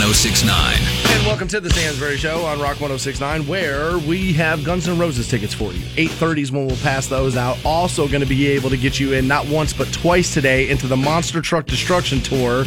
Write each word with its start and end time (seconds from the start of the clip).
1069. 0.00 0.76
And 1.16 1.26
welcome 1.26 1.48
to 1.48 1.60
the 1.60 1.70
Stansbury 1.70 2.16
Show 2.16 2.44
on 2.44 2.58
Rock 2.58 2.80
1069, 2.80 3.46
where 3.46 3.98
we 3.98 4.32
have 4.34 4.64
Guns 4.64 4.88
N' 4.88 4.98
Roses 4.98 5.28
tickets 5.28 5.54
for 5.54 5.72
you. 5.72 5.80
8:30 5.96 6.42
is 6.42 6.52
when 6.52 6.66
we'll 6.66 6.76
pass 6.78 7.06
those 7.06 7.36
out. 7.36 7.56
Also, 7.64 8.06
going 8.06 8.20
to 8.20 8.26
be 8.26 8.46
able 8.48 8.68
to 8.70 8.76
get 8.76 9.00
you 9.00 9.14
in 9.14 9.26
not 9.26 9.48
once 9.48 9.72
but 9.72 9.90
twice 9.92 10.34
today 10.34 10.68
into 10.68 10.86
the 10.86 10.96
Monster 10.96 11.40
Truck 11.40 11.66
Destruction 11.66 12.20
Tour. 12.20 12.64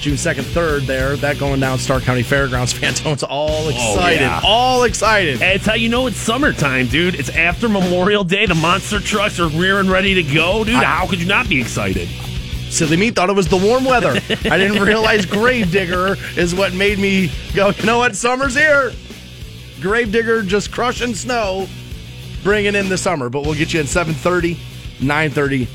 June 0.00 0.16
2nd, 0.16 0.42
3rd 0.42 0.86
there. 0.86 1.16
That 1.16 1.38
going 1.38 1.60
down 1.60 1.78
Stark 1.78 2.02
County 2.02 2.22
Fairgrounds. 2.22 2.72
Phantone's 2.78 3.22
all 3.22 3.66
oh, 3.66 3.68
excited. 3.70 4.20
yeah. 4.20 4.40
All 4.44 4.84
excited. 4.84 5.40
It's 5.40 5.64
how 5.64 5.74
you 5.74 5.88
know 5.88 6.06
it's 6.06 6.18
summertime, 6.18 6.86
dude. 6.88 7.14
It's 7.14 7.30
after 7.30 7.68
Memorial 7.68 8.22
Day. 8.22 8.46
The 8.46 8.54
monster 8.54 9.00
trucks 9.00 9.40
are 9.40 9.48
rearing 9.48 9.88
ready 9.88 10.14
to 10.14 10.22
go, 10.22 10.64
dude. 10.64 10.74
how 10.74 11.06
could 11.06 11.20
you 11.20 11.26
not 11.26 11.48
be 11.48 11.60
excited? 11.60 12.08
Silly 12.76 12.98
me 12.98 13.10
thought 13.10 13.30
it 13.30 13.32
was 13.34 13.48
the 13.48 13.56
warm 13.56 13.86
weather. 13.86 14.10
I 14.10 14.58
didn't 14.58 14.82
realize 14.82 15.24
Grave 15.24 15.72
Digger 15.72 16.16
is 16.36 16.54
what 16.54 16.74
made 16.74 16.98
me 16.98 17.32
go, 17.54 17.70
you 17.70 17.86
know 17.86 17.96
what? 17.96 18.14
Summer's 18.14 18.54
here. 18.54 18.92
Grave 19.80 20.12
Digger 20.12 20.42
just 20.42 20.70
crushing 20.70 21.14
snow, 21.14 21.68
bringing 22.42 22.74
in 22.74 22.90
the 22.90 22.98
summer. 22.98 23.30
But 23.30 23.46
we'll 23.46 23.54
get 23.54 23.72
you 23.72 23.80
in 23.80 23.86
7.30, 23.86 24.56
9.30, 24.98 25.68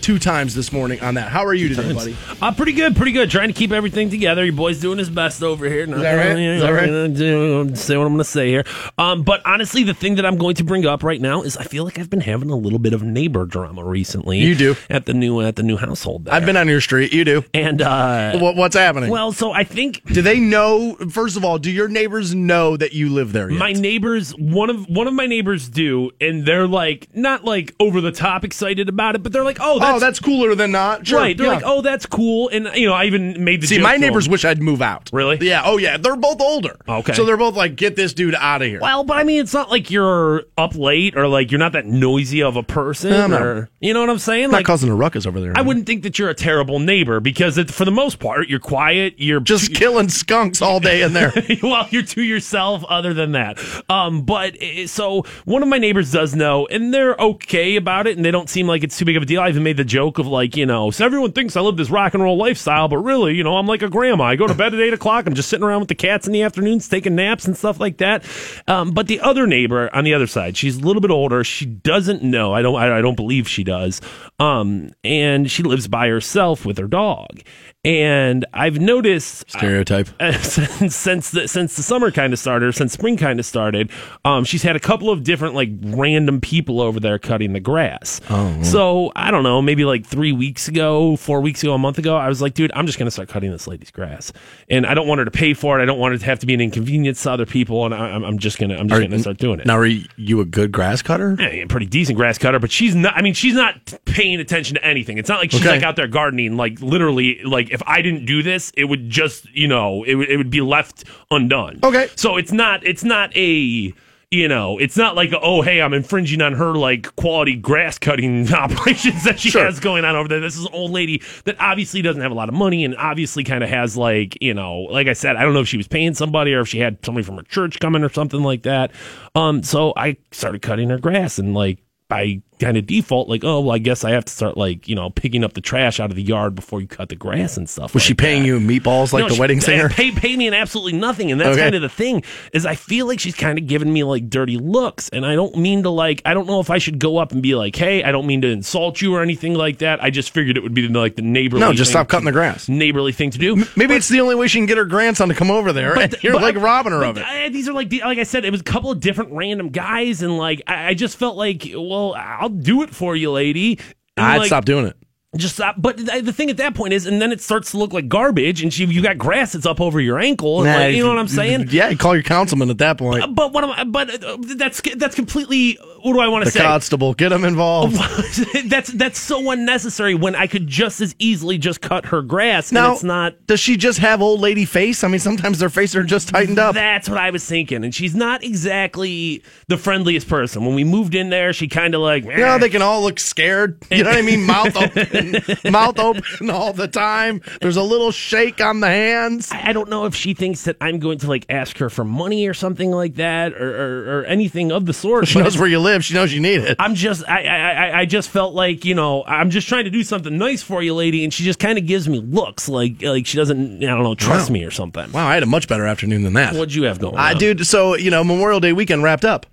two 0.00 0.18
times 0.18 0.54
this 0.54 0.72
morning 0.72 1.00
on 1.00 1.14
that. 1.14 1.28
How 1.30 1.44
are 1.44 1.54
you 1.54 1.68
today, 1.68 1.92
buddy? 1.92 2.16
Uh, 2.40 2.52
pretty 2.52 2.72
good, 2.72 2.96
pretty 2.96 3.12
good. 3.12 3.30
Trying 3.30 3.48
to 3.48 3.54
keep 3.54 3.72
everything 3.72 4.10
together. 4.10 4.44
Your 4.44 4.54
boy's 4.54 4.80
doing 4.80 4.98
his 4.98 5.10
best 5.10 5.42
over 5.42 5.66
here. 5.68 5.82
Is 5.82 5.88
that 6.00 6.14
right? 6.14 6.38
Is 6.38 6.62
that 6.62 6.70
right? 6.70 7.78
Say 7.78 7.96
what 7.96 8.04
I'm 8.04 8.12
going 8.12 8.18
to 8.18 8.24
say 8.24 8.48
here. 8.48 8.64
Um, 8.98 9.22
but 9.22 9.40
honestly, 9.44 9.84
the 9.84 9.94
thing 9.94 10.16
that 10.16 10.26
I'm 10.26 10.36
going 10.38 10.54
to 10.56 10.64
bring 10.64 10.86
up 10.86 11.02
right 11.02 11.20
now 11.20 11.42
is 11.42 11.56
I 11.56 11.64
feel 11.64 11.84
like 11.84 11.98
I've 11.98 12.10
been 12.10 12.20
having 12.20 12.50
a 12.50 12.56
little 12.56 12.78
bit 12.78 12.92
of 12.92 13.02
neighbor 13.02 13.44
drama 13.46 13.84
recently. 13.84 14.38
You 14.38 14.54
do. 14.54 14.76
at 14.88 15.06
the 15.06 15.14
new 15.14 15.40
at 15.40 15.56
the 15.56 15.62
new 15.62 15.76
household. 15.76 16.24
There. 16.24 16.34
I've 16.34 16.46
been 16.46 16.56
on 16.56 16.68
your 16.68 16.80
street. 16.80 17.12
You 17.12 17.24
do. 17.24 17.44
and 17.54 17.82
uh, 17.82 18.38
What, 18.38 18.56
what's 18.56 18.76
happening? 18.76 19.10
well, 19.10 19.32
so 19.32 19.52
I 19.52 19.64
think 19.64 20.02
do 20.04 20.22
they 20.22 20.40
know, 20.40 20.94
first 21.10 21.36
of 21.36 21.44
all, 21.44 21.58
do 21.58 21.70
your 21.70 21.88
neighbors 21.88 22.34
know 22.34 22.76
that 22.76 22.92
you 22.92 23.08
live 23.10 23.32
there 23.32 23.50
yet? 23.50 23.58
My 23.58 23.72
neighbors, 23.72 24.30
one 24.36 24.70
of 24.70 24.88
one 24.88 25.06
of 25.06 25.14
my 25.14 25.26
neighbors 25.26 25.68
do, 25.68 26.10
and 26.20 26.46
they're 26.46 26.66
like 26.66 27.08
not 27.14 27.44
like 27.44 27.74
over 27.80 28.00
the 28.00 28.12
top 28.12 28.44
excited 28.44 28.88
about 28.88 29.14
it, 29.14 29.22
but 29.22 29.32
they're 29.32 29.44
like, 29.44 29.58
oh, 29.60 29.78
that's, 29.92 30.02
oh, 30.02 30.06
that's 30.06 30.20
cooler 30.20 30.54
than 30.54 30.72
not. 30.72 31.06
Sure. 31.06 31.20
right. 31.20 31.36
They're 31.36 31.46
yeah. 31.46 31.54
like, 31.54 31.62
oh, 31.66 31.82
that's 31.82 32.06
cool, 32.06 32.48
and 32.50 32.70
you 32.74 32.86
know, 32.86 32.94
I 32.94 33.04
even 33.04 33.44
made 33.44 33.60
the 33.60 33.66
See, 33.66 33.78
my 33.78 33.96
neighbors 33.96 34.28
wish 34.28 34.44
I'd 34.44 34.62
move 34.62 34.82
out. 34.82 35.10
Really? 35.12 35.38
Yeah. 35.40 35.62
Oh, 35.64 35.76
yeah. 35.78 35.96
They're 35.96 36.16
both 36.16 36.40
older. 36.40 36.76
Okay. 36.88 37.12
So 37.12 37.24
they're 37.24 37.36
both 37.36 37.56
like, 37.56 37.76
get 37.76 37.96
this 37.96 38.12
dude 38.12 38.34
out 38.34 38.62
of 38.62 38.68
here. 38.68 38.80
Well, 38.80 39.04
but 39.04 39.16
I 39.16 39.24
mean, 39.24 39.40
it's 39.40 39.54
not 39.54 39.70
like 39.70 39.90
you're 39.90 40.44
up 40.56 40.74
late 40.74 41.16
or 41.16 41.28
like 41.28 41.50
you're 41.50 41.58
not 41.58 41.72
that 41.72 41.86
noisy 41.86 42.42
of 42.42 42.56
a 42.56 42.62
person, 42.62 43.10
No, 43.10 43.26
no. 43.26 43.42
or 43.42 43.70
you 43.80 43.94
know 43.94 44.00
what 44.00 44.10
I'm 44.10 44.18
saying? 44.18 44.50
not 44.50 44.58
Like, 44.58 44.66
causing 44.66 44.90
a 44.90 44.94
ruckus 44.94 45.26
over 45.26 45.40
there. 45.40 45.52
I 45.56 45.62
wouldn't 45.62 45.86
think 45.86 46.02
that 46.02 46.18
you're 46.18 46.28
a 46.30 46.34
terrible 46.34 46.78
neighbor 46.78 47.20
because 47.20 47.58
it, 47.58 47.70
for 47.70 47.84
the 47.84 47.90
most 47.90 48.18
part, 48.18 48.48
you're 48.48 48.58
quiet. 48.58 49.14
You're 49.18 49.40
just 49.40 49.74
killing 49.74 50.08
skunks 50.08 50.62
all 50.62 50.80
day 50.80 51.02
in 51.02 51.12
there. 51.12 51.32
well, 51.62 51.86
you're 51.90 52.02
to 52.02 52.22
yourself. 52.22 52.84
Other 52.88 53.14
than 53.14 53.32
that, 53.32 53.58
um, 53.88 54.22
but 54.22 54.56
eh, 54.60 54.86
so 54.86 55.24
one 55.44 55.62
of 55.62 55.68
my 55.68 55.78
neighbors 55.78 56.10
does 56.12 56.34
know, 56.34 56.66
and 56.66 56.92
they're 56.92 57.14
okay 57.14 57.76
about 57.76 58.06
it, 58.06 58.16
and 58.16 58.24
they 58.24 58.30
don't 58.30 58.48
seem 58.50 58.66
like 58.66 58.82
it's 58.82 58.96
too 58.98 59.04
big 59.04 59.16
of 59.16 59.22
a 59.22 59.26
deal. 59.26 59.40
I 59.40 59.48
even 59.48 59.62
made 59.62 59.76
the 59.80 59.84
joke 59.84 60.18
of 60.18 60.26
like, 60.26 60.56
you 60.56 60.66
know, 60.66 60.90
so 60.90 61.06
everyone 61.06 61.32
thinks 61.32 61.56
I 61.56 61.62
live 61.62 61.78
this 61.78 61.88
rock 61.88 62.12
and 62.12 62.22
roll 62.22 62.36
lifestyle, 62.36 62.86
but 62.86 62.98
really, 62.98 63.34
you 63.34 63.42
know, 63.42 63.56
I'm 63.56 63.66
like 63.66 63.80
a 63.80 63.88
grandma. 63.88 64.24
I 64.24 64.36
go 64.36 64.46
to 64.46 64.54
bed 64.54 64.74
at 64.74 64.80
eight 64.80 64.92
o'clock. 64.92 65.26
I'm 65.26 65.34
just 65.34 65.48
sitting 65.48 65.64
around 65.64 65.80
with 65.80 65.88
the 65.88 65.94
cats 65.94 66.26
in 66.26 66.34
the 66.34 66.42
afternoons, 66.42 66.86
taking 66.86 67.14
naps 67.14 67.46
and 67.46 67.56
stuff 67.56 67.80
like 67.80 67.96
that. 67.96 68.22
Um, 68.68 68.90
but 68.90 69.06
the 69.06 69.20
other 69.20 69.46
neighbor 69.46 69.88
on 69.94 70.04
the 70.04 70.12
other 70.12 70.26
side, 70.26 70.58
she's 70.58 70.76
a 70.76 70.80
little 70.80 71.00
bit 71.00 71.10
older. 71.10 71.42
She 71.44 71.64
doesn't 71.64 72.22
know. 72.22 72.52
I 72.52 72.60
don't. 72.60 72.76
I, 72.76 72.98
I 72.98 73.00
don't 73.00 73.16
believe 73.16 73.48
she 73.48 73.64
does. 73.64 74.02
Um, 74.38 74.90
and 75.02 75.50
she 75.50 75.62
lives 75.62 75.88
by 75.88 76.08
herself 76.08 76.66
with 76.66 76.76
her 76.76 76.86
dog. 76.86 77.40
And 77.82 78.44
I've 78.52 78.78
noticed 78.78 79.50
Stereotype. 79.50 80.08
uh, 80.20 80.32
since 80.42 80.94
since 80.94 81.30
the 81.30 81.48
since 81.48 81.76
the 81.76 81.82
summer 81.82 82.10
kind 82.10 82.34
of 82.34 82.38
started, 82.38 82.74
since 82.74 82.92
spring 82.92 83.16
kind 83.16 83.40
of 83.40 83.46
started, 83.46 83.90
um, 84.22 84.44
she's 84.44 84.62
had 84.62 84.76
a 84.76 84.80
couple 84.80 85.08
of 85.08 85.24
different 85.24 85.54
like 85.54 85.70
random 85.84 86.42
people 86.42 86.82
over 86.82 87.00
there 87.00 87.18
cutting 87.18 87.54
the 87.54 87.60
grass. 87.60 88.20
Oh, 88.28 88.62
so 88.62 89.12
I 89.16 89.30
don't 89.30 89.44
know, 89.44 89.62
maybe 89.62 89.86
like 89.86 90.04
three 90.04 90.32
weeks 90.32 90.68
ago, 90.68 91.16
four 91.16 91.40
weeks 91.40 91.62
ago, 91.62 91.72
a 91.72 91.78
month 91.78 91.96
ago, 91.96 92.18
I 92.18 92.28
was 92.28 92.42
like, 92.42 92.52
dude, 92.52 92.70
I'm 92.74 92.84
just 92.84 92.98
gonna 92.98 93.10
start 93.10 93.30
cutting 93.30 93.50
this 93.50 93.66
lady's 93.66 93.90
grass, 93.90 94.30
and 94.68 94.84
I 94.84 94.92
don't 94.92 95.08
want 95.08 95.20
her 95.20 95.24
to 95.24 95.30
pay 95.30 95.54
for 95.54 95.80
it. 95.80 95.82
I 95.82 95.86
don't 95.86 95.98
want 95.98 96.12
it 96.14 96.18
to 96.18 96.26
have 96.26 96.38
to 96.40 96.46
be 96.46 96.52
an 96.52 96.60
inconvenience 96.60 97.22
to 97.22 97.30
other 97.30 97.46
people, 97.46 97.86
and 97.86 97.94
I, 97.94 98.10
I'm, 98.10 98.24
I'm 98.24 98.38
just 98.38 98.58
gonna 98.58 98.76
I'm 98.76 98.88
just 98.90 98.98
Are- 99.00 99.04
gonna 99.04 99.18
start 99.20 99.38
doing 99.38 99.58
it. 99.58 99.64
Now, 99.64 99.78
are 99.78 99.86
you 99.86 100.40
a 100.40 100.44
good 100.44 100.70
grass 100.70 101.00
cutter? 101.00 101.34
A 101.40 101.64
pretty 101.64 101.86
decent 101.86 102.18
grass 102.18 102.36
cutter, 102.36 102.58
but 102.58 102.70
she's 102.70 102.94
not. 102.94 103.16
I 103.16 103.22
mean, 103.22 103.32
she's 103.32 103.54
not 103.54 103.94
paying 104.04 104.38
attention 104.38 104.74
to 104.74 104.84
anything. 104.84 105.16
It's 105.16 105.30
not 105.30 105.38
like 105.40 105.50
she's 105.50 105.62
Okay. 105.62 105.70
like 105.70 105.82
out 105.82 105.96
there 105.96 106.08
gardening. 106.08 106.58
Like 106.58 106.78
literally, 106.82 107.42
like 107.42 107.69
if 107.70 107.82
I 107.86 108.02
didn't 108.02 108.26
do 108.26 108.42
this, 108.42 108.72
it 108.76 108.84
would 108.84 109.08
just 109.10 109.48
you 109.54 109.68
know 109.68 110.02
it 110.04 110.14
would 110.16 110.28
it 110.28 110.36
would 110.36 110.50
be 110.50 110.60
left 110.60 111.04
undone. 111.30 111.78
Okay. 111.82 112.08
so 112.16 112.36
it's 112.36 112.52
not 112.52 112.84
it's 112.86 113.04
not 113.04 113.34
a 113.36 113.92
you 114.32 114.46
know 114.46 114.78
it's 114.78 114.96
not 114.96 115.16
like 115.16 115.30
oh 115.42 115.60
hey 115.60 115.82
I'm 115.82 115.92
infringing 115.92 116.40
on 116.40 116.52
her 116.52 116.72
like 116.74 117.16
quality 117.16 117.56
grass 117.56 117.98
cutting 117.98 118.52
operations 118.54 119.24
that 119.24 119.40
she 119.40 119.50
Sure. 119.50 119.64
has 119.64 119.80
going 119.80 120.04
on 120.04 120.14
over 120.14 120.28
there. 120.28 120.38
This 120.40 120.56
is 120.56 120.66
an 120.66 120.72
old 120.72 120.92
lady 120.92 121.20
that 121.46 121.56
obviously 121.58 122.00
doesn't 122.00 122.22
have 122.22 122.30
a 122.30 122.34
lot 122.34 122.48
of 122.48 122.54
money 122.54 122.84
and 122.84 122.94
obviously 122.96 123.42
kind 123.42 123.64
of 123.64 123.70
has 123.70 123.96
like 123.96 124.38
you 124.40 124.54
know 124.54 124.82
like 124.82 125.08
I 125.08 125.14
said 125.14 125.34
I 125.36 125.42
don't 125.42 125.52
know 125.54 125.60
if 125.60 125.68
she 125.68 125.76
was 125.76 125.88
paying 125.88 126.14
somebody 126.14 126.54
or 126.54 126.60
if 126.60 126.68
she 126.68 126.78
had 126.78 126.98
somebody 127.04 127.24
from 127.24 127.36
her 127.38 127.42
church 127.42 127.80
coming 127.80 128.04
or 128.04 128.08
something 128.08 128.42
like 128.42 128.62
that. 128.62 128.92
Um, 129.34 129.62
so 129.64 129.92
I 129.96 130.16
started 130.30 130.62
cutting 130.62 130.90
her 130.90 130.98
grass 130.98 131.38
and 131.40 131.52
like 131.54 131.78
by 132.08 132.40
kind 132.60 132.76
of 132.76 132.86
default, 132.86 133.28
like, 133.28 133.42
oh, 133.44 133.60
well, 133.60 133.74
I 133.74 133.78
guess 133.78 134.04
I 134.04 134.10
have 134.10 134.24
to 134.26 134.32
start 134.32 134.56
like, 134.56 134.86
you 134.88 134.94
know, 134.94 135.10
picking 135.10 135.42
up 135.42 135.54
the 135.54 135.60
trash 135.60 135.98
out 135.98 136.10
of 136.10 136.16
the 136.16 136.22
yard 136.22 136.54
before 136.54 136.80
you 136.80 136.86
cut 136.86 137.08
the 137.08 137.16
grass 137.16 137.56
and 137.56 137.68
stuff. 137.68 137.94
Was 137.94 138.02
like 138.02 138.08
she 138.08 138.14
paying 138.14 138.42
that. 138.42 138.48
you 138.48 138.60
meatballs 138.60 139.12
like 139.12 139.22
No, 139.22 139.28
the 139.28 139.34
she- 139.34 139.40
wedding 139.40 139.60
singer? 139.60 139.88
Pay, 139.88 140.10
pay 140.12 140.36
me 140.36 140.46
in 140.46 140.54
absolutely 140.54 140.92
nothing, 140.98 141.32
and 141.32 141.40
that's 141.40 141.50
Okay. 141.56 141.62
kind 141.62 141.74
of 141.74 141.82
the 141.82 141.88
thing. 141.88 142.22
Is 142.52 142.66
I 142.66 142.74
feel 142.74 143.06
like 143.06 143.18
she's 143.20 143.34
kind 143.34 143.58
of 143.58 143.66
giving 143.66 143.92
me 143.92 144.04
like 144.04 144.30
dirty 144.30 144.56
looks, 144.58 145.08
and 145.08 145.24
I 145.26 145.34
don't 145.34 145.56
mean 145.56 145.82
to 145.84 145.90
like. 145.90 146.22
I 146.24 146.34
don't 146.34 146.46
know 146.46 146.60
if 146.60 146.70
I 146.70 146.78
should 146.78 146.98
go 146.98 147.18
up 147.18 147.32
and 147.32 147.42
be 147.42 147.54
like, 147.54 147.74
"Hey, 147.74 148.02
I 148.04 148.12
don't 148.12 148.26
mean 148.26 148.42
to 148.42 148.48
insult 148.48 149.00
you 149.00 149.14
or 149.14 149.22
anything 149.22 149.54
like 149.54 149.78
that." 149.78 150.02
I 150.02 150.10
just 150.10 150.30
figured 150.30 150.56
it 150.56 150.62
would 150.62 150.74
be 150.74 150.86
like 150.88 151.16
the 151.16 151.22
neighborly. 151.22 151.60
No, 151.60 151.72
just 151.72 151.90
thing 151.90 151.92
stop 151.98 152.08
cutting 152.08 152.26
to- 152.26 152.32
the 152.32 152.36
grass. 152.36 152.68
Neighborly 152.68 153.12
thing 153.12 153.30
to 153.30 153.38
do. 153.38 153.56
Maybe 153.76 153.94
it's 153.94 154.08
the 154.08 154.20
only 154.20 154.34
way 154.34 154.46
she 154.48 154.58
can 154.58 154.66
get 154.66 154.76
her 154.76 154.84
grandson 154.84 155.28
to 155.28 155.34
come 155.34 155.50
over 155.50 155.72
there. 155.72 155.98
and 155.98 156.14
you're 156.22 156.34
but- 156.34 156.42
like 156.42 156.56
robbing 156.56 156.92
her 156.92 157.00
but, 157.00 157.08
of 157.10 157.16
it. 157.18 157.24
uh, 157.24 157.48
these 157.50 157.68
are 157.68 157.72
like, 157.72 157.92
like 157.92 158.18
I 158.18 158.24
said, 158.24 158.44
it 158.44 158.50
was 158.50 158.60
a 158.60 158.64
couple 158.64 158.90
of 158.90 159.00
different 159.00 159.32
random 159.32 159.70
guys, 159.70 160.22
and 160.22 160.36
like 160.36 160.62
I, 160.66 160.88
I 160.88 160.94
just 160.94 161.16
felt 161.16 161.36
like, 161.36 161.68
well, 161.74 162.14
I'll 162.16 162.48
do 162.50 162.82
it 162.82 162.90
for 162.94 163.16
you, 163.16 163.30
lady. 163.30 163.78
And, 164.16 164.26
I'd 164.26 164.38
like, 164.38 164.46
stop 164.46 164.64
doing 164.64 164.86
it. 164.86 164.96
Just 165.36 165.54
stop. 165.54 165.76
But 165.78 165.96
the 165.96 166.32
thing 166.32 166.50
at 166.50 166.56
that 166.56 166.74
point 166.74 166.92
is, 166.92 167.06
and 167.06 167.22
then 167.22 167.30
it 167.30 167.40
starts 167.40 167.70
to 167.70 167.78
look 167.78 167.92
like 167.92 168.08
garbage, 168.08 168.62
and 168.62 168.74
she, 168.74 168.84
you 168.86 169.00
got 169.00 169.16
grass 169.16 169.52
that's 169.52 169.64
up 169.64 169.80
over 169.80 170.00
your 170.00 170.18
ankle. 170.18 170.64
And 170.64 170.66
like, 170.66 170.94
you 170.96 171.04
know 171.04 171.08
what 171.08 171.18
I'm 171.18 171.28
saying? 171.28 171.68
Yeah, 171.70 171.94
call 171.94 172.14
your 172.14 172.24
councilman 172.24 172.68
at 172.68 172.78
that 172.78 172.98
point. 172.98 173.36
But 173.36 173.52
what 173.52 173.62
am 173.62 173.70
I? 173.70 173.84
But 173.84 174.24
uh, 174.24 174.36
that's 174.56 174.80
that's 174.96 175.14
completely. 175.14 175.78
What 176.02 176.12
do 176.12 176.20
I 176.20 176.28
want 176.28 176.44
to 176.44 176.50
say? 176.50 176.60
constable, 176.60 177.14
get 177.14 177.32
him 177.32 177.44
involved. 177.44 177.96
that's 178.66 178.92
that's 178.92 179.18
so 179.18 179.50
unnecessary 179.50 180.14
when 180.14 180.34
I 180.34 180.46
could 180.46 180.66
just 180.66 181.00
as 181.00 181.14
easily 181.18 181.58
just 181.58 181.80
cut 181.80 182.06
her 182.06 182.22
grass. 182.22 182.70
Now, 182.70 182.86
and 182.86 182.94
it's 182.94 183.04
not. 183.04 183.46
Does 183.46 183.60
she 183.60 183.76
just 183.76 183.98
have 184.00 184.20
old 184.20 184.40
lady 184.40 184.64
face? 184.66 185.02
I 185.02 185.08
mean, 185.08 185.20
sometimes 185.20 185.58
their 185.58 185.70
faces 185.70 185.96
are 185.96 186.04
just 186.04 186.28
tightened 186.28 186.58
up. 186.58 186.74
That's 186.74 187.08
what 187.08 187.18
I 187.18 187.30
was 187.30 187.44
thinking, 187.44 187.82
and 187.84 187.94
she's 187.94 188.14
not 188.14 188.44
exactly 188.44 189.42
the 189.68 189.78
friendliest 189.78 190.28
person. 190.28 190.64
When 190.66 190.74
we 190.74 190.84
moved 190.84 191.14
in 191.14 191.30
there, 191.30 191.52
she 191.52 191.68
kind 191.68 191.94
of 191.94 192.02
like, 192.02 192.24
You 192.24 192.36
know, 192.36 192.58
they 192.58 192.68
can 192.68 192.82
all 192.82 193.02
look 193.02 193.18
scared. 193.18 193.78
You 193.90 194.04
know 194.04 194.10
what 194.10 194.18
I 194.18 194.22
mean? 194.22 194.42
Mouth 194.44 194.76
open, 194.76 195.36
mouth 195.72 195.98
open 195.98 196.50
all 196.50 196.72
the 196.72 196.88
time. 196.88 197.40
There's 197.60 197.76
a 197.76 197.82
little 197.82 198.10
shake 198.10 198.60
on 198.60 198.80
the 198.80 198.88
hands. 198.88 199.50
I 199.50 199.70
I 199.70 199.72
don't 199.72 199.88
know 199.88 200.04
if 200.04 200.16
she 200.16 200.34
thinks 200.34 200.64
that 200.64 200.76
I'm 200.80 200.98
going 200.98 201.18
to 201.18 201.28
like 201.28 201.46
ask 201.48 201.78
her 201.78 201.88
for 201.88 202.04
money 202.04 202.48
or 202.48 202.54
something 202.54 202.90
like 202.90 203.14
that, 203.14 203.52
or 203.52 203.70
or, 203.70 204.18
or 204.18 204.24
anything 204.24 204.72
of 204.72 204.84
the 204.84 204.92
sort. 204.92 205.28
She 205.28 205.38
knows 205.38 205.56
where 205.56 205.68
you 205.68 205.78
live. 205.78 205.89
She 206.00 206.14
knows 206.14 206.32
you 206.32 206.40
need 206.40 206.60
it. 206.60 206.76
I'm 206.78 206.94
just 206.94 207.28
I, 207.28 207.42
I 207.44 207.56
I- 207.70 207.98
I 208.00 208.04
just 208.06 208.30
felt 208.30 208.54
like 208.54 208.84
you 208.84 208.94
know 208.94 209.24
I'm 209.26 209.50
just 209.50 209.68
trying 209.68 209.84
to 209.84 209.90
do 209.90 210.04
something 210.04 210.38
nice 210.38 210.62
for 210.62 210.82
you, 210.82 210.94
lady, 210.94 211.24
and 211.24 211.34
she 211.34 211.42
just 211.42 211.58
kind 211.58 211.76
of 211.78 211.86
gives 211.86 212.08
me 212.08 212.20
looks 212.20 212.68
like 212.68 213.02
like 213.02 213.26
she 213.26 213.36
doesn't 213.36 213.82
I 213.82 213.86
don't 213.88 214.02
know 214.04 214.14
trust 214.14 214.50
Wow. 214.50 214.54
me 214.54 214.64
or 214.64 214.70
something. 214.70 215.10
Wow, 215.12 215.26
I 215.26 215.34
had 215.34 215.42
a 215.42 215.46
much 215.46 215.66
better 215.68 215.86
afternoon 215.86 216.22
than 216.22 216.34
that. 216.34 216.54
What'd 216.54 216.72
you 216.74 216.84
have 216.84 216.98
going? 217.00 217.16
I 217.16 217.32
on? 217.32 217.38
dude, 217.38 217.66
so 217.66 217.96
you 217.96 218.10
know, 218.10 218.22
Memorial 218.22 218.60
Day 218.60 218.72
weekend 218.72 219.02
wrapped 219.02 219.24
up. 219.24 219.46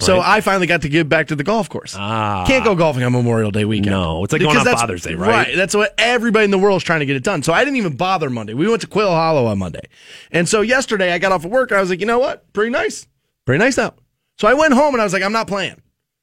So 0.00 0.18
Right. 0.18 0.36
I 0.36 0.40
finally 0.42 0.68
got 0.68 0.82
to 0.82 0.88
give 0.88 1.08
back 1.08 1.26
to 1.26 1.34
the 1.34 1.42
golf 1.42 1.68
course. 1.68 1.96
Ah. 1.98 2.44
Can't 2.46 2.62
go 2.64 2.76
golfing 2.76 3.02
on 3.02 3.10
Memorial 3.10 3.50
Day 3.50 3.64
weekend. 3.64 3.90
No, 3.90 4.22
it's 4.22 4.32
like 4.32 4.40
going 4.40 4.50
Because 4.52 4.60
on 4.60 4.64
that's- 4.64 4.80
Father's 4.80 5.02
Day, 5.02 5.14
right? 5.16 5.56
That's 5.56 5.74
what 5.74 5.92
everybody 5.98 6.44
in 6.44 6.52
the 6.52 6.58
world 6.58 6.76
is 6.76 6.84
trying 6.84 7.00
to 7.00 7.06
get 7.06 7.16
it 7.16 7.24
done. 7.24 7.42
So 7.42 7.52
I 7.52 7.64
didn't 7.64 7.78
even 7.78 7.96
bother 7.96 8.30
Monday. 8.30 8.54
We 8.54 8.68
went 8.68 8.80
to 8.82 8.86
Quail 8.86 9.10
Hollow 9.10 9.46
on 9.46 9.58
Monday. 9.58 9.80
And 10.30 10.48
so 10.48 10.60
yesterday 10.60 11.12
I 11.12 11.18
got 11.18 11.32
off 11.32 11.44
of 11.44 11.50
work 11.50 11.72
I 11.72 11.80
was 11.80 11.90
like, 11.90 11.98
you 11.98 12.06
know 12.06 12.20
what? 12.20 12.52
Pretty 12.52 12.70
nice. 12.70 13.08
Pretty 13.44 13.58
nice 13.58 13.76
out. 13.76 13.98
So 14.38 14.46
I 14.46 14.54
went 14.54 14.74
home 14.74 14.94
and 14.94 15.00
I 15.00 15.04
was 15.04 15.12
like, 15.12 15.22
I'm 15.22 15.32
not 15.32 15.48
playing. 15.48 15.80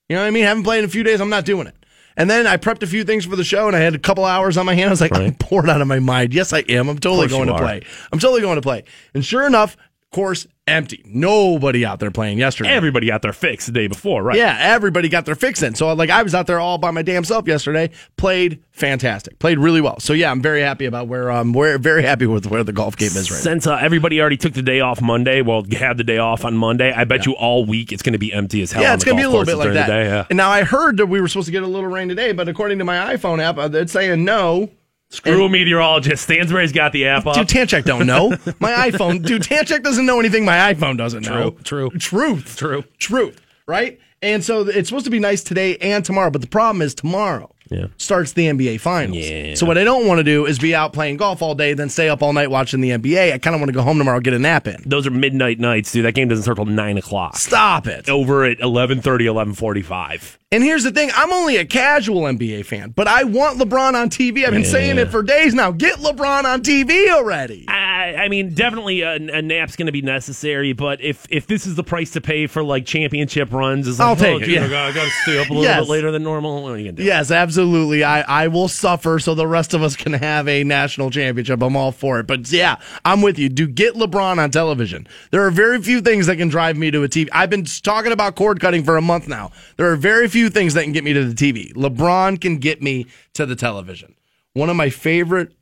You 0.09 0.15
know 0.15 0.21
what 0.21 0.27
I 0.27 0.31
mean? 0.31 0.45
I 0.45 0.47
Haven't 0.47 0.63
played 0.63 0.79
in 0.79 0.85
a 0.85 0.89
few 0.89 1.03
days. 1.03 1.19
I'm 1.19 1.29
not 1.29 1.45
doing 1.45 1.67
it. 1.67 1.75
And 2.17 2.29
then 2.29 2.47
I 2.47 2.55
prepped 2.55 2.81
a 2.81 2.87
few 2.87 3.03
things 3.03 3.25
for 3.25 3.35
the 3.35 3.43
show 3.43 3.67
and 3.67 3.75
I 3.75 3.79
had 3.79 3.93
a 3.93 3.99
couple 3.99 4.23
hours 4.23 4.55
on 4.55 4.65
my 4.65 4.73
hand. 4.73 4.87
I 4.87 4.91
was 4.91 5.01
like, 5.01 5.13
I'm 5.13 5.31
bored 5.49 5.69
out 5.69 5.81
of 5.81 5.87
my 5.87 5.99
mind. 5.99 6.33
Yes, 6.33 6.53
I 6.53 6.59
am. 6.59 6.87
I'm 6.87 6.97
totally 6.97 7.27
going 7.27 7.47
to 7.47 7.57
play. 7.57 7.83
I'm 8.11 8.19
totally 8.19 8.41
going 8.41 8.55
to 8.55 8.61
play. 8.61 8.85
And 9.13 9.25
sure 9.25 9.45
enough, 9.45 9.75
of 9.75 10.09
course, 10.11 10.47
empty. 10.67 11.03
Nobody 11.05 11.85
out 11.85 11.99
there 11.99 12.11
playing 12.11 12.39
yesterday. 12.39 12.71
Everybody 12.71 13.07
got 13.07 13.21
their 13.21 13.33
fix 13.33 13.67
the 13.67 13.71
day 13.71 13.87
before, 13.87 14.23
right? 14.23 14.37
Yeah, 14.37 14.57
everybody 14.59 15.09
got 15.09 15.25
their 15.25 15.35
fix 15.35 15.61
in. 15.61 15.75
So 15.75 15.93
like 15.93 16.09
I 16.09 16.23
was 16.23 16.33
out 16.33 16.47
there 16.47 16.59
all 16.59 16.77
by 16.77 16.91
my 16.91 17.01
damn 17.01 17.23
self 17.23 17.47
yesterday. 17.47 17.91
Played 18.17 18.63
fantastic. 18.71 19.37
Played 19.39 19.59
really 19.59 19.81
well. 19.81 19.99
So 19.99 20.13
yeah, 20.13 20.31
I'm 20.31 20.41
very 20.41 20.61
happy 20.61 20.85
about 20.85 21.07
where 21.07 21.29
um 21.31 21.53
we're 21.53 21.77
very 21.77 22.03
happy 22.03 22.25
with 22.25 22.47
where 22.47 22.63
the 22.63 22.73
golf 22.73 22.97
game 22.97 23.07
is 23.07 23.29
right. 23.29 23.39
Since 23.39 23.67
uh, 23.67 23.75
everybody 23.75 24.19
already 24.19 24.37
took 24.37 24.53
the 24.53 24.63
day 24.63 24.79
off 24.79 25.01
Monday, 25.01 25.41
well, 25.41 25.63
had 25.71 25.97
the 25.97 26.03
day 26.03 26.17
off 26.17 26.45
on 26.45 26.57
Monday, 26.57 26.91
I 26.91 27.03
bet 27.03 27.25
you 27.25 27.33
all 27.33 27.65
week 27.65 27.91
it's 27.91 28.01
going 28.01 28.13
to 28.13 28.19
be 28.19 28.33
empty 28.33 28.61
as 28.61 28.71
hell. 28.71 28.81
Yeah, 28.81 28.93
it's 28.93 29.03
gonna 29.03 29.17
be 29.17 29.23
a 29.23 29.29
little 29.29 29.45
bit 29.45 29.57
like 29.57 29.73
that. 29.73 29.87
day, 29.87 30.05
yeah. 30.05 30.25
And 30.29 30.37
now 30.37 30.49
I 30.49 30.63
heard 30.63 30.97
that 30.97 31.05
we 31.05 31.21
were 31.21 31.27
supposed 31.27 31.45
to 31.45 31.51
get 31.51 31.63
a 31.63 31.67
little 31.67 31.89
rain 31.89 32.09
today, 32.09 32.31
but 32.31 32.47
according 32.49 32.79
to 32.79 32.85
my 32.85 33.15
iPhone 33.15 33.39
app, 33.41 33.57
uh, 33.57 33.69
it's 33.71 33.91
saying 33.93 34.23
no. 34.25 34.69
Screw 35.15 35.45
a 35.45 35.49
meteorologist. 35.49 36.23
Stansbury's 36.23 36.71
got 36.71 36.91
the 36.91 37.07
app 37.07 37.25
up. 37.25 37.35
Dude, 37.35 37.47
Tanchek 37.47 37.83
don't 37.85 38.05
know. 38.05 38.29
My 38.59 38.71
iPhone, 38.91 39.25
dude, 39.25 39.43
Tanchek 39.43 39.81
doesn't 39.83 40.05
know 40.05 40.19
anything 40.19 40.45
my 40.45 40.73
iPhone 40.73 40.97
doesn't 40.97 41.25
know. 41.25 41.51
True, 41.51 41.89
true. 41.89 41.99
Truth. 41.99 42.57
True. 42.57 42.83
Truth. 42.99 43.41
Right? 43.67 43.99
And 44.21 44.43
so 44.43 44.67
it's 44.67 44.89
supposed 44.89 45.05
to 45.05 45.11
be 45.11 45.19
nice 45.19 45.43
today 45.43 45.77
and 45.77 46.03
tomorrow, 46.03 46.29
but 46.31 46.41
the 46.41 46.47
problem 46.47 46.81
is 46.81 46.93
tomorrow 46.95 47.54
Yeah. 47.69 47.87
starts 47.97 48.33
the 48.33 48.47
NBA 48.47 48.79
finals. 48.79 49.17
Yeah. 49.17 49.55
So 49.55 49.65
what 49.65 49.77
I 49.77 49.83
don't 49.83 50.05
want 50.07 50.19
to 50.19 50.23
do 50.23 50.45
is 50.45 50.59
be 50.59 50.75
out 50.75 50.93
playing 50.93 51.17
golf 51.17 51.41
all 51.41 51.55
day, 51.55 51.73
then 51.73 51.89
stay 51.89 52.09
up 52.09 52.21
all 52.21 52.33
night 52.33 52.51
watching 52.51 52.81
the 52.81 52.91
NBA. 52.91 53.33
I 53.33 53.37
kind 53.37 53.55
of 53.55 53.59
want 53.61 53.69
to 53.69 53.73
go 53.73 53.81
home 53.81 53.97
tomorrow, 53.97 54.19
get 54.19 54.33
a 54.33 54.39
nap 54.39 54.67
in. 54.67 54.83
Those 54.85 55.07
are 55.07 55.11
midnight 55.11 55.59
nights, 55.59 55.91
dude. 55.91 56.05
That 56.05 56.13
game 56.13 56.27
doesn't 56.27 56.43
start 56.43 56.57
till 56.57 56.65
9 56.65 56.97
o'clock. 56.97 57.37
Stop 57.37 57.87
it. 57.87 58.09
Over 58.09 58.45
at 58.45 58.59
11.30, 58.59 59.01
11.45. 59.01 60.37
And 60.51 60.63
here's 60.63 60.83
the 60.83 60.91
thing 60.91 61.09
I'm 61.15 61.33
only 61.33 61.57
a 61.57 61.65
casual 61.65 62.21
NBA 62.21 62.65
fan, 62.65 62.91
but 62.91 63.07
I 63.07 63.23
want 63.23 63.59
LeBron 63.59 63.93
on 63.95 64.09
TV. 64.09 64.45
I've 64.45 64.51
been 64.51 64.63
saying 64.63 64.97
it 64.97 65.09
for 65.09 65.21
days 65.21 65.53
now. 65.53 65.71
Get 65.71 65.97
LeBron 65.99 66.45
on 66.45 66.61
TV 66.61 67.09
already. 67.09 67.65
I, 67.67 68.15
I 68.15 68.29
mean, 68.29 68.53
definitely 68.53 69.01
a, 69.01 69.15
a 69.15 69.41
nap's 69.41 69.75
going 69.75 69.87
to 69.87 69.91
be 69.91 70.01
necessary, 70.03 70.71
but 70.71 71.01
if 71.01 71.25
if 71.29 71.47
this 71.47 71.65
is 71.65 71.75
the 71.75 71.83
price 71.83 72.11
to 72.11 72.21
pay 72.21 72.47
for 72.47 72.63
like 72.63 72.85
championship 72.85 73.51
runs, 73.51 73.87
is 73.87 73.99
like, 73.99 74.07
I'll 74.07 74.15
take 74.15 74.35
oh, 74.35 74.37
it, 74.37 74.45
dude, 74.45 74.49
yeah. 74.53 74.65
I 74.65 74.93
got, 74.93 75.03
to 75.03 75.09
stay 75.23 75.39
up 75.41 75.49
a 75.49 75.53
little 75.53 75.63
Yes. 75.63 75.81
bit 75.81 75.89
later 75.89 76.11
than 76.11 76.23
normal. 76.23 76.63
What 76.63 76.73
are 76.73 76.77
you 76.77 76.85
going 76.85 76.95
to 76.95 77.01
do? 77.01 77.05
Yes, 77.05 77.31
absolutely. 77.31 77.54
I, 77.57 78.21
I 78.21 78.47
will 78.47 78.67
suffer 78.67 79.19
so 79.19 79.35
the 79.35 79.47
rest 79.47 79.73
of 79.73 79.83
us 79.83 79.95
can 79.95 80.13
have 80.13 80.47
a 80.47 80.63
national 80.63 81.11
championship. 81.11 81.61
I'm 81.61 81.75
all 81.75 81.91
for 81.91 82.19
it. 82.19 82.27
But 82.27 82.51
yeah, 82.51 82.77
I'm 83.03 83.21
with 83.21 83.39
you. 83.39 83.49
Do 83.49 83.67
get 83.67 83.95
LeBron 83.95 84.37
on 84.37 84.51
television. 84.51 85.07
There 85.31 85.45
are 85.45 85.51
very 85.51 85.81
few 85.81 86.01
things 86.01 86.27
that 86.27 86.37
can 86.37 86.49
drive 86.49 86.77
me 86.77 86.91
to 86.91 87.03
a 87.03 87.07
TV. 87.07 87.29
I've 87.31 87.49
been 87.49 87.65
talking 87.65 88.11
about 88.11 88.35
cord 88.35 88.59
cutting 88.59 88.83
for 88.83 88.97
a 88.97 89.01
month 89.01 89.27
now. 89.27 89.51
There 89.77 89.91
are 89.91 89.95
very 89.95 90.27
few 90.27 90.49
things 90.49 90.73
that 90.73 90.83
can 90.83 90.93
get 90.93 91.03
me 91.03 91.13
to 91.13 91.25
the 91.25 91.35
TV. 91.35 91.73
LeBron 91.73 92.39
can 92.39 92.57
get 92.57 92.81
me 92.81 93.07
to 93.33 93.45
the 93.45 93.55
television. 93.55 94.15
One 94.53 94.69
of 94.69 94.75
my 94.75 94.89
favorite 94.89 95.53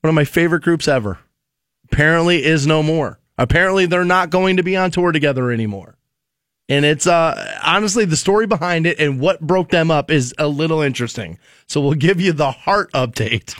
one 0.00 0.10
of 0.10 0.14
my 0.14 0.24
favorite 0.24 0.62
groups 0.62 0.86
ever 0.86 1.18
apparently 1.90 2.44
is 2.44 2.66
no 2.66 2.82
more. 2.82 3.18
Apparently 3.36 3.86
they're 3.86 4.04
not 4.04 4.30
going 4.30 4.56
to 4.56 4.62
be 4.62 4.76
on 4.76 4.90
tour 4.90 5.12
together 5.12 5.50
anymore. 5.50 5.97
And 6.70 6.84
it's 6.84 7.06
uh 7.06 7.58
honestly 7.64 8.04
the 8.04 8.16
story 8.16 8.46
behind 8.46 8.86
it 8.86 8.98
and 9.00 9.20
what 9.20 9.40
broke 9.40 9.70
them 9.70 9.90
up 9.90 10.10
is 10.10 10.34
a 10.38 10.46
little 10.46 10.82
interesting. 10.82 11.38
So 11.66 11.80
we'll 11.80 11.94
give 11.94 12.20
you 12.20 12.32
the 12.32 12.50
heart 12.50 12.92
update 12.92 13.54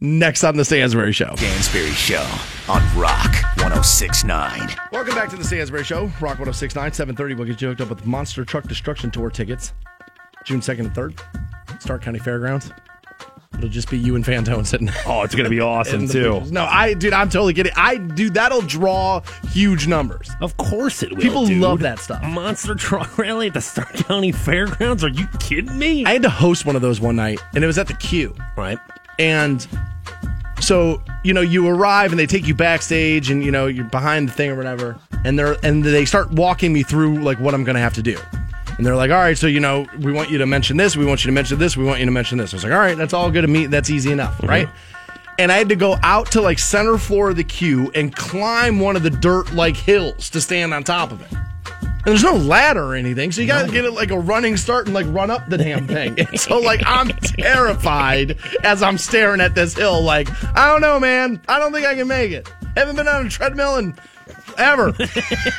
next 0.00 0.44
on 0.44 0.56
the 0.56 0.64
Stansbury 0.64 1.12
Show. 1.12 1.34
Stansbury 1.36 1.90
Show 1.90 2.26
on 2.68 2.82
Rock 2.96 3.32
1069. 3.58 4.70
Welcome 4.92 5.14
back 5.14 5.28
to 5.30 5.36
the 5.36 5.44
Stansbury 5.44 5.84
Show. 5.84 6.04
Rock 6.20 6.38
1069, 6.38 6.92
730. 6.92 7.34
We'll 7.34 7.46
get 7.46 7.60
you 7.60 7.68
hooked 7.68 7.82
up 7.82 7.90
with 7.90 8.06
Monster 8.06 8.44
Truck 8.44 8.66
Destruction 8.66 9.10
Tour 9.10 9.28
tickets. 9.28 9.74
June 10.44 10.60
2nd 10.60 10.80
and 10.80 10.94
3rd. 10.94 11.82
Stark 11.82 12.02
County 12.02 12.18
Fairgrounds. 12.18 12.70
It'll 13.56 13.68
just 13.68 13.88
be 13.90 13.96
you 13.98 14.16
and 14.16 14.24
Fantone 14.24 14.66
sitting 14.66 14.90
Oh, 15.06 15.22
it's 15.22 15.34
going 15.34 15.44
to 15.44 15.50
be 15.50 15.60
awesome, 15.60 16.00
in 16.00 16.06
the 16.06 16.12
too. 16.12 16.30
bleachers. 16.32 16.52
No, 16.52 16.64
I 16.64 16.94
dude, 16.94 17.12
I'm 17.12 17.28
totally 17.28 17.54
kidding. 17.54 17.72
I 17.76 17.96
dude, 17.96 18.34
that'll 18.34 18.62
draw 18.62 19.20
huge 19.50 19.86
numbers. 19.86 20.30
Of 20.40 20.56
course 20.56 21.02
it 21.02 21.12
will. 21.12 21.20
People 21.22 21.46
dude. 21.46 21.60
love 21.60 21.80
that 21.80 21.98
stuff. 21.98 22.22
Monster 22.24 22.74
truck 22.74 23.16
rally 23.18 23.46
at 23.48 23.54
the 23.54 23.60
Stark 23.60 23.92
County 23.94 24.32
Fairgrounds? 24.32 25.04
Are 25.04 25.08
you 25.08 25.26
kidding 25.40 25.78
me? 25.78 26.04
I 26.04 26.12
had 26.12 26.22
to 26.22 26.30
host 26.30 26.66
one 26.66 26.76
of 26.76 26.82
those 26.82 27.00
one 27.00 27.16
night, 27.16 27.40
and 27.54 27.62
it 27.62 27.66
was 27.66 27.78
at 27.78 27.86
the 27.86 27.94
Q. 27.94 28.34
right. 28.56 28.78
And 29.18 29.66
so, 30.60 31.02
you 31.22 31.32
know, 31.34 31.40
you 31.40 31.68
arrive 31.68 32.10
and 32.12 32.18
they 32.18 32.26
take 32.26 32.46
you 32.48 32.54
backstage 32.54 33.30
and 33.30 33.44
you 33.44 33.50
know, 33.52 33.66
you're 33.66 33.84
behind 33.84 34.28
the 34.28 34.32
thing 34.32 34.50
or 34.50 34.56
whatever. 34.56 34.98
And 35.24 35.38
they're 35.38 35.56
and 35.62 35.84
they 35.84 36.04
start 36.04 36.32
walking 36.32 36.72
me 36.72 36.82
through 36.82 37.20
like 37.22 37.38
what 37.38 37.54
I'm 37.54 37.62
gonna 37.64 37.78
have 37.80 37.94
to 37.94 38.02
do. 38.02 38.18
And 38.76 38.84
they're 38.84 38.96
like, 38.96 39.10
all 39.10 39.18
right, 39.18 39.38
so 39.38 39.46
you 39.46 39.60
know, 39.60 39.86
we 40.00 40.12
want 40.12 40.30
you 40.30 40.38
to 40.38 40.46
mention 40.46 40.76
this, 40.76 40.96
we 40.96 41.06
want 41.06 41.24
you 41.24 41.28
to 41.28 41.32
mention 41.32 41.58
this, 41.58 41.76
we 41.76 41.84
want 41.84 42.00
you 42.00 42.06
to 42.06 42.12
mention 42.12 42.38
this. 42.38 42.52
I 42.52 42.56
was 42.56 42.64
like, 42.64 42.72
all 42.72 42.78
right, 42.78 42.96
that's 42.96 43.12
all 43.12 43.30
good 43.30 43.42
to 43.42 43.48
me. 43.48 43.66
That's 43.66 43.90
easy 43.90 44.10
enough, 44.10 44.38
mm-hmm. 44.38 44.48
right? 44.48 44.68
And 45.38 45.50
I 45.50 45.58
had 45.58 45.68
to 45.68 45.76
go 45.76 45.96
out 46.02 46.30
to 46.32 46.40
like 46.40 46.58
center 46.58 46.96
floor 46.96 47.30
of 47.30 47.36
the 47.36 47.44
Q 47.44 47.90
and 47.94 48.14
climb 48.14 48.78
one 48.78 48.96
of 48.96 49.02
the 49.02 49.10
dirt 49.10 49.52
like 49.52 49.76
hills 49.76 50.30
to 50.30 50.40
stand 50.40 50.72
on 50.72 50.84
top 50.84 51.10
of 51.12 51.20
it. 51.22 51.32
And 51.32 52.12
there's 52.12 52.22
no 52.22 52.36
ladder 52.36 52.84
or 52.84 52.94
anything, 52.94 53.32
so 53.32 53.40
you 53.40 53.46
gotta 53.46 53.72
get 53.72 53.86
it 53.86 53.92
like 53.92 54.10
a 54.10 54.18
running 54.18 54.58
start 54.58 54.86
and 54.86 54.94
like 54.94 55.06
run 55.08 55.30
up 55.30 55.48
the 55.48 55.56
damn 55.56 55.86
thing. 55.86 56.18
And 56.18 56.38
so 56.38 56.58
like 56.58 56.82
I'm 56.84 57.08
terrified 57.08 58.38
as 58.62 58.82
I'm 58.82 58.98
staring 58.98 59.40
at 59.40 59.54
this 59.54 59.74
hill, 59.74 60.02
like, 60.02 60.28
I 60.54 60.68
don't 60.68 60.82
know, 60.82 61.00
man. 61.00 61.40
I 61.48 61.58
don't 61.58 61.72
think 61.72 61.86
I 61.86 61.94
can 61.94 62.06
make 62.06 62.30
it. 62.32 62.52
Haven't 62.76 62.96
been 62.96 63.08
on 63.08 63.26
a 63.26 63.30
treadmill 63.30 63.76
in 63.78 63.94
ever. 64.58 64.94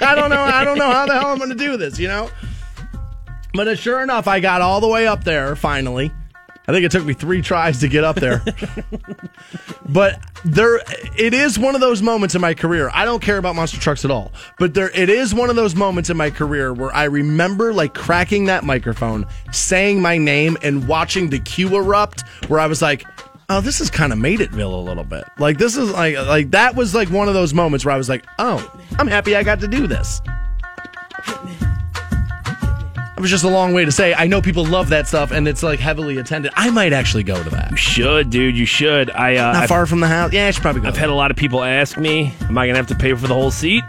I 0.02 0.14
don't 0.16 0.30
know. 0.30 0.42
I 0.42 0.64
don't 0.64 0.78
know 0.78 0.92
how 0.92 1.08
the 1.08 1.14
hell 1.14 1.32
I'm 1.32 1.40
gonna 1.40 1.56
do 1.56 1.78
this, 1.78 1.98
you 1.98 2.08
know? 2.08 2.30
But 3.56 3.68
uh, 3.68 3.76
sure 3.76 4.04
enough, 4.04 4.28
I 4.28 4.40
got 4.40 4.62
all 4.62 4.82
the 4.82 4.88
way 4.88 5.08
up 5.08 5.24
there 5.24 5.56
finally. 5.56 6.12
I 6.68 6.72
think 6.72 6.84
it 6.84 6.92
took 6.92 7.06
me 7.06 7.14
three 7.14 7.42
tries 7.42 7.80
to 7.82 7.88
get 7.88 8.04
up 8.04 8.16
there. 8.16 8.44
but 9.90 10.20
there 10.44 10.82
it 11.16 11.34
is 11.34 11.60
one 11.60 11.76
of 11.76 11.82
those 11.82 12.02
moments 12.02 12.34
in 12.34 12.42
my 12.42 12.56
career. 12.56 12.90
I 12.92 13.06
don't 13.06 13.22
care 13.22 13.38
about 13.38 13.56
monster 13.56 13.80
trucks 13.80 14.04
at 14.04 14.10
all. 14.10 14.32
But 14.58 14.74
there 14.74 14.90
it 14.90 15.10
is 15.10 15.34
one 15.34 15.52
of 15.52 15.56
those 15.56 15.76
moments 15.76 16.10
in 16.10 16.18
my 16.18 16.32
career 16.32 16.74
where 16.74 16.94
I 16.94 17.04
remember 17.04 17.72
like 17.72 17.94
cracking 17.94 18.46
that 18.46 18.64
microphone, 18.64 19.28
saying 19.52 20.02
my 20.02 20.18
name 20.18 20.58
and 20.64 20.88
watching 20.88 21.30
the 21.30 21.40
Q 21.40 21.76
erupt 21.76 22.24
where 22.48 22.60
I 22.60 22.66
was 22.66 22.82
like, 22.82 23.06
"Oh, 23.48 23.62
this 23.62 23.78
has 23.78 23.92
kind 23.92 24.12
of 24.12 24.18
made 24.18 24.42
it 24.42 24.52
itville 24.52 24.74
a 24.74 24.78
little 24.78 25.04
bit." 25.04 25.26
Like 25.38 25.60
this 25.60 25.78
is 25.78 25.92
like 25.92 26.16
like 26.16 26.50
that 26.52 26.76
was 26.76 26.96
like 26.96 27.12
one 27.12 27.28
of 27.28 27.36
those 27.36 27.54
moments 27.54 27.86
where 27.86 27.94
I 27.94 27.98
was 27.98 28.10
like, 28.10 28.26
"Oh, 28.40 28.82
I'm 28.98 29.08
happy 29.08 29.36
I 29.36 29.44
got 29.44 29.60
to 29.60 29.68
do 29.68 29.86
this." 29.86 30.20
It 33.18 33.22
was 33.22 33.32
just 33.32 33.46
a 33.46 33.50
long 33.50 33.74
way 33.74 33.86
to 33.86 33.92
say 33.92 34.14
I 34.14 34.28
know 34.28 34.42
people 34.42 34.66
love 34.66 34.90
that 34.90 35.08
stuff 35.08 35.32
and 35.32 35.48
it's 35.48 35.64
like 35.64 35.80
heavily 35.80 36.18
attended. 36.18 36.52
I 36.56 36.70
might 36.70 36.92
actually 36.92 37.24
go 37.24 37.42
to 37.42 37.50
that. 37.52 37.78
Should, 37.80 38.30
dude. 38.30 38.58
You 38.58 38.66
should. 38.66 39.10
I, 39.10 39.38
uh, 39.38 39.54
Not 39.54 39.64
I've, 39.64 39.70
far 39.70 39.86
from 39.86 40.02
the 40.02 40.08
house. 40.08 40.34
Yeah, 40.34 40.48
I 40.48 40.52
should 40.52 40.62
probably 40.62 40.82
go. 40.82 40.90
I've 40.90 40.98
had 40.98 41.10
a 41.10 41.14
lot 41.14 41.32
of 41.32 41.38
people 41.38 41.64
ask 41.64 41.98
me, 41.98 42.34
am 42.42 42.58
I 42.58 42.66
going 42.66 42.76
to 42.76 42.80
have 42.80 42.88
to 42.88 42.96
pay 42.96 43.14
for 43.14 43.28
the 43.28 43.34
whole 43.34 43.52
seat? 43.52 43.84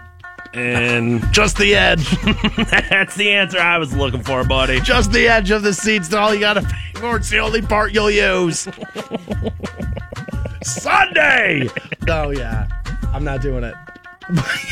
And 0.55 1.21
just 1.33 1.59
the 1.59 1.75
edge, 1.75 2.09
that's 2.71 3.17
the 3.17 3.33
answer 3.33 3.59
I 3.59 3.79
was 3.79 3.95
looking 3.95 4.23
for, 4.23 4.45
buddy. 4.45 4.81
just 4.81 5.13
the 5.13 5.29
edge 5.29 5.51
of 5.51 5.63
the 5.63 5.75
seats. 5.75 6.15
All 6.15 6.33
you 6.33 6.41
gotta 6.41 6.63
pay 6.63 6.93
for. 7.01 7.17
It's 7.17 7.29
the 7.29 7.41
only 7.41 7.61
part 7.61 7.93
you'll 7.93 8.11
use. 8.11 8.61
Sunday. 10.63 11.69
Oh 12.09 12.31
yeah, 12.31 12.69
I'm 13.13 13.25
not 13.25 13.43
doing 13.43 13.65
it. 13.65 13.75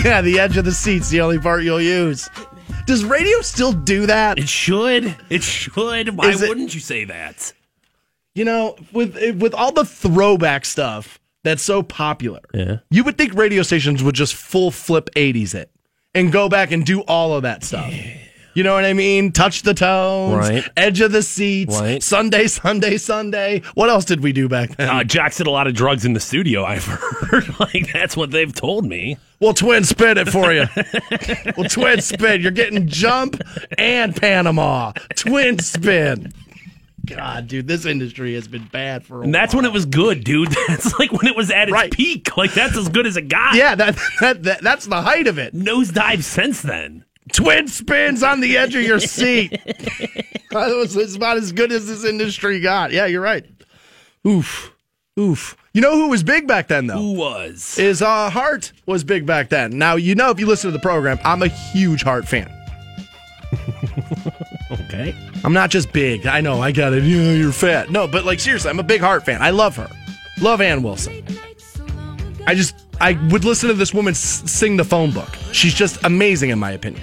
yeah, 0.03 0.23
the 0.23 0.39
edge 0.39 0.57
of 0.57 0.65
the 0.65 0.73
seats. 0.73 1.11
The 1.11 1.21
only 1.21 1.39
part 1.39 1.65
you'll 1.65 1.83
use. 1.83 2.31
Does 2.87 3.05
radio 3.05 3.41
still 3.41 3.73
do 3.73 4.07
that? 4.07 4.39
It 4.39 4.49
should. 4.49 5.17
It 5.31 5.43
should. 5.43 5.75
Why 6.17 6.29
Is 6.31 6.43
it- 6.43 6.49
wouldn't 6.49 6.75
you 6.75 6.81
say 6.81 7.05
that? 7.05 7.53
You 8.35 8.45
know, 8.45 8.77
with 8.93 9.17
with 9.41 9.55
all 9.55 9.73
the 9.73 9.85
throwback 9.85 10.65
stuff 10.65 11.19
that's 11.45 11.63
so 11.63 11.83
popular, 11.83 12.41
Yeah. 12.53 12.79
you 12.91 13.05
would 13.05 13.17
think 13.17 13.33
radio 13.35 13.63
stations 13.63 14.03
would 14.03 14.15
just 14.15 14.35
full 14.35 14.71
flip 14.71 15.09
80s 15.15 15.55
it 15.55 15.71
and 16.15 16.33
go 16.33 16.49
back 16.49 16.73
and 16.73 16.85
do 16.85 17.01
all 17.03 17.35
of 17.35 17.43
that 17.45 17.63
stuff. 17.65 17.93
You 18.55 18.63
know 18.63 18.75
what 18.75 18.85
I 18.85 18.93
mean? 18.93 19.33
Touch 19.33 19.63
the 19.63 19.75
tones, 19.75 20.37
Right. 20.49 20.65
edge 20.77 21.01
of 21.01 21.11
the 21.13 21.23
seats, 21.23 21.79
Right. 21.81 22.01
Sunday, 22.03 22.47
Sunday, 22.47 22.99
Sunday. 22.99 23.63
What 23.75 23.89
else 23.91 24.05
did 24.05 24.21
we 24.21 24.33
do 24.33 24.49
back 24.49 24.77
then? 24.77 24.89
Uh, 24.89 25.03
Jax 25.05 25.39
did 25.39 25.47
a 25.49 25.51
lot 25.51 25.67
of 25.67 25.75
drugs 25.75 26.05
in 26.05 26.13
the 26.13 26.21
studio, 26.21 26.65
I've 26.65 26.85
heard. 26.87 27.53
like, 27.59 27.93
that's 27.93 28.17
what 28.17 28.31
they've 28.31 28.53
told 28.55 28.85
me. 28.87 29.17
We'll 29.45 29.53
twin 29.55 29.85
spin 29.85 30.17
it 30.17 30.29
for 30.31 30.53
you. 30.55 30.65
we'll 31.57 31.69
twin 31.69 32.01
spin. 32.01 32.41
You're 32.41 32.51
getting 32.51 32.89
jump 32.89 33.41
and 33.77 34.17
Panama. 34.17 34.93
Twin 35.17 35.59
spin. 35.59 36.33
God, 37.05 37.49
dude, 37.49 37.69
this 37.69 37.85
industry 37.85 38.33
has 38.37 38.49
been 38.49 38.65
bad 38.69 39.05
for 39.05 39.19
a 39.21 39.25
And 39.25 39.35
that's 39.35 39.53
while. 39.53 39.65
when 39.65 39.71
it 39.71 39.75
was 39.75 39.85
good, 39.85 40.25
dude. 40.25 40.49
That's 40.69 40.99
like 40.99 41.13
when 41.13 41.27
it 41.27 41.37
was 41.37 41.51
at 41.51 41.65
its 41.65 41.73
Right. 41.73 41.93
peak. 41.93 42.35
Like, 42.39 42.55
that's 42.55 42.79
as 42.79 42.89
good 42.89 43.07
as 43.07 43.19
it 43.19 43.29
got. 43.29 43.55
Yeah, 43.57 43.75
that, 43.75 43.99
that, 44.21 44.43
that 44.45 44.63
that's 44.63 44.87
the 44.87 45.03
height 45.03 45.27
of 45.27 45.37
it. 45.39 45.55
Nosedive 45.55 46.23
since 46.23 46.63
then. 46.63 47.05
twin 47.31 47.69
spins 47.69 48.23
on 48.23 48.41
the 48.41 48.57
edge 48.57 48.75
of 48.75 48.83
your 48.83 48.99
seat. 49.01 49.51
that 49.51 50.75
was 50.75 50.97
it's 50.97 51.15
about 51.17 51.37
as 51.37 51.53
good 51.53 51.71
as 51.73 51.87
this 51.87 52.05
industry 52.07 52.61
got. 52.61 52.91
Yeah, 52.93 53.05
you're 53.05 53.21
right. 53.21 53.45
Oof, 54.27 54.74
oof. 55.19 55.57
You 55.73 55.81
know 55.81 55.93
who 55.97 56.09
was 56.11 56.23
big 56.23 56.47
back 56.47 56.69
then 56.69 56.87
though? 56.87 56.99
Who 56.99 57.13
was? 57.15 57.79
Is 57.79 58.03
uh 58.03 58.31
Heart 58.31 58.73
was 58.87 59.05
big 59.05 59.27
back 59.27 59.49
then. 59.49 59.79
Now 59.79 59.97
you 59.97 60.15
know 60.15 60.31
if 60.31 60.39
you 60.41 60.47
listen 60.47 60.69
to 60.71 60.73
the 60.77 60.83
program, 60.83 61.19
I'm 61.25 61.43
a 61.43 61.49
huge 61.49 62.03
Heart 62.03 62.27
fan. 62.29 62.51
Okay. 64.71 65.15
I'm 65.45 65.53
not 65.53 65.71
just 65.71 65.93
big. 65.93 66.27
I 66.27 66.41
know 66.41 66.61
I 66.61 66.73
got 66.73 66.93
it. 66.95 67.05
Yeah, 67.05 67.33
you're 67.33 67.53
fat. 67.53 67.91
No, 67.91 68.09
but 68.09 68.25
like 68.25 68.41
seriously, 68.41 68.71
I'm 68.71 68.81
a 68.81 68.83
big 68.85 69.01
Heart 69.01 69.25
fan. 69.25 69.41
I 69.41 69.51
love 69.51 69.77
her. 69.77 69.89
Love 70.41 70.61
Ann 70.61 70.83
Wilson. 70.83 71.25
I 72.47 72.55
just 72.55 72.75
I 73.01 73.13
would 73.31 73.45
listen 73.45 73.69
to 73.69 73.75
this 73.75 73.95
woman 73.95 74.13
s- 74.13 74.43
sing 74.51 74.77
the 74.77 74.85
phone 74.85 75.13
book. 75.13 75.29
She's 75.53 75.75
just 75.75 76.03
amazing, 76.05 76.51
in 76.51 76.59
my 76.59 76.73
opinion. 76.73 77.03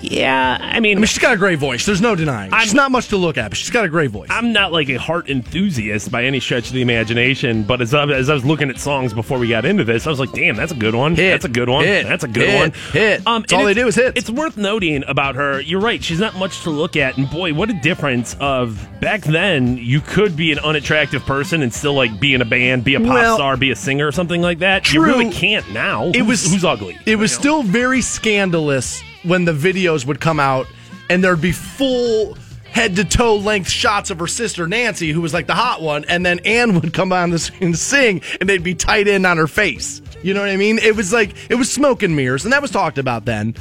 Yeah, 0.00 0.58
I 0.60 0.80
mean, 0.80 0.96
I 0.96 1.00
mean, 1.00 1.06
she's 1.06 1.18
got 1.18 1.34
a 1.34 1.36
great 1.36 1.58
voice. 1.58 1.84
There's 1.84 2.00
no 2.00 2.14
denying. 2.14 2.52
I'm- 2.52 2.62
she's 2.62 2.74
not 2.74 2.90
much 2.90 3.08
to 3.08 3.16
look 3.16 3.36
at, 3.36 3.50
but 3.50 3.58
she's 3.58 3.70
got 3.70 3.84
a 3.84 3.88
great 3.88 4.10
voice. 4.10 4.28
I'm 4.30 4.52
not 4.52 4.72
like 4.72 4.88
a 4.88 4.96
heart 4.96 5.28
enthusiast 5.28 6.10
by 6.12 6.24
any 6.24 6.38
stretch 6.40 6.68
of 6.68 6.72
the 6.74 6.82
imagination, 6.82 7.62
but 7.64 7.80
as 7.80 7.92
I, 7.94 8.04
as 8.06 8.30
I 8.30 8.34
was 8.34 8.44
looking 8.44 8.70
at 8.70 8.78
songs 8.78 9.12
before 9.12 9.38
we 9.38 9.48
got 9.48 9.64
into 9.64 9.82
this, 9.84 10.06
I 10.06 10.10
was 10.10 10.20
like, 10.20 10.32
"Damn, 10.32 10.54
that's 10.56 10.70
a 10.72 10.76
good 10.76 10.94
one. 10.94 11.16
Hit. 11.16 11.32
That's 11.32 11.44
a 11.44 11.48
good 11.48 11.68
one. 11.68 11.84
Hit. 11.84 12.06
That's 12.06 12.24
a 12.24 12.28
good 12.28 12.48
Hit. 12.48 12.58
one. 12.60 12.72
Hit. 12.92 13.26
Um, 13.26 13.42
and 13.42 13.52
all 13.54 13.64
they 13.64 13.74
do 13.74 13.86
is 13.88 13.94
hit. 13.96 14.16
It's 14.16 14.30
worth 14.30 14.56
noting 14.56 15.02
about 15.08 15.34
her. 15.34 15.60
You're 15.60 15.80
right. 15.80 16.02
She's 16.02 16.20
not 16.20 16.36
much 16.36 16.62
to 16.62 16.70
look 16.70 16.96
at, 16.96 17.16
and 17.16 17.28
boy, 17.28 17.52
what 17.54 17.68
a 17.70 17.74
difference 17.74 18.36
of 18.38 18.88
back 19.00 19.22
then. 19.22 19.78
You 19.78 20.00
could 20.00 20.36
be 20.36 20.52
an 20.52 20.58
unattractive 20.60 21.24
person 21.26 21.60
and 21.62 21.72
still 21.74 21.94
like 21.94 22.20
be 22.20 22.34
in 22.34 22.42
a 22.42 22.44
band, 22.46 22.84
be 22.84 22.94
a 22.94 23.00
pop 23.00 23.08
Well, 23.14 23.34
star, 23.36 23.56
be 23.56 23.70
a 23.72 23.76
singer, 23.76 24.06
or 24.06 24.12
something 24.12 24.42
like 24.42 24.60
that. 24.60 24.84
true. 24.84 25.00
You 25.00 25.06
really 25.06 25.30
can't 25.32 25.68
now. 25.72 26.08
it 26.08 26.16
Who's- 26.18 26.28
was 26.44 26.52
who's 26.52 26.64
ugly. 26.64 26.96
It 27.06 27.16
was 27.16 27.32
still 27.32 27.62
very 27.62 28.00
scandalous 28.00 29.02
when 29.22 29.44
the 29.44 29.52
videos 29.52 30.06
would 30.06 30.20
come 30.20 30.40
out 30.40 30.66
and 31.10 31.22
there'd 31.22 31.40
be 31.40 31.52
full 31.52 32.36
head 32.64 32.96
to 32.96 33.04
toe 33.04 33.36
length 33.36 33.68
shots 33.68 34.10
of 34.10 34.18
her 34.18 34.26
sister 34.26 34.66
Nancy, 34.66 35.10
who 35.10 35.20
was 35.20 35.34
like 35.34 35.46
the 35.46 35.54
hot 35.54 35.82
one, 35.82 36.04
and 36.08 36.24
then 36.24 36.38
Ann 36.40 36.80
would 36.80 36.92
come 36.92 37.12
on 37.12 37.30
the 37.30 37.38
screen 37.38 37.68
and 37.68 37.78
sing, 37.78 38.20
and 38.40 38.48
they'd 38.48 38.62
be 38.62 38.74
tight 38.74 39.08
in 39.08 39.26
on 39.26 39.36
her 39.36 39.46
face. 39.46 40.02
You 40.22 40.34
know 40.34 40.40
what 40.40 40.50
I 40.50 40.56
mean? 40.56 40.78
It 40.78 40.96
was 40.96 41.12
like 41.12 41.34
it 41.50 41.54
was 41.54 41.70
smoke 41.70 42.02
and 42.02 42.14
mirrors, 42.14 42.44
and 42.44 42.52
that 42.52 42.62
was 42.62 42.70
talked 42.70 42.98
about 42.98 43.24
then. 43.24 43.54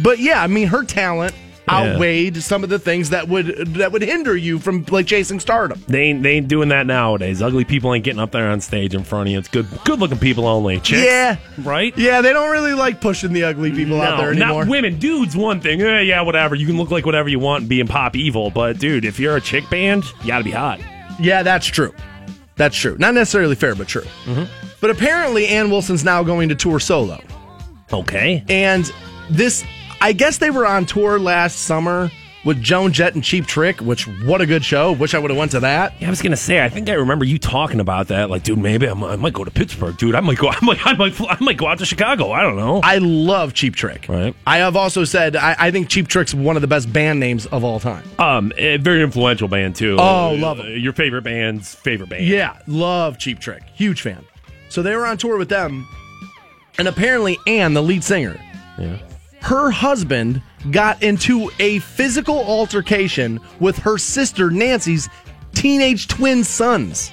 But 0.00 0.18
yeah, 0.18 0.42
I 0.42 0.46
mean, 0.46 0.68
her 0.68 0.84
talent. 0.84 1.34
Outweighed 1.68 2.36
some 2.42 2.62
of 2.64 2.70
the 2.70 2.78
things 2.78 3.10
that 3.10 3.28
would 3.28 3.46
that 3.74 3.92
would 3.92 4.02
hinder 4.02 4.36
you 4.36 4.58
from 4.58 4.84
like 4.90 5.06
chasing 5.06 5.40
stardom. 5.40 5.82
They 5.88 6.02
ain't, 6.04 6.22
they 6.22 6.32
ain't 6.32 6.48
doing 6.48 6.68
that 6.70 6.86
nowadays. 6.86 7.42
Ugly 7.42 7.64
people 7.64 7.92
ain't 7.94 8.04
getting 8.04 8.20
up 8.20 8.32
there 8.32 8.48
on 8.48 8.60
stage 8.60 8.94
in 8.94 9.04
front 9.04 9.28
of 9.28 9.32
you. 9.32 9.38
It's 9.38 9.48
good 9.48 9.66
good 9.84 9.98
looking 9.98 10.18
people 10.18 10.46
only. 10.46 10.80
Chicks, 10.80 11.02
Yeah. 11.04 11.36
right. 11.62 11.96
Yeah, 11.98 12.20
they 12.20 12.32
don't 12.32 12.50
really 12.50 12.74
like 12.74 13.00
pushing 13.00 13.32
the 13.32 13.44
ugly 13.44 13.72
people 13.72 14.00
out 14.00 14.18
there 14.18 14.30
anymore. 14.32 14.64
not 14.64 14.70
women. 14.70 14.98
Dudes, 14.98 15.36
one 15.36 15.60
thing. 15.60 15.80
Eh, 15.82 16.00
yeah, 16.02 16.20
whatever. 16.22 16.54
You 16.54 16.66
can 16.66 16.76
look 16.76 16.90
like 16.90 17.06
whatever 17.06 17.28
you 17.28 17.38
want 17.38 17.62
and 17.62 17.68
be 17.68 17.80
in 17.80 17.88
pop 17.88 18.16
evil. 18.16 18.50
But 18.50 18.78
dude, 18.78 19.04
if 19.04 19.18
you're 19.20 19.36
a 19.36 19.40
chick 19.40 19.68
band, 19.70 20.04
you 20.22 20.28
got 20.28 20.38
to 20.38 20.44
be 20.44 20.50
hot. 20.52 20.80
Yeah, 21.20 21.42
that's 21.42 21.66
true. 21.66 21.94
That's 22.56 22.76
true. 22.76 22.96
Not 22.98 23.14
necessarily 23.14 23.54
fair, 23.54 23.74
but 23.74 23.86
true. 23.88 24.04
But 24.80 24.90
apparently, 24.90 25.46
Ann 25.48 25.70
Wilson's 25.70 26.04
now 26.04 26.22
going 26.22 26.48
to 26.50 26.54
tour 26.54 26.78
solo. 26.80 27.20
Okay. 27.92 28.44
And 28.48 28.90
this, 29.30 29.64
I 30.00 30.12
guess 30.12 30.38
they 30.38 30.50
were 30.50 30.66
on 30.66 30.86
tour 30.86 31.18
last 31.18 31.60
summer 31.60 32.10
with 32.44 32.62
Joan 32.62 32.92
Jett 32.92 33.14
and 33.14 33.24
Cheap 33.24 33.46
Trick, 33.46 33.80
which, 33.80 34.06
what 34.06 34.40
a 34.40 34.46
good 34.46 34.64
show. 34.64 34.92
Wish 34.92 35.14
I 35.14 35.18
would 35.18 35.30
have 35.32 35.38
went 35.38 35.50
to 35.52 35.60
that. 35.60 35.94
Yeah, 36.00 36.06
I 36.06 36.10
was 36.10 36.22
gonna 36.22 36.36
say. 36.36 36.62
I 36.64 36.68
think 36.68 36.88
I 36.88 36.92
remember 36.92 37.24
you 37.24 37.38
talking 37.38 37.80
about 37.80 38.06
that. 38.08 38.30
Like, 38.30 38.44
dude, 38.44 38.58
maybe 38.60 38.86
I'm, 38.86 39.02
I 39.02 39.16
might 39.16 39.32
go 39.32 39.42
to 39.42 39.50
Pittsburgh. 39.50 39.96
Dude, 39.96 40.14
I 40.14 40.20
might 40.20 40.38
go. 40.38 40.48
I 40.52 40.58
might. 40.64 40.86
I 40.86 40.92
might. 40.94 41.20
I 41.20 41.36
might 41.40 41.56
go 41.56 41.66
out 41.66 41.78
to 41.78 41.86
Chicago. 41.86 42.30
I 42.30 42.42
don't 42.42 42.54
know. 42.56 42.80
I 42.84 42.98
love 42.98 43.52
Cheap 43.54 43.74
Trick. 43.74 44.06
Right. 44.08 44.32
I 44.46 44.58
have 44.58 44.76
also 44.76 45.02
said 45.04 45.34
I, 45.34 45.56
I 45.58 45.70
think 45.72 45.88
Cheap 45.88 46.06
Trick's 46.06 46.34
one 46.34 46.54
of 46.56 46.62
the 46.62 46.68
best 46.68 46.92
band 46.92 47.18
names 47.18 47.46
of 47.46 47.64
all 47.64 47.80
time. 47.80 48.04
Um, 48.20 48.52
a 48.56 48.76
very 48.76 49.02
influential 49.02 49.48
band 49.48 49.74
too. 49.74 49.96
Oh, 49.98 50.34
love 50.38 50.60
Uh, 50.60 50.64
Your 50.64 50.92
favorite 50.92 51.22
band's 51.22 51.74
favorite 51.74 52.10
band. 52.10 52.26
Yeah, 52.26 52.58
love 52.68 53.18
Cheap 53.18 53.40
Trick. 53.40 53.62
Huge 53.74 54.02
fan. 54.02 54.24
So 54.68 54.82
they 54.82 54.94
were 54.94 55.06
on 55.06 55.16
tour 55.16 55.36
with 55.38 55.48
them, 55.48 55.88
and 56.78 56.86
apparently 56.86 57.38
Ann, 57.48 57.74
the 57.74 57.82
lead 57.82 58.04
singer, 58.04 58.38
Yeah. 58.78 58.98
Her 59.46 59.70
husband 59.70 60.42
got 60.72 61.00
into 61.04 61.52
a 61.60 61.78
physical 61.78 62.36
altercation 62.38 63.38
with 63.60 63.78
her 63.78 63.96
sister 63.96 64.50
Nancy's 64.50 65.08
teenage 65.54 66.08
twin 66.08 66.42
sons. 66.42 67.12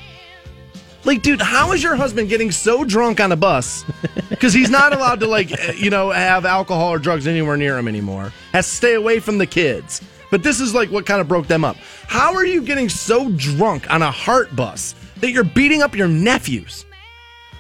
Like, 1.06 1.22
dude, 1.22 1.42
how 1.42 1.74
is 1.74 1.84
your 1.84 1.96
husband 1.96 2.30
getting 2.30 2.50
so 2.50 2.86
drunk 2.86 3.20
on 3.20 3.32
a 3.32 3.36
bus? 3.36 3.86
Because 4.30 4.54
he's 4.54 4.70
not 4.70 4.94
allowed 4.94 5.20
to, 5.22 5.28
like, 5.28 5.52
eh, 5.52 5.74
you 5.78 5.90
know, 5.92 6.10
have 6.10 6.44
alcohol 6.44 6.90
or 6.90 6.98
drugs 6.98 7.28
anywhere 7.28 7.56
near 7.56 7.78
him 7.78 7.88
anymore. 7.88 8.34
Has 8.52 8.68
to 8.68 8.76
stay 8.76 8.94
away 8.96 9.20
from 9.20 9.38
the 9.38 9.46
kids. 9.46 10.02
But 10.32 10.42
this 10.44 10.60
is 10.60 10.74
like 10.74 10.90
what 10.90 11.06
kind 11.06 11.22
of 11.22 11.28
broke 11.28 11.48
them 11.48 11.64
up. 11.64 11.78
How 12.08 12.34
are 12.34 12.46
you 12.46 12.62
getting 12.64 12.90
so 12.90 13.30
drunk 13.38 13.90
on 13.90 14.02
a 14.02 14.12
heart 14.12 14.54
bus 14.56 14.96
that 15.22 15.32
you're 15.32 15.44
beating 15.46 15.82
up 15.82 15.96
your 15.96 16.08
nephews? 16.08 16.86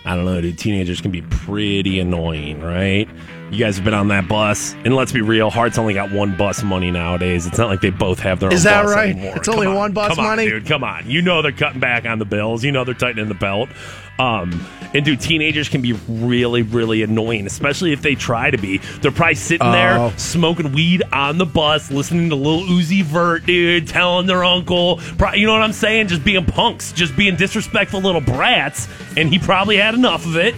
I 0.03 0.15
don't 0.15 0.25
know, 0.25 0.41
dude. 0.41 0.57
Teenagers 0.57 0.99
can 0.99 1.11
be 1.11 1.21
pretty 1.21 1.99
annoying, 1.99 2.59
right? 2.59 3.07
You 3.53 3.59
guys 3.59 3.75
have 3.75 3.85
been 3.85 3.93
on 3.93 4.07
that 4.07 4.27
bus, 4.27 4.73
and 4.83 4.95
let's 4.95 5.11
be 5.11 5.21
real, 5.21 5.51
Heart's 5.51 5.77
only 5.77 5.93
got 5.93 6.11
one 6.11 6.35
bus 6.35 6.63
money 6.63 6.89
nowadays. 6.89 7.45
It's 7.45 7.59
not 7.59 7.67
like 7.69 7.81
they 7.81 7.91
both 7.91 8.19
have 8.21 8.39
their 8.39 8.49
own. 8.49 8.53
Is 8.53 8.65
own 8.65 8.71
that 8.73 8.83
bus 8.85 8.95
right? 8.95 9.09
anymore. 9.11 9.37
It's 9.37 9.47
only 9.47 9.67
on, 9.67 9.75
one 9.75 9.91
bus 9.93 10.09
come 10.09 10.19
on, 10.19 10.25
money? 10.25 10.49
dude. 10.49 10.65
Come 10.65 10.83
on, 10.83 11.07
you 11.07 11.21
know 11.21 11.43
they're 11.43 11.51
cutting 11.51 11.79
back 11.79 12.05
on 12.05 12.17
the 12.17 12.25
bills. 12.25 12.63
You 12.63 12.71
know 12.71 12.83
they're 12.83 12.95
tightening 12.95 13.27
the 13.27 13.35
belt. 13.35 13.69
Um, 14.17 14.65
and 14.95 15.05
dude, 15.05 15.21
teenagers 15.21 15.69
can 15.69 15.81
be 15.83 15.93
really, 16.07 16.63
really 16.63 17.03
annoying, 17.03 17.45
especially 17.45 17.93
if 17.93 18.01
they 18.01 18.15
try 18.15 18.49
to 18.49 18.57
be. 18.57 18.77
They're 19.01 19.11
probably 19.11 19.35
sitting 19.35 19.67
Oh. 19.67 19.71
there 19.71 20.17
smoking 20.17 20.71
weed 20.71 21.03
on 21.11 21.37
the 21.37 21.45
bus, 21.45 21.91
listening 21.91 22.29
to 22.29 22.35
Lil 22.35 22.61
Uzi 22.61 23.03
Vert, 23.03 23.45
dude, 23.45 23.87
telling 23.87 24.25
their 24.25 24.43
uncle, 24.43 24.97
pro- 25.19 25.33
you 25.33 25.45
know 25.45 25.53
what 25.53 25.61
I'm 25.61 25.73
saying? 25.73 26.07
Just 26.07 26.23
being 26.23 26.43
punks, 26.45 26.91
just 26.91 27.15
being 27.15 27.35
disrespectful 27.35 28.01
little 28.01 28.21
brats. 28.21 28.87
And 29.15 29.29
he 29.29 29.37
probably 29.37 29.77
had 29.77 29.93
enough 29.93 30.25
of 30.25 30.37
it 30.37 30.55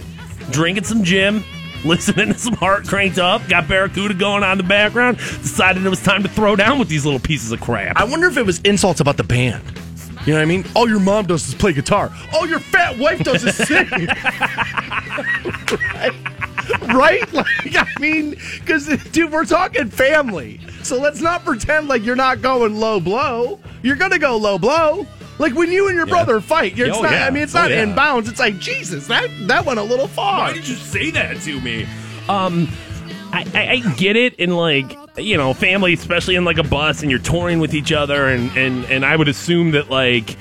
drinking 0.50 0.84
some 0.84 1.02
gym, 1.02 1.42
listening 1.84 2.32
to 2.32 2.38
some 2.38 2.54
heart 2.54 2.86
cranked 2.86 3.18
up, 3.18 3.46
got 3.48 3.68
Barracuda 3.68 4.14
going 4.14 4.42
on 4.42 4.52
in 4.52 4.58
the 4.58 4.64
background, 4.64 5.18
decided 5.18 5.84
it 5.84 5.88
was 5.88 6.02
time 6.02 6.22
to 6.22 6.28
throw 6.28 6.56
down 6.56 6.78
with 6.78 6.88
these 6.88 7.04
little 7.04 7.20
pieces 7.20 7.52
of 7.52 7.60
crap. 7.60 7.96
I 7.96 8.04
wonder 8.04 8.26
if 8.26 8.36
it 8.36 8.46
was 8.46 8.60
insults 8.60 9.00
about 9.00 9.16
the 9.16 9.24
band. 9.24 9.62
You 10.26 10.32
know 10.32 10.38
what 10.38 10.42
I 10.42 10.46
mean? 10.46 10.64
All 10.74 10.88
your 10.88 10.98
mom 10.98 11.26
does 11.26 11.46
is 11.46 11.54
play 11.54 11.72
guitar. 11.72 12.12
All 12.34 12.48
your 12.48 12.58
fat 12.58 12.98
wife 12.98 13.20
does 13.20 13.44
is 13.44 13.56
sing. 13.56 13.88
right? 15.94 16.12
right? 16.94 17.32
Like, 17.32 17.76
I 17.76 17.86
mean, 18.00 18.36
because, 18.60 18.86
dude, 19.12 19.32
we're 19.32 19.44
talking 19.44 19.88
family. 19.88 20.60
So 20.82 20.98
let's 21.00 21.20
not 21.20 21.44
pretend 21.44 21.88
like 21.88 22.04
you're 22.04 22.16
not 22.16 22.42
going 22.42 22.78
low 22.78 23.00
blow. 23.00 23.60
You're 23.82 23.96
going 23.96 24.10
to 24.10 24.18
go 24.18 24.36
low 24.36 24.58
blow. 24.58 25.06
Like 25.38 25.54
when 25.54 25.70
you 25.70 25.88
and 25.88 25.96
your 25.96 26.06
brother 26.06 26.40
fight, 26.40 26.76
you're, 26.76 26.88
it's 26.88 26.96
Oh, 26.96 27.02
not, 27.02 27.12
yeah. 27.12 27.26
I 27.26 27.30
mean, 27.30 27.42
it's 27.42 27.54
Oh, 27.54 27.60
not 27.62 27.70
yeah. 27.70 27.82
in 27.82 27.94
bounds. 27.94 28.28
It's 28.28 28.38
like, 28.40 28.58
Jesus, 28.58 29.06
that, 29.08 29.28
that 29.48 29.64
went 29.66 29.78
a 29.78 29.82
little 29.82 30.08
far. 30.08 30.48
Why 30.48 30.52
did 30.54 30.66
you 30.66 30.74
say 30.76 31.10
that 31.10 31.40
to 31.42 31.60
me? 31.60 31.86
Um, 32.28 32.68
I, 33.32 33.44
I, 33.54 33.68
I 33.72 33.94
get 33.96 34.16
it 34.16 34.34
in 34.36 34.56
like 34.56 34.96
you 35.16 35.36
know 35.36 35.52
family, 35.54 35.92
especially 35.92 36.36
in 36.36 36.44
like 36.44 36.58
a 36.58 36.62
bus, 36.62 37.02
and 37.02 37.10
you're 37.10 37.20
touring 37.20 37.58
with 37.60 37.74
each 37.74 37.92
other, 37.92 38.28
and 38.28 38.50
and 38.56 38.84
and 38.86 39.04
I 39.04 39.14
would 39.16 39.28
assume 39.28 39.72
that 39.72 39.90
like 39.90 40.36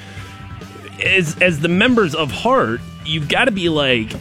as 1.03 1.39
as 1.41 1.59
the 1.59 1.67
members 1.67 2.15
of 2.15 2.31
Heart, 2.31 2.81
you've 3.05 3.27
got 3.29 3.45
to 3.45 3.51
be 3.51 3.69
like. 3.69 4.11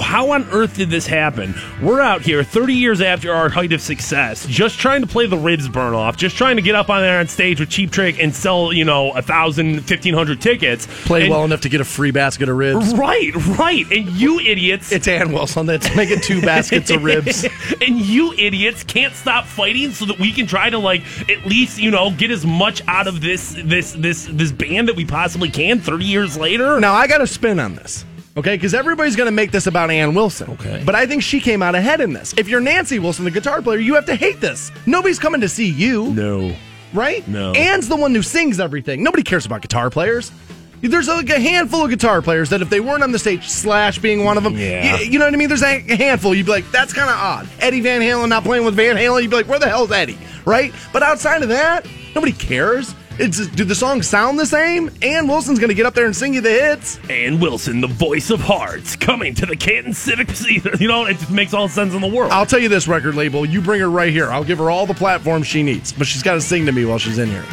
How 0.00 0.30
on 0.32 0.44
earth 0.50 0.76
did 0.76 0.90
this 0.90 1.06
happen? 1.06 1.54
We're 1.82 2.00
out 2.00 2.22
here 2.22 2.42
30 2.44 2.74
years 2.74 3.00
after 3.00 3.32
our 3.32 3.48
height 3.48 3.72
of 3.72 3.80
success, 3.80 4.46
just 4.46 4.78
trying 4.78 5.00
to 5.02 5.06
play 5.06 5.26
the 5.26 5.36
ribs 5.38 5.68
burn 5.68 5.94
off, 5.94 6.16
just 6.16 6.36
trying 6.36 6.56
to 6.56 6.62
get 6.62 6.74
up 6.74 6.90
on 6.90 7.00
there 7.02 7.18
on 7.20 7.28
stage 7.28 7.60
with 7.60 7.70
Cheap 7.70 7.90
Trick 7.90 8.18
and 8.22 8.34
sell, 8.34 8.72
you 8.72 8.84
know, 8.84 9.12
a 9.12 9.22
thousand, 9.22 9.80
fifteen 9.82 10.14
hundred 10.14 10.40
tickets. 10.40 10.86
Play 11.04 11.22
And- 11.22 11.30
well 11.30 11.44
enough 11.44 11.60
to 11.62 11.68
get 11.68 11.80
a 11.80 11.84
free 11.84 12.10
basket 12.10 12.48
of 12.48 12.56
ribs. 12.56 12.94
Right, 12.94 13.34
right. 13.58 13.84
And 13.90 14.08
you 14.10 14.40
idiots 14.40 14.92
It's 14.92 15.08
Ann 15.08 15.32
Wilson 15.32 15.66
that's 15.66 15.94
making 15.96 16.20
two 16.20 16.40
baskets 16.40 16.90
of 16.90 17.02
ribs. 17.04 17.44
and 17.80 17.96
you 18.00 18.32
idiots 18.34 18.84
can't 18.84 19.14
stop 19.14 19.44
fighting 19.46 19.90
so 19.92 20.04
that 20.06 20.18
we 20.18 20.32
can 20.32 20.46
try 20.46 20.70
to 20.70 20.78
like 20.78 21.02
at 21.30 21.44
least 21.46 21.78
you 21.78 21.90
know 21.90 22.10
get 22.10 22.30
as 22.30 22.44
much 22.46 22.82
out 22.88 23.06
of 23.06 23.20
this 23.20 23.54
this 23.64 23.92
this 23.92 24.26
this 24.30 24.52
band 24.52 24.88
that 24.88 24.96
we 24.96 25.04
possibly 25.04 25.48
can 25.50 25.78
30 25.80 26.04
years 26.04 26.36
later 26.36 26.78
Now 26.80 26.94
I 26.94 27.06
got 27.06 27.18
to 27.18 27.26
spin 27.26 27.58
on 27.60 27.74
this, 27.76 28.04
okay? 28.36 28.56
Because 28.56 28.74
everybody's 28.74 29.16
going 29.16 29.26
to 29.26 29.32
make 29.32 29.50
this 29.50 29.66
about 29.66 29.90
Ann 29.90 30.14
Wilson. 30.14 30.50
Okay. 30.52 30.82
But 30.84 30.94
I 30.94 31.06
think 31.06 31.22
she 31.22 31.40
came 31.40 31.62
out 31.62 31.74
ahead 31.74 32.00
in 32.00 32.12
this. 32.12 32.34
If 32.36 32.48
you're 32.48 32.60
Nancy 32.60 32.98
Wilson, 32.98 33.24
the 33.24 33.30
guitar 33.30 33.62
player, 33.62 33.78
you 33.78 33.94
have 33.94 34.06
to 34.06 34.14
hate 34.16 34.40
this. 34.40 34.70
Nobody's 34.86 35.18
coming 35.18 35.40
to 35.40 35.48
see 35.48 35.68
you, 35.70 36.12
no 36.14 36.54
right? 36.94 37.26
No. 37.28 37.52
Ann's 37.52 37.88
the 37.88 37.96
one 37.96 38.14
who 38.14 38.22
sings 38.22 38.58
everything. 38.58 39.02
Nobody 39.02 39.22
cares 39.22 39.44
about 39.44 39.60
guitar 39.60 39.90
players. 39.90 40.32
There's 40.80 41.08
like 41.08 41.28
a 41.30 41.38
handful 41.40 41.84
of 41.84 41.90
guitar 41.90 42.22
players 42.22 42.50
that 42.50 42.62
if 42.62 42.70
they 42.70 42.80
weren't 42.80 43.02
on 43.02 43.10
the 43.12 43.18
stage, 43.18 43.48
Slash 43.48 43.98
being 43.98 44.24
one 44.24 44.36
of 44.36 44.44
them, 44.44 44.56
Yeah. 44.56 44.98
you, 45.00 45.06
you 45.12 45.18
know 45.18 45.24
what 45.24 45.34
I 45.34 45.36
mean? 45.36 45.48
There's 45.48 45.62
a 45.62 45.78
handful. 45.80 46.34
You'd 46.34 46.46
be 46.46 46.52
like, 46.52 46.70
that's 46.70 46.92
kind 46.92 47.10
of 47.10 47.16
odd. 47.16 47.48
Eddie 47.60 47.80
Van 47.80 48.00
Halen 48.00 48.28
not 48.28 48.44
playing 48.44 48.64
with 48.64 48.74
Van 48.76 48.96
Halen, 48.96 49.22
you'd 49.22 49.30
be 49.30 49.36
like, 49.36 49.48
where 49.48 49.58
the 49.58 49.68
hell's 49.68 49.90
Eddie? 49.90 50.18
Right? 50.44 50.72
But 50.92 51.02
outside 51.02 51.42
of 51.42 51.48
that, 51.48 51.86
nobody 52.14 52.32
cares. 52.32 52.94
It's 53.18 53.46
do 53.48 53.64
the 53.64 53.74
songs 53.74 54.06
sound 54.06 54.38
the 54.38 54.44
same? 54.44 54.90
Ann 55.00 55.26
Wilson's 55.26 55.58
to 55.58 55.72
get 55.72 55.86
up 55.86 55.94
there 55.94 56.04
and 56.04 56.14
sing 56.14 56.34
you 56.34 56.42
the 56.42 56.50
hits. 56.50 57.00
Ann 57.08 57.40
Wilson 57.40 57.80
the 57.80 57.86
voice 57.86 58.28
of 58.28 58.40
hearts 58.40 58.94
coming 58.94 59.34
to 59.36 59.46
the 59.46 59.56
Canton 59.56 59.94
Civic 59.94 60.28
Theater 60.28 60.76
you 60.80 60.86
know 60.86 61.06
it 61.06 61.14
just 61.14 61.30
makes 61.30 61.54
all 61.54 61.66
the 61.66 61.72
sense 61.72 61.94
in 61.94 62.02
the 62.02 62.08
world 62.08 62.30
I'll 62.30 62.44
tell 62.44 62.58
you 62.58 62.68
this 62.68 62.86
record 62.86 63.14
label, 63.14 63.46
you 63.46 63.62
bring 63.62 63.80
her 63.80 63.88
right 63.88 64.12
here. 64.12 64.30
I'll 64.30 64.44
give 64.44 64.58
her 64.58 64.70
all 64.70 64.84
the 64.84 64.94
platforms 64.94 65.46
she 65.46 65.62
needs, 65.62 65.92
but 65.92 66.06
she's 66.06 66.22
got 66.22 66.34
to 66.34 66.40
sing 66.42 66.66
to 66.66 66.72
me 66.72 66.84
while 66.84 66.98
she's 66.98 67.16
in 67.16 67.28
here. 67.28 67.44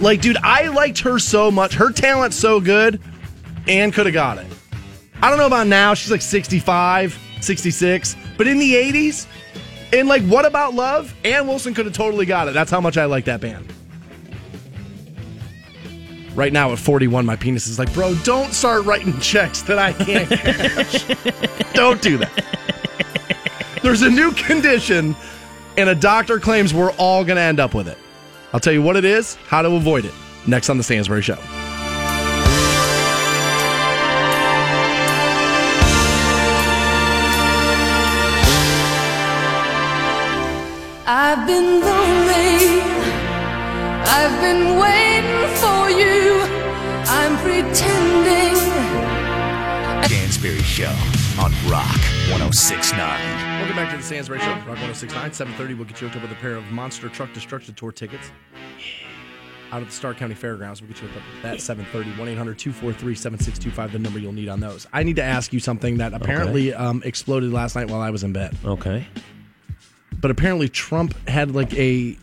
Like, 0.00 0.20
dude, 0.20 0.36
I 0.38 0.68
liked 0.68 1.00
her 1.00 1.18
so 1.18 1.50
much. 1.50 1.74
Her 1.74 1.90
talent's 1.90 2.36
so 2.36 2.60
good. 2.60 3.00
Ann 3.66 3.90
could 3.90 4.06
have 4.06 4.14
got 4.14 4.38
it. 4.38 4.46
I 5.20 5.30
don't 5.30 5.38
know 5.38 5.46
about 5.46 5.66
now. 5.66 5.94
She's 5.94 6.10
like 6.10 6.22
65, 6.22 7.18
66. 7.40 8.16
But 8.36 8.46
in 8.46 8.58
the 8.58 8.74
80s, 8.74 9.26
and 9.92 10.08
like, 10.08 10.22
what 10.24 10.44
about 10.44 10.74
love? 10.74 11.14
Ann 11.24 11.46
Wilson 11.46 11.74
could 11.74 11.86
have 11.86 11.94
totally 11.94 12.26
got 12.26 12.48
it. 12.48 12.54
That's 12.54 12.70
how 12.70 12.80
much 12.80 12.96
I 12.96 13.06
like 13.06 13.24
that 13.24 13.40
band. 13.40 13.72
Right 16.34 16.52
now 16.52 16.72
at 16.72 16.80
41, 16.80 17.24
my 17.24 17.36
penis 17.36 17.68
is 17.68 17.78
like, 17.78 17.92
bro, 17.94 18.14
don't 18.24 18.52
start 18.52 18.84
writing 18.86 19.18
checks 19.20 19.62
that 19.62 19.78
I 19.78 19.92
can't 19.92 20.28
cash. 20.28 21.04
don't 21.74 22.02
do 22.02 22.18
that. 22.18 22.44
There's 23.82 24.02
a 24.02 24.10
new 24.10 24.32
condition, 24.32 25.14
and 25.76 25.88
a 25.88 25.94
doctor 25.94 26.40
claims 26.40 26.74
we're 26.74 26.90
all 26.92 27.24
going 27.24 27.36
to 27.36 27.42
end 27.42 27.60
up 27.60 27.72
with 27.72 27.86
it. 27.86 27.98
I'll 28.52 28.58
tell 28.58 28.72
you 28.72 28.82
what 28.82 28.96
it 28.96 29.04
is, 29.04 29.36
how 29.46 29.62
to 29.62 29.70
avoid 29.70 30.04
it. 30.06 30.14
Next 30.46 30.70
on 30.70 30.76
The 30.76 30.82
Stansbury 30.82 31.22
Show. 31.22 31.38
I've 41.06 41.46
been 41.46 41.80
lonely. 41.80 42.80
I've 44.06 44.40
been 44.40 44.78
waiting 44.80 45.13
Show 50.74 50.90
on 51.40 51.52
Rock 51.70 51.86
1069. 52.34 52.98
Welcome 52.98 53.76
back 53.76 53.92
to 53.92 53.96
the 53.96 54.02
Sands 54.02 54.26
Stansbury 54.26 54.40
Show. 54.40 54.50
Rock 54.54 54.82
1069, 54.82 55.32
730. 55.32 55.74
We'll 55.74 55.84
get 55.84 56.00
you 56.00 56.08
hooked 56.08 56.16
up 56.16 56.28
with 56.28 56.36
a 56.36 56.40
pair 56.40 56.56
of 56.56 56.64
Monster 56.72 57.08
Truck 57.08 57.32
Destruction 57.32 57.74
Tour 57.74 57.92
tickets. 57.92 58.32
Out 59.70 59.82
at 59.82 59.86
the 59.86 59.94
Stark 59.94 60.16
County 60.16 60.34
Fairgrounds. 60.34 60.82
We'll 60.82 60.90
get 60.90 61.00
you 61.00 61.06
hooked 61.06 61.20
up 61.20 61.32
with 61.32 61.42
that 61.44 61.60
730. 61.60 62.18
1 62.18 62.28
800 62.28 62.58
243 62.58 63.14
7625, 63.14 63.92
the 63.92 63.98
number 64.00 64.18
you'll 64.18 64.32
need 64.32 64.48
on 64.48 64.58
those. 64.58 64.88
I 64.92 65.04
need 65.04 65.14
to 65.14 65.22
ask 65.22 65.52
you 65.52 65.60
something 65.60 65.98
that 65.98 66.12
apparently 66.12 66.74
um, 66.74 67.02
exploded 67.04 67.52
last 67.52 67.76
night 67.76 67.88
while 67.88 68.00
I 68.00 68.10
was 68.10 68.24
in 68.24 68.32
bed. 68.32 68.56
Okay. 68.64 69.06
But 70.18 70.32
apparently 70.32 70.68
Trump 70.68 71.14
had 71.28 71.54
like 71.54 71.72
a 71.74 72.16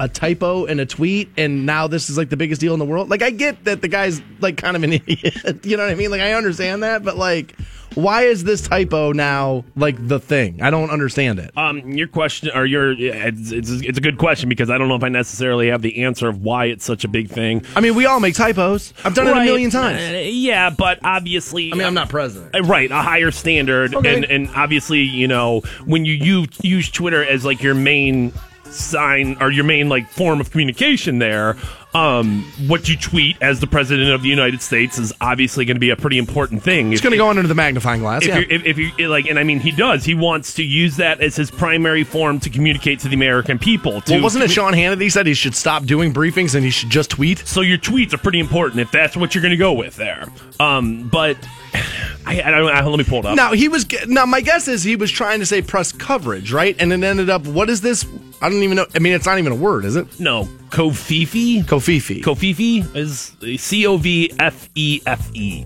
a 0.00 0.08
typo 0.08 0.64
in 0.64 0.78
a 0.80 0.86
tweet 0.86 1.28
and 1.36 1.66
now 1.66 1.86
this 1.88 2.08
is 2.08 2.16
like 2.16 2.28
the 2.30 2.36
biggest 2.36 2.60
deal 2.60 2.72
in 2.72 2.78
the 2.78 2.84
world. 2.84 3.08
Like 3.10 3.22
I 3.22 3.30
get 3.30 3.64
that 3.64 3.82
the 3.82 3.88
guy's 3.88 4.20
like 4.40 4.56
kind 4.56 4.76
of 4.76 4.82
an 4.84 4.92
idiot. 5.06 5.64
you 5.66 5.76
know 5.76 5.84
what 5.84 5.92
I 5.92 5.94
mean? 5.96 6.10
Like 6.10 6.20
I 6.20 6.34
understand 6.34 6.82
that, 6.82 7.02
but 7.04 7.16
like 7.16 7.54
why 7.94 8.22
is 8.24 8.44
this 8.44 8.60
typo 8.68 9.10
now 9.12 9.64
like 9.74 9.96
the 10.06 10.20
thing? 10.20 10.62
I 10.62 10.70
don't 10.70 10.90
understand 10.90 11.40
it. 11.40 11.50
Um, 11.56 11.78
your 11.90 12.06
question, 12.06 12.50
or 12.54 12.64
your, 12.64 12.92
it's, 12.92 13.50
it's, 13.50 13.70
it's 13.70 13.98
a 13.98 14.00
good 14.00 14.18
question 14.18 14.48
because 14.48 14.70
I 14.70 14.78
don't 14.78 14.86
know 14.88 14.94
if 14.94 15.02
I 15.02 15.08
necessarily 15.08 15.68
have 15.68 15.82
the 15.82 16.04
answer 16.04 16.28
of 16.28 16.42
why 16.42 16.66
it's 16.66 16.84
such 16.84 17.04
a 17.04 17.08
big 17.08 17.28
thing. 17.28 17.64
I 17.74 17.80
mean, 17.80 17.96
we 17.96 18.06
all 18.06 18.20
make 18.20 18.34
typos. 18.34 18.92
I've 19.04 19.14
done 19.14 19.26
it 19.26 19.36
a 19.36 19.42
million 19.44 19.70
times. 19.70 20.00
Uh, 20.00 20.18
yeah, 20.30 20.70
but 20.70 21.00
obviously, 21.02 21.72
I 21.72 21.76
mean, 21.76 21.86
I'm 21.86 21.94
not 21.94 22.08
president. 22.08 22.54
Uh, 22.54 22.62
Right, 22.62 22.90
a 22.90 23.02
higher 23.02 23.30
standard, 23.32 23.94
Okay. 23.94 24.14
and 24.14 24.24
and 24.26 24.50
obviously, 24.54 25.00
you 25.00 25.26
know, 25.26 25.60
when 25.86 26.04
you 26.04 26.12
use, 26.12 26.48
use 26.62 26.90
Twitter 26.90 27.24
as 27.24 27.44
like 27.44 27.62
your 27.62 27.74
main 27.74 28.32
sign 28.70 29.36
or 29.40 29.50
your 29.50 29.64
main 29.64 29.88
like 29.88 30.08
form 30.08 30.40
of 30.40 30.50
communication, 30.50 31.18
there, 31.18 31.56
um, 31.94 32.42
what 32.66 32.88
you 32.88 32.96
tweet 32.96 33.36
as 33.40 33.60
the 33.60 33.66
president 33.66 34.10
of 34.10 34.22
the 34.22 34.28
United 34.28 34.60
States 34.60 34.98
is 34.98 35.12
obviously 35.20 35.64
going 35.64 35.76
to 35.76 35.80
be 35.80 35.90
a 35.90 35.96
pretty 35.96 36.18
important 36.18 36.62
thing. 36.62 36.92
It's 36.92 37.00
going 37.00 37.12
to 37.12 37.16
go 37.16 37.30
under 37.30 37.42
the 37.42 37.54
magnifying 37.54 38.00
glass. 38.00 38.22
If 38.22 38.28
yeah. 38.28 38.38
you're, 38.38 38.50
if, 38.50 38.64
if 38.64 38.78
you 38.78 39.08
like, 39.08 39.26
and 39.26 39.38
I 39.38 39.44
mean, 39.44 39.58
he 39.58 39.70
does. 39.70 40.04
He 40.04 40.14
wants 40.14 40.54
to 40.54 40.62
use 40.62 40.96
that 40.96 41.20
as 41.20 41.36
his 41.36 41.50
primary 41.50 42.04
form 42.04 42.40
to 42.40 42.50
communicate 42.50 43.00
to 43.00 43.08
the 43.08 43.14
American 43.14 43.58
people. 43.58 44.02
Well, 44.06 44.22
wasn't 44.22 44.44
it 44.44 44.50
Sean 44.50 44.74
Hannity 44.74 45.10
said 45.10 45.26
he 45.26 45.34
should 45.34 45.54
stop 45.54 45.84
doing 45.84 46.12
briefings 46.12 46.54
and 46.54 46.64
he 46.64 46.70
should 46.70 46.90
just 46.90 47.10
tweet? 47.10 47.38
so 47.46 47.60
your 47.62 47.78
tweets 47.78 48.12
are 48.12 48.18
pretty 48.18 48.38
important 48.38 48.80
if 48.80 48.90
that's 48.90 49.16
what 49.16 49.34
you're 49.34 49.42
going 49.42 49.50
to 49.50 49.56
go 49.56 49.72
with 49.72 49.96
there. 49.96 50.28
Um, 50.60 51.08
but 51.08 51.36
I, 51.74 52.42
I 52.44 52.50
don't. 52.50 52.68
I, 52.70 52.84
let 52.84 52.98
me 52.98 53.04
pull 53.04 53.20
it 53.20 53.26
up. 53.26 53.36
Now 53.36 53.52
he 53.52 53.68
was 53.68 53.86
now. 54.06 54.26
My 54.26 54.40
guess 54.40 54.68
is 54.68 54.82
he 54.82 54.96
was 54.96 55.10
trying 55.10 55.38
to 55.40 55.46
say 55.46 55.62
press 55.62 55.92
coverage, 55.92 56.52
right? 56.52 56.76
And 56.78 56.92
it 56.92 57.02
ended 57.02 57.30
up. 57.30 57.46
What 57.46 57.70
is 57.70 57.80
this? 57.80 58.04
I 58.42 58.48
don't 58.50 58.62
even 58.62 58.76
know. 58.76 58.86
I 58.94 58.98
mean, 58.98 59.14
it's 59.14 59.26
not 59.26 59.38
even 59.38 59.52
a 59.52 59.56
word, 59.56 59.84
is 59.84 59.96
it? 59.96 60.20
No, 60.20 60.44
Covfefe. 60.70 61.64
Covfefe. 61.64 62.22
Covfefe 62.22 62.94
is 62.96 63.60
C 63.60 63.86
O 63.86 63.96
V 63.96 64.32
F 64.38 64.68
E 64.74 65.00
F 65.06 65.30
E. 65.34 65.64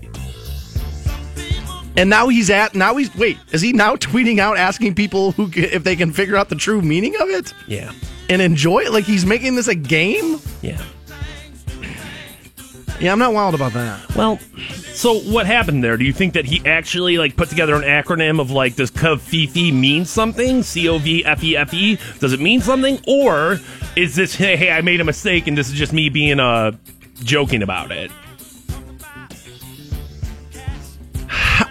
and 1.97 2.09
now 2.09 2.27
he's 2.29 2.49
at. 2.49 2.73
Now 2.75 2.95
he's 2.95 3.13
wait. 3.15 3.37
Is 3.51 3.61
he 3.61 3.73
now 3.73 3.95
tweeting 3.97 4.39
out 4.39 4.57
asking 4.57 4.95
people 4.95 5.31
who 5.33 5.49
if 5.53 5.83
they 5.83 5.95
can 5.95 6.11
figure 6.11 6.35
out 6.35 6.49
the 6.49 6.55
true 6.55 6.81
meaning 6.81 7.15
of 7.21 7.29
it 7.29 7.53
Yeah, 7.67 7.91
and 8.29 8.41
enjoy 8.41 8.79
it? 8.79 8.91
Like 8.91 9.03
he's 9.05 9.25
making 9.25 9.55
this 9.55 9.67
a 9.67 9.75
game? 9.75 10.39
yeah. 10.61 10.81
Yeah, 13.03 13.11
I'm 13.11 13.19
not 13.19 13.33
wild 13.33 13.53
about 13.53 13.73
that. 13.73 14.15
Well, 14.15 14.39
so 14.93 15.19
what 15.19 15.45
happened 15.45 15.83
there? 15.83 15.97
Do 15.97 16.05
you 16.05 16.13
think 16.13 16.35
that 16.35 16.45
he 16.45 16.65
actually 16.65 17.17
like 17.17 17.35
put 17.35 17.49
together 17.49 17.75
an 17.75 17.81
acronym 17.81 18.39
of 18.39 18.49
like 18.49 18.77
does 18.77 18.91
Covfefe 18.91 19.73
mean 19.73 20.05
something? 20.05 20.63
C 20.63 20.87
O 20.87 20.99
V 20.99 21.25
F 21.25 21.43
E 21.43 21.57
F 21.57 21.73
E. 21.73 21.99
Does 22.19 22.31
it 22.31 22.39
mean 22.39 22.61
something, 22.61 23.03
or 23.05 23.59
is 23.97 24.15
this 24.15 24.35
hey 24.35 24.55
hey 24.55 24.71
I 24.71 24.79
made 24.79 25.01
a 25.01 25.03
mistake 25.03 25.47
and 25.47 25.57
this 25.57 25.67
is 25.67 25.73
just 25.73 25.91
me 25.91 26.07
being 26.07 26.39
uh 26.39 26.71
joking 27.15 27.61
about 27.61 27.91
it? 27.91 28.09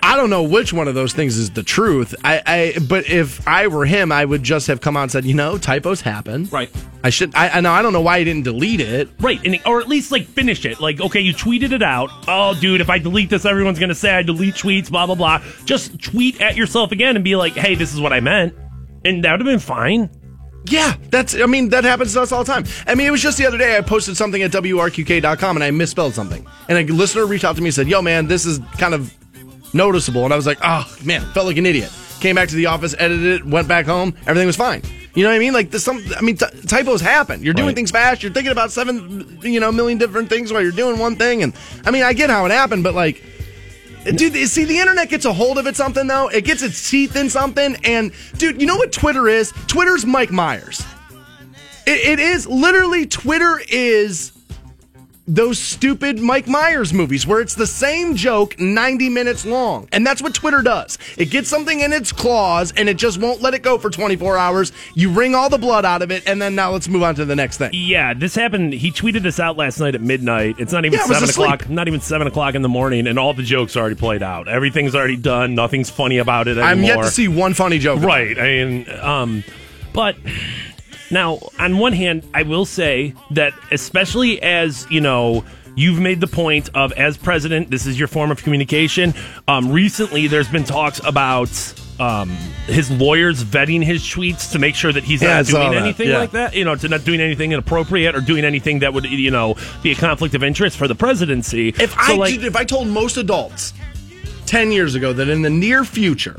I 0.02 0.16
don't 0.16 0.30
know 0.30 0.42
which 0.42 0.72
one 0.72 0.88
of 0.88 0.94
those 0.94 1.12
things 1.12 1.36
is 1.36 1.50
the 1.50 1.62
truth. 1.62 2.14
I, 2.22 2.42
I 2.46 2.78
but 2.78 3.08
if 3.08 3.46
I 3.48 3.66
were 3.66 3.84
him, 3.84 4.12
I 4.12 4.24
would 4.24 4.42
just 4.42 4.66
have 4.68 4.80
come 4.80 4.96
out 4.96 5.02
and 5.02 5.12
said, 5.12 5.24
you 5.24 5.34
know, 5.34 5.58
typos 5.58 6.00
happen. 6.00 6.48
Right. 6.50 6.70
I 7.04 7.10
should. 7.10 7.34
I, 7.34 7.48
I 7.48 7.60
know. 7.60 7.72
I 7.72 7.82
don't 7.82 7.92
know 7.92 8.00
why 8.00 8.18
he 8.20 8.24
didn't 8.24 8.44
delete 8.44 8.80
it. 8.80 9.08
Right, 9.18 9.44
and 9.44 9.60
or 9.66 9.80
at 9.80 9.88
least 9.88 10.12
like 10.12 10.26
finish 10.26 10.64
it. 10.64 10.80
Like, 10.80 11.00
okay, 11.00 11.20
you 11.20 11.34
tweeted 11.34 11.72
it 11.72 11.82
out. 11.82 12.10
Oh, 12.28 12.54
dude, 12.54 12.80
if 12.80 12.90
I 12.90 12.98
delete 12.98 13.28
this, 13.28 13.44
everyone's 13.44 13.78
gonna 13.78 13.94
say 13.94 14.14
I 14.14 14.22
delete 14.22 14.54
tweets. 14.54 14.90
Blah 14.90 15.06
blah 15.06 15.16
blah. 15.16 15.42
Just 15.64 16.00
tweet 16.00 16.40
at 16.40 16.56
yourself 16.56 16.92
again 16.92 17.16
and 17.16 17.24
be 17.24 17.34
like, 17.34 17.54
hey, 17.54 17.74
this 17.74 17.92
is 17.92 18.00
what 18.00 18.12
I 18.12 18.20
meant, 18.20 18.54
and 19.04 19.24
that 19.24 19.32
would 19.32 19.40
have 19.40 19.46
been 19.46 19.58
fine. 19.58 20.10
Yeah, 20.66 20.94
that's. 21.10 21.34
I 21.34 21.46
mean, 21.46 21.70
that 21.70 21.82
happens 21.82 22.12
to 22.12 22.20
us 22.22 22.30
all 22.30 22.44
the 22.44 22.52
time. 22.52 22.64
I 22.86 22.94
mean, 22.94 23.08
it 23.08 23.10
was 23.10 23.22
just 23.22 23.36
the 23.36 23.46
other 23.46 23.58
day. 23.58 23.76
I 23.76 23.80
posted 23.80 24.16
something 24.16 24.40
at 24.40 24.52
wrqk.com 24.52 25.56
and 25.56 25.64
I 25.64 25.72
misspelled 25.72 26.14
something, 26.14 26.46
and 26.68 26.78
a 26.78 26.92
listener 26.92 27.26
reached 27.26 27.44
out 27.44 27.56
to 27.56 27.62
me 27.62 27.68
and 27.68 27.74
said, 27.74 27.88
"Yo, 27.88 28.00
man, 28.00 28.28
this 28.28 28.46
is 28.46 28.60
kind 28.78 28.94
of 28.94 29.12
noticeable." 29.72 30.24
And 30.24 30.32
I 30.32 30.36
was 30.36 30.46
like, 30.46 30.58
"Oh 30.62 30.84
man, 31.04 31.20
felt 31.32 31.46
like 31.46 31.56
an 31.56 31.66
idiot." 31.66 31.90
Came 32.20 32.36
back 32.36 32.48
to 32.50 32.54
the 32.54 32.66
office, 32.66 32.94
edited 32.98 33.40
it, 33.40 33.44
went 33.46 33.66
back 33.66 33.84
home. 33.86 34.14
Everything 34.26 34.46
was 34.46 34.54
fine. 34.56 34.82
You 35.14 35.24
know 35.24 35.28
what 35.30 35.34
I 35.36 35.38
mean? 35.40 35.52
Like 35.52 35.70
there's 35.70 35.82
some. 35.84 36.02
I 36.16 36.20
mean, 36.22 36.36
t- 36.36 36.46
typos 36.66 37.00
happen. 37.00 37.42
You're 37.42 37.52
doing 37.54 37.68
Right. 37.68 37.76
things 37.76 37.90
fast. 37.90 38.22
You're 38.22 38.32
thinking 38.32 38.52
about 38.52 38.70
seven, 38.70 39.38
you 39.42 39.60
know, 39.60 39.72
million 39.72 39.98
different 39.98 40.28
things 40.28 40.52
while 40.52 40.62
you're 40.62 40.70
doing 40.72 40.98
one 40.98 41.16
thing. 41.16 41.42
And 41.42 41.52
I 41.84 41.90
mean, 41.90 42.02
I 42.02 42.12
get 42.12 42.30
how 42.30 42.46
it 42.46 42.50
happened, 42.50 42.82
but 42.84 42.94
like. 42.94 43.22
Dude, 44.04 44.34
see, 44.48 44.64
the 44.64 44.80
internet 44.80 45.08
gets 45.10 45.24
a 45.26 45.32
hold 45.32 45.58
of 45.58 45.68
it 45.68 45.76
something 45.76 46.08
though. 46.08 46.26
It 46.26 46.44
gets 46.44 46.60
its 46.62 46.90
teeth 46.90 47.14
in 47.14 47.30
something, 47.30 47.76
and 47.84 48.10
dude, 48.36 48.60
you 48.60 48.66
know 48.66 48.74
what 48.74 48.90
Twitter 48.90 49.28
is? 49.28 49.52
Twitter's 49.68 50.04
Mike 50.04 50.32
Myers. 50.32 50.84
It, 51.86 52.08
it 52.08 52.18
is 52.18 52.48
literally 52.48 53.06
Twitter 53.06 53.60
is 53.68 54.31
those 55.26 55.58
stupid 55.58 56.18
Mike 56.18 56.48
Myers 56.48 56.92
movies 56.92 57.26
where 57.26 57.40
it's 57.40 57.54
the 57.54 57.66
same 57.66 58.16
joke 58.16 58.58
90 58.58 59.08
minutes 59.08 59.46
long. 59.46 59.88
And 59.92 60.04
that's 60.04 60.20
what 60.20 60.34
Twitter 60.34 60.62
does. 60.62 60.98
It 61.16 61.26
gets 61.26 61.48
something 61.48 61.78
in 61.80 61.92
its 61.92 62.10
claws 62.10 62.72
and 62.76 62.88
it 62.88 62.96
just 62.96 63.20
won't 63.20 63.40
let 63.40 63.54
it 63.54 63.62
go 63.62 63.78
for 63.78 63.88
24 63.88 64.36
hours. 64.36 64.72
You 64.94 65.10
wring 65.12 65.34
all 65.34 65.48
the 65.48 65.58
blood 65.58 65.84
out 65.84 66.02
of 66.02 66.10
it, 66.10 66.24
and 66.26 66.42
then 66.42 66.54
now 66.54 66.72
let's 66.72 66.88
move 66.88 67.02
on 67.02 67.14
to 67.16 67.24
the 67.24 67.36
next 67.36 67.58
thing. 67.58 67.70
Yeah, 67.72 68.14
this 68.14 68.34
happened. 68.34 68.72
He 68.72 68.90
tweeted 68.90 69.22
this 69.22 69.38
out 69.38 69.56
last 69.56 69.78
night 69.78 69.94
at 69.94 70.00
midnight. 70.00 70.56
It's 70.58 70.72
not 70.72 70.84
even 70.84 70.98
Yeah, 70.98 71.06
seven 71.06 71.28
o'clock. 71.28 71.68
Not 71.68 71.86
even 71.88 72.00
seven 72.00 72.26
o'clock 72.26 72.54
in 72.54 72.62
the 72.62 72.68
morning, 72.68 73.06
and 73.06 73.18
all 73.18 73.32
the 73.32 73.42
jokes 73.42 73.76
already 73.76 73.94
played 73.94 74.22
out. 74.22 74.48
Everything's 74.48 74.94
already 74.94 75.16
done. 75.16 75.54
Nothing's 75.54 75.90
funny 75.90 76.18
about 76.18 76.48
it 76.48 76.58
anymore. 76.58 76.66
I'm 76.68 76.82
yet 76.82 76.96
to 76.96 77.10
see 77.10 77.28
one 77.28 77.54
funny 77.54 77.78
joke. 77.78 78.02
Right. 78.02 78.38
I 78.38 78.42
mean, 78.42 78.90
um, 79.00 79.44
but 79.92 80.16
now, 81.12 81.38
on 81.58 81.78
one 81.78 81.92
hand, 81.92 82.26
I 82.34 82.42
will 82.42 82.64
say 82.64 83.14
that, 83.32 83.52
especially 83.70 84.42
as 84.42 84.86
you 84.90 85.00
know, 85.00 85.44
you've 85.76 86.00
made 86.00 86.20
the 86.20 86.26
point 86.26 86.70
of 86.74 86.92
as 86.92 87.16
president, 87.16 87.70
this 87.70 87.86
is 87.86 87.98
your 87.98 88.08
form 88.08 88.30
of 88.30 88.42
communication. 88.42 89.14
Um, 89.46 89.70
recently, 89.70 90.26
there's 90.26 90.48
been 90.48 90.64
talks 90.64 91.00
about. 91.04 91.50
Um, 92.00 92.30
his 92.66 92.90
lawyers 92.90 93.44
vetting 93.44 93.84
his 93.84 94.02
tweets 94.02 94.50
to 94.52 94.58
make 94.58 94.74
sure 94.74 94.92
that 94.92 95.04
he's 95.04 95.22
Yeah, 95.22 95.36
not 95.36 95.46
saw 95.46 95.58
doing 95.60 95.72
that. 95.72 95.82
anything 95.84 96.08
Yeah. 96.08 96.18
like 96.18 96.32
that, 96.32 96.54
you 96.56 96.64
know, 96.64 96.74
to 96.74 96.88
not 96.88 97.04
doing 97.04 97.20
anything 97.20 97.52
inappropriate 97.52 98.16
or 98.16 98.20
doing 98.20 98.44
anything 98.44 98.80
that 98.80 98.92
would, 98.92 99.04
you 99.04 99.30
know, 99.30 99.54
be 99.84 99.92
a 99.92 99.94
conflict 99.94 100.34
of 100.34 100.42
interest 100.42 100.76
for 100.78 100.88
the 100.88 100.96
presidency. 100.96 101.68
If 101.68 101.90
So, 101.92 101.96
I 101.98 102.16
like, 102.16 102.34
if 102.40 102.56
I 102.56 102.64
told 102.64 102.88
most 102.88 103.18
adults 103.18 103.72
10 104.46 104.72
years 104.72 104.96
ago 104.96 105.12
that 105.12 105.28
in 105.28 105.42
the 105.42 105.50
near 105.50 105.84
future 105.84 106.34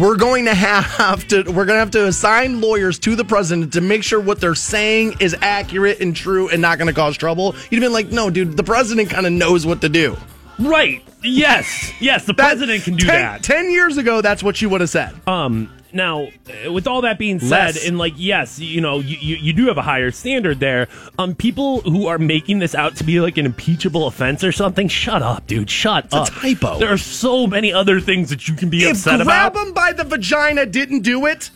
we're 0.00 0.16
going 0.16 0.46
to 0.46 0.54
have 0.54 1.26
to 1.28 1.42
we're 1.42 1.64
going 1.66 1.68
to 1.68 1.80
have 1.80 1.90
to 1.92 2.06
assign 2.06 2.60
lawyers 2.60 2.98
to 3.00 3.14
the 3.14 3.24
president 3.24 3.72
to 3.74 3.80
make 3.80 4.02
sure 4.02 4.20
what 4.20 4.40
they're 4.40 4.54
saying 4.54 5.14
is 5.20 5.36
accurate 5.42 6.00
and 6.00 6.16
true 6.16 6.48
and 6.48 6.62
not 6.62 6.78
going 6.78 6.88
to 6.88 6.94
cause 6.94 7.16
trouble. 7.16 7.54
You'd 7.70 7.82
have 7.82 7.88
been 7.88 7.92
like, 7.92 8.08
"No, 8.08 8.30
dude, 8.30 8.56
the 8.56 8.62
president 8.62 9.10
kind 9.10 9.26
of 9.26 9.32
knows 9.32 9.66
what 9.66 9.80
to 9.82 9.88
do." 9.88 10.16
right? 10.58 11.02
Yes, 11.24 11.92
yes, 12.00 12.24
the 12.24 12.32
That- 12.32 12.42
president 12.44 12.84
can 12.84 12.96
do 12.96 13.06
10 13.06 13.14
that. 13.14 13.42
10 13.42 13.70
years 13.70 13.96
ago, 13.96 14.20
that's 14.20 14.42
what 14.42 14.60
you 14.62 14.68
would 14.68 14.80
have 14.80 14.90
said. 14.90 15.12
Um, 15.26 15.68
now, 15.92 16.28
uh, 16.66 16.72
with 16.72 16.86
all 16.86 17.02
that 17.02 17.18
being 17.18 17.38
said, 17.40 17.48
Less. 17.74 17.86
and 17.86 17.98
like, 17.98 18.14
yes, 18.16 18.58
you 18.58 18.80
know, 18.80 18.98
you, 19.00 19.16
you, 19.20 19.36
you 19.36 19.52
do 19.52 19.66
have 19.66 19.78
a 19.78 19.82
higher 19.82 20.10
standard 20.10 20.60
there. 20.60 20.88
Um, 21.18 21.34
people 21.34 21.80
who 21.82 22.06
are 22.06 22.18
making 22.18 22.58
this 22.58 22.74
out 22.74 22.96
to 22.96 23.04
be 23.04 23.20
like 23.20 23.36
an 23.36 23.46
impeachable 23.46 24.06
offense 24.06 24.42
or 24.44 24.52
something, 24.52 24.88
shut 24.88 25.22
up, 25.22 25.46
dude, 25.46 25.70
shut 25.70 26.12
a 26.12 26.16
up. 26.18 26.28
typo. 26.30 26.78
There 26.78 26.92
are 26.92 26.98
so 26.98 27.46
many 27.46 27.72
other 27.72 28.00
things 28.00 28.30
that 28.30 28.48
you 28.48 28.54
can 28.54 28.70
be 28.70 28.84
if 28.84 28.92
upset 28.92 29.20
grab 29.22 29.52
about. 29.52 29.66
him 29.66 29.74
by 29.74 29.92
the 29.92 30.04
vagina 30.04 30.66
didn't 30.66 31.00
do 31.00 31.26
it, 31.26 31.50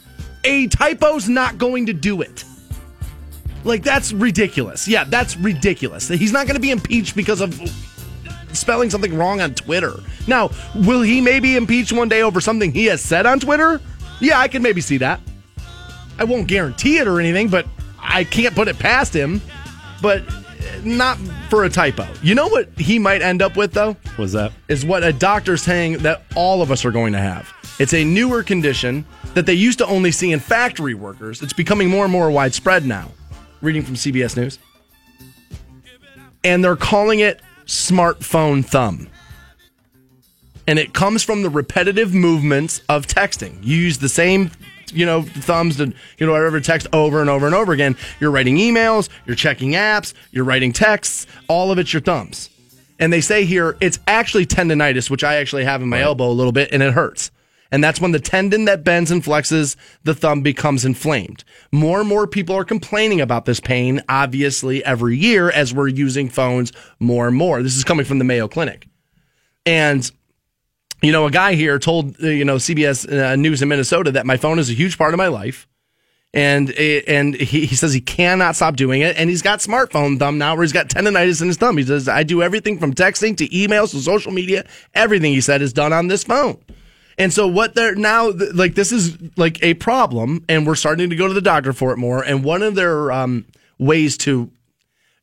a 0.44 0.66
typo's 0.68 1.28
not 1.28 1.58
going 1.58 1.86
to 1.86 1.92
do 1.92 2.20
it. 2.22 2.44
Like 3.64 3.82
that's 3.82 4.12
ridiculous. 4.12 4.86
Yeah, 4.86 5.04
that's 5.04 5.36
ridiculous. 5.36 6.08
He's 6.08 6.32
not 6.32 6.46
going 6.46 6.54
to 6.54 6.60
be 6.60 6.70
impeached 6.70 7.16
because 7.16 7.40
of 7.40 7.58
spelling 8.52 8.90
something 8.90 9.16
wrong 9.16 9.40
on 9.40 9.54
Twitter. 9.54 9.94
Now, 10.26 10.50
will 10.74 11.02
he 11.02 11.20
maybe 11.20 11.56
impeach 11.56 11.92
one 11.92 12.08
day 12.08 12.22
over 12.22 12.40
something 12.40 12.72
he 12.72 12.86
has 12.86 13.00
said 13.00 13.26
on 13.26 13.40
Twitter? 13.40 13.80
Yeah, 14.20 14.38
I 14.38 14.48
can 14.48 14.62
maybe 14.62 14.80
see 14.80 14.98
that. 14.98 15.20
I 16.18 16.24
won't 16.24 16.46
guarantee 16.46 16.98
it 16.98 17.06
or 17.06 17.20
anything, 17.20 17.48
but 17.48 17.66
I 17.98 18.24
can't 18.24 18.54
put 18.54 18.68
it 18.68 18.78
past 18.78 19.14
him. 19.14 19.42
But 20.00 20.22
uh, 20.26 20.34
not 20.84 21.18
for 21.50 21.64
a 21.64 21.70
typo. 21.70 22.06
You 22.22 22.34
know 22.34 22.48
what 22.48 22.68
he 22.78 22.98
might 22.98 23.22
end 23.22 23.42
up 23.42 23.56
with 23.56 23.72
though? 23.72 23.96
Was 24.18 24.32
that? 24.32 24.52
is 24.68 24.84
what 24.84 25.04
a 25.04 25.12
doctor's 25.12 25.62
saying 25.62 25.98
that 25.98 26.22
all 26.34 26.62
of 26.62 26.70
us 26.70 26.84
are 26.84 26.90
going 26.90 27.12
to 27.12 27.18
have. 27.18 27.52
It's 27.78 27.92
a 27.92 28.04
newer 28.04 28.42
condition 28.42 29.04
that 29.34 29.44
they 29.44 29.52
used 29.52 29.78
to 29.78 29.86
only 29.86 30.10
see 30.10 30.32
in 30.32 30.40
factory 30.40 30.94
workers. 30.94 31.42
It's 31.42 31.52
becoming 31.52 31.90
more 31.90 32.04
and 32.04 32.12
more 32.12 32.30
widespread 32.30 32.86
now. 32.86 33.10
Reading 33.60 33.82
from 33.82 33.94
CBS 33.94 34.36
News. 34.36 34.58
And 36.42 36.64
they're 36.64 36.76
calling 36.76 37.20
it 37.20 37.40
smartphone 37.66 38.64
thumb. 38.64 39.08
And 40.66 40.78
it 40.78 40.92
comes 40.92 41.22
from 41.22 41.42
the 41.42 41.50
repetitive 41.50 42.12
movements 42.12 42.80
of 42.88 43.06
texting. 43.06 43.58
You 43.62 43.76
use 43.76 43.98
the 43.98 44.08
same, 44.08 44.50
you 44.92 45.06
know, 45.06 45.22
thumbs 45.22 45.76
to, 45.76 45.92
you 46.18 46.26
know, 46.26 46.32
whatever 46.32 46.60
text 46.60 46.88
over 46.92 47.20
and 47.20 47.30
over 47.30 47.46
and 47.46 47.54
over 47.54 47.72
again. 47.72 47.96
You're 48.20 48.32
writing 48.32 48.56
emails, 48.56 49.08
you're 49.26 49.36
checking 49.36 49.72
apps, 49.72 50.12
you're 50.32 50.44
writing 50.44 50.72
texts, 50.72 51.26
all 51.48 51.70
of 51.70 51.78
it's 51.78 51.92
your 51.92 52.02
thumbs. 52.02 52.50
And 52.98 53.12
they 53.12 53.20
say 53.20 53.44
here 53.44 53.76
it's 53.80 53.98
actually 54.06 54.46
tendonitis, 54.46 55.10
which 55.10 55.22
I 55.22 55.36
actually 55.36 55.64
have 55.64 55.82
in 55.82 55.88
my 55.88 56.00
elbow 56.00 56.28
a 56.28 56.32
little 56.32 56.52
bit, 56.52 56.70
and 56.72 56.82
it 56.82 56.94
hurts. 56.94 57.30
And 57.70 57.82
that's 57.82 58.00
when 58.00 58.12
the 58.12 58.20
tendon 58.20 58.64
that 58.66 58.84
bends 58.84 59.10
and 59.10 59.22
flexes 59.22 59.76
the 60.04 60.14
thumb 60.14 60.42
becomes 60.42 60.84
inflamed. 60.84 61.44
More 61.72 62.00
and 62.00 62.08
more 62.08 62.26
people 62.26 62.54
are 62.56 62.64
complaining 62.64 63.20
about 63.20 63.44
this 63.44 63.60
pain, 63.60 64.02
obviously, 64.08 64.84
every 64.84 65.16
year 65.16 65.50
as 65.50 65.74
we're 65.74 65.88
using 65.88 66.28
phones 66.28 66.72
more 67.00 67.26
and 67.26 67.36
more. 67.36 67.62
This 67.62 67.76
is 67.76 67.84
coming 67.84 68.06
from 68.06 68.18
the 68.18 68.24
Mayo 68.24 68.48
Clinic. 68.48 68.88
And 69.64 70.10
you 71.02 71.12
know, 71.12 71.26
a 71.26 71.30
guy 71.30 71.54
here 71.54 71.78
told 71.78 72.22
uh, 72.22 72.28
you 72.28 72.44
know 72.44 72.56
CBS 72.56 73.10
uh, 73.10 73.36
News 73.36 73.62
in 73.62 73.68
Minnesota 73.68 74.12
that 74.12 74.26
my 74.26 74.36
phone 74.36 74.58
is 74.58 74.70
a 74.70 74.74
huge 74.74 74.98
part 74.98 75.14
of 75.14 75.18
my 75.18 75.28
life, 75.28 75.66
and 76.32 76.70
it, 76.70 77.04
and 77.08 77.34
he, 77.34 77.66
he 77.66 77.76
says 77.76 77.92
he 77.92 78.00
cannot 78.00 78.56
stop 78.56 78.76
doing 78.76 79.02
it, 79.02 79.16
and 79.16 79.28
he's 79.30 79.42
got 79.42 79.60
smartphone 79.60 80.18
thumb 80.18 80.38
now 80.38 80.54
where 80.54 80.62
he's 80.62 80.72
got 80.72 80.88
tendonitis 80.88 81.40
in 81.40 81.48
his 81.48 81.56
thumb. 81.56 81.76
He 81.76 81.84
says 81.84 82.08
I 82.08 82.22
do 82.22 82.42
everything 82.42 82.78
from 82.78 82.94
texting 82.94 83.36
to 83.38 83.48
emails 83.48 83.90
to 83.90 84.00
social 84.00 84.32
media, 84.32 84.66
everything 84.94 85.32
he 85.32 85.40
said 85.40 85.62
is 85.62 85.72
done 85.72 85.92
on 85.92 86.08
this 86.08 86.24
phone. 86.24 86.58
And 87.18 87.32
so 87.32 87.46
what 87.46 87.74
they're 87.74 87.94
now 87.94 88.30
like 88.52 88.74
this 88.74 88.92
is 88.92 89.16
like 89.36 89.62
a 89.62 89.74
problem, 89.74 90.44
and 90.48 90.66
we're 90.66 90.74
starting 90.74 91.10
to 91.10 91.16
go 91.16 91.28
to 91.28 91.34
the 91.34 91.40
doctor 91.40 91.72
for 91.72 91.92
it 91.92 91.96
more. 91.96 92.22
And 92.22 92.44
one 92.44 92.62
of 92.62 92.74
their 92.74 93.10
um, 93.10 93.46
ways 93.78 94.16
to 94.18 94.50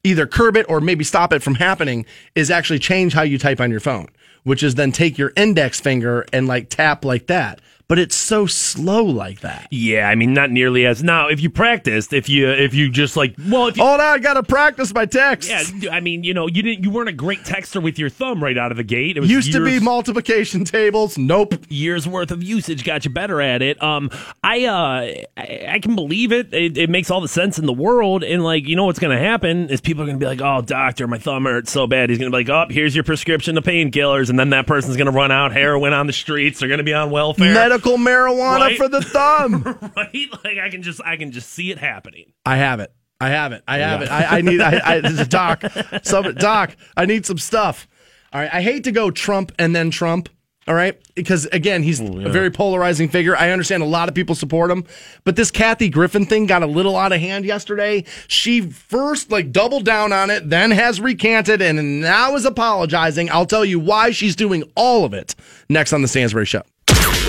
either 0.04 0.28
curb 0.28 0.58
it 0.58 0.66
or 0.68 0.82
maybe 0.82 1.04
stop 1.04 1.32
it 1.34 1.42
from 1.42 1.56
happening 1.56 2.06
is 2.36 2.52
actually 2.52 2.80
change 2.80 3.14
how 3.14 3.22
you 3.22 3.38
type 3.38 3.60
on 3.62 3.72
your 3.72 3.80
phone, 3.80 4.08
which 4.44 4.64
is 4.64 4.76
then 4.76 4.92
take 4.92 5.18
your 5.18 5.34
index 5.36 5.80
finger 5.80 6.26
and 6.34 6.48
like 6.48 6.70
tap 6.70 7.04
like 7.06 7.28
that. 7.28 7.60
But 7.88 8.00
it's 8.00 8.16
so 8.16 8.46
slow 8.46 9.04
like 9.04 9.42
that. 9.42 9.68
Yeah, 9.70 10.08
I 10.08 10.16
mean, 10.16 10.34
not 10.34 10.50
nearly 10.50 10.86
as 10.86 11.04
now. 11.04 11.28
If 11.28 11.42
you 11.42 11.50
practiced, 11.50 12.14
if 12.14 12.30
you 12.30 12.50
if 12.50 12.74
you 12.74 12.90
just 12.90 13.16
like, 13.18 13.36
well, 13.50 13.68
if 13.68 13.78
you, 13.78 13.84
Hold 13.84 14.00
on, 14.00 14.06
I 14.06 14.20
gotta 14.20 14.42
practice 14.42 14.94
my 14.94 15.06
text. 15.06 15.50
yeah, 15.50 15.92
I 15.92 16.00
mean, 16.00 16.24
you 16.24 16.34
know, 16.34 16.48
you 16.48 16.64
didn't, 16.64 16.84
you 16.84 16.90
weren't 16.92 17.10
a 17.10 17.14
great 17.14 17.40
texter 17.44 17.84
with 17.84 18.00
your 18.00 18.10
thumb 18.10 18.42
right 18.44 18.58
out 18.58 18.72
of 18.72 18.78
the 18.78 18.84
gate. 18.84 19.18
It 19.18 19.20
was 19.20 19.30
Used 19.30 19.52
to 19.52 19.64
be 19.64 19.80
multiplication 19.80 20.64
tables. 20.66 21.18
Nope. 21.18 21.54
years 21.70 22.08
worth 22.08 22.32
of 22.32 22.42
usage 22.42 22.84
got 22.84 23.06
you 23.06 23.12
better 23.12 23.42
at 23.42 23.62
it. 23.62 23.82
Um, 23.84 24.10
I 24.44 24.66
uh, 24.66 25.24
I, 25.38 25.66
I 25.74 25.80
can 25.80 25.96
believe 25.96 26.32
it. 26.32 26.54
it. 26.54 26.78
It 26.78 26.90
makes 26.90 27.12
all 27.12 27.22
the 27.22 27.28
sense 27.28 27.60
in 27.60 27.66
the 27.66 27.74
world. 27.74 28.24
And 28.24 28.44
like, 28.44 28.66
you 28.68 28.76
know 28.76 28.86
what's 28.86 29.00
going 29.00 29.16
to 29.16 29.24
happen 29.24 29.70
is 29.70 29.82
people 29.82 30.04
are 30.04 30.06
going 30.06 30.20
to 30.20 30.24
be 30.24 30.28
like, 30.28 30.42
"Oh, 30.42 30.62
doctor, 30.62 31.06
my 31.08 31.18
thumb 31.18 31.44
hurts 31.46 31.72
so 31.72 31.86
bad." 31.86 32.10
He's 32.10 32.18
going 32.20 32.32
to 32.32 32.38
be 32.38 32.44
like, 32.46 32.50
"Oh, 32.50 32.72
here's 32.74 32.96
your 32.96 33.04
prescription 33.04 33.58
of 33.58 33.64
painkillers," 33.64 34.30
and 34.30 34.40
then 34.40 34.52
that 34.52 34.68
person's 34.68 34.96
going 34.98 35.12
to 35.12 35.12
run 35.12 35.32
out 35.32 35.52
heroin 35.52 35.94
on 35.94 36.08
the 36.08 36.14
streets. 36.14 36.60
They're 36.60 36.70
going 36.70 36.78
to 36.80 36.84
be 36.84 36.94
on 36.94 37.12
welfare, 37.12 37.54
Medical 37.74 37.98
marijuana 37.98 38.60
Right. 38.60 38.78
for 38.78 38.88
the 38.88 39.02
thumb. 39.02 39.64
right? 39.96 40.30
Like 40.44 40.58
I 40.60 40.70
can 40.70 40.82
just 40.84 41.02
I 41.04 41.18
can 41.18 41.32
just 41.32 41.50
see 41.50 41.72
it 41.72 41.78
happening. 41.80 42.34
I 42.46 42.58
have 42.58 42.80
it. 42.80 42.94
I 43.20 43.30
have 43.30 43.52
it. 43.52 43.64
I 43.68 43.78
have 43.80 44.02
it. 44.02 44.12
I, 44.12 44.38
I 44.38 44.42
need. 44.42 44.62
I, 44.62 44.82
I 44.84 45.00
this 45.02 45.20
is 45.20 45.28
doc. 45.28 45.64
Some 46.04 46.34
doc. 46.36 46.76
I 46.98 47.06
need 47.06 47.26
some 47.26 47.38
stuff. 47.38 47.88
All 48.32 48.42
right. 48.42 48.50
I 48.54 48.62
hate 48.62 48.84
to 48.86 48.92
go 48.92 49.12
Trump 49.12 49.52
and 49.58 49.76
then 49.76 49.90
Trump. 49.92 50.30
All 50.66 50.76
right, 50.76 50.98
because 51.14 51.46
again, 51.48 51.84
he's 51.84 52.00
a 52.00 52.30
very 52.30 52.50
polarizing 52.50 53.10
figure. 53.10 53.36
I 53.36 53.52
understand 53.52 53.84
a 53.84 53.86
lot 53.86 54.08
of 54.08 54.16
people 54.16 54.34
support 54.34 54.72
him, 54.72 54.86
but 55.26 55.36
this 55.36 55.52
Kathy 55.52 55.90
Griffin 55.90 56.26
thing 56.26 56.46
got 56.46 56.64
a 56.64 56.66
little 56.66 56.96
out 56.96 57.12
of 57.12 57.20
hand 57.20 57.44
yesterday. 57.44 58.06
She 58.30 58.62
first 58.62 59.30
like 59.30 59.52
doubled 59.52 59.84
down 59.84 60.14
on 60.14 60.30
it, 60.30 60.50
then 60.50 60.72
has 60.72 61.02
recanted, 61.02 61.62
and 61.62 62.00
now 62.00 62.36
is 62.36 62.46
apologizing. 62.46 63.30
I'll 63.30 63.46
tell 63.46 63.66
you 63.66 63.78
why 63.78 64.12
she's 64.12 64.38
doing 64.38 64.64
all 64.78 65.04
of 65.04 65.14
it 65.14 65.36
next 65.68 65.92
on 65.92 66.02
the 66.02 66.08
Stansbury 66.08 66.46
Show. 66.46 66.62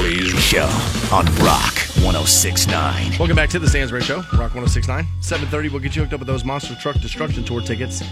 Show 0.04 0.66
on 1.10 1.24
Rock 1.36 1.78
1069. 2.04 3.16
Welcome 3.18 3.34
back 3.34 3.48
to 3.48 3.58
the 3.58 3.66
Stansbury 3.66 4.02
Show, 4.02 4.16
Rock 4.34 4.52
1069. 4.52 5.06
730, 5.22 5.70
we'll 5.70 5.80
get 5.80 5.96
you 5.96 6.02
hooked 6.02 6.12
up 6.12 6.20
with 6.20 6.26
those 6.26 6.44
Monster 6.44 6.74
Truck 6.74 7.00
Destruction 7.00 7.42
Tour 7.42 7.62
tickets. 7.62 8.02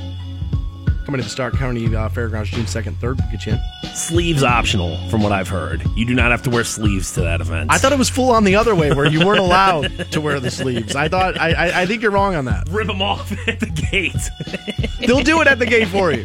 Coming 1.04 1.18
to 1.18 1.22
the 1.22 1.28
Stark 1.28 1.52
County 1.58 1.94
uh, 1.94 2.08
Fairgrounds 2.08 2.48
June 2.48 2.64
2nd, 2.64 2.94
3rd. 2.94 3.18
We'll 3.18 3.30
get 3.30 3.44
you 3.44 3.52
in. 3.52 3.94
Sleeves 3.94 4.42
optional, 4.42 4.96
from 5.10 5.22
what 5.22 5.32
I've 5.32 5.48
heard. 5.48 5.84
You 5.94 6.06
do 6.06 6.14
not 6.14 6.30
have 6.30 6.40
to 6.44 6.50
wear 6.50 6.64
sleeves 6.64 7.12
to 7.12 7.20
that 7.20 7.42
event. 7.42 7.70
I 7.70 7.76
thought 7.76 7.92
it 7.92 7.98
was 7.98 8.08
full 8.08 8.30
on 8.30 8.44
the 8.44 8.56
other 8.56 8.74
way 8.74 8.94
where 8.94 9.04
you 9.04 9.26
weren't 9.26 9.40
allowed 9.40 10.12
to 10.12 10.20
wear 10.22 10.40
the 10.40 10.50
sleeves. 10.50 10.96
I 10.96 11.08
thought, 11.08 11.38
I, 11.38 11.52
I, 11.52 11.82
I 11.82 11.86
think 11.86 12.00
you're 12.00 12.10
wrong 12.10 12.34
on 12.34 12.46
that. 12.46 12.70
rip 12.70 12.86
them 12.86 13.02
off 13.02 13.30
at 13.46 13.60
the 13.60 13.66
gate. 13.66 14.96
They'll 15.06 15.20
do 15.22 15.42
it 15.42 15.46
at 15.46 15.58
the 15.58 15.66
gate 15.66 15.88
for 15.88 16.10
you. 16.10 16.24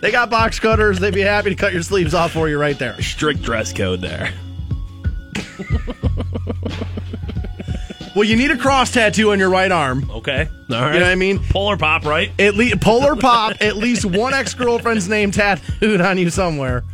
They 0.00 0.10
got 0.10 0.28
box 0.28 0.58
cutters. 0.58 0.98
They'd 0.98 1.14
be 1.14 1.20
happy 1.20 1.50
to 1.50 1.56
cut 1.56 1.72
your 1.72 1.84
sleeves 1.84 2.14
off 2.14 2.32
for 2.32 2.48
you 2.48 2.58
right 2.58 2.76
there. 2.76 3.00
Strict 3.00 3.42
dress 3.42 3.72
code 3.72 4.00
there. 4.00 4.32
Well, 8.14 8.24
you 8.24 8.36
need 8.36 8.50
a 8.50 8.58
cross 8.58 8.92
tattoo 8.92 9.32
on 9.32 9.38
your 9.38 9.48
right 9.48 9.72
arm. 9.72 10.10
Okay. 10.10 10.46
All 10.70 10.80
right. 10.80 10.94
You 10.94 11.00
know 11.00 11.06
what 11.06 11.12
I 11.12 11.14
mean? 11.14 11.38
Polar 11.38 11.78
pop, 11.78 12.04
right? 12.04 12.30
At 12.38 12.54
least 12.54 12.78
polar 12.80 13.16
pop. 13.16 13.56
At 13.62 13.76
least 13.76 14.04
one 14.04 14.34
ex 14.34 14.52
girlfriend's 14.52 15.08
name 15.08 15.30
tattooed 15.30 16.00
on 16.02 16.18
you 16.18 16.28
somewhere. 16.28 16.84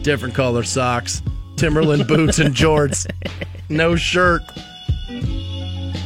Different 0.00 0.34
color 0.34 0.62
socks, 0.62 1.22
Timberland 1.56 2.08
boots, 2.08 2.38
and 2.38 2.54
jorts. 2.54 3.06
No 3.68 3.94
shirt. 3.94 4.42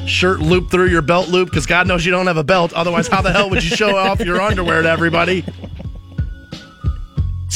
Shirt 0.06 0.40
loop 0.40 0.70
through 0.70 0.88
your 0.88 1.02
belt 1.02 1.28
loop 1.28 1.50
because 1.50 1.66
God 1.66 1.86
knows 1.86 2.04
you 2.04 2.12
don't 2.12 2.26
have 2.26 2.36
a 2.36 2.44
belt. 2.44 2.72
Otherwise, 2.72 3.06
how 3.08 3.22
the 3.22 3.32
hell 3.32 3.48
would 3.50 3.62
you 3.64 3.74
show 3.74 3.96
off 3.96 4.20
your 4.20 4.40
underwear 4.40 4.82
to 4.82 4.88
everybody? 4.88 5.44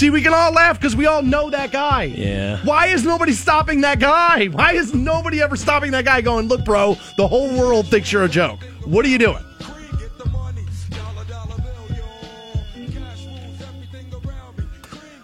See, 0.01 0.09
we 0.09 0.23
can 0.23 0.33
all 0.33 0.51
laugh 0.51 0.81
because 0.81 0.97
we 0.97 1.05
all 1.05 1.21
know 1.21 1.51
that 1.51 1.73
guy. 1.73 2.05
Yeah. 2.05 2.65
Why 2.65 2.87
is 2.87 3.05
nobody 3.05 3.33
stopping 3.33 3.83
that 3.83 4.01
guy? 4.01 4.47
Why 4.51 4.73
is 4.73 4.95
nobody 4.95 5.43
ever 5.43 5.57
stopping 5.57 5.91
that 5.91 6.07
guy 6.07 6.23
going, 6.23 6.49
look, 6.49 6.65
bro, 6.65 6.97
the 7.19 7.29
whole 7.29 7.55
world 7.55 7.87
thinks 7.89 8.11
you're 8.11 8.25
a 8.25 8.29
joke? 8.29 8.61
What 8.87 9.05
are 9.05 9.11
you 9.11 9.19
doing? 9.19 9.45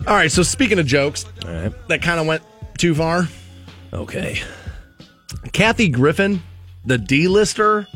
All 0.06 0.14
right, 0.14 0.30
so 0.30 0.42
speaking 0.42 0.78
of 0.78 0.84
jokes, 0.84 1.24
All 1.46 1.52
right. 1.54 1.88
that 1.88 2.02
kind 2.02 2.20
of 2.20 2.26
went 2.26 2.42
too 2.76 2.94
far. 2.94 3.28
Okay. 3.94 4.42
Kathy 5.54 5.88
Griffin, 5.88 6.42
the 6.84 6.98
D-lister, 6.98 7.86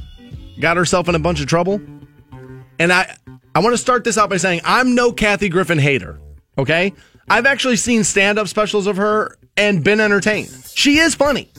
got 0.58 0.78
herself 0.78 1.10
in 1.10 1.14
a 1.14 1.18
bunch 1.18 1.42
of 1.42 1.46
trouble. 1.46 1.78
And 2.78 2.90
I 2.90 3.14
I 3.54 3.58
want 3.58 3.74
to 3.74 3.78
start 3.78 4.02
this 4.02 4.16
out 4.16 4.30
by 4.30 4.38
saying 4.38 4.62
I'm 4.64 4.94
no 4.94 5.12
Kathy 5.12 5.50
Griffin 5.50 5.78
hater. 5.78 6.18
Okay? 6.60 6.92
I've 7.28 7.46
actually 7.46 7.76
seen 7.76 8.02
stand-up 8.04 8.48
specials 8.48 8.86
of 8.86 8.96
her 8.96 9.36
and 9.56 9.84
been 9.84 10.00
entertained. 10.00 10.50
She 10.74 10.98
is 10.98 11.14
funny. 11.14 11.50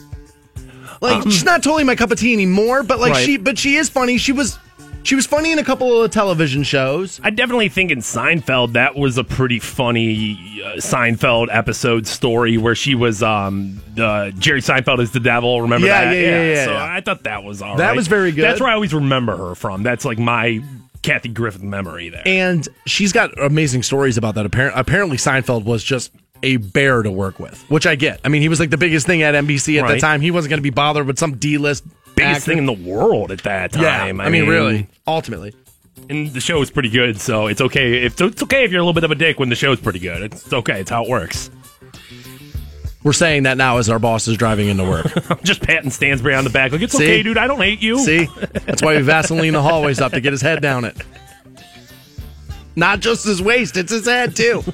Like 1.00 1.22
she's 1.24 1.44
not 1.44 1.62
totally 1.62 1.84
my 1.84 1.96
cup 1.96 2.10
of 2.12 2.18
tea 2.18 2.32
anymore, 2.32 2.82
but 2.82 3.00
like 3.00 3.12
Right. 3.14 3.24
she 3.26 3.36
but 3.36 3.58
she 3.58 3.76
is 3.76 3.88
funny. 3.88 4.18
She 4.18 4.30
was 4.32 4.58
she 5.02 5.16
was 5.16 5.26
funny 5.26 5.50
in 5.50 5.58
a 5.58 5.64
couple 5.64 5.96
of 5.96 6.02
the 6.02 6.08
television 6.08 6.62
shows. 6.62 7.20
I 7.24 7.30
definitely 7.30 7.68
think 7.68 7.90
in 7.90 7.98
Seinfeld 7.98 8.74
that 8.74 8.94
was 8.94 9.18
a 9.18 9.24
pretty 9.24 9.58
funny 9.58 10.62
uh, 10.64 10.76
Seinfeld 10.76 11.48
episode 11.50 12.06
story 12.06 12.56
where 12.56 12.76
she 12.76 12.94
was 12.94 13.20
um 13.20 13.80
the 13.96 14.32
Jerry 14.38 14.60
Seinfeld 14.60 15.00
is 15.00 15.10
the 15.10 15.18
devil. 15.20 15.60
Remember 15.62 15.88
Yeah, 15.88 16.04
that? 16.04 16.14
yeah, 16.14 16.20
yeah, 16.20 16.52
yeah, 16.54 16.64
So 16.66 16.72
yeah. 16.72 16.94
I 16.94 17.00
thought 17.00 17.24
that 17.24 17.42
was 17.42 17.62
all 17.62 17.76
That 17.78 17.88
right. 17.88 17.96
was 17.96 18.06
very 18.06 18.30
good. 18.30 18.44
That's 18.44 18.60
where 18.60 18.70
I 18.70 18.74
always 18.74 18.94
remember 18.94 19.36
her 19.36 19.54
from. 19.56 19.82
That's 19.82 20.04
like 20.04 20.20
my 20.20 20.62
Kathy 21.02 21.28
Griffin 21.28 21.68
memory 21.68 22.08
there. 22.08 22.22
And 22.24 22.66
she's 22.86 23.12
got 23.12 23.36
amazing 23.38 23.82
stories 23.82 24.16
about 24.16 24.34
that. 24.36 24.46
Apparently, 24.46 24.80
apparently 24.80 25.16
Seinfeld 25.16 25.64
was 25.64 25.82
just 25.82 26.12
a 26.42 26.56
bear 26.56 27.02
to 27.02 27.10
work 27.10 27.38
with, 27.38 27.62
which 27.70 27.86
I 27.86 27.94
get. 27.94 28.20
I 28.24 28.28
mean, 28.28 28.42
he 28.42 28.48
was 28.48 28.60
like 28.60 28.70
the 28.70 28.78
biggest 28.78 29.06
thing 29.06 29.22
at 29.22 29.34
NBC 29.34 29.82
at 29.82 29.88
the 29.88 29.98
time. 29.98 30.20
He 30.20 30.30
wasn't 30.30 30.50
going 30.50 30.58
to 30.58 30.62
be 30.62 30.70
bothered 30.70 31.06
with 31.06 31.18
some 31.18 31.36
D-list 31.36 31.84
Biggest 32.14 32.40
actor. 32.40 32.50
thing 32.50 32.58
in 32.58 32.66
the 32.66 32.72
world 32.72 33.30
at 33.30 33.42
that 33.44 33.72
time. 33.72 33.82
Yeah, 33.82 33.98
time. 33.98 34.20
I, 34.20 34.28
mean, 34.28 34.46
really, 34.46 34.86
ultimately. 35.06 35.54
and 36.10 36.28
the 36.28 36.40
show 36.40 36.60
is 36.60 36.70
pretty 36.70 36.90
good, 36.90 37.20
so 37.20 37.46
it's 37.46 37.60
okay. 37.60 38.04
If 38.04 38.20
it's 38.20 38.42
okay 38.42 38.64
if 38.64 38.70
you're 38.70 38.80
a 38.80 38.84
little 38.84 38.92
bit 38.92 39.04
of 39.04 39.10
a 39.10 39.14
dick 39.14 39.38
when 39.38 39.48
the 39.48 39.54
show's 39.54 39.80
pretty 39.80 39.98
good. 39.98 40.22
It's 40.22 40.52
okay. 40.52 40.80
It's 40.80 40.90
how 40.90 41.04
it 41.04 41.08
works. 41.10 41.50
We're 43.04 43.12
saying 43.12 43.44
that 43.44 43.56
now 43.56 43.78
as 43.78 43.90
our 43.90 43.98
boss 43.98 44.28
is 44.28 44.36
driving 44.36 44.68
into 44.68 44.84
work. 44.84 45.06
Just 45.42 45.62
patting 45.62 45.90
Stansbury 45.90 46.34
on 46.34 46.44
the 46.44 46.50
back. 46.50 46.72
Like, 46.72 46.82
it's 46.82 46.96
See? 46.96 47.04
okay, 47.04 47.22
dude. 47.22 47.36
I 47.36 47.46
don't 47.46 47.60
hate 47.60 47.80
you. 47.82 47.98
See? 47.98 48.26
That's 48.64 48.82
why 48.82 48.96
we 48.96 49.02
Vaseline 49.02 49.52
the 49.52 49.62
hallways 49.62 50.00
up 50.00 50.12
to 50.12 50.20
get 50.20 50.32
his 50.32 50.40
head 50.40 50.62
down 50.62 50.84
it. 50.84 50.96
Not 52.76 53.00
just 53.00 53.24
his 53.24 53.42
waist, 53.42 53.76
it's 53.76 53.92
his 53.92 54.06
head 54.06 54.34
too. 54.34 54.64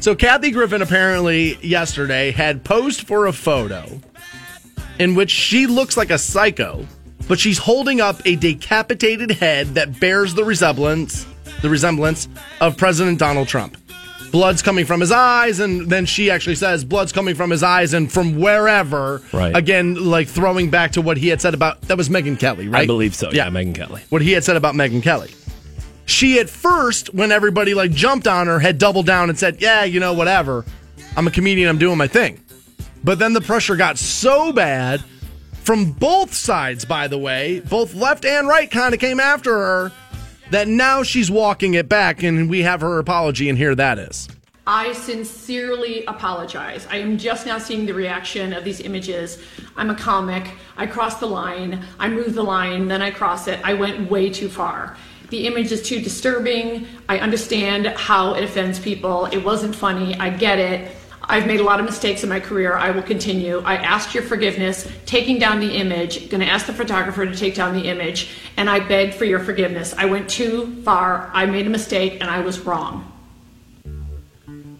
so 0.00 0.14
Kathy 0.14 0.50
Griffin 0.50 0.82
apparently 0.82 1.56
yesterday 1.64 2.32
had 2.32 2.64
posed 2.64 3.06
for 3.06 3.26
a 3.26 3.32
photo 3.32 4.00
in 4.98 5.14
which 5.14 5.30
she 5.30 5.66
looks 5.66 5.96
like 5.96 6.10
a 6.10 6.18
psycho, 6.18 6.86
but 7.28 7.38
she's 7.38 7.58
holding 7.58 8.00
up 8.00 8.20
a 8.24 8.36
decapitated 8.36 9.30
head 9.30 9.68
that 9.74 10.00
bears 10.00 10.34
the 10.34 10.44
resemblance 10.44 11.26
the 11.62 11.70
resemblance 11.70 12.28
of 12.60 12.76
President 12.76 13.18
Donald 13.18 13.48
Trump. 13.48 13.76
Blood's 14.32 14.62
coming 14.62 14.86
from 14.86 14.98
his 15.00 15.12
eyes, 15.12 15.60
and 15.60 15.90
then 15.90 16.06
she 16.06 16.30
actually 16.30 16.54
says 16.54 16.84
blood's 16.84 17.12
coming 17.12 17.34
from 17.34 17.50
his 17.50 17.62
eyes 17.62 17.92
and 17.92 18.10
from 18.10 18.40
wherever. 18.40 19.20
Right. 19.30 19.54
Again, 19.54 19.94
like 19.94 20.26
throwing 20.26 20.70
back 20.70 20.92
to 20.92 21.02
what 21.02 21.18
he 21.18 21.28
had 21.28 21.42
said 21.42 21.52
about 21.52 21.82
that 21.82 21.98
was 21.98 22.08
Megyn 22.08 22.38
Kelly, 22.40 22.66
right? 22.66 22.82
I 22.82 22.86
believe 22.86 23.14
so. 23.14 23.30
Yeah, 23.30 23.48
Megyn 23.48 23.74
Kelly. 23.74 24.00
what 24.08 24.22
he 24.22 24.32
had 24.32 24.42
said 24.42 24.56
about 24.56 24.74
Megyn 24.74 25.02
Kelly. 25.02 25.30
She 26.06 26.40
at 26.40 26.48
first, 26.48 27.12
when 27.14 27.30
everybody 27.30 27.74
like 27.74 27.90
jumped 27.92 28.26
on 28.26 28.46
her, 28.46 28.58
had 28.58 28.78
doubled 28.78 29.06
down 29.06 29.28
and 29.28 29.38
said, 29.38 29.60
"Yeah, 29.60 29.84
you 29.84 30.00
know, 30.00 30.14
whatever. 30.14 30.64
I'm 31.16 31.26
a 31.26 31.30
comedian. 31.30 31.68
I'm 31.68 31.78
doing 31.78 31.98
my 31.98 32.08
thing." 32.08 32.40
But 33.04 33.18
then 33.18 33.34
the 33.34 33.40
pressure 33.42 33.76
got 33.76 33.98
so 33.98 34.50
bad 34.52 35.02
from 35.62 35.92
both 35.92 36.32
sides. 36.32 36.84
By 36.86 37.06
the 37.06 37.18
way, 37.18 37.60
both 37.60 37.94
left 37.94 38.24
and 38.24 38.48
right 38.48 38.70
kind 38.70 38.94
of 38.94 39.00
came 39.00 39.20
after 39.20 39.52
her. 39.52 39.92
That 40.52 40.68
now 40.68 41.02
she's 41.02 41.30
walking 41.30 41.72
it 41.72 41.88
back, 41.88 42.22
and 42.22 42.50
we 42.50 42.60
have 42.60 42.82
her 42.82 42.98
apology, 42.98 43.48
and 43.48 43.56
here 43.56 43.74
that 43.74 43.98
is. 43.98 44.28
I 44.66 44.92
sincerely 44.92 46.04
apologize. 46.04 46.86
I 46.90 46.98
am 46.98 47.16
just 47.16 47.46
now 47.46 47.56
seeing 47.56 47.86
the 47.86 47.94
reaction 47.94 48.52
of 48.52 48.62
these 48.62 48.80
images. 48.80 49.42
I'm 49.78 49.88
a 49.88 49.94
comic. 49.94 50.50
I 50.76 50.86
crossed 50.86 51.20
the 51.20 51.26
line. 51.26 51.82
I 51.98 52.10
moved 52.10 52.34
the 52.34 52.42
line, 52.42 52.86
then 52.86 53.00
I 53.00 53.10
cross 53.10 53.48
it. 53.48 53.60
I 53.64 53.72
went 53.72 54.10
way 54.10 54.28
too 54.28 54.50
far. 54.50 54.94
The 55.30 55.46
image 55.46 55.72
is 55.72 55.80
too 55.80 56.02
disturbing. 56.02 56.86
I 57.08 57.18
understand 57.20 57.86
how 57.86 58.34
it 58.34 58.44
offends 58.44 58.78
people. 58.78 59.24
It 59.32 59.38
wasn't 59.38 59.74
funny. 59.74 60.16
I 60.16 60.28
get 60.28 60.58
it. 60.58 60.94
I've 61.24 61.46
made 61.46 61.60
a 61.60 61.64
lot 61.64 61.80
of 61.80 61.86
mistakes 61.86 62.22
in 62.22 62.28
my 62.28 62.40
career. 62.40 62.76
I 62.76 62.90
will 62.90 63.02
continue. 63.02 63.60
I 63.64 63.76
asked 63.76 64.14
your 64.14 64.22
forgiveness, 64.22 64.88
taking 65.06 65.38
down 65.38 65.60
the 65.60 65.76
image, 65.76 66.28
going 66.30 66.40
to 66.40 66.46
ask 66.46 66.66
the 66.66 66.72
photographer 66.72 67.24
to 67.24 67.34
take 67.34 67.54
down 67.54 67.74
the 67.74 67.88
image, 67.88 68.30
and 68.56 68.68
I 68.68 68.80
begged 68.80 69.14
for 69.14 69.24
your 69.24 69.40
forgiveness. 69.40 69.94
I 69.96 70.06
went 70.06 70.28
too 70.28 70.82
far. 70.82 71.30
I 71.32 71.46
made 71.46 71.66
a 71.66 71.70
mistake, 71.70 72.20
and 72.20 72.28
I 72.28 72.40
was 72.40 72.60
wrong. 72.60 73.08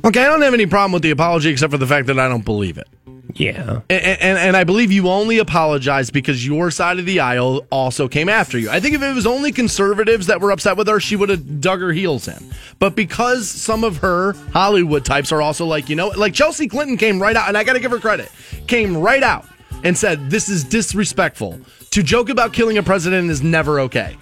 Okay, 0.04 0.20
I 0.20 0.26
don't 0.26 0.42
have 0.42 0.54
any 0.54 0.66
problem 0.66 0.92
with 0.92 1.02
the 1.02 1.12
apology 1.12 1.50
except 1.50 1.70
for 1.70 1.78
the 1.78 1.86
fact 1.86 2.08
that 2.08 2.18
I 2.18 2.28
don't 2.28 2.44
believe 2.44 2.76
it. 2.76 2.88
Yeah. 3.34 3.80
And, 3.88 4.02
and, 4.20 4.38
and 4.38 4.56
I 4.56 4.64
believe 4.64 4.92
you 4.92 5.08
only 5.08 5.38
apologized 5.38 6.12
because 6.12 6.46
your 6.46 6.70
side 6.70 6.98
of 6.98 7.06
the 7.06 7.20
aisle 7.20 7.66
also 7.70 8.08
came 8.08 8.28
after 8.28 8.58
you. 8.58 8.70
I 8.70 8.80
think 8.80 8.94
if 8.94 9.02
it 9.02 9.14
was 9.14 9.26
only 9.26 9.52
conservatives 9.52 10.26
that 10.26 10.40
were 10.40 10.50
upset 10.50 10.76
with 10.76 10.88
her, 10.88 11.00
she 11.00 11.16
would 11.16 11.28
have 11.28 11.60
dug 11.60 11.80
her 11.80 11.92
heels 11.92 12.28
in. 12.28 12.52
But 12.78 12.94
because 12.96 13.48
some 13.48 13.84
of 13.84 13.98
her 13.98 14.34
Hollywood 14.52 15.04
types 15.04 15.32
are 15.32 15.42
also 15.42 15.66
like, 15.66 15.88
you 15.88 15.96
know, 15.96 16.08
like 16.08 16.34
Chelsea 16.34 16.68
Clinton 16.68 16.96
came 16.96 17.20
right 17.20 17.36
out, 17.36 17.48
and 17.48 17.56
I 17.56 17.64
got 17.64 17.74
to 17.74 17.80
give 17.80 17.90
her 17.90 18.00
credit, 18.00 18.30
came 18.66 18.96
right 18.96 19.22
out 19.22 19.46
and 19.84 19.96
said, 19.96 20.30
This 20.30 20.48
is 20.48 20.64
disrespectful. 20.64 21.60
To 21.90 22.02
joke 22.02 22.28
about 22.28 22.52
killing 22.52 22.78
a 22.78 22.82
president 22.82 23.30
is 23.30 23.42
never 23.42 23.80
okay. 23.80 24.16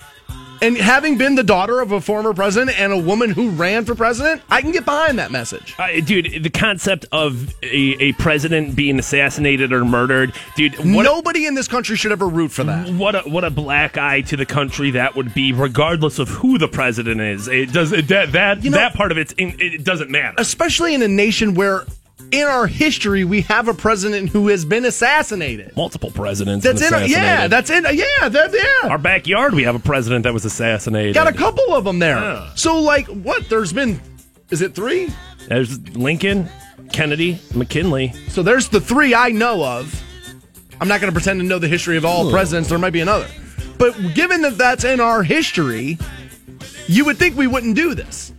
And 0.62 0.76
having 0.76 1.16
been 1.16 1.36
the 1.36 1.42
daughter 1.42 1.80
of 1.80 1.92
a 1.92 2.00
former 2.00 2.34
president 2.34 2.78
and 2.78 2.92
a 2.92 2.98
woman 2.98 3.30
who 3.30 3.50
ran 3.50 3.84
for 3.86 3.94
president, 3.94 4.42
I 4.50 4.60
can 4.60 4.72
get 4.72 4.84
behind 4.84 5.18
that 5.18 5.30
message. 5.30 5.74
Uh, 5.78 6.00
dude, 6.04 6.42
the 6.42 6.50
concept 6.50 7.06
of 7.12 7.54
a, 7.62 7.66
a 8.02 8.12
president 8.12 8.76
being 8.76 8.98
assassinated 8.98 9.72
or 9.72 9.84
murdered, 9.84 10.34
dude, 10.56 10.74
what, 10.78 11.04
Nobody 11.04 11.46
in 11.46 11.54
this 11.54 11.66
country 11.68 11.96
should 11.96 12.12
ever 12.12 12.28
root 12.28 12.50
for 12.52 12.64
that. 12.64 12.90
what 12.90 13.14
a 13.14 13.20
what 13.20 13.44
a 13.44 13.50
black 13.50 13.96
eye 13.96 14.20
to 14.22 14.36
the 14.36 14.46
country 14.46 14.90
that 14.92 15.16
would 15.16 15.32
be, 15.32 15.52
regardless 15.52 16.18
of 16.18 16.28
who 16.28 16.58
the 16.58 16.68
president 16.68 17.20
is. 17.20 17.48
It 17.48 17.72
does 17.72 17.92
it, 17.92 18.08
that 18.08 18.32
that 18.32 18.62
You 18.62 18.70
know- 18.70 18.76
that 18.76 18.94
part 18.94 19.12
of 19.12 19.18
it's 19.18 19.32
in, 19.34 19.56
it 19.58 19.82
doesn't 19.84 20.10
matter. 20.10 20.34
especially 20.38 20.94
in 20.94 21.02
a 21.02 21.08
nation 21.08 21.54
where 21.54 21.84
in 22.30 22.46
our 22.46 22.66
history 22.66 23.24
we 23.24 23.42
have 23.42 23.68
a 23.68 23.74
president 23.74 24.30
who 24.30 24.48
has 24.48 24.64
been 24.64 24.84
assassinated. 24.84 25.76
Multiple 25.76 26.10
presidents. 26.10 26.64
That's 26.64 26.82
in 26.82 27.10
yeah, 27.10 27.48
that's 27.48 27.70
in 27.70 27.84
yeah, 27.84 28.28
that 28.28 28.52
yeah. 28.82 28.88
our 28.88 28.98
backyard. 28.98 29.54
We 29.54 29.64
have 29.64 29.74
a 29.74 29.80
president 29.80 30.24
that 30.24 30.32
was 30.32 30.44
assassinated. 30.44 31.14
Got 31.14 31.26
a 31.26 31.32
couple 31.32 31.72
of 31.74 31.84
them 31.84 31.98
there. 31.98 32.16
Yeah. 32.16 32.50
So 32.54 32.80
like 32.80 33.06
what? 33.06 33.48
There's 33.48 33.72
been 33.72 34.00
is 34.50 34.62
it 34.62 34.74
3? 34.74 35.08
There's 35.48 35.78
Lincoln, 35.96 36.48
Kennedy, 36.92 37.38
McKinley. 37.54 38.12
So 38.28 38.42
there's 38.42 38.68
the 38.68 38.80
3 38.80 39.14
I 39.14 39.30
know 39.30 39.64
of. 39.64 40.02
I'm 40.80 40.88
not 40.88 41.00
going 41.00 41.12
to 41.12 41.14
pretend 41.14 41.40
to 41.40 41.46
know 41.46 41.58
the 41.58 41.68
history 41.68 41.96
of 41.96 42.04
all 42.04 42.24
hmm. 42.24 42.32
presidents. 42.32 42.68
There 42.68 42.78
might 42.78 42.92
be 42.92 43.00
another. 43.00 43.28
But 43.78 43.94
given 44.14 44.42
that 44.42 44.58
that's 44.58 44.84
in 44.84 45.00
our 45.00 45.22
history, 45.22 45.98
you 46.86 47.04
would 47.04 47.16
think 47.16 47.36
we 47.36 47.46
wouldn't 47.46 47.76
do 47.76 47.94
this. 47.94 48.32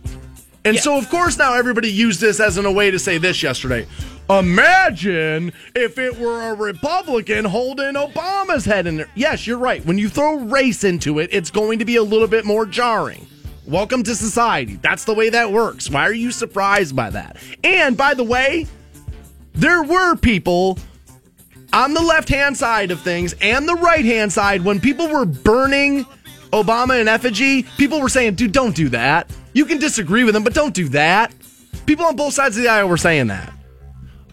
And 0.64 0.78
so, 0.78 0.96
of 0.96 1.08
course, 1.10 1.36
now 1.38 1.54
everybody 1.54 1.90
used 1.90 2.20
this 2.20 2.38
as 2.38 2.56
in 2.56 2.66
a 2.66 2.72
way 2.72 2.90
to 2.90 2.98
say 2.98 3.18
this 3.18 3.42
yesterday. 3.42 3.86
Imagine 4.30 5.52
if 5.74 5.98
it 5.98 6.16
were 6.18 6.50
a 6.50 6.54
Republican 6.54 7.44
holding 7.44 7.94
Obama's 7.94 8.64
head 8.64 8.86
in 8.86 8.96
there. 8.96 9.10
Yes, 9.16 9.46
you're 9.46 9.58
right. 9.58 9.84
When 9.84 9.98
you 9.98 10.08
throw 10.08 10.36
race 10.36 10.84
into 10.84 11.18
it, 11.18 11.30
it's 11.32 11.50
going 11.50 11.80
to 11.80 11.84
be 11.84 11.96
a 11.96 12.02
little 12.02 12.28
bit 12.28 12.44
more 12.44 12.64
jarring. 12.64 13.26
Welcome 13.66 14.04
to 14.04 14.14
society. 14.14 14.76
That's 14.76 15.04
the 15.04 15.14
way 15.14 15.30
that 15.30 15.50
works. 15.50 15.90
Why 15.90 16.02
are 16.06 16.12
you 16.12 16.30
surprised 16.30 16.94
by 16.94 17.10
that? 17.10 17.36
And 17.64 17.96
by 17.96 18.14
the 18.14 18.24
way, 18.24 18.66
there 19.54 19.82
were 19.82 20.14
people 20.14 20.78
on 21.72 21.94
the 21.94 22.02
left 22.02 22.28
hand 22.28 22.56
side 22.56 22.90
of 22.90 23.00
things 23.00 23.34
and 23.40 23.68
the 23.68 23.74
right 23.74 24.04
hand 24.04 24.32
side 24.32 24.62
when 24.62 24.78
people 24.78 25.08
were 25.08 25.24
burning 25.24 26.06
Obama 26.52 27.00
in 27.00 27.08
effigy, 27.08 27.64
people 27.78 28.00
were 28.00 28.08
saying, 28.08 28.34
dude, 28.34 28.52
don't 28.52 28.76
do 28.76 28.88
that. 28.90 29.30
You 29.52 29.64
can 29.66 29.78
disagree 29.78 30.24
with 30.24 30.34
them, 30.34 30.44
but 30.44 30.54
don't 30.54 30.74
do 30.74 30.88
that. 30.90 31.34
People 31.86 32.04
on 32.06 32.16
both 32.16 32.32
sides 32.34 32.56
of 32.56 32.62
the 32.62 32.68
aisle 32.68 32.88
were 32.88 32.96
saying 32.96 33.26
that. 33.28 33.52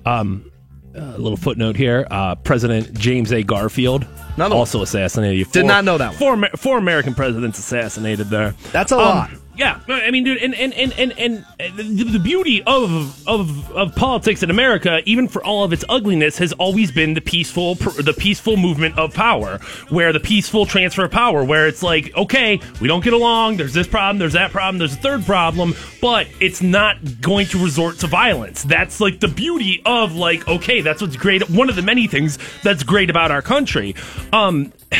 Um, 0.05 0.51
A 0.95 1.17
little 1.17 1.37
footnote 1.37 1.75
here: 1.75 2.07
uh, 2.09 2.35
President 2.35 2.93
James 2.97 3.31
A. 3.31 3.43
Garfield, 3.43 4.05
Another 4.35 4.55
one. 4.55 4.59
also 4.59 4.81
assassinated. 4.81 5.37
You. 5.37 5.45
Did 5.45 5.65
not 5.65 5.83
know 5.85 5.97
that 5.97 6.09
one. 6.19 6.39
Four, 6.41 6.49
four 6.57 6.77
American 6.77 7.13
presidents 7.13 7.59
assassinated 7.59 8.29
there. 8.29 8.55
That's 8.71 8.91
a 8.91 8.95
Um, 8.97 9.01
lot. 9.03 9.29
Yeah, 9.59 9.81
I 9.89 10.09
mean, 10.09 10.23
dude, 10.23 10.41
and 10.41 10.55
and 10.55 10.73
and 10.73 10.93
and, 10.93 11.11
and 11.19 11.45
the, 11.75 12.19
beauty 12.23 12.63
of 12.65 13.27
of 13.27 13.69
of 13.73 13.93
politics 13.93 14.41
in 14.41 14.49
America, 14.49 15.01
even 15.03 15.27
for 15.27 15.43
all 15.43 15.65
of 15.65 15.73
its 15.73 15.83
ugliness, 15.89 16.37
has 16.37 16.53
always 16.53 16.93
been 16.93 17.13
the 17.13 17.19
peaceful 17.19 17.75
the 17.75 18.15
peaceful 18.17 18.55
movement 18.55 18.97
of 18.97 19.13
power, 19.13 19.57
where 19.89 20.13
the 20.13 20.19
peaceful 20.21 20.65
transfer 20.65 21.03
of 21.03 21.11
power, 21.11 21.43
where 21.43 21.67
it's 21.67 21.83
like, 21.83 22.15
okay, 22.15 22.61
we 22.79 22.87
don't 22.87 23.03
get 23.03 23.11
along. 23.11 23.57
There's 23.57 23.73
this 23.73 23.85
problem. 23.85 24.17
There's 24.17 24.31
that 24.31 24.51
problem. 24.51 24.79
There's 24.79 24.93
a 24.93 25.01
third 25.01 25.25
problem, 25.25 25.75
but 25.99 26.29
it's 26.39 26.61
not 26.61 27.19
going 27.19 27.47
to 27.47 27.61
resort 27.61 27.99
to 27.99 28.07
violence. 28.07 28.63
That's 28.63 29.01
like 29.01 29.19
the 29.19 29.27
beauty 29.27 29.81
of 29.85 30.15
like, 30.15 30.47
okay, 30.47 30.79
that's 30.79 31.01
what's 31.01 31.17
great. 31.17 31.49
One 31.49 31.69
of 31.69 31.75
the 31.75 31.81
many 31.81 32.07
things 32.07 32.39
that's 32.63 32.83
great 32.83 33.09
about 33.09 33.29
our 33.29 33.41
country. 33.41 33.93
Um, 34.31 34.71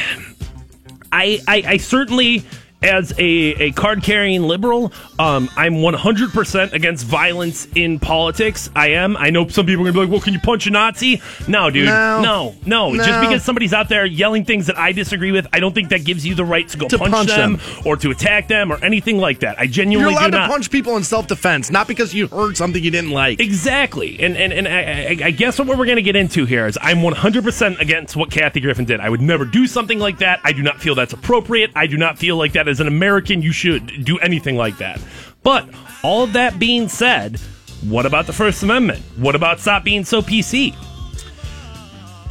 I, 1.11 1.39
I, 1.47 1.63
I 1.65 1.77
certainly, 1.77 2.43
as 2.81 3.11
a, 3.17 3.23
a 3.23 3.71
card 3.71 4.03
carrying 4.03 4.43
liberal, 4.43 4.91
um, 5.17 5.49
I'm 5.57 5.73
100% 5.75 6.73
against 6.73 7.05
violence 7.05 7.67
in 7.75 7.99
politics. 7.99 8.69
I 8.75 8.89
am. 8.91 9.17
I 9.17 9.29
know 9.31 9.47
some 9.49 9.65
people 9.65 9.81
are 9.85 9.91
going 9.91 9.93
to 9.93 9.99
be 9.99 10.05
like, 10.05 10.11
well, 10.11 10.21
can 10.21 10.33
you 10.33 10.39
punch 10.39 10.65
a 10.67 10.69
Nazi? 10.71 11.21
No, 11.47 11.69
dude. 11.69 11.85
No. 11.87 12.21
No, 12.21 12.55
no. 12.65 12.95
Just 12.95 13.21
because 13.21 13.43
somebody's 13.43 13.73
out 13.73 13.89
there 13.89 14.05
yelling 14.05 14.45
things 14.45 14.67
that 14.67 14.77
I 14.77 14.91
disagree 14.93 15.31
with, 15.31 15.47
I 15.51 15.59
don't 15.59 15.73
think 15.73 15.89
that 15.89 16.05
gives 16.05 16.25
you 16.25 16.35
the 16.35 16.45
right 16.45 16.67
to 16.69 16.77
go 16.77 16.87
To 16.87 16.97
punch, 16.97 17.11
punch 17.11 17.29
them, 17.29 17.57
them. 17.57 17.61
or 17.85 17.97
to 17.97 18.11
attack 18.11 18.47
them 18.47 18.71
or 18.71 18.83
anything 18.83 19.17
like 19.17 19.41
that. 19.41 19.59
I 19.59 19.67
genuinely 19.67 20.13
You're 20.13 20.19
allowed 20.21 20.31
to 20.31 20.47
punch 20.47 20.71
people 20.71 20.95
in 20.95 21.03
self 21.03 21.27
defense, 21.27 21.69
not 21.69 21.87
because 21.87 22.13
you 22.13 22.27
heard 22.27 22.55
something 22.55 22.81
you 22.81 22.91
didn't 22.91 23.11
like. 23.11 23.39
Exactly, 23.41 24.19
and 24.21 24.37
and 24.37 24.53
and 24.53 24.67
I, 24.67 25.23
I, 25.23 25.27
I 25.27 25.31
guess 25.31 25.59
what 25.59 25.67
we're 25.67 25.85
going 25.85 25.97
to 25.97 26.01
get 26.01 26.15
into 26.15 26.45
here 26.45 26.65
is 26.65 26.77
I'm 26.81 26.97
100% 26.97 27.79
against 27.79 28.15
what 28.15 28.31
Kathy 28.31 28.61
Griffin 28.61 28.85
did. 28.85 28.99
I 29.01 29.09
would 29.09 29.21
never 29.21 29.43
do 29.43 29.67
something 29.67 29.99
like 29.99 30.19
that. 30.19 30.39
I 30.43 30.53
do 30.53 30.61
not 30.63 30.79
feel 30.81 30.95
that's 30.95 31.13
appropriate. 31.13 31.71
I 31.75 31.87
do 31.87 31.97
not 31.97 32.17
feel 32.17 32.37
like 32.37 32.53
that 32.53 32.68
as 32.69 32.79
an 32.79 32.87
American 32.87 33.41
you 33.41 33.51
should 33.51 34.05
do 34.05 34.17
anything 34.19 34.55
like 34.55 34.77
that. 34.77 35.01
But 35.43 35.67
all 36.03 36.23
of 36.23 36.33
that 36.33 36.59
being 36.59 36.87
said, 36.87 37.39
what 37.87 38.05
about 38.05 38.27
the 38.27 38.33
First 38.33 38.63
Amendment? 38.63 39.01
What 39.17 39.35
about 39.35 39.59
stop 39.59 39.83
being 39.83 40.05
so 40.05 40.21
PC? 40.21 40.75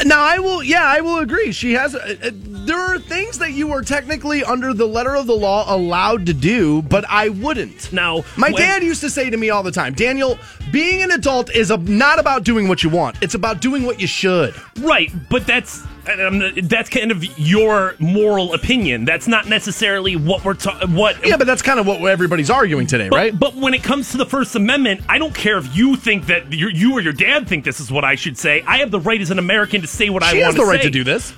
Now 0.05 0.22
I 0.22 0.38
will, 0.38 0.62
yeah, 0.62 0.85
I 0.85 1.01
will 1.01 1.18
agree. 1.18 1.51
She 1.51 1.72
has. 1.72 1.94
Uh, 1.94 2.14
uh, 2.22 2.31
there 2.33 2.79
are 2.79 3.01
things 3.01 3.38
that 3.38 3.53
you 3.53 3.72
are 3.72 3.83
technically 3.83 4.44
under 4.44 4.72
the 4.72 4.87
letter 4.87 5.16
of 5.16 5.27
the 5.27 5.35
law 5.35 5.74
allowed 5.74 6.27
to 6.27 6.33
do, 6.33 6.83
but 6.83 7.05
I 7.09 7.31
wouldn't. 7.31 7.92
Now, 7.92 8.22
my 8.37 8.51
when- 8.51 8.62
dad 8.62 8.85
used 8.85 9.01
to 9.01 9.11
say 9.11 9.29
to 9.29 9.37
me 9.37 9.51
all 9.51 9.64
the 9.64 9.72
time, 9.72 9.94
Daniel, 9.94 10.38
being 10.70 11.03
an 11.03 11.11
adult 11.11 11.51
is 11.51 11.72
a, 11.72 11.79
not 11.79 12.20
about 12.20 12.44
doing 12.44 12.68
what 12.68 12.85
you 12.85 12.90
want; 12.90 13.16
it's 13.22 13.35
about 13.35 13.61
doing 13.61 13.83
what 13.85 14.01
you 14.01 14.07
should. 14.07 14.55
Right, 14.79 15.11
but 15.29 15.46
that's 15.48 15.83
and 16.08 16.20
I'm, 16.20 16.68
that's 16.68 16.88
kind 16.90 17.10
of 17.10 17.22
your 17.38 17.94
moral 17.98 18.54
opinion. 18.54 19.04
That's 19.04 19.28
not 19.28 19.48
necessarily 19.48 20.16
what 20.16 20.44
we're 20.44 20.54
talking. 20.54 20.94
What 20.94 21.24
Yeah, 21.26 21.36
but 21.36 21.46
that's 21.46 21.62
kind 21.62 21.78
of 21.78 21.86
what 21.86 22.02
everybody's 22.02 22.50
arguing 22.50 22.86
today, 22.86 23.08
But, 23.08 23.16
right? 23.16 23.38
but 23.38 23.54
when 23.54 23.74
it 23.74 23.82
comes 23.82 24.10
to 24.12 24.16
the 24.16 24.26
First 24.26 24.54
Amendment, 24.54 25.02
I 25.08 25.18
don't 25.18 25.34
care 25.34 25.58
if 25.58 25.76
you 25.76 25.96
think 25.96 26.26
that 26.26 26.52
you 26.52 26.92
or 26.96 27.00
your 27.00 27.12
dad 27.12 27.48
think 27.48 27.64
this 27.64 27.80
is 27.80 27.90
what 27.90 28.04
I 28.04 28.14
should 28.14 28.38
say. 28.38 28.62
I 28.62 28.78
have 28.78 28.90
the 28.90 29.00
right 29.00 29.20
as 29.20 29.30
an 29.30 29.38
American 29.38 29.80
to 29.82 29.86
say 29.86 30.10
what 30.10 30.22
I 30.22 30.26
want. 30.26 30.36
she 30.36 30.40
has 30.42 30.54
the 30.54 30.64
right 30.64 30.80
say. 30.80 30.84
to 30.86 30.90
do 30.90 31.04
this. 31.04 31.32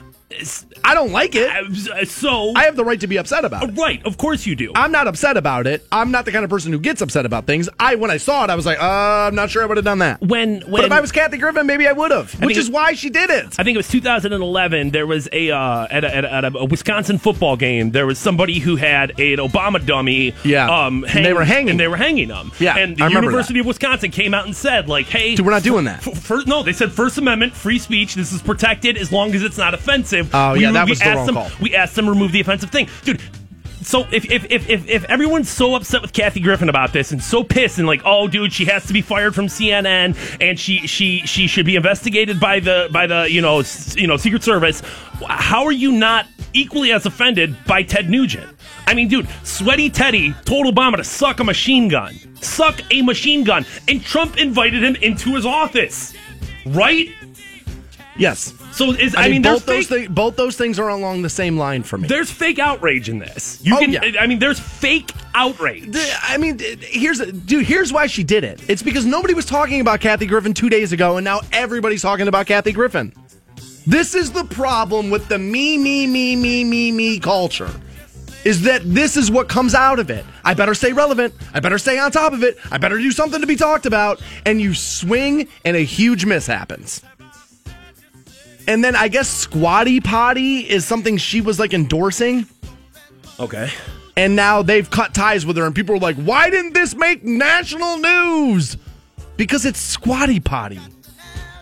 I 0.85 0.95
don't 0.95 1.13
like 1.13 1.35
it. 1.35 1.49
Uh, 1.51 2.05
So, 2.05 2.53
I 2.57 2.65
have 2.65 2.77
the 2.77 2.85
right 2.85 3.01
to 3.01 3.07
be 3.07 3.19
upset 3.19 3.45
about 3.45 3.65
it. 3.69 3.77
right, 3.79 4.05
of 4.07 4.17
course 4.17 4.47
you 4.47 4.55
do. 4.57 4.73
I'm 4.75 4.93
not 4.93 5.07
upset 5.09 5.37
about 5.37 5.67
it. 5.67 5.85
I'm 5.91 6.11
not 6.11 6.25
the 6.25 6.33
kind 6.33 6.45
of 6.45 6.51
person 6.51 6.73
who 6.73 6.79
gets 6.79 7.01
upset 7.03 7.27
about 7.27 7.47
things. 7.47 7.69
I 7.79 7.97
when 7.97 8.11
I 8.11 8.17
saw 8.17 8.45
it, 8.45 8.51
I 8.51 8.55
was 8.55 8.65
like, 8.67 8.81
uh, 8.81 8.85
I'm 9.29 9.35
not 9.35 9.51
sure 9.51 9.63
I 9.63 9.67
would 9.67 9.77
have 9.77 9.85
done 9.85 9.99
that. 9.99 10.21
when 10.21 10.61
when 10.63 10.71
but 10.71 10.85
if 10.85 10.93
I 10.93 11.01
was 11.01 11.11
Kathy 11.13 11.37
Griffin, 11.39 11.67
maybe 11.67 11.87
I 11.89 11.93
would 11.93 12.11
have. 12.13 12.33
Which 12.43 12.57
is 12.57 12.69
it- 12.69 12.73
why 12.75 12.93
she 12.95 13.11
did 13.11 13.31
it. 13.31 13.59
I 13.59 13.65
think 13.65 13.75
it 13.75 13.79
was 13.79 13.89
2011. 13.89 14.91
There 14.91 15.07
was 15.07 15.29
a 15.33 15.51
uh, 15.51 15.87
at, 15.91 16.05
a, 16.05 16.15
at, 16.17 16.25
a, 16.25 16.33
at 16.33 16.45
a 16.45 16.65
Wisconsin 16.65 17.19
football 17.19 17.57
game. 17.57 17.91
There 17.91 18.07
was 18.07 18.19
somebody 18.19 18.59
who 18.61 18.77
had 18.77 19.11
an 19.19 19.39
Obama 19.39 19.85
dummy. 19.85 20.35
Yeah. 20.45 20.71
um, 20.87 21.05
And 21.09 21.25
they 21.25 21.33
were 21.33 21.45
hanging 21.45 21.71
and 21.71 21.81
they 21.81 21.89
were 21.89 21.97
hanging 21.97 22.29
them. 22.29 22.53
Yeah, 22.59 22.77
and 22.79 22.97
the 22.97 23.09
University 23.11 23.61
of 23.61 23.67
Wisconsin 23.67 24.11
came 24.11 24.33
out 24.35 24.47
and 24.47 24.55
said, 24.57 24.89
like, 24.89 25.07
"Hey, 25.07 25.35
Dude, 25.35 25.45
we're 25.47 25.53
not 25.53 25.63
doing 25.63 25.85
that. 25.87 26.07
F- 26.07 26.19
fir- 26.19 26.45
no, 26.47 26.63
they 26.63 26.73
said 26.73 26.93
First 26.93 27.19
Amendment, 27.19 27.53
free 27.55 27.79
speech. 27.79 28.15
This 28.15 28.33
is 28.33 28.43
protected 28.43 28.97
as 28.97 29.11
long 29.13 29.35
as 29.35 29.43
it's 29.43 29.59
not 29.59 29.75
offensive. 29.75 30.20
Oh, 30.33 30.53
We- 30.53 30.61
yeah, 30.63 30.73
that 30.73 30.85
we 30.87 30.91
was 30.93 30.99
the 30.99 31.05
asked 31.07 31.17
wrong 31.17 31.27
them, 31.27 31.35
call. 31.37 31.51
We 31.61 31.75
asked 31.77 31.95
them 31.97 32.05
to 32.07 32.11
remove 32.11 32.33
the 32.33 32.41
offensive 32.41 32.71
thing, 32.71 32.89
dude. 33.05 33.21
So 33.83 34.07
if, 34.13 34.31
if 34.31 34.45
if, 34.51 34.69
if 34.69 34.89
if 34.91 35.05
everyone's 35.05 35.49
so 35.49 35.75
upset 35.75 36.03
with 36.03 36.13
Kathy 36.13 36.41
Griffin 36.41 36.69
about 36.69 36.93
this 36.93 37.13
and 37.13 37.23
so 37.23 37.43
pissed 37.43 37.79
and 37.79 37.87
like, 37.87 38.03
oh, 38.05 38.29
dude, 38.29 38.53
she 38.53 38.67
has 38.67 38.85
to 38.87 38.93
be 38.93 39.01
fired 39.01 39.35
from 39.35 39.47
CNN 39.47 40.15
and 40.41 40.61
she 40.61 40.87
she 40.87 41.21
she 41.21 41.47
should 41.47 41.65
be 41.65 41.77
investigated 41.77 42.39
by 42.39 42.61
the 42.61 42.89
by 42.93 43.07
the 43.07 43.27
you 43.31 43.41
know 43.41 43.61
s- 43.61 43.97
you 43.97 44.07
know 44.07 44.19
Secret 44.19 44.43
Service, 44.43 44.83
how 45.29 45.65
are 45.65 45.73
you 45.73 45.93
not 45.93 46.27
equally 46.53 46.93
as 46.93 47.07
offended 47.07 47.57
by 47.65 47.83
Ted 47.83 48.11
Nugent? 48.11 48.55
I 48.87 48.93
mean, 48.93 49.09
dude, 49.09 49.27
Sweaty 49.45 49.89
Teddy 49.89 50.35
told 50.45 50.67
Obama 50.67 50.97
to 50.97 51.05
suck 51.05 51.41
a 51.41 51.45
machine 51.45 51.89
gun, 51.89 52.15
suck 52.43 52.83
a 52.93 53.01
machine 53.01 53.45
gun, 53.45 53.65
and 53.89 54.05
Trump 54.05 54.37
invited 54.37 54.83
him 54.85 54.95
into 54.97 55.35
his 55.35 55.47
office, 55.47 56.13
right? 56.67 57.09
Yes. 58.19 58.53
So 58.73 58.93
is 58.93 59.15
I, 59.15 59.25
I, 59.25 59.29
mean, 59.29 59.43
both 59.43 59.67
those 59.67 59.89
things, 59.89 60.09
both 60.09 60.37
those 60.37 60.57
things 60.57 60.79
are 60.79 60.89
along 60.89 61.23
the 61.23 61.29
same 61.29 61.59
line 61.59 61.83
for 61.83 61.99
me. 61.99 62.09
there's 62.09 62.31
fake 62.31 62.59
outrage 62.59 63.09
in 63.09 63.19
this. 63.19 63.61
You 63.63 63.77
Oh, 63.77 63.79
can, 63.81 63.93
yeah. 63.93 64.13
I 64.21 64.27
mean, 64.27 64.39
there's 64.39 64.61
fake 64.61 65.13
outrage. 65.35 65.91
The- 65.91 66.17
I 66.23 66.39
mean, 66.39 66.59
here's 66.81 67.19
dude. 67.19 67.67
Here's 67.67 67.93
why 67.93 68.07
she 68.07 68.23
did 68.25 68.45
it. 68.45 68.63
It's 68.69 68.83
because 68.83 69.05
nobody 69.05 69.35
was 69.35 69.45
talking 69.45 69.81
about 69.81 70.01
Kathy 70.01 70.27
Griffin 70.27 70.55
two 70.55 70.69
days 70.71 70.93
ago, 70.93 71.17
and 71.17 71.25
now 71.25 71.41
everybody's 71.53 72.03
talking 72.03 72.29
about 72.29 72.47
Kathy 72.47 72.73
Griffin. 72.73 73.13
This 73.87 74.15
is 74.15 74.33
the 74.33 74.45
problem 74.45 75.11
with 75.11 75.29
the 75.29 75.39
me, 75.39 75.77
me, 75.77 76.07
me, 76.07 76.37
me, 76.37 76.65
me, 76.65 76.93
me 76.93 77.19
culture. 77.19 77.71
Is 78.45 78.63
that 78.63 78.83
this 78.85 79.17
is 79.17 79.31
what 79.31 79.49
comes 79.49 79.75
out 79.75 79.99
of 79.99 80.09
it? 80.09 80.25
I 80.45 80.55
better 80.55 80.75
stay 80.75 80.93
relevant. 80.95 81.35
I 81.53 81.61
better 81.61 81.77
stay 81.79 81.99
on 81.99 82.11
top 82.11 82.33
of 82.33 82.43
it. 82.43 82.57
I 82.71 82.79
better 82.79 82.97
do 82.99 83.11
something 83.11 83.41
to 83.41 83.47
be 83.47 83.57
talked 83.57 83.85
about. 83.85 84.23
And 84.47 84.61
you 84.61 84.73
swing, 84.75 85.49
and 85.65 85.77
a 85.77 85.81
huge 85.81 86.25
miss 86.25 86.47
happens. 86.47 87.03
And 88.71 88.85
then 88.85 88.95
I 88.95 89.09
guess 89.09 89.29
squatty 89.29 90.01
potty 90.01 90.59
is 90.61 90.87
something 90.87 91.17
she 91.17 91.41
was 91.41 91.59
like 91.59 91.75
endorsing 91.75 92.47
Okay. 93.41 93.69
and 94.17 94.37
now 94.37 94.63
they've 94.63 94.89
cut 94.89 95.13
ties 95.15 95.45
with 95.45 95.57
her 95.57 95.65
and 95.65 95.75
people 95.75 95.97
are 95.97 95.99
like 95.99 96.17
why 96.17 96.51
didn't 96.51 96.75
this 96.75 96.95
make 96.95 97.25
national 97.25 97.99
news 97.99 98.77
because 99.37 99.65
it's 99.65 99.81
squatty 99.81 100.39
potty 100.41 100.79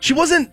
she 0.00 0.12
wasn't 0.12 0.50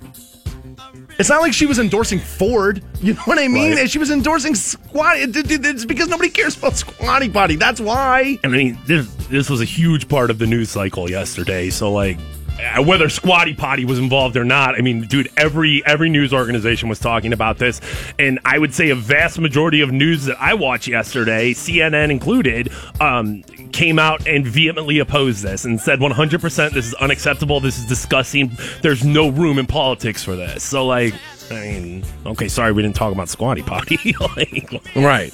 it's 1.17 1.29
not 1.29 1.41
like 1.41 1.51
she 1.53 1.65
was 1.65 1.79
endorsing 1.79 2.19
ford 2.19 2.83
you 3.01 3.13
know 3.15 3.21
what 3.25 3.39
i 3.39 3.47
mean 3.47 3.75
Right. 3.75 3.89
she 3.89 3.97
was 3.97 4.11
endorsing 4.11 4.53
squatty 4.55 5.21
it- 5.21 5.35
it- 5.35 5.65
it's 5.65 5.83
because 5.85 6.07
nobody 6.07 6.29
cares 6.29 6.55
about 6.57 6.75
squatty 6.77 7.27
potty 7.29 7.55
that's 7.57 7.81
why 7.81 8.37
I 8.43 8.47
mean, 8.47 8.77
this 8.85 9.07
this 9.29 9.49
was 9.49 9.59
a 9.61 9.65
huge 9.65 10.07
part 10.07 10.29
of 10.29 10.37
the 10.37 10.45
news 10.45 10.69
cycle 10.69 11.09
yesterday. 11.09 11.69
So 11.71 11.91
like. 11.91 12.19
Uh, 12.59 12.83
Whether 12.83 13.09
Squatty 13.09 13.53
Potty 13.53 13.85
was 13.85 13.99
involved 13.99 14.37
or 14.37 14.45
not, 14.45 14.75
I 14.75 14.81
mean, 14.81 15.01
dude, 15.01 15.29
every 15.37 15.85
every 15.85 16.09
news 16.09 16.33
organization 16.33 16.89
was 16.89 16.99
talking 16.99 17.33
about 17.33 17.57
this, 17.57 17.81
and 18.17 18.39
I 18.45 18.57
would 18.57 18.73
say 18.73 18.89
a 18.89 18.95
vast 18.95 19.39
majority 19.39 19.81
of 19.81 19.91
news 19.91 20.25
that 20.25 20.39
I 20.39 20.53
watched 20.53 20.87
yesterday, 20.87 21.53
CNN 21.53 22.11
included, 22.11 22.71
um, 22.99 23.43
came 23.71 23.99
out 23.99 24.27
and 24.27 24.45
vehemently 24.45 24.99
opposed 24.99 25.43
this 25.43 25.65
and 25.65 25.79
said 25.79 25.99
100% 25.99 26.71
this 26.71 26.87
is 26.87 26.93
unacceptable, 26.95 27.59
this 27.59 27.77
is 27.77 27.85
disgusting, 27.85 28.51
there's 28.81 29.03
no 29.03 29.29
room 29.29 29.59
in 29.59 29.65
politics 29.65 30.23
for 30.23 30.35
this. 30.35 30.63
So, 30.63 30.85
like, 30.85 31.13
I 31.51 31.53
mean, 31.53 32.05
okay, 32.25 32.47
sorry 32.47 32.71
we 32.71 32.81
didn't 32.81 32.95
talk 32.95 33.11
about 33.11 33.29
Squatty 33.29 33.63
Potty. 33.63 34.15
like, 34.35 34.95
right 34.95 35.33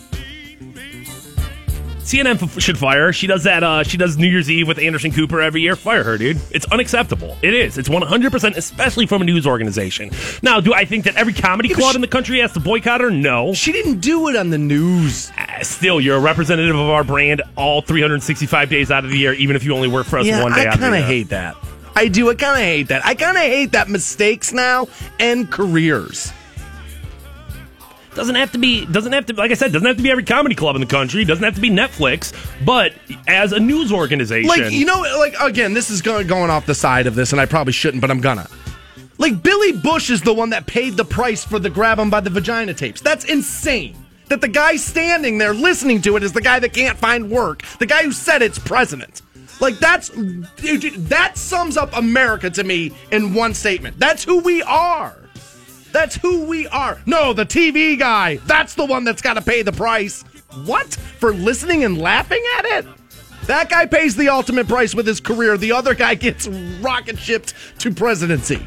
CNN 2.04 2.42
f- 2.42 2.60
should 2.60 2.78
fire 2.78 3.06
her. 3.08 3.14
She 3.14 3.28
does 3.28 3.44
that. 3.44 3.64
Uh, 3.64 3.84
she 3.84 3.96
does 3.98 4.18
New 4.18 4.28
Year's 4.28 4.50
Eve 4.50 4.68
with 4.68 4.80
Anderson 4.80 5.12
Cooper 5.12 5.40
every 5.40 5.62
year. 5.62 5.76
Fire 5.76 6.04
her, 6.04 6.18
dude. 6.18 6.40
It's 6.52 6.66
unacceptable. 6.72 7.38
It 7.42 7.54
is. 7.54 7.78
It's 7.78 7.88
100%, 7.90 8.56
especially 8.58 9.06
from 9.06 9.22
a 9.22 9.26
news 9.26 9.46
organization. 9.46 10.10
Now, 10.42 10.60
do 10.60 10.74
I 10.74 10.86
think 10.86 11.06
that 11.06 11.16
every 11.16 11.34
comedy 11.34 11.70
club 11.70 11.92
she- 11.92 11.96
in 11.98 12.02
the 12.02 12.08
country 12.08 12.40
has 12.40 12.54
to 12.54 12.60
boycott 12.60 13.02
her? 13.02 13.12
No. 13.12 13.54
she 13.54 13.72
didn't 13.72 14.00
do 14.00 14.28
it 14.30 14.36
on 14.36 14.50
the 14.50 14.58
news 14.58 15.32
Uh, 15.38 15.64
Still, 15.64 16.02
you're 16.02 16.18
a 16.18 16.20
representative 16.20 16.76
of 16.76 16.90
our 16.90 17.04
brand 17.04 17.44
all 17.56 17.82
365 17.82 18.70
days 18.70 18.90
out 18.90 19.06
of 19.06 19.12
the 19.12 19.18
year, 19.18 19.34
even 19.34 19.56
if 19.56 19.64
you 19.64 19.76
only 19.76 19.88
work 19.88 20.08
for 20.08 20.18
us 20.18 20.26
yeah 20.26 20.42
one 20.42 20.54
day 20.54 20.62
i 20.62 20.66
out 20.66 20.74
of 20.74 20.80
the 20.80 20.86
kind 20.88 20.96
of 21.02 21.08
hate 21.08 21.30
that 21.30 21.56
i 21.96 22.08
do 22.08 22.30
i 22.30 22.34
kind 22.36 22.54
of 22.60 22.64
hate 22.66 22.88
that 22.88 23.06
i 23.06 23.14
kind 23.14 23.38
of 23.38 23.44
hate 23.44 23.74
that 23.74 23.88
mistakes 23.90 24.52
now 24.54 24.88
and 25.20 25.52
careers 25.52 26.32
Doesn't 28.15 28.36
have 28.36 28.52
to 28.52 28.58
be. 28.58 28.86
Doesn't 28.86 29.13
have 29.13 29.26
to. 29.28 29.34
Like 29.34 29.52
I 29.52 29.54
said, 29.54 29.71
doesn't 29.71 29.88
have 29.88 29.97
to 29.97 30.04
be 30.04 30.12
every 30.12 30.24
comedy 30.24 30.56
club 30.56 30.76
in 30.76 30.82
the 30.82 30.88
country. 30.88 31.24
Doesn't 31.24 31.43
have 31.43 31.56
to 31.56 31.62
be 31.62 31.69
Netflix. 31.69 32.34
But 32.65 32.93
as 33.28 33.54
a 33.54 33.60
news 33.60 33.91
organization, 33.91 34.50
Like 34.50 34.71
you 34.71 34.86
know, 34.86 35.00
like 35.17 35.34
again, 35.39 35.74
this 35.74 35.89
is 35.89 36.02
going 36.02 36.28
going 36.28 36.50
off 36.50 36.65
the 36.65 36.76
side 36.76 37.08
of 37.08 37.15
this, 37.15 37.32
and 37.32 37.39
I 37.39 37.45
probably 37.45 37.74
shouldn't, 37.74 38.02
but 38.02 38.12
I'm 38.12 38.19
gonna. 38.19 38.50
Like 39.17 39.41
Billy 39.41 39.71
Bush 39.71 40.10
is 40.10 40.21
the 40.21 40.34
one 40.34 40.50
that 40.50 40.65
paid 40.65 40.97
the 40.97 41.06
price 41.06 41.43
for 41.45 41.60
the 41.60 41.69
grab 41.69 42.00
'em 42.00 42.10
by 42.10 42.19
the 42.19 42.30
vagina 42.30 42.74
tapes. 42.74 43.02
That's 43.02 43.24
insane. 43.26 43.95
That 44.28 44.41
the 44.41 44.47
guy 44.47 44.78
standing 44.78 45.38
there 45.38 45.54
listening 45.54 46.02
to 46.04 46.15
it 46.17 46.24
is 46.24 46.34
the 46.34 46.41
guy 46.41 46.60
that 46.60 46.74
can't 46.74 46.97
find 46.97 47.30
work. 47.30 47.63
The 47.80 47.86
guy 47.86 48.04
who 48.04 48.12
said 48.12 48.41
it's 48.41 48.60
president. 48.60 49.21
Like 49.62 49.78
that's 49.78 50.12
that 50.15 51.38
sums 51.38 51.78
up 51.78 51.95
America 51.95 52.50
to 52.50 52.63
me 52.63 52.91
in 53.12 53.34
one 53.34 53.54
statement. 53.54 54.00
That's 54.00 54.24
who 54.24 54.39
we 54.39 54.63
are. 54.63 55.15
That's 55.91 56.15
who 56.15 56.45
we 56.45 56.67
are. 56.67 56.99
No, 57.06 57.34
the 57.34 57.45
TV 57.45 57.97
guy. 57.97 58.38
That's 58.47 58.75
the 58.75 58.86
one 58.86 59.04
that's 59.04 59.21
got 59.21 59.34
to 59.36 59.41
pay 59.41 59.62
the 59.62 59.71
price. 59.71 60.23
What? 60.65 60.93
For 61.19 61.34
listening 61.34 61.84
and 61.84 61.97
laughing 61.97 62.43
at 62.58 62.65
it? 62.65 62.86
That 63.47 63.69
guy 63.69 63.86
pays 63.86 64.15
the 64.15 64.30
ultimate 64.30 64.67
price 64.67 64.93
with 64.95 65.08
his 65.08 65.19
career. 65.19 65.58
The 65.58 65.71
other 65.71 65.93
guy 65.95 66.15
gets 66.15 66.47
rocket 66.47 67.17
shipped 67.17 67.54
to 67.80 67.91
presidency. 67.91 68.65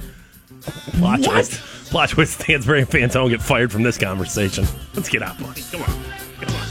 Plot 0.99 1.21
What? 1.21 1.31
twist. 1.31 1.61
Plot 1.91 2.09
twist. 2.11 2.41
Stansbury 2.41 2.81
and 2.81 2.89
Fantone 2.91 3.31
get 3.31 3.41
fired 3.43 3.71
from 3.71 3.83
this 3.83 3.97
conversation. 3.99 4.67
Let's 4.95 5.09
get 5.09 5.23
out, 5.23 5.39
buddy. 5.41 5.63
Come 5.71 5.83
on. 5.83 6.05
Come 6.41 6.55
on. 6.57 6.67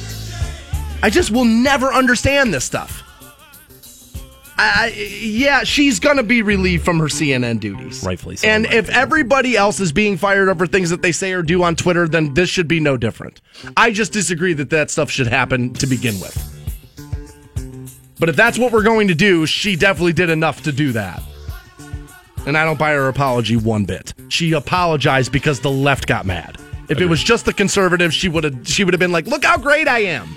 I 1.01 1.09
just 1.09 1.31
will 1.31 1.45
never 1.45 1.93
understand 1.93 2.53
this 2.53 2.63
stuff. 2.65 3.03
I, 4.57 4.93
yeah, 5.21 5.63
she's 5.63 5.99
gonna 5.99 6.23
be 6.23 6.41
relieved 6.41 6.85
from 6.85 6.99
her 6.99 7.07
CNN 7.07 7.59
duties, 7.59 8.03
Rightfully 8.03 8.35
so, 8.35 8.47
And 8.47 8.65
if 8.67 8.89
everybody 8.89 9.57
else 9.57 9.79
is 9.79 9.91
being 9.91 10.17
fired 10.17 10.49
over 10.49 10.67
things 10.67 10.89
that 10.91 11.01
they 11.01 11.11
say 11.11 11.33
or 11.33 11.41
do 11.41 11.63
on 11.63 11.75
Twitter, 11.75 12.07
then 12.07 12.33
this 12.33 12.49
should 12.49 12.67
be 12.67 12.79
no 12.79 12.97
different. 12.97 13.41
I 13.75 13.91
just 13.91 14.13
disagree 14.13 14.53
that 14.53 14.69
that 14.69 14.91
stuff 14.91 15.09
should 15.09 15.27
happen 15.27 15.73
to 15.75 15.87
begin 15.87 16.19
with. 16.19 16.49
But 18.19 18.29
if 18.29 18.35
that's 18.35 18.57
what 18.57 18.71
we're 18.71 18.83
going 18.83 19.07
to 19.09 19.15
do, 19.15 19.45
she 19.45 19.75
definitely 19.75 20.13
did 20.13 20.29
enough 20.29 20.63
to 20.63 20.71
do 20.71 20.91
that. 20.93 21.21
And 22.45 22.57
I 22.57 22.65
don't 22.65 22.79
buy 22.79 22.91
her 22.91 23.07
apology 23.07 23.55
one 23.55 23.85
bit. 23.85 24.13
She 24.29 24.53
apologized 24.53 25.31
because 25.31 25.59
the 25.59 25.71
left 25.71 26.07
got 26.07 26.25
mad. 26.25 26.57
If 26.89 26.99
it 26.99 27.05
was 27.05 27.23
just 27.23 27.45
the 27.45 27.53
conservatives, 27.53 28.13
she 28.13 28.29
would 28.29 28.43
have 28.43 28.67
she 28.67 28.83
would 28.83 28.93
have 28.93 28.99
been 28.99 29.11
like, 29.13 29.25
"Look 29.27 29.45
how 29.45 29.57
great 29.57 29.87
I 29.87 29.99
am." 29.99 30.27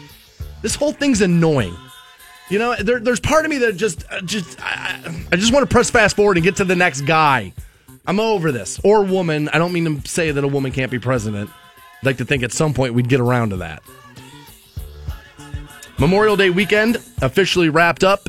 This 0.63 0.75
whole 0.75 0.93
thing's 0.93 1.21
annoying. 1.21 1.77
You 2.49 2.59
know, 2.59 2.77
there, 2.77 3.01
there's 3.01 3.21
part 3.21 3.45
of 3.45 3.51
me 3.51 3.59
that 3.59 3.77
just 3.77 4.05
uh, 4.11 4.21
just 4.21 4.61
I, 4.63 5.27
I 5.33 5.37
just 5.37 5.53
want 5.53 5.69
to 5.69 5.73
press 5.73 5.91
fast 5.91 6.17
forward 6.17 6.37
and 6.37 6.45
get 6.45 6.57
to 6.57 6.65
the 6.65 6.77
next 6.77 7.03
guy. 7.03 7.53
I'm 8.07 8.21
over 8.21 8.53
this 8.53 8.81
or 8.85 9.03
woman. 9.03 9.49
I 9.49 9.59
don't 9.59 9.73
mean 9.73 10.01
to 10.01 10.09
say 10.09 10.31
that 10.31 10.45
a 10.45 10.49
woman 10.49 10.71
can't 10.71 10.91
be 10.91 10.99
president. 11.01 11.51
I'd 12.01 12.07
like 12.07 12.19
to 12.19 12.25
think 12.25 12.45
at 12.45 12.53
some 12.53 12.73
point 12.73 12.95
we'd 12.95 13.09
get 13.09 13.21
around 13.21 13.51
to 13.51 13.57
that. 13.57 13.83
Memorial 15.99 16.37
Day 16.37 16.51
weekend 16.51 16.99
officially 17.21 17.69
wrapped 17.69 18.05
up. 18.05 18.29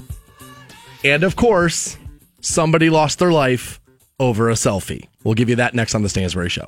And 1.04 1.24
of 1.24 1.36
course, 1.36 1.98
somebody 2.42 2.90
lost 2.90 3.20
their 3.20 3.32
life 3.32 3.80
over 4.20 4.50
a 4.50 4.54
selfie. 4.54 5.08
We'll 5.24 5.36
give 5.36 5.50
you 5.50 5.58
that 5.58 5.76
next 5.76 5.94
on 5.94 6.02
the 6.02 6.10
Stansbury 6.10 6.50
Show. 6.50 6.68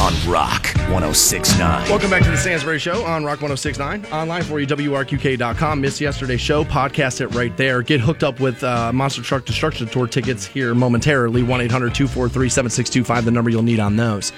On 0.00 0.30
Rock 0.30 0.66
1069. 0.90 1.88
Welcome 1.88 2.08
back 2.08 2.22
to 2.22 2.30
the 2.30 2.36
Stansbury 2.36 2.78
Show 2.78 3.04
on 3.04 3.24
Rock 3.24 3.40
1069. 3.42 4.06
Online 4.12 4.42
for 4.44 4.60
you, 4.60 4.66
WRQK.com. 4.66 5.80
Miss 5.80 6.00
yesterday's 6.00 6.40
show, 6.40 6.62
podcast 6.64 7.20
it 7.20 7.26
right 7.28 7.56
there. 7.56 7.82
Get 7.82 8.00
hooked 8.00 8.22
up 8.22 8.38
with 8.38 8.62
uh, 8.62 8.92
Monster 8.92 9.22
Truck 9.22 9.44
Destruction 9.44 9.88
Tour 9.88 10.06
tickets 10.06 10.46
here 10.46 10.72
momentarily. 10.72 11.42
1 11.42 11.60
800 11.62 11.94
243 11.94 12.48
7625, 12.48 13.24
the 13.24 13.30
number 13.32 13.50
you'll 13.50 13.62
need 13.64 13.80
on 13.80 13.96
those. 13.96 14.32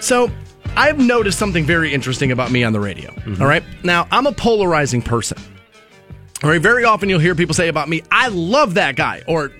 So 0.00 0.28
I've 0.76 0.98
noticed 0.98 1.38
something 1.38 1.64
very 1.64 1.94
interesting 1.94 2.32
about 2.32 2.50
me 2.50 2.64
on 2.64 2.72
the 2.72 2.80
radio. 2.80 3.14
all 3.40 3.46
right. 3.46 3.62
Now, 3.84 4.08
I'm 4.10 4.26
a 4.26 4.32
polarizing 4.32 5.02
person. 5.02 5.38
All 6.42 6.50
right. 6.50 6.60
Very 6.60 6.84
often 6.84 7.08
you'll 7.08 7.20
hear 7.20 7.36
people 7.36 7.54
say 7.54 7.68
about 7.68 7.88
me, 7.88 8.02
I 8.10 8.26
love 8.28 8.74
that 8.74 8.96
guy, 8.96 9.22
or 9.28 9.52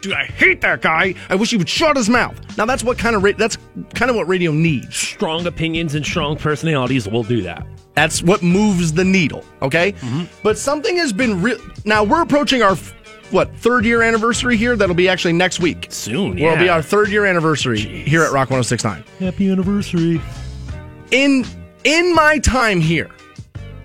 dude, 0.00 0.12
I 0.12 0.24
hate 0.24 0.60
that 0.62 0.82
guy. 0.82 1.14
I 1.28 1.34
wish 1.34 1.50
he 1.50 1.56
would 1.56 1.68
shut 1.68 1.96
his 1.96 2.08
mouth. 2.08 2.38
Now 2.56 2.66
that's 2.66 2.82
what 2.84 2.98
kind 2.98 3.16
of 3.16 3.22
ra- 3.22 3.32
that's 3.36 3.58
kind 3.94 4.10
of 4.10 4.16
what 4.16 4.26
radio 4.28 4.52
needs. 4.52 4.96
Strong 4.96 5.46
opinions 5.46 5.94
and 5.94 6.04
strong 6.04 6.36
personalities 6.36 7.08
will 7.08 7.22
do 7.22 7.42
that. 7.42 7.66
That's 7.94 8.22
what 8.22 8.42
moves 8.42 8.92
the 8.92 9.04
needle. 9.04 9.44
Okay. 9.62 9.92
Mm-hmm. 9.92 10.24
But 10.42 10.58
something 10.58 10.96
has 10.96 11.12
been 11.12 11.42
real. 11.42 11.58
Now 11.84 12.04
we're 12.04 12.22
approaching 12.22 12.62
our 12.62 12.76
what 13.30 13.54
third 13.56 13.84
year 13.84 14.02
anniversary 14.02 14.56
here. 14.56 14.76
That'll 14.76 14.94
be 14.94 15.08
actually 15.08 15.34
next 15.34 15.60
week. 15.60 15.86
Soon, 15.90 16.36
yeah. 16.38 16.50
Will 16.52 16.58
be 16.58 16.68
our 16.68 16.82
third 16.82 17.08
year 17.08 17.26
anniversary 17.26 17.80
here 17.80 18.22
at 18.22 18.32
Rock 18.32 18.50
1069. 18.50 19.04
Happy 19.18 19.50
anniversary. 19.50 20.20
in 21.10 21.44
in 21.84 22.14
my 22.14 22.38
time 22.38 22.80
here 22.80 23.10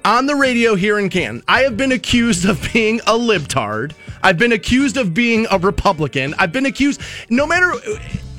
on 0.06 0.28
the 0.28 0.36
radio 0.36 0.76
here 0.76 1.00
in 1.00 1.10
Canton, 1.10 1.44
I 1.48 1.62
have 1.62 1.76
been 1.76 1.92
accused 1.92 2.46
of 2.46 2.70
being 2.72 3.00
a 3.02 3.14
libtard. 3.14 3.94
I've 4.22 4.38
been 4.38 4.52
accused 4.52 4.98
of 4.98 5.16
being 5.16 5.48
a 5.50 5.58
Republican. 5.58 6.36
I've 6.38 6.52
been 6.52 6.68
accused. 6.68 7.02
No 7.30 7.48
matter, 7.48 7.74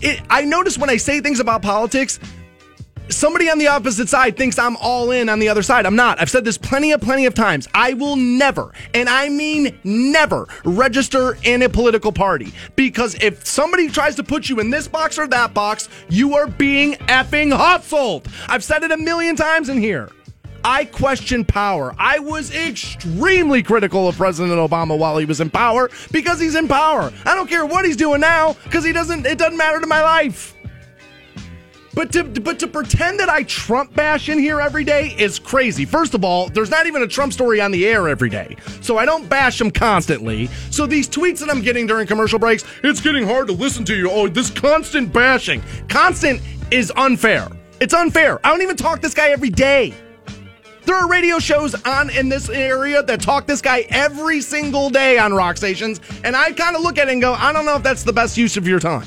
it, 0.00 0.22
I 0.30 0.44
notice 0.44 0.78
when 0.78 0.88
I 0.88 0.96
say 0.96 1.20
things 1.20 1.40
about 1.40 1.62
politics, 1.62 2.20
somebody 3.08 3.50
on 3.50 3.58
the 3.58 3.66
opposite 3.66 4.08
side 4.08 4.36
thinks 4.36 4.60
I'm 4.60 4.76
all 4.76 5.10
in 5.10 5.28
on 5.28 5.40
the 5.40 5.48
other 5.48 5.62
side. 5.62 5.86
I'm 5.86 5.96
not. 5.96 6.20
I've 6.20 6.30
said 6.30 6.44
this 6.44 6.56
plenty 6.56 6.92
of 6.92 7.00
plenty 7.00 7.26
of 7.26 7.34
times. 7.34 7.66
I 7.74 7.94
will 7.94 8.14
never, 8.14 8.72
and 8.94 9.08
I 9.08 9.28
mean 9.28 9.76
never, 9.82 10.46
register 10.64 11.36
in 11.42 11.62
a 11.62 11.68
political 11.68 12.12
party 12.12 12.52
because 12.76 13.16
if 13.16 13.44
somebody 13.44 13.88
tries 13.88 14.14
to 14.16 14.22
put 14.22 14.48
you 14.48 14.60
in 14.60 14.70
this 14.70 14.86
box 14.86 15.18
or 15.18 15.26
that 15.28 15.52
box, 15.52 15.88
you 16.08 16.34
are 16.34 16.46
being 16.46 16.94
effing 17.08 17.52
hustled. 17.52 18.28
I've 18.46 18.62
said 18.62 18.84
it 18.84 18.92
a 18.92 18.96
million 18.96 19.34
times 19.34 19.68
in 19.68 19.78
here. 19.78 20.10
I 20.66 20.84
question 20.84 21.44
power. 21.44 21.94
I 21.96 22.18
was 22.18 22.52
extremely 22.52 23.62
critical 23.62 24.08
of 24.08 24.16
President 24.16 24.58
Obama 24.58 24.98
while 24.98 25.16
he 25.16 25.24
was 25.24 25.40
in 25.40 25.48
power 25.48 25.88
because 26.10 26.40
he's 26.40 26.56
in 26.56 26.66
power. 26.66 27.12
I 27.24 27.36
don't 27.36 27.48
care 27.48 27.64
what 27.64 27.84
he's 27.84 27.96
doing 27.96 28.20
now 28.20 28.56
because 28.64 28.84
he 28.84 28.90
doesn't 28.90 29.26
it 29.26 29.38
doesn't 29.38 29.56
matter 29.56 29.80
to 29.80 29.86
my 29.86 30.02
life. 30.02 30.56
But 31.94 32.10
to 32.14 32.24
but 32.24 32.58
to 32.58 32.66
pretend 32.66 33.20
that 33.20 33.28
I 33.28 33.44
Trump 33.44 33.94
bash 33.94 34.28
in 34.28 34.40
here 34.40 34.60
every 34.60 34.82
day 34.82 35.14
is 35.16 35.38
crazy. 35.38 35.84
First 35.84 36.14
of 36.14 36.24
all, 36.24 36.48
there's 36.48 36.68
not 36.68 36.88
even 36.88 37.00
a 37.00 37.06
Trump 37.06 37.32
story 37.32 37.60
on 37.60 37.70
the 37.70 37.86
air 37.86 38.08
every 38.08 38.28
day. 38.28 38.56
So 38.80 38.98
I 38.98 39.06
don't 39.06 39.28
bash 39.28 39.60
him 39.60 39.70
constantly. 39.70 40.48
So 40.70 40.84
these 40.84 41.08
tweets 41.08 41.38
that 41.38 41.48
I'm 41.48 41.62
getting 41.62 41.86
during 41.86 42.08
commercial 42.08 42.40
breaks, 42.40 42.64
it's 42.82 43.00
getting 43.00 43.24
hard 43.24 43.46
to 43.46 43.52
listen 43.52 43.84
to 43.84 43.94
you. 43.94 44.10
Oh, 44.10 44.26
this 44.26 44.50
constant 44.50 45.12
bashing. 45.12 45.62
Constant 45.88 46.42
is 46.72 46.92
unfair. 46.96 47.48
It's 47.80 47.94
unfair. 47.94 48.44
I 48.44 48.50
don't 48.50 48.62
even 48.62 48.76
talk 48.76 49.00
this 49.00 49.14
guy 49.14 49.28
every 49.28 49.50
day. 49.50 49.94
There 50.86 50.94
are 50.94 51.08
radio 51.08 51.40
shows 51.40 51.74
on 51.84 52.10
in 52.10 52.28
this 52.28 52.48
area 52.48 53.02
that 53.02 53.20
talk 53.20 53.46
this 53.46 53.60
guy 53.60 53.86
every 53.88 54.40
single 54.40 54.88
day 54.88 55.18
on 55.18 55.34
rock 55.34 55.56
stations, 55.56 56.00
and 56.22 56.36
I 56.36 56.52
kind 56.52 56.76
of 56.76 56.82
look 56.82 56.96
at 56.96 57.08
it 57.08 57.12
and 57.12 57.20
go, 57.20 57.34
I 57.34 57.52
don't 57.52 57.64
know 57.64 57.74
if 57.74 57.82
that's 57.82 58.04
the 58.04 58.12
best 58.12 58.38
use 58.38 58.56
of 58.56 58.68
your 58.68 58.78
time. 58.78 59.06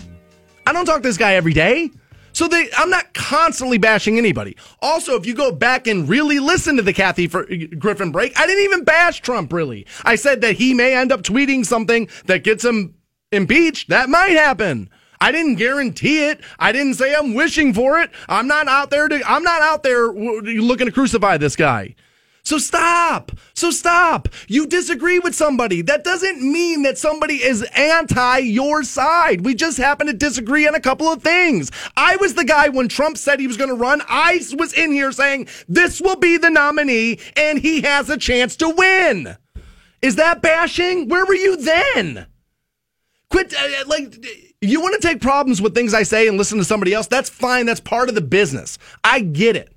I 0.68 0.74
don't 0.74 0.86
talk 0.86 1.02
this 1.02 1.18
guy 1.18 1.36
every 1.36 1.54
day. 1.54 1.90
So 2.34 2.50
they, 2.50 2.70
I'm 2.78 2.90
not 2.90 3.14
constantly 3.14 3.78
bashing 3.78 4.18
anybody. 4.18 4.58
Also, 4.82 5.16
if 5.16 5.26
you 5.26 5.34
go 5.34 5.54
back 5.54 5.88
and 5.88 6.08
really 6.08 6.40
listen 6.40 6.76
to 6.76 6.82
the 6.82 6.94
Kathy 6.94 7.28
Griffin 7.28 8.12
break, 8.12 8.38
I 8.38 8.46
didn't 8.46 8.66
even 8.66 8.84
bash 8.84 9.22
Trump 9.22 9.54
really. 9.54 9.88
I 10.04 10.16
said 10.16 10.42
that 10.42 10.58
he 10.58 10.74
may 10.74 10.96
end 10.96 11.14
up 11.14 11.22
tweeting 11.22 11.66
something 11.66 12.10
that 12.26 12.44
gets 12.44 12.64
him 12.64 12.96
impeached. 13.32 13.88
That 13.90 14.10
might 14.10 14.32
happen. 14.32 14.90
I 15.22 15.32
didn't 15.32 15.56
guarantee 15.56 16.26
it. 16.26 16.42
I 16.58 16.72
didn't 16.72 16.94
say 16.96 17.14
I'm 17.14 17.34
wishing 17.34 17.74
for 17.74 18.00
it. 18.00 18.10
I'm 18.28 18.48
not 18.48 18.68
out 18.68 18.90
there 18.90 19.08
to, 19.08 19.22
I'm 19.26 19.44
not 19.44 19.62
out 19.62 19.84
there 19.84 20.08
looking 20.08 20.86
to 20.86 20.92
crucify 20.92 21.38
this 21.38 21.56
guy. 21.56 21.96
So 22.44 22.58
stop. 22.58 23.32
So 23.54 23.70
stop. 23.70 24.30
You 24.48 24.66
disagree 24.66 25.20
with 25.20 25.36
somebody. 25.36 25.82
That 25.82 26.04
doesn't 26.04 26.42
mean 26.42 26.84
that 26.84 26.98
somebody 26.98 27.44
is 27.44 27.62
anti 27.76 28.38
your 28.40 28.84
side. 28.84 29.42
We 29.46 29.54
just 29.54 29.78
happen 29.78 30.08
to 30.08 30.14
disagree 30.14 30.68
on 30.68 30.74
a 30.74 30.80
couple 30.80 31.08
of 31.08 31.22
things. 31.22 31.70
I 31.96 32.16
was 32.16 32.34
the 32.34 32.46
guy 32.46 32.70
when 32.70 32.88
Trump 32.88 33.18
said 33.18 33.40
he 33.40 33.48
was 33.48 33.58
going 33.58 33.70
to 33.70 33.76
run. 33.76 34.02
I 34.08 34.42
was 34.58 34.74
in 34.74 34.92
here 34.92 35.12
saying 35.12 35.48
this 35.68 36.02
will 36.02 36.16
be 36.16 36.38
the 36.38 36.50
nominee 36.50 37.20
and 37.36 37.60
he 37.60 37.82
has 37.82 38.10
a 38.10 38.18
chance 38.18 38.56
to 38.56 38.70
win. 38.70 39.36
Is 40.02 40.16
that 40.16 40.42
bashing? 40.42 41.10
Where 41.10 41.26
were 41.26 41.36
you 41.36 41.58
then? 41.58 42.26
Quit, 43.30 43.54
uh, 43.54 43.84
like, 43.86 44.26
if 44.62 44.70
you 44.70 44.82
want 44.82 45.00
to 45.00 45.08
take 45.08 45.22
problems 45.22 45.62
with 45.62 45.74
things 45.74 45.94
I 45.94 46.04
say 46.04 46.28
and 46.28 46.38
listen 46.38 46.58
to 46.58 46.66
somebody 46.66 46.94
else, 46.94 47.08
that's 47.08 47.30
fine. 47.30 47.66
That's 47.66 47.80
part 47.80 48.10
of 48.10 48.16
the 48.16 48.22
business. 48.22 48.78
I 49.04 49.22
get 49.22 49.56
it. 49.56 49.74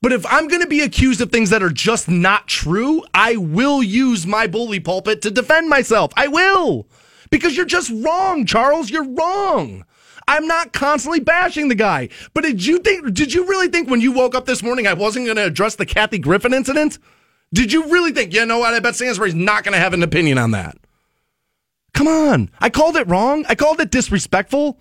But 0.00 0.12
if 0.12 0.26
I'm 0.26 0.48
going 0.48 0.62
to 0.62 0.68
be 0.68 0.80
accused 0.80 1.20
of 1.20 1.30
things 1.30 1.50
that 1.50 1.62
are 1.62 1.70
just 1.70 2.08
not 2.08 2.48
true, 2.48 3.04
I 3.14 3.36
will 3.36 3.82
use 3.82 4.26
my 4.26 4.46
bully 4.46 4.80
pulpit 4.80 5.22
to 5.22 5.30
defend 5.30 5.68
myself. 5.68 6.12
I 6.16 6.28
will. 6.28 6.88
Because 7.30 7.56
you're 7.56 7.66
just 7.66 7.90
wrong, 8.04 8.44
Charles. 8.44 8.90
You're 8.90 9.08
wrong. 9.08 9.84
I'm 10.28 10.46
not 10.46 10.72
constantly 10.72 11.20
bashing 11.20 11.68
the 11.68 11.74
guy. 11.74 12.08
But 12.34 12.44
did 12.44 12.64
you 12.64 12.78
think 12.78 13.12
did 13.14 13.32
you 13.32 13.46
really 13.46 13.68
think 13.68 13.90
when 13.90 14.00
you 14.00 14.12
woke 14.12 14.34
up 14.34 14.46
this 14.46 14.62
morning 14.62 14.86
I 14.86 14.92
wasn't 14.92 15.26
going 15.26 15.36
to 15.36 15.46
address 15.46 15.76
the 15.76 15.86
Kathy 15.86 16.18
Griffin 16.18 16.54
incident? 16.54 16.98
Did 17.52 17.72
you 17.72 17.84
really 17.90 18.12
think, 18.12 18.32
you 18.32 18.46
know 18.46 18.58
what, 18.58 18.72
I 18.72 18.80
bet 18.80 18.96
Stansbury's 18.96 19.34
not 19.34 19.62
going 19.62 19.74
to 19.74 19.80
have 19.80 19.94
an 19.94 20.02
opinion 20.02 20.38
on 20.38 20.52
that? 20.52 20.78
Come 21.94 22.08
on. 22.08 22.50
I 22.58 22.70
called 22.70 22.96
it 22.96 23.08
wrong. 23.08 23.44
I 23.48 23.54
called 23.54 23.80
it 23.80 23.90
disrespectful. 23.90 24.78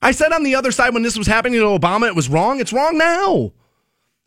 I 0.00 0.10
said 0.10 0.32
on 0.32 0.42
the 0.42 0.56
other 0.56 0.72
side 0.72 0.94
when 0.94 1.02
this 1.02 1.16
was 1.16 1.26
happening 1.28 1.60
to 1.60 1.66
Obama, 1.66 2.08
it 2.08 2.16
was 2.16 2.28
wrong. 2.28 2.60
It's 2.60 2.72
wrong 2.72 2.98
now. 2.98 3.52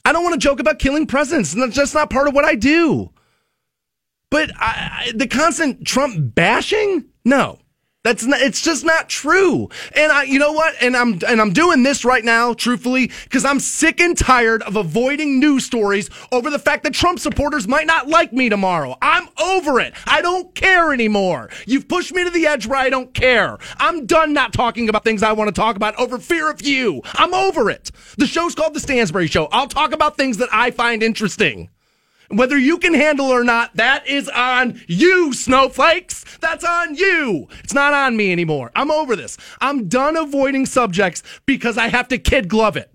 I 0.05 0.13
don't 0.13 0.23
want 0.23 0.33
to 0.33 0.39
joke 0.39 0.59
about 0.59 0.79
killing 0.79 1.07
presidents. 1.07 1.53
That's 1.53 1.75
just 1.75 1.93
not 1.93 2.09
part 2.09 2.27
of 2.27 2.33
what 2.33 2.45
I 2.45 2.55
do. 2.55 3.11
But 4.29 4.51
I, 4.57 5.07
I, 5.07 5.11
the 5.15 5.27
constant 5.27 5.85
Trump 5.85 6.35
bashing, 6.35 7.05
no, 7.25 7.59
that's 8.05 8.23
not. 8.23 8.39
It's 8.39 8.61
just 8.61 8.85
not 8.85 9.09
true. 9.09 9.67
And 9.95 10.11
I, 10.11 10.23
you 10.23 10.37
know 10.37 10.51
what? 10.51 10.75
And 10.79 10.95
I'm 10.95 11.19
and 11.27 11.41
I'm 11.41 11.51
doing 11.51 11.81
this 11.81 12.05
right 12.05 12.23
now, 12.23 12.53
truthfully, 12.53 13.11
because 13.23 13.43
I'm 13.43 13.59
sick 13.59 13.99
and 13.99 14.15
tired 14.15 14.61
of 14.61 14.75
avoiding 14.75 15.39
news 15.39 15.65
stories 15.65 16.11
over 16.31 16.51
the 16.51 16.59
fact 16.59 16.83
that 16.83 16.93
Trump 16.93 17.17
supporters 17.17 17.67
might 17.67 17.87
not 17.87 18.07
like 18.07 18.31
me 18.31 18.47
tomorrow. 18.47 18.95
I'm 19.01 19.27
over 19.41 19.79
it. 19.79 19.95
I 20.05 20.21
don't 20.21 20.53
care 20.53 20.93
anymore. 20.93 21.49
You've 21.65 21.87
pushed 21.87 22.13
me 22.13 22.23
to 22.23 22.29
the 22.29 22.45
edge 22.45 22.67
where 22.67 22.77
I 22.77 22.91
don't 22.91 23.11
care. 23.11 23.57
I'm 23.77 24.05
done 24.05 24.33
not 24.33 24.53
talking 24.53 24.87
about 24.87 25.03
things 25.03 25.23
I 25.23 25.31
want 25.31 25.47
to 25.47 25.59
talk 25.59 25.75
about 25.75 25.95
over 25.95 26.19
fear 26.19 26.51
of 26.51 26.61
you. 26.61 27.01
I'm 27.15 27.33
over 27.33 27.71
it. 27.71 27.89
The 28.19 28.27
show's 28.27 28.53
called 28.53 28.75
The 28.75 28.79
Stansbury 28.79 29.25
Show. 29.25 29.47
I'll 29.51 29.67
talk 29.67 29.93
about 29.93 30.15
things 30.15 30.37
that 30.37 30.49
I 30.51 30.69
find 30.69 31.01
interesting. 31.01 31.69
Whether 32.29 32.57
you 32.57 32.77
can 32.77 32.93
handle 32.93 33.27
or 33.27 33.43
not, 33.43 33.75
that 33.75 34.07
is 34.07 34.29
on 34.29 34.81
you, 34.87 35.33
snowflakes. 35.33 36.25
That's 36.39 36.63
on 36.63 36.95
you. 36.95 37.47
It's 37.63 37.73
not 37.73 37.93
on 37.93 38.17
me 38.17 38.31
anymore. 38.31 38.71
I'm 38.75 38.91
over 38.91 39.15
this. 39.15 39.37
I'm 39.61 39.87
done 39.87 40.17
avoiding 40.17 40.65
subjects 40.65 41.23
because 41.45 41.77
I 41.77 41.87
have 41.87 42.07
to 42.09 42.17
kid 42.17 42.47
glove 42.47 42.77
it. 42.77 42.91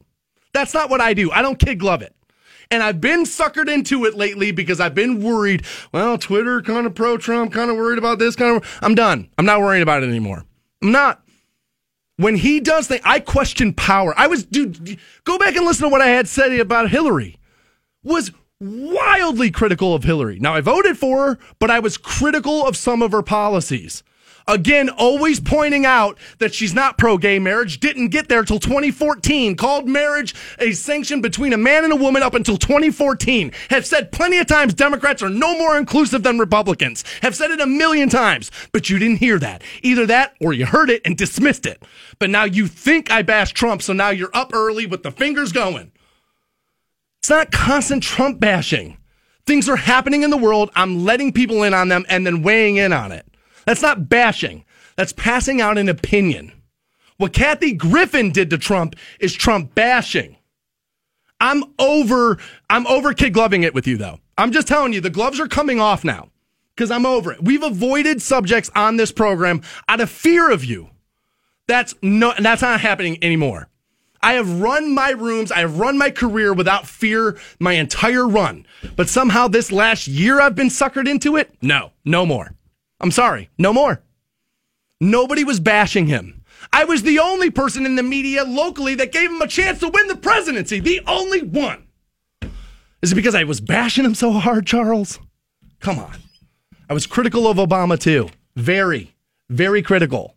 That's 0.52 0.74
not 0.74 0.90
what 0.90 1.00
I 1.00 1.14
do. 1.14 1.30
I 1.30 1.42
don't 1.42 1.58
kid 1.58 1.78
glove 1.78 2.02
it. 2.02 2.14
And 2.72 2.82
I've 2.82 3.00
been 3.00 3.24
suckered 3.24 3.72
into 3.72 4.04
it 4.04 4.14
lately 4.14 4.52
because 4.52 4.78
I've 4.80 4.94
been 4.94 5.22
worried. 5.22 5.64
Well, 5.92 6.18
Twitter 6.18 6.62
kind 6.62 6.86
of 6.86 6.94
pro 6.94 7.16
Trump, 7.16 7.52
kind 7.52 7.70
of 7.70 7.76
worried 7.76 7.98
about 7.98 8.18
this, 8.18 8.36
kind 8.36 8.56
of. 8.56 8.78
I'm 8.80 8.94
done. 8.94 9.28
I'm 9.38 9.44
not 9.44 9.60
worrying 9.60 9.82
about 9.82 10.02
it 10.02 10.08
anymore. 10.08 10.44
I'm 10.82 10.92
not. 10.92 11.22
When 12.16 12.36
he 12.36 12.60
does 12.60 12.86
things, 12.86 13.02
I 13.04 13.18
question 13.18 13.72
power. 13.72 14.14
I 14.16 14.26
was, 14.26 14.44
dude, 14.44 14.98
go 15.24 15.38
back 15.38 15.56
and 15.56 15.64
listen 15.64 15.84
to 15.84 15.88
what 15.88 16.02
I 16.02 16.08
had 16.08 16.28
said 16.28 16.52
about 16.60 16.90
Hillary. 16.90 17.38
Was 18.02 18.30
wildly 18.60 19.50
critical 19.50 19.94
of 19.94 20.04
Hillary. 20.04 20.38
Now, 20.38 20.54
I 20.54 20.60
voted 20.60 20.98
for 20.98 21.26
her, 21.26 21.38
but 21.58 21.70
I 21.70 21.78
was 21.78 21.96
critical 21.96 22.66
of 22.66 22.76
some 22.76 23.00
of 23.02 23.12
her 23.12 23.22
policies. 23.22 24.02
Again, 24.46 24.88
always 24.88 25.38
pointing 25.38 25.86
out 25.86 26.18
that 26.38 26.52
she's 26.52 26.74
not 26.74 26.98
pro 26.98 27.18
gay 27.18 27.38
marriage, 27.38 27.78
didn't 27.78 28.08
get 28.08 28.28
there 28.28 28.42
till 28.42 28.58
2014, 28.58 29.54
called 29.54 29.88
marriage 29.88 30.34
a 30.58 30.72
sanction 30.72 31.20
between 31.20 31.52
a 31.52 31.58
man 31.58 31.84
and 31.84 31.92
a 31.92 31.96
woman 31.96 32.22
up 32.22 32.34
until 32.34 32.56
2014. 32.56 33.52
Have 33.70 33.86
said 33.86 34.12
plenty 34.12 34.38
of 34.38 34.46
times 34.46 34.74
Democrats 34.74 35.22
are 35.22 35.30
no 35.30 35.56
more 35.56 35.78
inclusive 35.78 36.22
than 36.22 36.38
Republicans. 36.38 37.04
Have 37.22 37.36
said 37.36 37.50
it 37.50 37.60
a 37.60 37.66
million 37.66 38.08
times, 38.08 38.50
but 38.72 38.90
you 38.90 38.98
didn't 38.98 39.18
hear 39.18 39.38
that. 39.38 39.62
Either 39.82 40.04
that 40.06 40.34
or 40.40 40.52
you 40.52 40.66
heard 40.66 40.90
it 40.90 41.02
and 41.04 41.16
dismissed 41.16 41.64
it. 41.64 41.82
But 42.18 42.30
now 42.30 42.44
you 42.44 42.66
think 42.66 43.10
I 43.10 43.22
bashed 43.22 43.54
Trump, 43.56 43.82
so 43.82 43.92
now 43.92 44.10
you're 44.10 44.34
up 44.34 44.52
early 44.52 44.86
with 44.86 45.02
the 45.02 45.12
fingers 45.12 45.52
going. 45.52 45.92
It's 47.20 47.30
not 47.30 47.52
constant 47.52 48.02
Trump 48.02 48.40
bashing. 48.40 48.96
Things 49.46 49.68
are 49.68 49.76
happening 49.76 50.22
in 50.22 50.30
the 50.30 50.36
world. 50.36 50.70
I'm 50.74 51.04
letting 51.04 51.32
people 51.32 51.62
in 51.62 51.74
on 51.74 51.88
them 51.88 52.06
and 52.08 52.26
then 52.26 52.42
weighing 52.42 52.76
in 52.76 52.92
on 52.92 53.12
it. 53.12 53.26
That's 53.66 53.82
not 53.82 54.08
bashing. 54.08 54.64
That's 54.96 55.12
passing 55.12 55.60
out 55.60 55.78
an 55.78 55.88
opinion. 55.88 56.52
What 57.18 57.32
Kathy 57.32 57.72
Griffin 57.72 58.32
did 58.32 58.48
to 58.50 58.58
Trump 58.58 58.96
is 59.18 59.34
Trump 59.34 59.74
bashing. 59.74 60.36
I'm 61.40 61.64
over 61.78 62.38
I'm 62.68 62.86
over 62.86 63.12
kid 63.14 63.34
gloving 63.34 63.62
it 63.62 63.74
with 63.74 63.86
you 63.86 63.96
though. 63.96 64.20
I'm 64.38 64.52
just 64.52 64.68
telling 64.68 64.92
you 64.92 65.00
the 65.00 65.10
gloves 65.10 65.40
are 65.40 65.48
coming 65.48 65.80
off 65.80 66.04
now 66.04 66.30
cuz 66.76 66.90
I'm 66.90 67.06
over 67.06 67.32
it. 67.32 67.42
We've 67.42 67.62
avoided 67.62 68.22
subjects 68.22 68.70
on 68.74 68.96
this 68.96 69.12
program 69.12 69.62
out 69.88 70.00
of 70.00 70.10
fear 70.10 70.50
of 70.50 70.64
you. 70.64 70.90
That's 71.66 71.94
no 72.02 72.34
that's 72.38 72.62
not 72.62 72.80
happening 72.80 73.22
anymore. 73.22 73.69
I 74.22 74.34
have 74.34 74.60
run 74.60 74.94
my 74.94 75.10
rooms, 75.10 75.50
I 75.50 75.60
have 75.60 75.78
run 75.78 75.96
my 75.96 76.10
career 76.10 76.52
without 76.52 76.86
fear 76.86 77.38
my 77.58 77.72
entire 77.72 78.28
run. 78.28 78.66
But 78.96 79.08
somehow 79.08 79.48
this 79.48 79.72
last 79.72 80.08
year 80.08 80.40
I've 80.40 80.54
been 80.54 80.68
suckered 80.68 81.08
into 81.08 81.36
it? 81.36 81.54
No, 81.62 81.92
no 82.04 82.26
more. 82.26 82.54
I'm 83.00 83.10
sorry, 83.10 83.48
no 83.56 83.72
more. 83.72 84.02
Nobody 85.00 85.44
was 85.44 85.60
bashing 85.60 86.06
him. 86.06 86.42
I 86.72 86.84
was 86.84 87.02
the 87.02 87.18
only 87.18 87.50
person 87.50 87.86
in 87.86 87.96
the 87.96 88.02
media 88.02 88.44
locally 88.44 88.94
that 88.96 89.12
gave 89.12 89.30
him 89.30 89.40
a 89.40 89.48
chance 89.48 89.80
to 89.80 89.88
win 89.88 90.08
the 90.08 90.16
presidency. 90.16 90.80
The 90.80 91.00
only 91.06 91.42
one. 91.42 91.86
Is 93.00 93.12
it 93.12 93.14
because 93.14 93.34
I 93.34 93.44
was 93.44 93.62
bashing 93.62 94.04
him 94.04 94.14
so 94.14 94.32
hard, 94.32 94.66
Charles? 94.66 95.18
Come 95.80 95.98
on. 95.98 96.16
I 96.90 96.92
was 96.92 97.06
critical 97.06 97.46
of 97.46 97.56
Obama 97.56 97.98
too. 97.98 98.28
Very, 98.56 99.14
very 99.48 99.80
critical. 99.80 100.36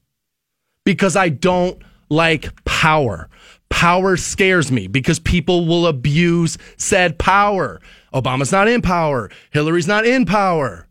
Because 0.86 1.18
I 1.18 1.28
don't 1.28 1.82
like 2.10 2.64
power. 2.64 3.30
Power 3.74 4.18
scares 4.18 4.72
me 4.72 4.86
because 4.86 5.20
people 5.20 5.66
will 5.66 5.88
abuse 5.88 6.60
said 6.78 7.18
power. 7.18 7.82
Obama's 8.14 8.52
not 8.52 8.68
in 8.68 8.84
power. 8.84 9.32
Hillary's 9.50 9.88
not 9.88 10.06
in 10.06 10.26
power. 10.26 10.88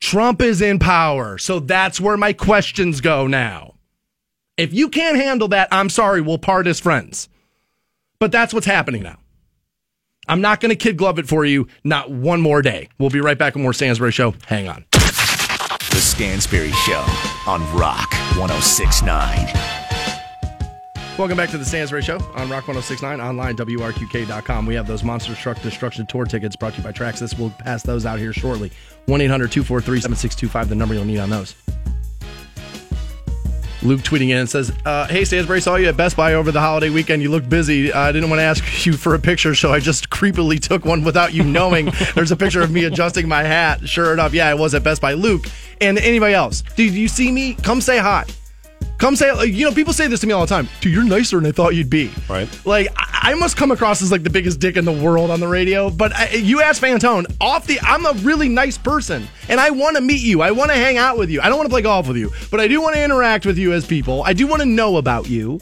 Trump 0.00 0.40
is 0.40 0.62
in 0.62 0.78
power. 0.78 1.36
So 1.36 1.60
that's 1.60 2.00
where 2.00 2.16
my 2.16 2.32
questions 2.32 3.02
go 3.02 3.26
now. 3.26 3.74
If 4.56 4.72
you 4.72 4.88
can't 4.88 5.18
handle 5.18 5.48
that, 5.48 5.68
I'm 5.70 5.90
sorry, 5.90 6.22
we'll 6.22 6.38
part 6.38 6.66
as 6.66 6.80
friends. 6.80 7.28
But 8.18 8.32
that's 8.32 8.54
what's 8.54 8.66
happening 8.66 9.02
now. 9.02 9.18
I'm 10.26 10.40
not 10.40 10.60
going 10.60 10.70
to 10.70 10.76
kid 10.76 10.96
glove 10.96 11.18
it 11.18 11.28
for 11.28 11.44
you, 11.44 11.68
not 11.84 12.10
one 12.10 12.40
more 12.40 12.62
day. 12.62 12.88
We'll 12.98 13.10
be 13.10 13.20
right 13.20 13.38
back 13.38 13.54
with 13.54 13.62
more 13.62 13.74
Stansbury 13.74 14.10
Show. 14.10 14.34
Hang 14.46 14.68
on. 14.68 14.86
The 14.90 16.00
Stansbury 16.00 16.72
Show 16.72 17.04
on 17.46 17.60
Rock 17.76 18.10
1069. 18.38 19.81
Welcome 21.18 21.36
back 21.36 21.50
to 21.50 21.58
the 21.58 21.64
Stansbury 21.64 22.00
Show 22.00 22.16
on 22.34 22.48
Rock 22.48 22.66
1069, 22.66 23.20
online, 23.20 23.54
WRQK.com. 23.54 24.64
We 24.64 24.74
have 24.74 24.86
those 24.86 25.04
Monster 25.04 25.34
Truck 25.34 25.60
Destruction 25.60 26.06
Tour 26.06 26.24
tickets 26.24 26.56
brought 26.56 26.72
to 26.72 26.78
you 26.78 26.84
by 26.84 26.92
Traxxas. 26.92 27.38
We'll 27.38 27.50
pass 27.50 27.82
those 27.82 28.06
out 28.06 28.18
here 28.18 28.32
shortly. 28.32 28.72
1 29.06 29.20
800 29.20 29.52
243 29.52 30.00
7625, 30.00 30.68
the 30.70 30.74
number 30.74 30.94
you'll 30.94 31.04
need 31.04 31.18
on 31.18 31.28
those. 31.28 31.54
Luke 33.82 34.00
tweeting 34.00 34.30
in 34.30 34.38
and 34.38 34.48
says, 34.48 34.72
uh, 34.86 35.06
Hey, 35.06 35.26
Stansbury, 35.26 35.60
saw 35.60 35.76
you 35.76 35.86
at 35.88 35.98
Best 35.98 36.16
Buy 36.16 36.32
over 36.32 36.50
the 36.50 36.60
holiday 36.60 36.88
weekend. 36.88 37.20
You 37.20 37.30
looked 37.30 37.48
busy. 37.50 37.92
I 37.92 38.10
didn't 38.10 38.30
want 38.30 38.40
to 38.40 38.44
ask 38.44 38.86
you 38.86 38.94
for 38.94 39.14
a 39.14 39.18
picture, 39.18 39.54
so 39.54 39.70
I 39.70 39.80
just 39.80 40.08
creepily 40.08 40.58
took 40.58 40.86
one 40.86 41.04
without 41.04 41.34
you 41.34 41.44
knowing. 41.44 41.90
There's 42.14 42.32
a 42.32 42.36
picture 42.36 42.62
of 42.62 42.70
me 42.70 42.84
adjusting 42.84 43.28
my 43.28 43.42
hat. 43.42 43.86
Sure 43.86 44.14
enough, 44.14 44.32
yeah, 44.32 44.48
I 44.48 44.54
was 44.54 44.74
at 44.74 44.82
Best 44.82 45.02
Buy. 45.02 45.12
Luke, 45.12 45.44
and 45.82 45.98
anybody 45.98 46.32
else, 46.32 46.62
did 46.74 46.94
you 46.94 47.06
see 47.06 47.30
me? 47.30 47.52
Come 47.54 47.82
say 47.82 47.98
hi. 47.98 48.24
Come 49.02 49.16
say, 49.16 49.32
like, 49.32 49.52
you 49.52 49.64
know, 49.64 49.72
people 49.74 49.92
say 49.92 50.06
this 50.06 50.20
to 50.20 50.28
me 50.28 50.32
all 50.32 50.42
the 50.42 50.46
time. 50.46 50.68
Dude, 50.80 50.94
you're 50.94 51.02
nicer 51.02 51.34
than 51.40 51.46
I 51.46 51.50
thought 51.50 51.74
you'd 51.74 51.90
be. 51.90 52.08
Right. 52.30 52.48
Like, 52.64 52.86
I 52.96 53.08
I 53.24 53.34
must 53.34 53.56
come 53.56 53.72
across 53.72 54.00
as 54.00 54.12
like 54.12 54.22
the 54.22 54.30
biggest 54.30 54.60
dick 54.60 54.76
in 54.76 54.84
the 54.84 54.92
world 54.92 55.30
on 55.32 55.40
the 55.40 55.48
radio. 55.48 55.90
But 55.90 56.12
I, 56.14 56.28
you 56.34 56.60
ask 56.60 56.80
Fantone, 56.80 57.24
off 57.40 57.66
the, 57.66 57.80
I'm 57.80 58.06
a 58.06 58.12
really 58.22 58.48
nice 58.48 58.78
person, 58.78 59.26
and 59.48 59.60
I 59.60 59.70
want 59.70 59.96
to 59.96 60.02
meet 60.02 60.22
you. 60.22 60.40
I 60.40 60.52
want 60.52 60.70
to 60.70 60.76
hang 60.76 60.98
out 60.98 61.18
with 61.18 61.30
you. 61.30 61.40
I 61.40 61.48
don't 61.48 61.56
want 61.56 61.66
to 61.66 61.72
play 61.72 61.82
golf 61.82 62.06
with 62.06 62.16
you, 62.16 62.30
but 62.52 62.60
I 62.60 62.68
do 62.68 62.80
want 62.80 62.94
to 62.94 63.02
interact 63.02 63.44
with 63.44 63.58
you 63.58 63.72
as 63.72 63.84
people. 63.84 64.22
I 64.24 64.32
do 64.34 64.46
want 64.46 64.60
to 64.62 64.66
know 64.66 64.96
about 64.98 65.28
you. 65.28 65.60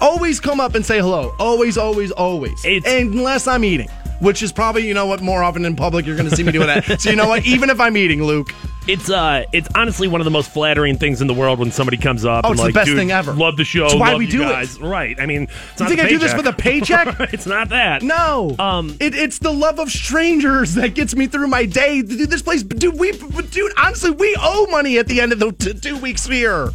Always 0.00 0.40
come 0.40 0.58
up 0.60 0.74
and 0.74 0.84
say 0.84 0.98
hello. 0.98 1.34
Always, 1.38 1.76
always, 1.76 2.10
always. 2.12 2.64
It's- 2.64 2.90
Unless 3.02 3.46
I'm 3.48 3.64
eating, 3.64 3.88
which 4.20 4.42
is 4.42 4.52
probably, 4.52 4.86
you 4.86 4.94
know 4.94 5.06
what, 5.06 5.20
more 5.20 5.42
often 5.42 5.64
in 5.64 5.76
public 5.76 6.06
you're 6.06 6.16
going 6.16 6.28
to 6.28 6.34
see 6.34 6.42
me 6.42 6.52
doing 6.52 6.66
that. 6.66 7.00
so 7.00 7.10
you 7.10 7.16
know 7.16 7.28
what? 7.28 7.44
Even 7.46 7.70
if 7.70 7.80
I'm 7.80 7.96
eating, 7.96 8.22
Luke, 8.22 8.52
It's 8.86 9.10
uh, 9.10 9.44
it's 9.52 9.68
honestly 9.74 10.08
one 10.08 10.20
of 10.20 10.24
the 10.24 10.30
most 10.30 10.50
flattering 10.50 10.96
things 10.96 11.20
in 11.20 11.26
the 11.26 11.34
world 11.34 11.58
when 11.58 11.70
somebody 11.70 11.98
comes 11.98 12.24
up. 12.24 12.44
Oh, 12.44 12.48
and 12.48 12.54
it's 12.54 12.60
the 12.60 12.66
like, 12.68 12.74
best 12.74 12.90
thing 12.90 13.10
ever." 13.10 13.32
Love 13.34 13.56
the 13.56 13.64
show. 13.64 13.84
It's 13.84 13.94
why 13.94 14.12
love 14.12 14.18
we 14.18 14.26
do 14.26 14.42
it. 14.42 14.80
Right. 14.80 15.20
I 15.20 15.26
mean, 15.26 15.42
it's 15.42 15.52
you 15.52 15.84
not 15.84 15.88
think 15.88 16.00
the 16.00 16.06
I 16.06 16.08
do 16.08 16.18
this 16.18 16.34
with 16.34 16.46
a 16.46 16.52
paycheck? 16.54 17.16
it's 17.32 17.46
not 17.46 17.68
that. 17.68 18.02
No. 18.02 18.56
Um, 18.58 18.96
it, 18.98 19.14
it's 19.14 19.38
the 19.40 19.52
love 19.52 19.78
of 19.78 19.90
strangers 19.90 20.74
that 20.74 20.94
gets 20.94 21.14
me 21.14 21.26
through 21.26 21.48
my 21.48 21.66
day. 21.66 22.00
Dude, 22.00 22.30
this 22.30 22.40
place, 22.42 22.62
dude, 22.62 22.98
we, 22.98 23.12
dude, 23.12 23.72
honestly, 23.76 24.10
we 24.10 24.34
owe 24.40 24.66
money 24.70 24.98
at 24.98 25.06
the 25.06 25.20
end 25.20 25.32
of 25.32 25.38
the 25.38 25.52
t- 25.52 25.74
two 25.74 25.98
weeks 25.98 26.26
here. 26.26 26.70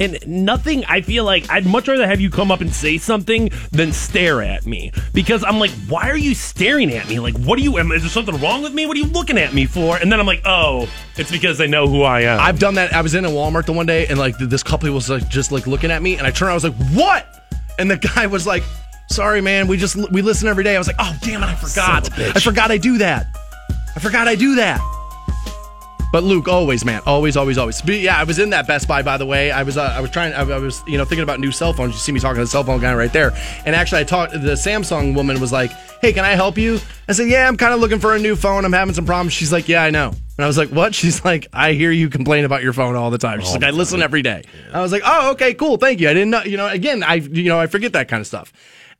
And 0.00 0.18
nothing, 0.26 0.84
I 0.86 1.02
feel 1.02 1.24
like 1.24 1.48
I'd 1.50 1.66
much 1.66 1.86
rather 1.86 2.06
have 2.06 2.20
you 2.20 2.30
come 2.30 2.50
up 2.50 2.60
and 2.60 2.72
say 2.72 2.98
something 2.98 3.50
than 3.70 3.92
stare 3.92 4.42
at 4.42 4.66
me. 4.66 4.92
Because 5.12 5.44
I'm 5.44 5.58
like, 5.60 5.70
why 5.88 6.10
are 6.10 6.16
you 6.16 6.34
staring 6.34 6.92
at 6.92 7.08
me? 7.08 7.20
Like, 7.20 7.36
what 7.38 7.58
are 7.58 7.62
you, 7.62 7.78
am, 7.78 7.92
is 7.92 8.02
there 8.02 8.10
something 8.10 8.40
wrong 8.40 8.62
with 8.62 8.74
me? 8.74 8.86
What 8.86 8.96
are 8.96 9.00
you 9.00 9.06
looking 9.06 9.38
at 9.38 9.54
me 9.54 9.66
for? 9.66 9.96
And 9.96 10.10
then 10.10 10.18
I'm 10.18 10.26
like, 10.26 10.42
oh, 10.44 10.88
it's 11.16 11.30
because 11.30 11.58
they 11.58 11.68
know 11.68 11.86
who 11.86 12.02
I 12.02 12.22
am. 12.22 12.40
I've 12.40 12.58
done 12.58 12.74
that. 12.74 12.92
I 12.92 13.02
was 13.02 13.14
in 13.14 13.24
a 13.24 13.28
Walmart 13.28 13.66
the 13.66 13.72
one 13.72 13.86
day, 13.86 14.06
and 14.06 14.18
like 14.18 14.36
this 14.38 14.62
couple 14.62 14.90
was 14.92 15.08
like 15.08 15.28
just 15.28 15.52
like 15.52 15.66
looking 15.66 15.90
at 15.90 16.02
me, 16.02 16.16
and 16.16 16.26
I 16.26 16.30
turned. 16.30 16.48
around, 16.48 16.50
I 16.50 16.54
was 16.54 16.64
like, 16.64 16.74
"What?" 16.92 17.44
And 17.78 17.90
the 17.90 17.96
guy 18.14 18.26
was 18.26 18.46
like, 18.46 18.64
"Sorry, 19.08 19.40
man. 19.40 19.68
We 19.68 19.76
just 19.76 19.96
we 20.10 20.22
listen 20.22 20.48
every 20.48 20.64
day." 20.64 20.74
I 20.74 20.78
was 20.78 20.88
like, 20.88 20.96
"Oh, 20.98 21.16
damn 21.22 21.42
it! 21.42 21.46
I 21.46 21.54
forgot. 21.54 22.06
Son 22.06 22.12
of 22.12 22.18
a 22.18 22.22
bitch. 22.22 22.36
I 22.36 22.40
forgot 22.40 22.70
I 22.70 22.78
do 22.78 22.98
that. 22.98 23.26
I 23.94 24.00
forgot 24.00 24.26
I 24.26 24.34
do 24.34 24.56
that." 24.56 24.93
But 26.14 26.22
Luke, 26.22 26.46
always, 26.46 26.84
man, 26.84 27.02
always, 27.06 27.36
always, 27.36 27.58
always. 27.58 27.82
But 27.82 27.96
yeah, 27.96 28.16
I 28.16 28.22
was 28.22 28.38
in 28.38 28.50
that 28.50 28.68
Best 28.68 28.86
Buy, 28.86 29.02
by 29.02 29.16
the 29.16 29.26
way. 29.26 29.50
I 29.50 29.64
was, 29.64 29.76
uh, 29.76 29.82
I 29.82 30.00
was 30.00 30.12
trying, 30.12 30.32
I, 30.32 30.42
I 30.42 30.58
was, 30.58 30.80
you 30.86 30.96
know, 30.96 31.04
thinking 31.04 31.24
about 31.24 31.40
new 31.40 31.50
cell 31.50 31.72
phones. 31.72 31.94
You 31.94 31.98
see 31.98 32.12
me 32.12 32.20
talking 32.20 32.36
to 32.36 32.42
the 32.42 32.46
cell 32.46 32.62
phone 32.62 32.80
guy 32.80 32.94
right 32.94 33.12
there. 33.12 33.32
And 33.66 33.74
actually, 33.74 34.02
I 34.02 34.04
talked. 34.04 34.30
The 34.30 34.52
Samsung 34.52 35.16
woman 35.16 35.40
was 35.40 35.50
like, 35.50 35.72
"Hey, 36.00 36.12
can 36.12 36.24
I 36.24 36.36
help 36.36 36.56
you?" 36.56 36.78
I 37.08 37.14
said, 37.14 37.28
"Yeah, 37.28 37.48
I'm 37.48 37.56
kind 37.56 37.74
of 37.74 37.80
looking 37.80 37.98
for 37.98 38.14
a 38.14 38.20
new 38.20 38.36
phone. 38.36 38.64
I'm 38.64 38.72
having 38.72 38.94
some 38.94 39.06
problems." 39.06 39.32
She's 39.32 39.50
like, 39.50 39.68
"Yeah, 39.68 39.82
I 39.82 39.90
know." 39.90 40.10
And 40.10 40.44
I 40.44 40.46
was 40.46 40.56
like, 40.56 40.68
"What?" 40.68 40.94
She's 41.00 41.24
like, 41.24 41.48
"I 41.52 41.72
hear 41.72 41.90
you 41.90 42.08
complain 42.08 42.44
about 42.44 42.62
your 42.62 42.74
phone 42.74 42.94
all 42.94 43.10
the 43.10 43.18
time." 43.18 43.40
She's 43.40 43.50
like, 43.50 43.64
"I 43.64 43.70
listen 43.70 44.00
every 44.00 44.22
day." 44.22 44.44
I 44.72 44.82
was 44.82 44.92
like, 44.92 45.02
"Oh, 45.04 45.32
okay, 45.32 45.52
cool, 45.52 45.78
thank 45.78 45.98
you." 45.98 46.08
I 46.08 46.14
didn't 46.14 46.30
know, 46.30 46.44
you 46.44 46.56
know. 46.56 46.68
Again, 46.68 47.02
I, 47.02 47.14
you 47.14 47.48
know, 47.48 47.58
I 47.58 47.66
forget 47.66 47.94
that 47.94 48.06
kind 48.06 48.20
of 48.20 48.28
stuff. 48.28 48.52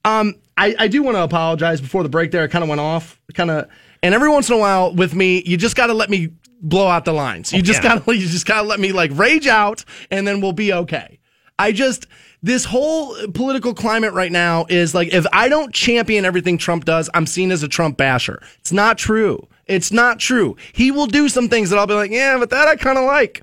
Um, 0.04 0.34
I, 0.58 0.74
I 0.76 0.88
do 0.88 1.04
want 1.04 1.16
to 1.16 1.22
apologize 1.22 1.80
before 1.80 2.02
the 2.02 2.08
break. 2.08 2.32
There, 2.32 2.42
I 2.42 2.48
kind 2.48 2.64
of 2.64 2.68
went 2.68 2.80
off, 2.80 3.20
kind 3.34 3.52
of, 3.52 3.70
and 4.02 4.16
every 4.16 4.30
once 4.30 4.48
in 4.48 4.56
a 4.56 4.58
while 4.58 4.92
with 4.92 5.14
me, 5.14 5.44
you 5.46 5.56
just 5.56 5.76
got 5.76 5.86
to 5.86 5.94
let 5.94 6.10
me 6.10 6.30
blow 6.64 6.88
out 6.88 7.04
the 7.04 7.12
lines. 7.12 7.52
You 7.52 7.60
oh, 7.60 7.62
just 7.62 7.84
yeah. 7.84 7.98
gotta, 7.98 8.16
you 8.16 8.26
just 8.26 8.46
gotta 8.46 8.66
let 8.66 8.80
me 8.80 8.92
like 8.92 9.10
rage 9.14 9.46
out, 9.46 9.84
and 10.10 10.26
then 10.26 10.40
we'll 10.40 10.52
be 10.52 10.72
okay. 10.72 11.20
I 11.58 11.70
just 11.70 12.06
this 12.42 12.64
whole 12.64 13.16
political 13.28 13.74
climate 13.74 14.12
right 14.12 14.32
now 14.32 14.66
is 14.68 14.94
like 14.94 15.12
if 15.14 15.24
I 15.32 15.48
don't 15.48 15.72
champion 15.72 16.24
everything 16.24 16.58
Trump 16.58 16.84
does, 16.84 17.08
I'm 17.14 17.26
seen 17.26 17.52
as 17.52 17.62
a 17.62 17.68
Trump 17.68 17.96
basher. 17.96 18.42
It's 18.58 18.72
not 18.72 18.98
true. 18.98 19.46
It's 19.66 19.92
not 19.92 20.18
true. 20.18 20.56
He 20.72 20.90
will 20.90 21.06
do 21.06 21.28
some 21.28 21.48
things 21.48 21.70
that 21.70 21.78
I'll 21.78 21.86
be 21.86 21.94
like, 21.94 22.10
yeah, 22.10 22.36
but 22.38 22.50
that 22.50 22.68
I 22.68 22.76
kind 22.76 22.98
of 22.98 23.04
like. 23.04 23.42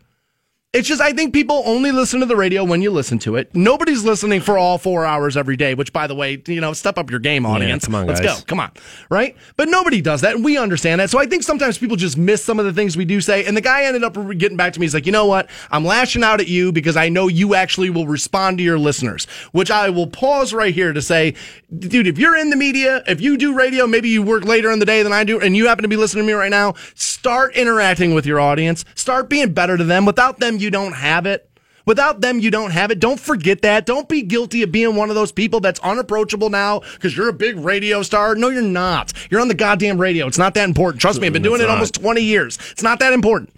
It's 0.74 0.88
just 0.88 1.02
I 1.02 1.12
think 1.12 1.34
people 1.34 1.64
only 1.66 1.92
listen 1.92 2.22
to 2.22 2.26
the 2.26 2.38
radio 2.38 2.64
when 2.64 2.82
you 2.82 2.92
listen 2.92 3.20
to 3.20 3.36
it. 3.36 3.54
Nobody's 3.54 4.06
listening 4.06 4.40
for 4.40 4.58
all 4.58 4.78
four 4.78 5.04
hours 5.06 5.36
every 5.36 5.58
day. 5.58 5.74
Which, 5.74 5.92
by 5.92 6.08
the 6.08 6.16
way, 6.16 6.42
you 6.48 6.62
know, 6.62 6.72
step 6.72 6.98
up 6.98 7.12
your 7.12 7.20
game, 7.20 7.46
audience. 7.46 7.84
come 7.84 7.96
on, 7.96 8.08
Let's 8.08 8.22
guys. 8.22 8.40
go. 8.40 8.46
Come 8.46 8.62
on, 8.62 8.72
right? 9.10 9.36
But 9.58 9.68
nobody 9.68 10.00
does 10.00 10.22
that, 10.22 10.36
and 10.36 10.46
we 10.46 10.58
understand 10.58 11.02
that. 11.02 11.10
So 11.10 11.20
I 11.20 11.26
think 11.26 11.44
sometimes 11.44 11.78
people 11.78 11.98
just 11.98 12.18
miss 12.18 12.42
some 12.42 12.58
of 12.58 12.64
the 12.64 12.72
things 12.72 12.96
we 12.96 13.04
do 13.04 13.20
say. 13.20 13.44
And 13.44 13.58
the 13.58 13.60
guy 13.62 13.84
ended 13.84 14.06
up 14.06 14.14
getting 14.38 14.56
back 14.56 14.72
to 14.72 14.80
me. 14.80 14.86
He's 14.86 14.94
like, 14.94 15.06
you 15.06 15.12
know 15.12 15.26
what? 15.26 15.50
I'm 15.72 15.84
lashing 15.84 16.24
out 16.24 16.40
at 16.40 16.48
you 16.48 16.72
because 16.72 16.96
I 16.96 17.10
know 17.10 17.28
you 17.28 17.54
actually 17.54 17.90
will 17.90 18.08
respond 18.08 18.58
to 18.60 18.64
your 18.64 18.80
listeners. 18.80 19.26
Which 19.52 19.72
I 19.72 19.90
will 19.90 20.08
pause 20.08 20.54
right 20.54 20.74
here 20.74 20.94
to 20.94 21.02
say, 21.02 21.36
dude, 21.80 22.08
if 22.08 22.18
you're 22.18 22.38
in 22.38 22.50
the 22.50 22.56
media, 22.56 23.04
if 23.08 23.20
you 23.20 23.36
do 23.36 23.54
radio, 23.54 23.88
maybe 23.88 24.08
you 24.08 24.24
work 24.24 24.46
later 24.46 24.72
in 24.72 24.80
the 24.80 24.86
day 24.86 25.04
than 25.04 25.12
I 25.12 25.26
do, 25.26 25.38
and 25.38 25.54
you 25.58 25.68
happen 25.68 25.82
to 25.84 25.90
be 25.90 25.98
listening 25.98 26.24
to 26.24 26.28
me 26.28 26.32
right 26.34 26.50
now, 26.50 26.76
start 26.96 27.58
interacting 27.58 28.14
with 28.14 28.26
your 28.26 28.40
audience. 28.40 28.86
Start 28.96 29.28
being 29.28 29.52
better 29.52 29.76
to 29.76 29.84
them. 29.84 30.06
Without 30.06 30.40
them, 30.40 30.61
you 30.62 30.72
don't 30.72 30.94
have 30.94 31.26
it. 31.26 31.48
Without 31.86 32.22
them, 32.22 32.40
you 32.40 32.52
don't 32.52 32.72
have 32.72 32.92
it. 32.92 33.00
Don't 33.00 33.20
forget 33.20 33.64
that. 33.64 33.88
Don't 33.88 34.08
be 34.08 34.22
guilty 34.22 34.62
of 34.62 34.72
being 34.72 34.96
one 34.96 35.10
of 35.10 35.16
those 35.16 35.32
people 35.32 35.60
that's 35.60 35.80
unapproachable 35.80 36.50
now 36.52 36.82
because 36.94 37.18
you're 37.18 37.28
a 37.30 37.34
big 37.34 37.58
radio 37.58 38.04
star. 38.04 38.36
No, 38.36 38.50
you're 38.50 38.62
not. 38.62 39.14
You're 39.32 39.42
on 39.42 39.48
the 39.48 39.56
goddamn 39.56 39.98
radio. 40.00 40.28
It's 40.28 40.38
not 40.38 40.54
that 40.54 40.66
important. 40.70 41.02
Trust 41.02 41.20
me, 41.20 41.28
I've 41.28 41.34
been 41.34 41.42
doing 41.42 41.56
It's 41.56 41.64
it 41.64 41.68
not. 41.68 41.74
almost 41.74 41.96
20 41.96 42.22
years. 42.22 42.60
It's 42.72 42.84
not 42.84 43.00
that 43.00 43.14
important. 43.14 43.52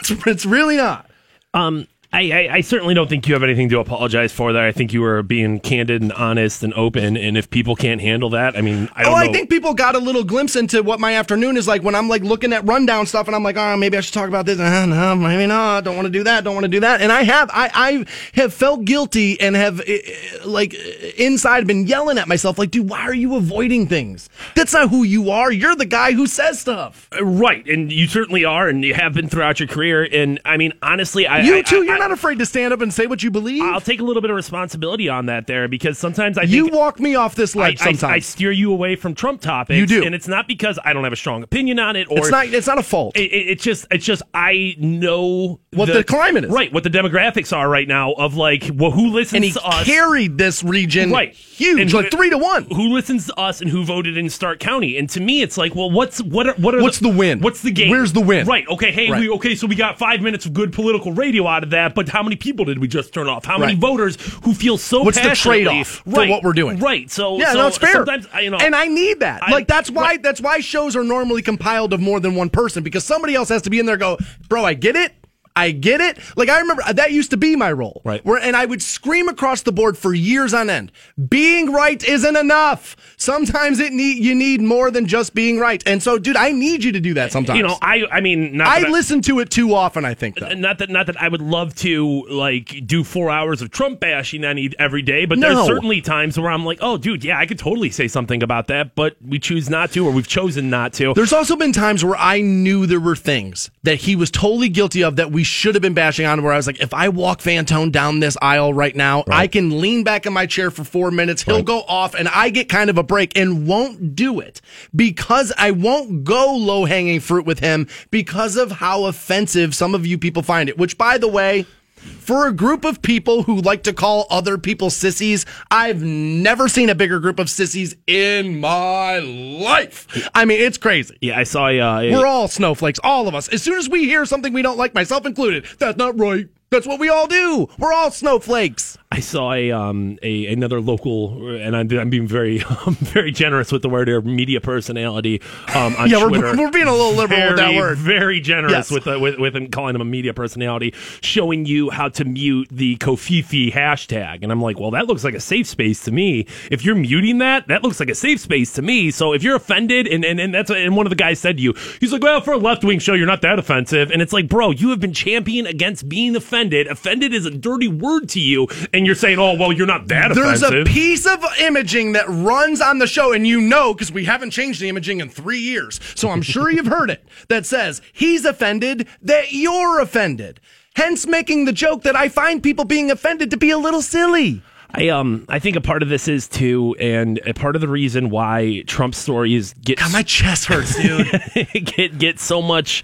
it's, 0.00 0.10
it's 0.26 0.44
really 0.44 0.76
not. 0.76 1.08
Um, 1.54 1.86
I, 2.14 2.20
I, 2.48 2.48
I 2.56 2.60
certainly 2.60 2.94
don't 2.94 3.08
think 3.08 3.26
you 3.26 3.34
have 3.34 3.42
anything 3.42 3.68
to 3.70 3.80
apologize 3.80 4.32
for 4.32 4.52
there. 4.52 4.64
I 4.66 4.72
think 4.72 4.92
you 4.92 5.00
were 5.00 5.22
being 5.22 5.58
candid 5.58 6.00
and 6.00 6.12
honest 6.12 6.62
and 6.62 6.72
open. 6.74 7.16
And 7.16 7.36
if 7.36 7.50
people 7.50 7.74
can't 7.74 8.00
handle 8.00 8.30
that, 8.30 8.56
I 8.56 8.60
mean, 8.60 8.88
I 8.94 9.02
don't 9.02 9.12
Oh, 9.12 9.16
know. 9.16 9.22
I 9.22 9.32
think 9.32 9.50
people 9.50 9.74
got 9.74 9.94
a 9.96 9.98
little 9.98 10.22
glimpse 10.22 10.54
into 10.54 10.82
what 10.82 11.00
my 11.00 11.14
afternoon 11.14 11.56
is 11.56 11.66
like 11.66 11.82
when 11.82 11.94
I'm 11.94 12.08
like 12.08 12.22
looking 12.22 12.52
at 12.52 12.64
rundown 12.64 13.06
stuff 13.06 13.26
and 13.26 13.34
I'm 13.34 13.42
like, 13.42 13.56
oh, 13.56 13.76
maybe 13.76 13.96
I 13.98 14.00
should 14.00 14.14
talk 14.14 14.28
about 14.28 14.46
this. 14.46 14.60
Uh, 14.60 14.86
no, 14.86 15.16
maybe 15.16 15.46
not. 15.46 15.82
Don't 15.84 15.96
want 15.96 16.06
to 16.06 16.12
do 16.12 16.22
that. 16.24 16.44
Don't 16.44 16.54
want 16.54 16.64
to 16.64 16.68
do 16.68 16.80
that. 16.80 17.00
And 17.00 17.10
I 17.10 17.22
have, 17.24 17.50
I, 17.52 17.70
I 17.74 18.06
have 18.40 18.54
felt 18.54 18.84
guilty 18.84 19.40
and 19.40 19.56
have 19.56 19.80
uh, 19.80 19.84
uh, 19.84 20.46
like 20.48 20.74
uh, 20.74 21.06
inside 21.18 21.66
been 21.66 21.86
yelling 21.86 22.18
at 22.18 22.28
myself, 22.28 22.58
like, 22.58 22.70
dude, 22.70 22.88
why 22.88 23.00
are 23.00 23.14
you 23.14 23.34
avoiding 23.34 23.88
things? 23.88 24.28
That's 24.54 24.72
not 24.72 24.90
who 24.90 25.02
you 25.02 25.30
are. 25.30 25.50
You're 25.50 25.74
the 25.76 25.84
guy 25.84 26.12
who 26.12 26.26
says 26.28 26.60
stuff. 26.60 27.08
right, 27.20 27.66
and 27.66 27.90
you 27.90 28.06
certainly 28.06 28.44
are, 28.44 28.68
and 28.68 28.84
you 28.84 28.94
have 28.94 29.14
been 29.14 29.28
throughout 29.28 29.58
your 29.58 29.66
career. 29.68 30.06
And 30.12 30.38
I 30.44 30.56
mean, 30.56 30.74
honestly, 30.80 31.26
I 31.26 31.40
You 31.40 31.62
too. 31.64 31.80
I- 31.80 31.84
You're 31.84 31.98
not 32.08 32.12
afraid 32.12 32.38
to 32.38 32.46
stand 32.46 32.72
up 32.72 32.80
and 32.80 32.92
say 32.92 33.06
what 33.06 33.22
you 33.22 33.30
believe. 33.30 33.62
I'll 33.62 33.80
take 33.80 34.00
a 34.00 34.04
little 34.04 34.20
bit 34.22 34.30
of 34.30 34.36
responsibility 34.36 35.08
on 35.08 35.26
that 35.26 35.46
there 35.46 35.68
because 35.68 35.98
sometimes 35.98 36.36
I 36.38 36.42
you 36.42 36.68
walk 36.68 37.00
me 37.00 37.14
off 37.14 37.34
this 37.34 37.56
I, 37.56 37.60
ledge 37.60 37.80
I- 37.80 37.84
sometimes. 37.92 38.04
I 38.04 38.18
steer 38.18 38.52
you 38.52 38.72
away 38.72 38.96
from 38.96 39.14
Trump 39.14 39.40
topics. 39.40 39.78
You 39.78 39.86
do. 39.86 40.04
and 40.04 40.14
it's 40.14 40.28
not 40.28 40.46
because 40.46 40.78
I 40.84 40.92
don't 40.92 41.04
have 41.04 41.12
a 41.12 41.16
strong 41.16 41.42
opinion 41.42 41.78
on 41.78 41.96
it, 41.96 42.08
or 42.10 42.18
it's 42.18 42.30
not. 42.30 42.46
It's 42.48 42.66
not 42.66 42.78
a 42.78 42.82
fault. 42.82 43.16
It, 43.16 43.32
it- 43.32 43.48
it's 43.54 43.62
just, 43.64 43.86
it's 43.90 44.04
just 44.04 44.22
I 44.34 44.74
know 44.78 45.60
What 45.74 45.86
the 45.92 46.04
climate 46.04 46.44
is. 46.44 46.50
right? 46.50 46.72
What 46.72 46.82
the 46.84 46.90
demographics 46.90 47.56
are 47.56 47.68
right 47.68 47.86
now 47.88 48.12
of 48.12 48.34
like, 48.34 48.70
well, 48.74 48.90
who 48.90 49.08
listens 49.08 49.34
and 49.34 49.44
he 49.44 49.52
to 49.52 49.62
us? 49.64 49.84
carried 49.84 50.38
this 50.38 50.62
region 50.64 51.10
Right. 51.10 51.32
huge, 51.34 51.80
And 51.80 51.92
like 51.92 52.04
who- 52.06 52.10
three 52.16 52.30
to 52.30 52.38
one. 52.38 52.64
Who 52.66 52.88
listens 52.92 53.26
to 53.26 53.38
us 53.38 53.60
and 53.60 53.70
who 53.70 53.84
voted 53.84 54.16
in 54.16 54.28
Stark 54.30 54.60
County? 54.60 54.96
And 54.98 55.08
to 55.10 55.20
me, 55.20 55.42
it's 55.42 55.56
like, 55.58 55.74
well, 55.74 55.90
what's 55.90 56.20
what? 56.22 56.48
Are, 56.48 56.54
what 56.54 56.74
are 56.74 56.82
What's 56.82 56.98
the 56.98 57.08
win? 57.08 57.40
What's 57.40 57.62
the 57.62 57.70
game? 57.70 57.90
Where's 57.90 58.12
the 58.12 58.20
win? 58.20 58.46
Right. 58.46 58.66
Okay. 58.68 58.92
Hey. 58.92 59.10
Right. 59.10 59.20
We 59.20 59.28
okay. 59.30 59.54
So 59.54 59.66
we 59.66 59.74
got 59.74 59.98
five 59.98 60.20
minutes 60.20 60.46
of 60.46 60.52
good 60.52 60.72
political 60.72 61.12
radio 61.12 61.46
out 61.46 61.62
of 61.64 61.70
that, 61.70 61.94
but 61.94 62.08
how 62.08 62.22
many 62.22 62.36
people 62.36 62.64
did 62.64 62.78
we 62.78 62.88
just 62.88 63.12
turn 63.14 63.28
off? 63.28 63.44
How 63.44 63.58
many 63.58 63.72
Right. 63.74 63.80
voters 63.80 64.16
who 64.44 64.54
feel 64.54 64.78
so 64.78 65.02
What's 65.02 65.20
the 65.20 65.34
trade-off 65.34 66.02
for 66.04 66.10
right, 66.10 66.28
what 66.30 66.42
we're 66.42 66.52
doing? 66.52 66.78
Right. 66.78 67.10
So 67.10 67.38
Yeah, 67.38 67.52
so 67.52 67.58
no, 67.58 67.66
it's 67.68 67.78
fair. 67.78 68.04
You 68.42 68.50
know, 68.50 68.58
and 68.58 68.74
I 68.74 68.86
need 68.86 69.20
that. 69.20 69.42
I- 69.42 69.50
like 69.52 69.66
that's 69.68 69.90
why 69.90 70.02
right. 70.02 70.22
that's 70.22 70.40
why 70.40 70.60
shows 70.60 70.96
are 70.96 71.04
normally 71.04 71.42
compiled 71.42 71.92
of 71.92 72.00
more 72.00 72.20
than 72.20 72.34
one 72.34 72.50
person 72.50 72.82
because 72.82 73.04
somebody 73.04 73.34
else 73.34 73.48
has 73.48 73.62
to 73.62 73.70
be 73.70 73.78
in 73.78 73.86
there. 73.86 73.94
and 73.94 74.00
Go, 74.00 74.18
bro, 74.48 74.64
I 74.64 74.74
get 74.74 74.96
it. 74.96 75.12
I 75.56 75.70
get 75.70 76.00
it. 76.00 76.18
Like 76.36 76.48
I 76.48 76.58
remember 76.60 76.82
that 76.92 77.12
used 77.12 77.30
to 77.30 77.36
be 77.36 77.54
my 77.54 77.70
role. 77.70 78.02
Right. 78.04 78.24
Where 78.24 78.38
and 78.42 78.56
I 78.56 78.64
would 78.66 78.82
scream 78.82 79.28
across 79.28 79.62
the 79.62 79.70
board 79.70 79.96
for 79.96 80.12
years 80.12 80.52
on 80.52 80.68
end. 80.68 80.90
Being 81.28 81.72
right 81.72 82.02
isn't 82.02 82.36
enough. 82.36 82.96
Sometimes 83.16 83.78
it 83.78 83.92
need 83.92 84.18
you 84.24 84.34
need 84.34 84.60
more 84.60 84.90
than 84.90 85.06
just 85.06 85.32
being 85.32 85.60
right. 85.60 85.80
And 85.86 86.02
so, 86.02 86.18
dude, 86.18 86.36
I 86.36 86.50
need 86.50 86.82
you 86.82 86.90
to 86.92 87.00
do 87.00 87.14
that 87.14 87.30
sometimes. 87.30 87.56
you 87.56 87.62
know, 87.62 87.76
I 87.80 88.04
I 88.10 88.20
mean, 88.20 88.56
not 88.56 88.66
I 88.66 88.80
that 88.80 88.90
listen 88.90 89.22
to 89.22 89.38
it 89.38 89.50
too 89.50 89.74
often. 89.74 90.04
I 90.04 90.14
think 90.14 90.40
though. 90.40 90.48
not 90.54 90.78
that 90.78 90.90
not 90.90 91.06
that 91.06 91.22
I 91.22 91.28
would 91.28 91.40
love 91.40 91.74
to 91.76 92.26
like 92.28 92.82
do 92.84 93.04
four 93.04 93.30
hours 93.30 93.62
of 93.62 93.70
Trump 93.70 94.00
bashing 94.00 94.42
any 94.44 94.70
every 94.80 95.02
day, 95.02 95.24
but 95.24 95.38
No. 95.38 95.54
there's 95.54 95.66
certainly 95.68 96.00
times 96.00 96.36
where 96.38 96.50
I'm 96.50 96.64
like, 96.64 96.78
oh, 96.80 96.96
dude, 96.98 97.22
yeah, 97.24 97.38
I 97.38 97.46
could 97.46 97.60
totally 97.60 97.90
say 97.90 98.08
something 98.08 98.42
about 98.42 98.66
that, 98.68 98.96
but 98.96 99.16
we 99.24 99.38
choose 99.38 99.70
not 99.70 99.92
to, 99.92 100.04
or 100.04 100.10
we've 100.10 100.26
chosen 100.26 100.68
not 100.68 100.92
to. 100.94 101.14
There's 101.14 101.32
also 101.32 101.54
been 101.54 101.72
times 101.72 102.04
where 102.04 102.16
I 102.16 102.40
knew 102.40 102.86
there 102.86 102.98
were 103.00 103.14
things 103.16 103.70
that 103.84 103.96
he 104.00 104.16
was 104.16 104.32
totally 104.32 104.68
guilty 104.68 105.04
of 105.04 105.14
that 105.16 105.30
we 105.30 105.43
should 105.44 105.74
have 105.74 105.82
been 105.82 105.94
bashing 105.94 106.26
on. 106.26 106.42
Where 106.42 106.52
I 106.52 106.56
was 106.56 106.66
like, 106.66 106.80
if 106.80 106.92
I 106.92 107.08
walk 107.08 107.40
Fantone 107.40 107.92
down 107.92 108.20
this 108.20 108.36
aisle 108.42 108.74
right 108.74 108.94
now, 108.94 109.24
I 109.28 109.46
can 109.46 109.80
lean 109.80 110.02
back 110.02 110.26
in 110.26 110.32
my 110.32 110.46
chair 110.46 110.70
for 110.70 110.84
four 110.84 111.10
minutes. 111.10 111.42
He'll 111.42 111.62
go 111.62 111.82
off, 111.82 112.14
and 112.14 112.28
I 112.28 112.50
get 112.50 112.68
kind 112.68 112.90
of 112.90 112.98
a 112.98 113.02
break 113.02 113.38
and 113.38 113.66
won't 113.66 114.16
do 114.16 114.40
it 114.40 114.60
because 114.94 115.52
I 115.56 115.70
won't 115.70 116.24
go 116.24 116.54
low 116.56 116.84
hanging 116.84 117.20
fruit 117.20 117.46
with 117.46 117.60
him 117.60 117.86
because 118.10 118.56
of 118.56 118.72
how 118.72 119.04
offensive 119.04 119.74
some 119.74 119.94
of 119.94 120.06
you 120.06 120.18
people 120.18 120.42
find 120.42 120.68
it. 120.68 120.78
Which, 120.78 120.98
by 120.98 121.18
the 121.18 121.28
way. 121.28 121.66
For 122.04 122.46
a 122.46 122.52
group 122.52 122.84
of 122.84 123.02
people 123.02 123.42
who 123.42 123.60
like 123.60 123.82
to 123.84 123.92
call 123.92 124.26
other 124.30 124.56
people 124.58 124.90
sissies, 124.90 125.44
I've 125.70 126.02
never 126.02 126.68
seen 126.68 126.88
a 126.88 126.94
bigger 126.94 127.20
group 127.20 127.38
of 127.38 127.50
sissies 127.50 127.96
in 128.06 128.60
my 128.60 129.18
life. 129.18 130.28
I 130.34 130.44
mean, 130.44 130.60
it's 130.60 130.78
crazy. 130.78 131.16
yeah, 131.20 131.38
I 131.38 131.44
saw 131.44 131.66
uh, 131.66 132.00
a, 132.00 132.12
We're 132.12 132.26
all 132.26 132.48
snowflakes, 132.48 132.98
all 133.04 133.28
of 133.28 133.34
us. 133.34 133.48
As 133.48 133.62
soon 133.62 133.78
as 133.78 133.88
we 133.88 134.04
hear 134.04 134.24
something 134.24 134.52
we 134.52 134.62
don't 134.62 134.78
like, 134.78 134.94
myself 134.94 135.26
included, 135.26 135.66
that's 135.78 135.98
not 135.98 136.18
right. 136.18 136.48
That's 136.70 136.86
what 136.86 136.98
we 136.98 137.08
all 137.08 137.28
do. 137.28 137.68
We're 137.78 137.92
all 137.92 138.10
snowflakes. 138.10 138.98
I 139.14 139.20
saw 139.20 139.52
a 139.52 139.70
um 139.70 140.18
a 140.22 140.46
another 140.46 140.80
local, 140.80 141.54
and 141.56 141.76
I'm, 141.76 141.88
I'm 141.96 142.10
being 142.10 142.26
very 142.26 142.62
I'm 142.86 142.94
very 143.18 143.30
generous 143.30 143.70
with 143.70 143.82
the 143.82 143.88
word 143.88 144.08
here, 144.08 144.20
media 144.20 144.60
personality 144.60 145.40
um 145.74 145.94
on 145.96 146.10
Yeah, 146.10 146.26
we're- 146.26 146.56
we're 146.56 146.70
being 146.70 146.88
a 146.88 146.92
little 146.92 147.12
liberal 147.12 147.38
very, 147.38 147.50
with 147.50 147.58
that 147.58 147.74
word. 147.74 147.98
Very 147.98 148.40
generous 148.40 148.72
Yes. 148.72 148.90
with, 148.90 149.06
uh, 149.06 149.18
with 149.20 149.38
with 149.38 149.54
him 149.54 149.68
calling 149.68 149.94
him 149.94 150.00
a 150.00 150.04
media 150.04 150.34
personality, 150.34 150.92
showing 151.22 151.64
you 151.64 151.90
how 151.90 152.08
to 152.08 152.24
mute 152.24 152.68
the 152.72 152.96
Covfefe 152.96 153.72
hashtag, 153.72 154.42
and 154.42 154.50
I'm 154.50 154.60
like, 154.60 154.80
well, 154.80 154.90
that 154.92 155.06
looks 155.06 155.22
like 155.22 155.34
a 155.34 155.40
safe 155.40 155.66
space 155.68 156.02
to 156.04 156.10
me. 156.12 156.46
If 156.70 156.84
you're 156.84 156.94
muting 156.96 157.38
that, 157.38 157.68
that 157.68 157.82
looks 157.84 158.00
like 158.00 158.08
a 158.10 158.14
safe 158.16 158.40
space 158.40 158.72
to 158.74 158.82
me. 158.82 159.10
So 159.12 159.32
if 159.32 159.42
you're 159.44 159.56
offended, 159.56 160.06
and 160.08 160.24
and, 160.24 160.40
and 160.40 160.52
that's 160.52 160.70
and 160.70 160.96
one 160.96 161.06
of 161.06 161.10
the 161.10 161.16
guys 161.16 161.38
said 161.38 161.58
to 161.58 161.62
you, 161.62 161.74
he's 162.00 162.12
like, 162.12 162.22
well, 162.22 162.40
for 162.40 162.52
a 162.54 162.58
left 162.58 162.82
wing 162.84 162.98
show, 162.98 163.14
you're 163.14 163.26
not 163.26 163.42
that 163.42 163.58
offensive, 163.58 164.10
and 164.10 164.20
it's 164.20 164.32
like, 164.32 164.48
bro, 164.48 164.70
you 164.72 164.90
have 164.90 165.00
been 165.00 165.12
championing 165.12 165.70
against 165.70 166.08
being 166.08 166.34
offended. 166.34 166.86
Offended 166.88 167.32
is 167.32 167.46
a 167.46 167.50
dirty 167.50 167.86
word 167.88 168.28
to 168.30 168.40
you, 168.40 168.66
and 168.92 169.03
you're 169.06 169.14
saying, 169.14 169.38
oh, 169.38 169.54
well, 169.54 169.72
you're 169.72 169.86
not 169.86 170.08
that 170.08 170.34
There's 170.34 170.62
offensive. 170.62 170.86
a 170.86 170.90
piece 170.90 171.26
of 171.26 171.44
imaging 171.60 172.12
that 172.12 172.26
runs 172.28 172.80
on 172.80 172.98
the 172.98 173.06
show, 173.06 173.32
and 173.32 173.46
you 173.46 173.60
know 173.60 173.94
because 173.94 174.12
we 174.12 174.24
haven't 174.24 174.50
changed 174.50 174.80
the 174.80 174.88
imaging 174.88 175.20
in 175.20 175.28
three 175.28 175.58
years. 175.60 176.00
So 176.14 176.30
I'm 176.30 176.42
sure 176.42 176.70
you've 176.70 176.86
heard 176.86 177.10
it 177.10 177.24
that 177.48 177.66
says 177.66 178.02
he's 178.12 178.44
offended 178.44 179.06
that 179.22 179.52
you're 179.52 180.00
offended. 180.00 180.60
Hence 180.96 181.26
making 181.26 181.64
the 181.64 181.72
joke 181.72 182.02
that 182.02 182.14
I 182.14 182.28
find 182.28 182.62
people 182.62 182.84
being 182.84 183.10
offended 183.10 183.50
to 183.50 183.56
be 183.56 183.70
a 183.70 183.78
little 183.78 184.02
silly. 184.02 184.62
I 184.96 185.08
um 185.08 185.44
I 185.48 185.58
think 185.58 185.74
a 185.74 185.80
part 185.80 186.04
of 186.04 186.08
this 186.08 186.28
is 186.28 186.46
too, 186.46 186.94
and 187.00 187.40
a 187.46 187.52
part 187.52 187.74
of 187.74 187.80
the 187.80 187.88
reason 187.88 188.30
why 188.30 188.84
Trump 188.86 189.16
stories 189.16 189.74
get 189.74 189.98
God, 189.98 190.12
my 190.12 190.22
chest 190.22 190.66
hurts, 190.66 190.94
dude. 191.00 191.26
get 191.84 192.16
get 192.18 192.38
so 192.38 192.62
much 192.62 193.02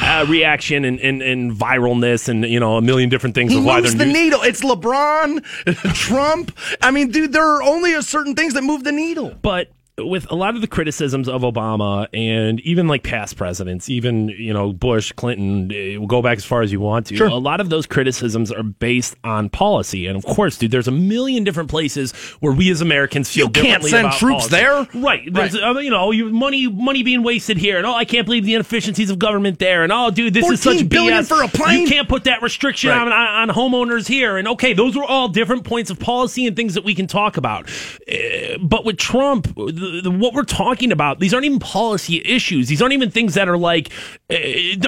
uh, 0.00 0.24
reaction 0.28 0.84
and, 0.84 0.98
and 1.00 1.20
and 1.22 1.52
viralness 1.52 2.28
and 2.28 2.44
you 2.44 2.58
know 2.60 2.76
a 2.76 2.82
million 2.82 3.08
different 3.10 3.34
things 3.34 3.52
He 3.52 3.58
of 3.58 3.64
why 3.64 3.80
moves 3.80 3.94
the 3.96 4.06
new- 4.06 4.12
needle. 4.12 4.40
It's 4.42 4.62
LeBron, 4.62 5.42
Trump. 5.94 6.56
I 6.80 6.90
mean, 6.90 7.10
dude, 7.10 7.32
there 7.32 7.46
are 7.46 7.62
only 7.62 7.94
a 7.94 8.02
certain 8.02 8.34
things 8.34 8.54
that 8.54 8.62
move 8.62 8.84
the 8.84 8.92
needle. 8.92 9.34
but 9.42 9.68
with 9.98 10.30
a 10.30 10.34
lot 10.34 10.54
of 10.54 10.62
the 10.62 10.66
criticisms 10.66 11.28
of 11.28 11.42
Obama 11.42 12.08
and 12.14 12.60
even 12.60 12.88
like 12.88 13.02
past 13.02 13.36
presidents, 13.36 13.90
even 13.90 14.28
you 14.28 14.52
know 14.52 14.72
Bush, 14.72 15.12
Clinton, 15.12 15.70
eh, 15.70 15.96
we'll 15.98 16.06
go 16.06 16.22
back 16.22 16.38
as 16.38 16.44
far 16.46 16.62
as 16.62 16.72
you 16.72 16.80
want 16.80 17.06
to. 17.08 17.16
Sure. 17.16 17.26
A 17.28 17.34
lot 17.34 17.60
of 17.60 17.68
those 17.68 17.86
criticisms 17.86 18.50
are 18.50 18.62
based 18.62 19.16
on 19.22 19.50
policy, 19.50 20.06
and 20.06 20.16
of 20.16 20.24
course, 20.24 20.56
dude, 20.56 20.70
there's 20.70 20.88
a 20.88 20.92
million 20.92 21.44
different 21.44 21.68
places 21.70 22.12
where 22.40 22.52
we 22.54 22.70
as 22.70 22.80
Americans 22.80 23.30
feel 23.30 23.46
You 23.46 23.50
can't 23.52 23.84
send 23.84 24.12
troops 24.12 24.48
policy. 24.48 24.50
there. 24.50 24.88
right? 25.02 25.30
There's, 25.30 25.54
uh, 25.54 25.74
you 25.80 25.90
know, 25.90 26.10
you 26.10 26.30
money 26.30 26.66
money 26.68 27.02
being 27.02 27.22
wasted 27.22 27.58
here, 27.58 27.76
and 27.76 27.86
oh, 27.86 27.92
I 27.94 28.06
can't 28.06 28.24
believe 28.24 28.44
the 28.46 28.54
inefficiencies 28.54 29.10
of 29.10 29.18
government 29.18 29.58
there, 29.58 29.82
and 29.84 29.92
oh, 29.92 30.10
dude, 30.10 30.32
this 30.32 30.48
is 30.48 30.60
such 30.62 30.72
14 30.74 30.88
billion 30.88 31.22
BS. 31.22 31.28
for 31.28 31.42
a 31.42 31.48
plane? 31.48 31.80
You 31.82 31.86
can't 31.88 32.08
put 32.08 32.24
that 32.24 32.40
restriction 32.40 32.88
Right. 32.90 32.98
on, 33.00 33.12
on 33.12 33.50
on 33.50 33.54
homeowners 33.54 34.08
here, 34.08 34.38
and 34.38 34.48
okay, 34.48 34.72
those 34.72 34.96
are 34.96 35.04
all 35.04 35.28
different 35.28 35.64
points 35.64 35.90
of 35.90 35.98
policy 36.00 36.46
and 36.46 36.56
things 36.56 36.74
that 36.74 36.84
we 36.84 36.94
can 36.94 37.06
talk 37.06 37.36
about. 37.36 37.68
Uh, 38.10 38.56
but 38.60 38.84
with 38.86 38.96
Trump, 38.96 39.48
the, 39.82 40.00
the, 40.02 40.10
what 40.10 40.34
we're 40.34 40.44
talking 40.44 40.92
about, 40.92 41.18
these 41.18 41.34
aren't 41.34 41.46
even 41.46 41.58
policy 41.58 42.22
issues. 42.24 42.68
These 42.68 42.80
aren't 42.80 42.94
even 42.94 43.10
things 43.10 43.34
that 43.34 43.48
are 43.48 43.58
like 43.58 43.90
uh, 44.30 44.36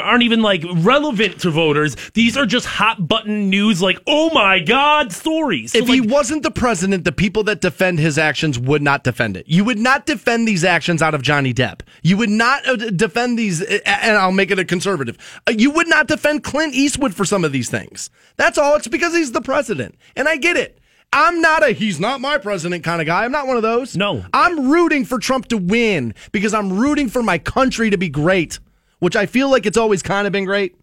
aren't 0.03 0.23
even 0.23 0.43
like 0.43 0.65
relevant 0.77 1.41
to 1.41 1.51
voters. 1.51 1.97
These 2.15 2.37
are 2.37 2.47
just 2.47 2.67
hot 2.67 3.07
button 3.07 3.51
news, 3.51 3.83
like 3.83 3.99
oh 4.07 4.31
my 4.31 4.61
god, 4.61 5.13
stories. 5.13 5.73
So, 5.73 5.79
If 5.79 5.89
he 5.89 6.01
wasn't 6.01 6.43
the 6.43 6.51
president, 6.51 7.05
the 7.05 7.13
people 7.13 7.43
that 7.45 7.61
defend 7.61 7.99
his 7.99 8.19
actions 8.19 8.59
would 8.59 8.83
not 8.83 9.05
defend 9.05 9.37
it. 9.37 9.47
You 9.49 9.65
would 9.65 9.79
not 9.79 10.07
defend 10.07 10.47
these 10.49 10.65
actions 10.65 11.03
out 11.03 11.15
of 11.15 11.23
Johnny 11.23 11.53
Depp. 11.53 11.81
You 12.03 12.17
would 12.17 12.31
not 12.31 12.67
uh, 12.67 12.77
defend 12.77 13.39
these, 13.39 13.63
uh, 13.63 13.79
and 13.87 14.17
I'll 14.17 14.33
make 14.33 14.51
it 14.51 14.59
a 14.59 14.65
conservative. 14.65 15.19
Uh, 15.47 15.53
You 15.57 15.71
would 15.71 15.89
not 15.89 16.07
defend 16.07 16.45
Clint 16.45 16.75
Eastwood 16.75 17.15
for 17.15 17.25
some 17.25 17.45
of 17.45 17.53
these 17.53 17.69
things. 17.71 18.11
That's 18.37 18.59
all. 18.59 18.77
It's 18.77 18.89
because 18.89 19.15
he's 19.15 19.33
the 19.33 19.41
president. 19.41 19.97
And 20.17 20.29
I 20.29 20.37
get 20.37 20.57
it. 20.57 20.79
I'm 21.15 21.41
not 21.41 21.63
a 21.63 21.69
he's 21.71 22.01
not 22.01 22.21
my 22.21 22.39
president 22.39 22.83
kind 22.83 23.01
of 23.01 23.07
guy. 23.07 23.25
I'm 23.25 23.31
not 23.31 23.47
one 23.47 23.57
of 23.57 23.63
those. 23.63 23.97
No. 23.97 24.25
I'm 24.33 24.69
rooting 24.69 25.05
for 25.05 25.21
Trump 25.21 25.47
to 25.47 25.57
win 25.57 26.13
because 26.33 26.53
I'm 26.53 26.77
rooting 26.77 27.09
for 27.09 27.23
my 27.23 27.39
country 27.39 27.89
to 27.91 27.97
be 27.97 28.09
great, 28.09 28.59
which 28.99 29.15
I 29.15 29.27
feel 29.27 29.49
like 29.49 29.65
it's 29.65 29.79
always 29.79 30.03
kind 30.03 30.27
of 30.27 30.33
been 30.33 30.45
great. 30.45 30.75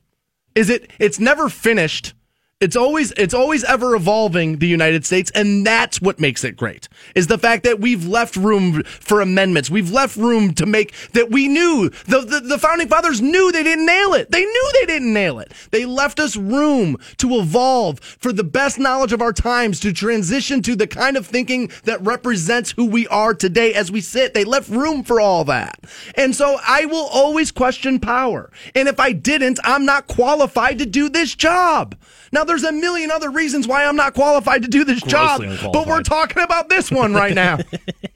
Is 0.55 0.69
it 0.69 0.89
it's 0.99 1.19
never 1.19 1.49
finished. 1.49 2.13
It's 2.61 2.75
always 2.75 3.11
it's 3.17 3.33
always 3.33 3.63
ever 3.63 3.95
evolving 3.95 4.59
the 4.59 4.67
United 4.67 5.03
States 5.03 5.31
and 5.33 5.65
that's 5.65 5.99
what 5.99 6.19
makes 6.19 6.43
it 6.43 6.55
great. 6.55 6.87
Is 7.15 7.25
the 7.25 7.39
fact 7.39 7.63
that 7.63 7.79
we've 7.79 8.05
left 8.05 8.35
room 8.35 8.83
for 8.83 9.19
amendments. 9.19 9.71
We've 9.71 9.89
left 9.89 10.15
room 10.15 10.53
to 10.53 10.67
make 10.67 10.93
that 11.13 11.31
we 11.31 11.47
knew 11.47 11.89
the, 12.05 12.21
the 12.21 12.39
the 12.39 12.59
founding 12.59 12.87
fathers 12.87 13.19
knew 13.19 13.51
they 13.51 13.63
didn't 13.63 13.87
nail 13.87 14.13
it. 14.13 14.29
They 14.29 14.45
knew 14.45 14.71
they 14.79 14.85
didn't 14.85 15.11
nail 15.11 15.39
it. 15.39 15.51
They 15.71 15.85
left 15.85 16.19
us 16.19 16.37
room 16.37 16.97
to 17.17 17.39
evolve 17.39 17.99
for 17.99 18.31
the 18.31 18.43
best 18.43 18.77
knowledge 18.77 19.11
of 19.11 19.23
our 19.23 19.33
times 19.33 19.79
to 19.79 19.91
transition 19.91 20.61
to 20.61 20.75
the 20.75 20.85
kind 20.85 21.17
of 21.17 21.25
thinking 21.25 21.71
that 21.85 22.05
represents 22.05 22.71
who 22.71 22.85
we 22.85 23.07
are 23.07 23.33
today 23.33 23.73
as 23.73 23.91
we 23.91 24.01
sit. 24.01 24.35
They 24.35 24.43
left 24.43 24.69
room 24.69 25.03
for 25.03 25.19
all 25.19 25.43
that. 25.45 25.79
And 26.13 26.35
so 26.35 26.59
I 26.67 26.85
will 26.85 27.07
always 27.11 27.51
question 27.51 27.99
power. 27.99 28.51
And 28.75 28.87
if 28.87 28.99
I 28.99 29.13
didn't, 29.13 29.59
I'm 29.63 29.83
not 29.83 30.05
qualified 30.05 30.77
to 30.77 30.85
do 30.85 31.09
this 31.09 31.33
job. 31.33 31.95
Now, 32.31 32.43
there's 32.43 32.63
a 32.63 32.71
million 32.71 33.11
other 33.11 33.29
reasons 33.29 33.67
why 33.67 33.85
I'm 33.85 33.95
not 33.95 34.13
qualified 34.13 34.61
to 34.63 34.67
do 34.67 34.83
this 34.85 35.01
job, 35.01 35.41
Grossly 35.41 35.69
but 35.71 35.87
we're 35.87 36.03
talking 36.03 36.41
about 36.43 36.69
this 36.69 36.89
one 36.89 37.13
right 37.13 37.33
now. 37.33 37.57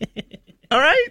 All 0.72 0.80
right? 0.80 1.08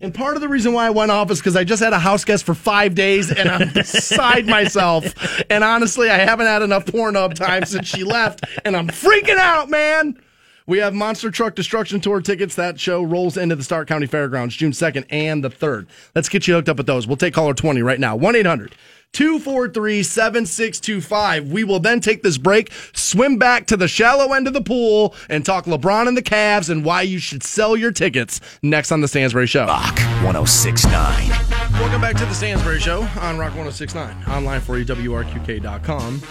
And 0.00 0.12
part 0.12 0.34
of 0.34 0.40
the 0.40 0.48
reason 0.48 0.72
why 0.72 0.86
I 0.86 0.90
went 0.90 1.12
off 1.12 1.30
is 1.30 1.38
because 1.38 1.54
I 1.54 1.62
just 1.62 1.80
had 1.80 1.92
a 1.92 1.98
house 1.98 2.24
guest 2.24 2.44
for 2.44 2.54
five 2.54 2.96
days 2.96 3.30
and 3.30 3.48
I'm 3.48 3.68
beside 3.72 4.46
myself. 4.46 5.14
And 5.48 5.62
honestly, 5.62 6.10
I 6.10 6.18
haven't 6.18 6.46
had 6.46 6.62
enough 6.62 6.86
Pornhub 6.86 7.34
time 7.34 7.64
since 7.64 7.86
she 7.86 8.02
left. 8.02 8.44
And 8.64 8.76
I'm 8.76 8.88
freaking 8.88 9.38
out, 9.38 9.70
man. 9.70 10.20
We 10.66 10.78
have 10.78 10.92
Monster 10.92 11.30
Truck 11.30 11.54
Destruction 11.54 12.00
Tour 12.00 12.20
tickets. 12.20 12.56
That 12.56 12.80
show 12.80 13.02
rolls 13.02 13.36
into 13.36 13.54
the 13.54 13.62
Stark 13.62 13.86
County 13.86 14.06
Fairgrounds 14.06 14.56
June 14.56 14.72
2nd 14.72 15.06
and 15.10 15.42
the 15.42 15.50
3rd. 15.50 15.86
Let's 16.16 16.28
get 16.28 16.48
you 16.48 16.54
hooked 16.54 16.68
up 16.68 16.78
with 16.78 16.86
those. 16.86 17.06
We'll 17.06 17.16
take 17.16 17.34
caller 17.34 17.54
20 17.54 17.80
right 17.82 18.00
now. 18.00 18.16
1 18.16 18.34
800 18.36 18.74
243 19.12 20.02
7625. 20.02 21.52
We 21.52 21.64
will 21.64 21.80
then 21.80 22.00
take 22.00 22.22
this 22.22 22.38
break, 22.38 22.72
swim 22.94 23.38
back 23.38 23.66
to 23.66 23.76
the 23.76 23.88
shallow 23.88 24.32
end 24.32 24.46
of 24.46 24.54
the 24.54 24.62
pool, 24.62 25.14
and 25.28 25.44
talk 25.44 25.66
LeBron 25.66 26.08
and 26.08 26.16
the 26.16 26.22
Cavs 26.22 26.70
and 26.70 26.84
why 26.84 27.02
you 27.02 27.18
should 27.18 27.42
sell 27.42 27.76
your 27.76 27.92
tickets 27.92 28.40
next 28.62 28.90
on 28.90 29.00
The 29.00 29.08
Stansbury 29.08 29.46
Show. 29.46 29.66
Rock 29.66 29.98
1069. 30.22 31.28
Welcome 31.72 32.00
back 32.00 32.16
to 32.16 32.24
The 32.24 32.34
Stansbury 32.34 32.80
Show 32.80 33.02
on 33.20 33.38
Rock 33.38 33.54
1069. 33.54 34.24
Online 34.28 34.60
for 34.60 34.78
you, 34.78 34.84
WRQK.com. 34.84 36.22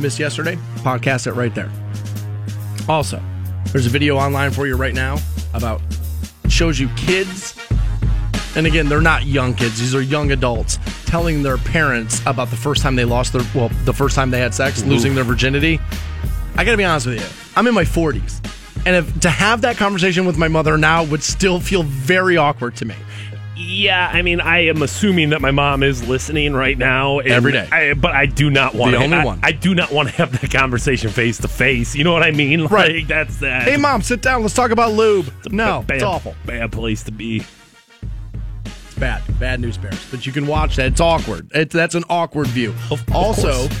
Missed 0.00 0.18
yesterday? 0.18 0.56
Podcast 0.78 1.26
it 1.26 1.32
right 1.32 1.54
there. 1.54 1.70
Also, 2.88 3.22
there's 3.72 3.86
a 3.86 3.90
video 3.90 4.16
online 4.16 4.50
for 4.50 4.66
you 4.66 4.76
right 4.76 4.94
now 4.94 5.18
about 5.54 5.80
shows 6.48 6.78
you 6.78 6.88
kids 6.90 7.54
and 8.54 8.66
again, 8.66 8.88
they're 8.88 9.00
not 9.00 9.26
young 9.26 9.54
kids; 9.54 9.78
these 9.78 9.94
are 9.94 10.02
young 10.02 10.32
adults 10.32 10.78
telling 11.06 11.42
their 11.42 11.58
parents 11.58 12.20
about 12.26 12.50
the 12.50 12.56
first 12.56 12.82
time 12.82 12.96
they 12.96 13.04
lost 13.04 13.32
their 13.32 13.42
well, 13.54 13.68
the 13.84 13.92
first 13.92 14.14
time 14.14 14.30
they 14.30 14.40
had 14.40 14.54
sex, 14.54 14.84
losing 14.84 15.14
their 15.14 15.24
virginity. 15.24 15.80
I 16.56 16.64
got 16.64 16.70
to 16.72 16.76
be 16.76 16.84
honest 16.84 17.06
with 17.06 17.20
you. 17.20 17.26
I'm 17.56 17.66
in 17.66 17.74
my 17.74 17.84
40s, 17.84 18.44
and 18.86 18.96
if 18.96 19.20
to 19.20 19.30
have 19.30 19.62
that 19.62 19.76
conversation 19.76 20.24
with 20.26 20.38
my 20.38 20.48
mother 20.48 20.78
now 20.78 21.04
would 21.04 21.22
still 21.22 21.60
feel 21.60 21.82
very 21.82 22.36
awkward 22.36 22.76
to 22.76 22.84
me. 22.84 22.94
Yeah, 23.58 24.10
I 24.12 24.20
mean, 24.20 24.40
I 24.40 24.66
am 24.66 24.82
assuming 24.82 25.30
that 25.30 25.40
my 25.40 25.50
mom 25.50 25.82
is 25.82 26.06
listening 26.06 26.52
right 26.52 26.76
now 26.76 27.20
Every 27.20 27.52
day. 27.52 27.66
I, 27.72 27.94
but 27.94 28.12
I 28.12 28.26
do 28.26 28.50
not 28.50 28.74
want 28.74 28.92
The 28.92 28.98
to, 28.98 29.04
only 29.04 29.16
I, 29.16 29.24
one. 29.24 29.40
I 29.42 29.52
do 29.52 29.74
not 29.74 29.90
want 29.90 30.10
to 30.10 30.14
have 30.16 30.38
that 30.38 30.50
conversation 30.50 31.08
face 31.08 31.38
to 31.38 31.48
face. 31.48 31.94
You 31.94 32.04
know 32.04 32.12
what 32.12 32.22
I 32.22 32.32
mean? 32.32 32.66
Right. 32.76 32.96
Like, 32.96 33.06
that's 33.06 33.38
that. 33.38 33.62
Hey, 33.62 33.78
mom, 33.78 34.02
sit 34.02 34.20
down. 34.20 34.42
Let's 34.42 34.52
talk 34.52 34.70
about 34.72 34.92
lube. 34.92 35.32
No, 35.50 35.82
bad, 35.86 35.96
it's 35.96 36.04
awful. 36.04 36.34
Bad 36.44 36.70
place 36.72 37.02
to 37.04 37.12
be. 37.12 37.44
Bad. 38.98 39.22
Bad 39.38 39.60
news 39.60 39.76
bears. 39.78 39.98
But 40.10 40.26
you 40.26 40.32
can 40.32 40.46
watch 40.46 40.76
that. 40.76 40.86
It's 40.86 41.00
awkward. 41.00 41.50
It's 41.54 41.74
that's 41.74 41.94
an 41.94 42.04
awkward 42.08 42.46
view. 42.48 42.70
Of- 42.90 42.92
of 43.08 43.14
also, 43.14 43.52
course. 43.68 43.78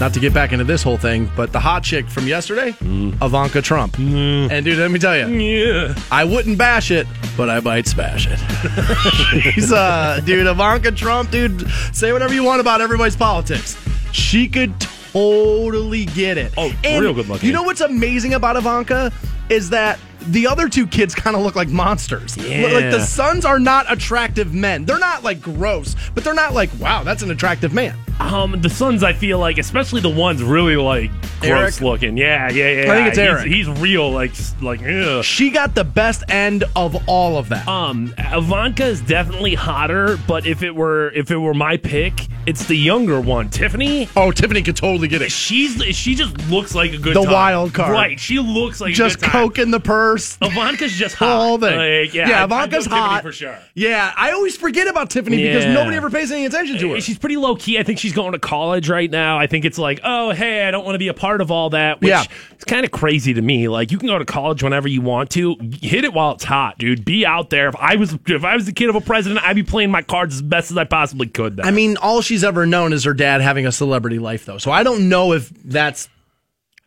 not 0.00 0.12
to 0.14 0.20
get 0.20 0.34
back 0.34 0.52
into 0.52 0.64
this 0.64 0.82
whole 0.82 0.96
thing, 0.98 1.30
but 1.36 1.52
the 1.52 1.60
hot 1.60 1.82
chick 1.82 2.08
from 2.08 2.26
yesterday, 2.26 2.74
Ivanka 2.80 3.62
Trump. 3.62 3.98
And 3.98 4.64
dude, 4.64 4.78
let 4.78 4.90
me 4.90 4.98
tell 4.98 5.16
you, 5.16 5.26
Yeah. 5.38 5.94
I 6.10 6.24
wouldn't 6.24 6.58
bash 6.58 6.90
it, 6.90 7.06
but 7.36 7.48
I 7.48 7.60
might 7.60 7.86
smash 7.86 8.26
it. 8.28 8.38
She's 9.54 9.72
uh 9.72 10.20
dude, 10.24 10.46
Ivanka 10.46 10.92
Trump, 10.92 11.30
dude, 11.30 11.68
say 11.92 12.12
whatever 12.12 12.34
you 12.34 12.42
want 12.44 12.60
about 12.60 12.80
everybody's 12.80 13.16
politics. 13.16 13.76
She 14.12 14.48
could 14.48 14.78
totally 14.80 16.04
get 16.06 16.36
it. 16.38 16.52
Oh, 16.56 16.72
And 16.84 17.02
real 17.02 17.14
good 17.14 17.28
looking. 17.28 17.46
You 17.46 17.52
know 17.52 17.62
what's 17.62 17.80
amazing 17.80 18.34
about 18.34 18.56
Ivanka 18.56 19.12
is 19.48 19.70
that 19.70 19.98
the 20.26 20.46
other 20.46 20.68
two 20.68 20.86
kids 20.86 21.14
kind 21.14 21.36
of 21.36 21.42
look 21.42 21.54
like 21.56 21.68
monsters. 21.68 22.36
Yeah. 22.36 22.62
Like 22.68 22.90
the 22.90 23.00
sons 23.04 23.44
are 23.44 23.58
not 23.58 23.90
attractive 23.92 24.52
men. 24.54 24.84
They're 24.84 24.98
not 24.98 25.22
like 25.24 25.40
gross, 25.40 25.96
but 26.14 26.24
they're 26.24 26.34
not 26.34 26.54
like, 26.54 26.70
wow, 26.78 27.02
that's 27.04 27.22
an 27.22 27.30
attractive 27.30 27.72
man. 27.72 27.96
Um, 28.20 28.60
the 28.60 28.70
sons, 28.70 29.02
I 29.02 29.12
feel 29.12 29.40
like, 29.40 29.58
especially 29.58 30.00
the 30.00 30.08
ones 30.08 30.40
really 30.42 30.76
like 30.76 31.10
gross 31.40 31.50
Eric? 31.50 31.80
looking. 31.80 32.16
Yeah, 32.16 32.48
yeah, 32.50 32.70
yeah. 32.84 32.92
I 32.92 32.94
think 32.96 33.08
it's 33.08 33.18
He's- 33.18 33.28
Eric. 33.28 33.46
He's, 33.52 33.68
real, 33.68 34.10
like, 34.12 34.32
like, 34.62 34.80
yeah. 34.82 35.20
She 35.22 35.50
got 35.50 35.74
the 35.74 35.82
best 35.82 36.22
end 36.28 36.62
of 36.76 36.96
all 37.08 37.36
of 37.38 37.48
that. 37.48 37.66
Um, 37.66 38.14
Ivanka 38.16 38.84
is 38.84 39.00
definitely 39.00 39.54
hotter, 39.56 40.16
but 40.28 40.46
if 40.46 40.62
it 40.62 40.74
were 40.76 41.10
if 41.10 41.32
it 41.32 41.36
were 41.38 41.54
my 41.54 41.76
pick, 41.76 42.12
it's 42.46 42.66
the 42.66 42.76
younger 42.76 43.20
one, 43.20 43.48
Tiffany. 43.50 44.08
oh, 44.16 44.30
Tiffany 44.30 44.62
could 44.62 44.76
totally 44.76 45.08
get 45.08 45.20
it. 45.20 45.32
She's 45.32 45.82
she 45.96 46.14
just 46.14 46.38
looks 46.48 46.72
like 46.72 46.92
a 46.92 46.98
good 46.98 47.16
The 47.16 47.24
time. 47.24 47.32
wild 47.32 47.74
card. 47.74 47.92
right? 47.92 48.20
She 48.20 48.38
looks 48.38 48.80
like 48.80 48.94
Just 48.94 49.16
a 49.16 49.20
good 49.20 49.24
time. 49.24 49.32
coke 49.48 49.58
in 49.58 49.70
the 49.72 49.80
purse. 49.80 50.13
Ivanka's 50.42 50.92
just 50.92 51.14
hot. 51.14 51.60
thing. 51.60 51.76
Like, 51.76 52.14
yeah, 52.14 52.40
I 52.40 52.44
Ivanka's 52.44 52.86
know 52.86 52.94
Tiffany 52.96 53.00
hot 53.00 53.22
for 53.22 53.32
sure. 53.32 53.58
Yeah, 53.74 54.12
I 54.16 54.32
always 54.32 54.56
forget 54.56 54.86
about 54.88 55.10
Tiffany 55.10 55.42
because 55.42 55.66
nobody 55.66 55.96
ever 55.96 56.10
pays 56.10 56.30
any 56.32 56.46
attention 56.46 56.78
to 56.78 56.94
her. 56.94 57.00
She's 57.00 57.18
pretty 57.18 57.36
low 57.36 57.56
key. 57.56 57.78
I 57.78 57.82
think 57.82 57.98
she's 57.98 58.12
going 58.12 58.32
to 58.32 58.38
college 58.38 58.88
right 58.88 59.10
now. 59.10 59.38
I 59.38 59.46
think 59.46 59.64
it's 59.64 59.78
like, 59.78 60.00
oh, 60.04 60.30
hey, 60.32 60.66
I 60.66 60.70
don't 60.70 60.84
want 60.84 60.94
to 60.94 60.98
be 60.98 61.08
a 61.08 61.14
part 61.14 61.40
of 61.40 61.50
all 61.50 61.70
that. 61.70 62.00
Which 62.00 62.08
Yeah. 62.10 62.24
it's 62.52 62.64
kind 62.64 62.84
of 62.84 62.90
crazy 62.90 63.34
to 63.34 63.42
me. 63.42 63.68
Like, 63.68 63.90
you 63.92 63.98
can 63.98 64.08
go 64.08 64.18
to 64.18 64.24
college 64.24 64.62
whenever 64.62 64.88
you 64.88 65.00
want 65.00 65.30
to. 65.30 65.56
Hit 65.82 66.04
it 66.04 66.12
while 66.12 66.32
it's 66.32 66.44
hot, 66.44 66.78
dude. 66.78 67.04
Be 67.04 67.26
out 67.26 67.50
there. 67.50 67.68
If 67.68 67.76
I 67.76 67.96
was 67.96 68.16
if 68.26 68.44
I 68.44 68.54
was 68.54 68.66
the 68.66 68.72
kid 68.72 68.88
of 68.88 68.94
a 68.96 69.00
president, 69.00 69.44
I'd 69.44 69.56
be 69.56 69.62
playing 69.62 69.90
my 69.90 70.02
cards 70.02 70.34
as 70.36 70.42
best 70.42 70.70
as 70.70 70.76
I 70.76 70.84
possibly 70.84 71.26
could. 71.26 71.56
Then. 71.56 71.66
I 71.66 71.70
mean, 71.70 71.96
all 71.96 72.20
she's 72.22 72.44
ever 72.44 72.66
known 72.66 72.92
is 72.92 73.04
her 73.04 73.14
dad 73.14 73.40
having 73.40 73.66
a 73.66 73.72
celebrity 73.72 74.18
life, 74.18 74.44
though. 74.44 74.58
So 74.58 74.70
I 74.70 74.82
don't 74.82 75.08
know 75.08 75.32
if 75.32 75.50
that's 75.64 76.08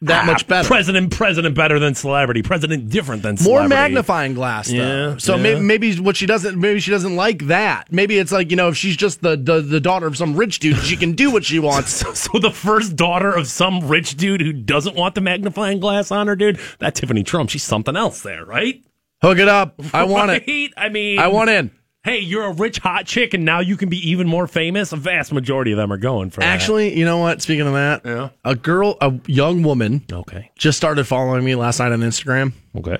that 0.01 0.23
Ah, 0.23 0.25
much 0.25 0.47
better. 0.47 0.67
President, 0.67 1.11
president 1.11 1.55
better 1.55 1.79
than 1.79 1.95
celebrity. 1.95 2.43
President 2.43 2.89
different 2.89 3.23
than 3.23 3.35
More 3.41 3.67
magnifying 3.67 4.33
glass, 4.33 4.67
though. 4.67 4.75
Yeah, 5.11 5.17
so 5.17 5.35
yeah. 5.35 5.41
Maybe, 5.41 5.59
maybe 5.61 5.95
what 5.99 6.15
she 6.15 6.25
doesn't, 6.25 6.59
maybe 6.59 6.79
she 6.79 6.91
doesn't 6.91 7.15
like 7.15 7.47
that. 7.47 7.91
Maybe 7.91 8.17
it's 8.17 8.31
like 8.31 8.51
you 8.51 8.57
know, 8.57 8.67
if 8.69 8.77
she's 8.77 8.95
just 8.95 9.21
the 9.21 9.35
the, 9.35 9.61
the 9.61 9.79
daughter 9.79 10.05
of 10.07 10.15
some 10.17 10.35
rich 10.35 10.59
dude, 10.59 10.77
she 10.77 10.95
can 10.97 11.13
do 11.13 11.31
what 11.31 11.43
she 11.45 11.59
wants. 11.59 12.03
So 12.17 12.39
the 12.39 12.51
first 12.51 12.95
daughter 12.95 13.31
of 13.31 13.47
some 13.47 13.87
rich 13.87 14.15
dude 14.17 14.41
who 14.41 14.51
doesn't 14.51 14.95
want 14.95 15.15
the 15.15 15.21
magnifying 15.21 15.79
glass 15.79 16.11
on 16.11 16.27
her, 16.27 16.35
dude, 16.35 16.59
that 16.79 16.95
Tiffany 16.95 17.23
Trump, 17.23 17.49
she's 17.49 17.63
something 17.63 17.95
else 17.95 18.21
there, 18.21 18.43
right? 18.43 18.83
Hook 19.21 19.37
it 19.37 19.47
up. 19.47 19.79
I 19.93 20.03
want 20.03 20.31
it. 20.31 20.43
Right? 20.47 20.73
I 20.75 20.89
mean, 20.89 21.19
I 21.19 21.27
want 21.27 21.49
in. 21.49 21.71
Hey, 22.07 22.19
you're 22.19 22.45
a 22.45 22.53
rich 22.53 22.77
hot 22.77 23.05
chick, 23.05 23.33
and 23.33 23.43
now 23.43 23.59
you 23.59 23.75
can 23.75 23.89
be 23.89 23.97
even 24.11 24.27
more 24.27 24.47
famous. 24.47 24.93
A 24.93 24.95
vast 24.95 25.33
majority 25.33 25.73
of 25.73 25.77
them 25.77 25.91
are 25.91 25.97
going 25.97 26.29
for 26.29 26.39
that. 26.39 26.45
Actually, 26.47 26.97
you 26.97 27.03
know 27.03 27.17
what? 27.17 27.41
Speaking 27.41 27.67
of 27.67 27.73
that, 27.73 28.01
Yeah. 28.05 28.29
a 28.45 28.55
girl, 28.55 28.95
a 29.01 29.13
young 29.27 29.61
woman, 29.61 30.03
Okay. 30.09 30.49
just 30.57 30.77
started 30.77 31.03
following 31.03 31.43
me 31.43 31.55
last 31.55 31.79
night 31.79 31.91
on 31.91 31.99
Instagram. 31.99 32.53
Okay. 32.77 32.97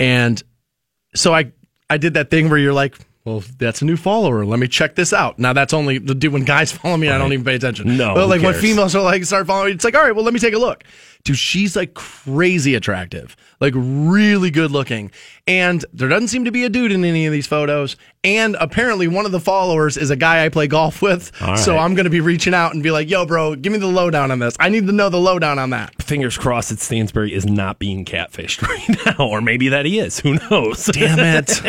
And 0.00 0.42
so 1.14 1.32
I 1.32 1.52
I 1.88 1.96
did 1.96 2.14
that 2.14 2.28
thing 2.28 2.48
where 2.50 2.58
you're 2.58 2.72
like, 2.72 2.96
well, 3.24 3.44
that's 3.58 3.82
a 3.82 3.84
new 3.84 3.96
follower. 3.96 4.44
Let 4.44 4.58
me 4.58 4.66
check 4.66 4.96
this 4.96 5.12
out. 5.12 5.38
Now 5.38 5.52
that's 5.52 5.72
only 5.72 5.98
the 5.98 6.16
dude 6.16 6.32
when 6.32 6.42
guys 6.44 6.72
follow 6.76 6.96
me, 6.96 7.08
I 7.08 7.18
don't 7.18 7.32
even 7.32 7.44
pay 7.44 7.54
attention. 7.54 7.96
No, 7.96 8.14
but 8.16 8.28
like 8.28 8.42
when 8.42 8.54
females 8.54 8.96
are 8.96 9.02
like 9.02 9.22
start 9.26 9.46
following, 9.46 9.68
me, 9.68 9.74
it's 9.74 9.84
like, 9.84 9.94
all 9.94 10.02
right, 10.02 10.14
well, 10.14 10.24
let 10.24 10.34
me 10.34 10.40
take 10.40 10.54
a 10.54 10.58
look. 10.58 10.82
Dude, 11.24 11.36
she's 11.36 11.76
like 11.76 11.94
crazy 11.94 12.74
attractive, 12.74 13.36
like 13.60 13.74
really 13.76 14.50
good 14.50 14.70
looking, 14.70 15.10
and 15.46 15.84
there 15.92 16.08
doesn't 16.08 16.28
seem 16.28 16.46
to 16.46 16.50
be 16.50 16.64
a 16.64 16.68
dude 16.68 16.92
in 16.92 17.04
any 17.04 17.26
of 17.26 17.32
these 17.32 17.46
photos. 17.46 17.96
And 18.24 18.56
apparently, 18.58 19.06
one 19.06 19.26
of 19.26 19.32
the 19.32 19.40
followers 19.40 19.96
is 19.96 20.10
a 20.10 20.16
guy 20.16 20.44
I 20.44 20.48
play 20.48 20.66
golf 20.66 21.02
with. 21.02 21.30
All 21.42 21.56
So. 21.56 21.76
I'm 21.76 21.94
gonna 21.94 22.10
be 22.10 22.20
reaching 22.20 22.54
out 22.54 22.72
and 22.74 22.82
be 22.82 22.90
like, 22.90 23.08
yo, 23.10 23.26
bro, 23.26 23.54
give 23.54 23.72
me 23.72 23.78
the 23.78 23.86
lowdown 23.86 24.30
on 24.30 24.38
this. 24.38 24.56
I 24.58 24.68
need 24.70 24.86
to 24.86 24.92
know 24.92 25.08
the 25.08 25.20
lowdown 25.20 25.58
on 25.58 25.70
that. 25.70 26.02
Fingers 26.02 26.36
crossed 26.38 26.70
that 26.70 26.80
Stansbury 26.80 27.32
is 27.34 27.46
not 27.46 27.78
being 27.78 28.04
catfished 28.04 28.62
right 28.68 29.18
now, 29.18 29.26
or 29.26 29.40
maybe 29.40 29.68
that 29.68 29.84
he 29.86 29.98
is. 29.98 30.20
Who 30.20 30.34
knows? 30.50 30.86
Damn 30.92 31.18
it. 31.18 31.62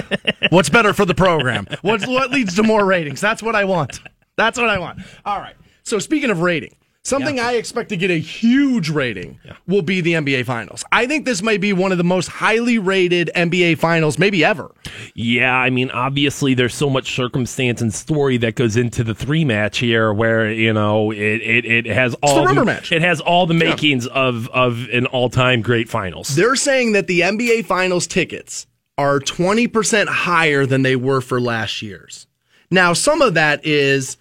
What's 0.50 0.70
better 0.70 0.94
for 0.94 1.06
the 1.06 1.16
program? 1.16 1.68
What's, 1.82 2.08
what 2.08 2.32
leads 2.32 2.56
to 2.56 2.64
more 2.64 2.86
ratings? 2.86 3.20
That's 3.22 3.44
what 3.44 3.56
I 3.56 3.66
want. 3.66 4.00
That's 4.38 4.58
what 4.58 4.70
I 4.70 4.80
want. 4.80 5.02
All 5.26 5.40
right. 5.40 5.56
So, 5.84 6.00
speaking 6.00 6.30
of 6.30 6.42
rating, 6.42 6.76
something 7.04 7.40
I 7.40 7.54
expect 7.54 7.90
to 7.90 7.98
get 7.98 8.12
a 8.12 8.20
huge 8.20 8.90
rating 8.90 9.40
will 9.68 9.82
be 9.82 10.02
the 10.02 10.14
NBA 10.14 10.46
Finals. 10.46 10.84
I 10.92 11.08
think 11.08 11.26
this 11.26 11.42
might 11.42 11.62
be 11.62 11.74
one 11.74 11.92
of 11.92 11.98
the 11.98 12.04
most 12.04 12.28
highly 12.28 12.80
rated 12.80 13.32
NBA 13.36 13.78
Finals, 13.80 14.18
maybe 14.20 14.44
ever. 14.44 14.72
Yeah, 15.16 15.56
I 15.56 15.70
mean, 15.70 15.90
obviously, 15.92 16.54
there's 16.54 16.76
so 16.76 16.90
much 16.90 17.16
circumstance 17.16 17.82
and 17.82 17.94
story 17.94 18.38
that 18.38 18.56
goes 18.56 18.78
into 18.78 19.04
the 19.04 19.16
three 19.16 19.46
match 19.46 19.80
here, 19.80 20.14
where 20.14 20.52
you 20.52 20.74
know 20.74 21.12
it 21.12 21.18
it, 21.18 21.66
it 21.66 21.86
has 21.88 22.14
all 22.22 22.42
the 22.42 22.48
rubber 22.48 22.66
match. 22.66 22.92
It 22.92 23.02
has 23.02 23.20
all 23.22 23.46
the 23.46 23.54
makings 23.54 24.08
of 24.08 24.48
of 24.50 24.88
an 24.92 25.06
all 25.08 25.30
time 25.30 25.62
great 25.62 25.90
finals. 25.90 26.36
They're 26.36 26.56
saying 26.56 26.94
that 26.94 27.08
the 27.08 27.22
NBA 27.22 27.66
Finals 27.66 28.08
tickets 28.08 28.68
are 28.98 29.20
20% 29.20 30.08
higher 30.08 30.66
than 30.66 30.84
they 30.84 30.96
were 30.96 31.22
for 31.22 31.42
last 31.42 31.82
year's. 31.82 32.28
Now, 32.70 32.94
some 32.94 33.22
of 33.22 33.34
that 33.34 33.66
is 33.66 34.18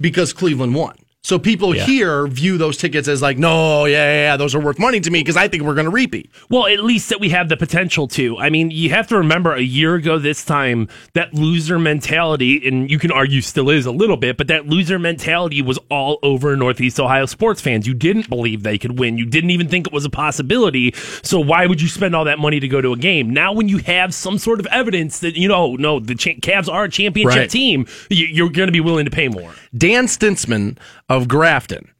because 0.00 0.32
Cleveland 0.32 0.74
won. 0.74 0.96
So 1.22 1.38
people 1.38 1.76
Yeah. 1.76 1.84
here 1.84 2.26
view 2.26 2.56
those 2.56 2.78
tickets 2.78 3.06
as 3.06 3.20
like, 3.20 3.36
no, 3.36 3.84
yeah, 3.84 3.96
yeah, 4.10 4.20
yeah, 4.30 4.36
those 4.38 4.54
are 4.54 4.58
worth 4.58 4.78
money 4.78 5.00
to 5.00 5.10
me 5.10 5.20
because 5.20 5.36
I 5.36 5.48
think 5.48 5.62
we're 5.64 5.74
going 5.74 5.84
to 5.84 5.90
repeat. 5.90 6.30
Well, 6.48 6.66
at 6.66 6.82
least 6.82 7.10
that 7.10 7.20
we 7.20 7.28
have 7.28 7.50
the 7.50 7.58
potential 7.58 8.08
to. 8.08 8.38
I 8.38 8.48
mean, 8.48 8.70
you 8.70 8.88
have 8.88 9.06
to 9.08 9.18
remember 9.18 9.52
a 9.54 9.60
year 9.60 9.96
ago 9.96 10.18
this 10.18 10.46
time, 10.46 10.88
that 11.12 11.34
loser 11.34 11.78
mentality, 11.78 12.66
and 12.66 12.90
you 12.90 12.98
can 12.98 13.12
argue 13.12 13.42
still 13.42 13.68
is 13.68 13.84
a 13.84 13.90
little 13.92 14.16
bit, 14.16 14.38
but 14.38 14.48
that 14.48 14.66
loser 14.66 14.98
mentality 14.98 15.60
was 15.60 15.78
all 15.90 16.18
over 16.22 16.56
Northeast 16.56 16.98
Ohio 16.98 17.26
sports 17.26 17.60
fans. 17.60 17.86
You 17.86 17.92
didn't 17.92 18.30
believe 18.30 18.62
they 18.62 18.78
could 18.78 18.98
win. 18.98 19.18
You 19.18 19.26
didn't 19.26 19.50
even 19.50 19.68
think 19.68 19.86
it 19.86 19.92
was 19.92 20.06
a 20.06 20.10
possibility. 20.10 20.94
So 21.22 21.38
why 21.38 21.66
would 21.66 21.82
you 21.82 21.88
spend 21.88 22.16
all 22.16 22.24
that 22.24 22.38
money 22.38 22.60
to 22.60 22.68
go 22.68 22.80
to 22.80 22.94
a 22.94 22.96
game? 22.96 23.28
Now, 23.28 23.52
when 23.52 23.68
you 23.68 23.76
have 23.78 24.14
some 24.14 24.38
sort 24.38 24.58
of 24.58 24.66
evidence 24.68 25.18
that, 25.18 25.36
you 25.36 25.48
know, 25.48 25.76
no, 25.76 26.00
the 26.00 26.14
cha- 26.14 26.30
Cavs 26.40 26.72
are 26.72 26.84
a 26.84 26.88
championship 26.88 27.36
Right. 27.40 27.50
team, 27.50 27.86
you, 28.08 28.24
you're 28.26 28.48
going 28.48 28.68
to 28.68 28.72
be 28.72 28.80
willing 28.80 29.04
to 29.04 29.10
pay 29.10 29.28
more. 29.28 29.52
Dan 29.76 30.06
Stinsman 30.06 30.78
of 31.10 31.28
Grafton 31.28 31.90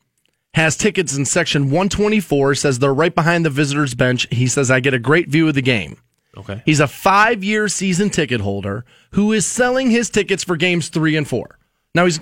has 0.54 0.76
tickets 0.76 1.14
in 1.16 1.26
section 1.26 1.64
124. 1.64 2.54
Says 2.54 2.78
they're 2.78 2.94
right 2.94 3.14
behind 3.14 3.44
the 3.44 3.50
visitors 3.50 3.94
bench. 3.94 4.26
He 4.30 4.46
says 4.46 4.70
I 4.70 4.80
get 4.80 4.94
a 4.94 4.98
great 4.98 5.28
view 5.28 5.46
of 5.48 5.54
the 5.54 5.62
game. 5.62 5.98
Okay. 6.36 6.62
He's 6.64 6.80
a 6.80 6.86
five 6.88 7.44
year 7.44 7.68
season 7.68 8.08
ticket 8.08 8.40
holder 8.40 8.84
who 9.10 9.32
is 9.32 9.44
selling 9.44 9.90
his 9.90 10.08
tickets 10.08 10.44
for 10.44 10.56
games 10.56 10.88
three 10.88 11.16
and 11.16 11.28
four. 11.28 11.58
Now 11.94 12.04
he's, 12.04 12.20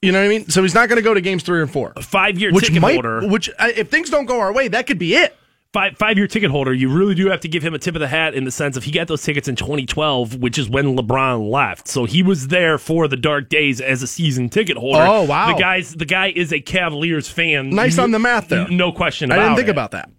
you 0.00 0.12
know 0.12 0.20
what 0.20 0.26
I 0.26 0.28
mean? 0.28 0.48
So 0.48 0.62
he's 0.62 0.74
not 0.74 0.88
going 0.88 0.96
to 0.96 1.02
go 1.02 1.12
to 1.12 1.20
games 1.20 1.42
three 1.42 1.60
and 1.60 1.70
four. 1.70 1.92
Five 2.00 2.38
year 2.38 2.52
ticket 2.52 2.80
might, 2.80 2.94
holder. 2.94 3.26
which 3.26 3.50
if 3.58 3.90
things 3.90 4.08
don't 4.08 4.26
go 4.26 4.40
our 4.40 4.52
way, 4.52 4.68
that 4.68 4.86
could 4.86 4.98
be 4.98 5.16
it. 5.16 5.36
Five 5.72 5.96
five 5.96 6.16
year 6.16 6.26
ticket 6.26 6.50
holder, 6.50 6.72
you 6.72 6.92
really 6.92 7.14
do 7.14 7.28
have 7.28 7.40
to 7.40 7.48
give 7.48 7.62
him 7.62 7.74
a 7.74 7.78
tip 7.78 7.94
of 7.94 8.00
the 8.00 8.08
hat 8.08 8.34
in 8.34 8.44
the 8.44 8.50
sense 8.50 8.76
of 8.76 8.84
he 8.84 8.90
got 8.90 9.08
those 9.08 9.22
tickets 9.22 9.48
in 9.48 9.56
2012, 9.56 10.36
which 10.36 10.58
is 10.58 10.68
when 10.68 10.96
LeBron 10.96 11.50
left. 11.50 11.88
So 11.88 12.04
he 12.04 12.22
was 12.22 12.48
there 12.48 12.78
for 12.78 13.08
the 13.08 13.16
dark 13.16 13.48
days 13.48 13.80
as 13.80 14.02
a 14.02 14.06
season 14.06 14.48
ticket 14.48 14.76
holder. 14.76 15.04
Oh, 15.06 15.22
wow. 15.24 15.54
The 15.54 15.60
guys, 15.60 15.94
the 15.94 16.04
guy 16.04 16.32
is 16.34 16.52
a 16.52 16.60
Cavaliers 16.60 17.28
fan. 17.28 17.70
Nice 17.70 17.98
on 17.98 18.10
the 18.10 18.18
math 18.18 18.48
there. 18.48 18.68
No 18.68 18.92
question. 18.92 19.30
I 19.30 19.36
didn't 19.36 19.56
think 19.56 19.68
it. 19.68 19.72
about 19.72 19.92
that. 19.92 20.10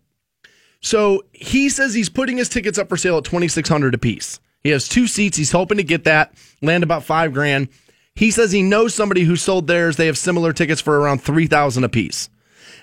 So 0.82 1.24
he 1.32 1.70
says 1.70 1.94
he's 1.94 2.10
putting 2.10 2.38
his 2.38 2.50
tickets 2.50 2.78
up 2.78 2.90
for 2.90 2.98
sale 2.98 3.18
at 3.18 3.24
twenty 3.24 3.48
six 3.48 3.70
hundred 3.70 3.94
a 3.94 3.98
piece. 3.98 4.40
He 4.64 4.70
has 4.70 4.88
two 4.88 5.08
seats. 5.08 5.38
He's 5.38 5.52
hoping 5.52 5.78
to 5.78 5.84
get 5.84 6.04
that, 6.04 6.34
land 6.62 6.84
about 6.84 7.04
five 7.04 7.34
grand. 7.34 7.70
He 8.16 8.32
says 8.32 8.52
he 8.52 8.62
knows 8.62 8.94
somebody 8.94 9.24
who 9.24 9.36
sold 9.36 9.68
theirs. 9.68 9.96
They 9.96 10.08
have 10.08 10.18
similar 10.18 10.54
tickets 10.54 10.82
for 10.82 11.00
around 11.00 11.22
three 11.22 11.48
thousand 11.48 11.84
a 11.84 11.90
piece. 11.90 12.30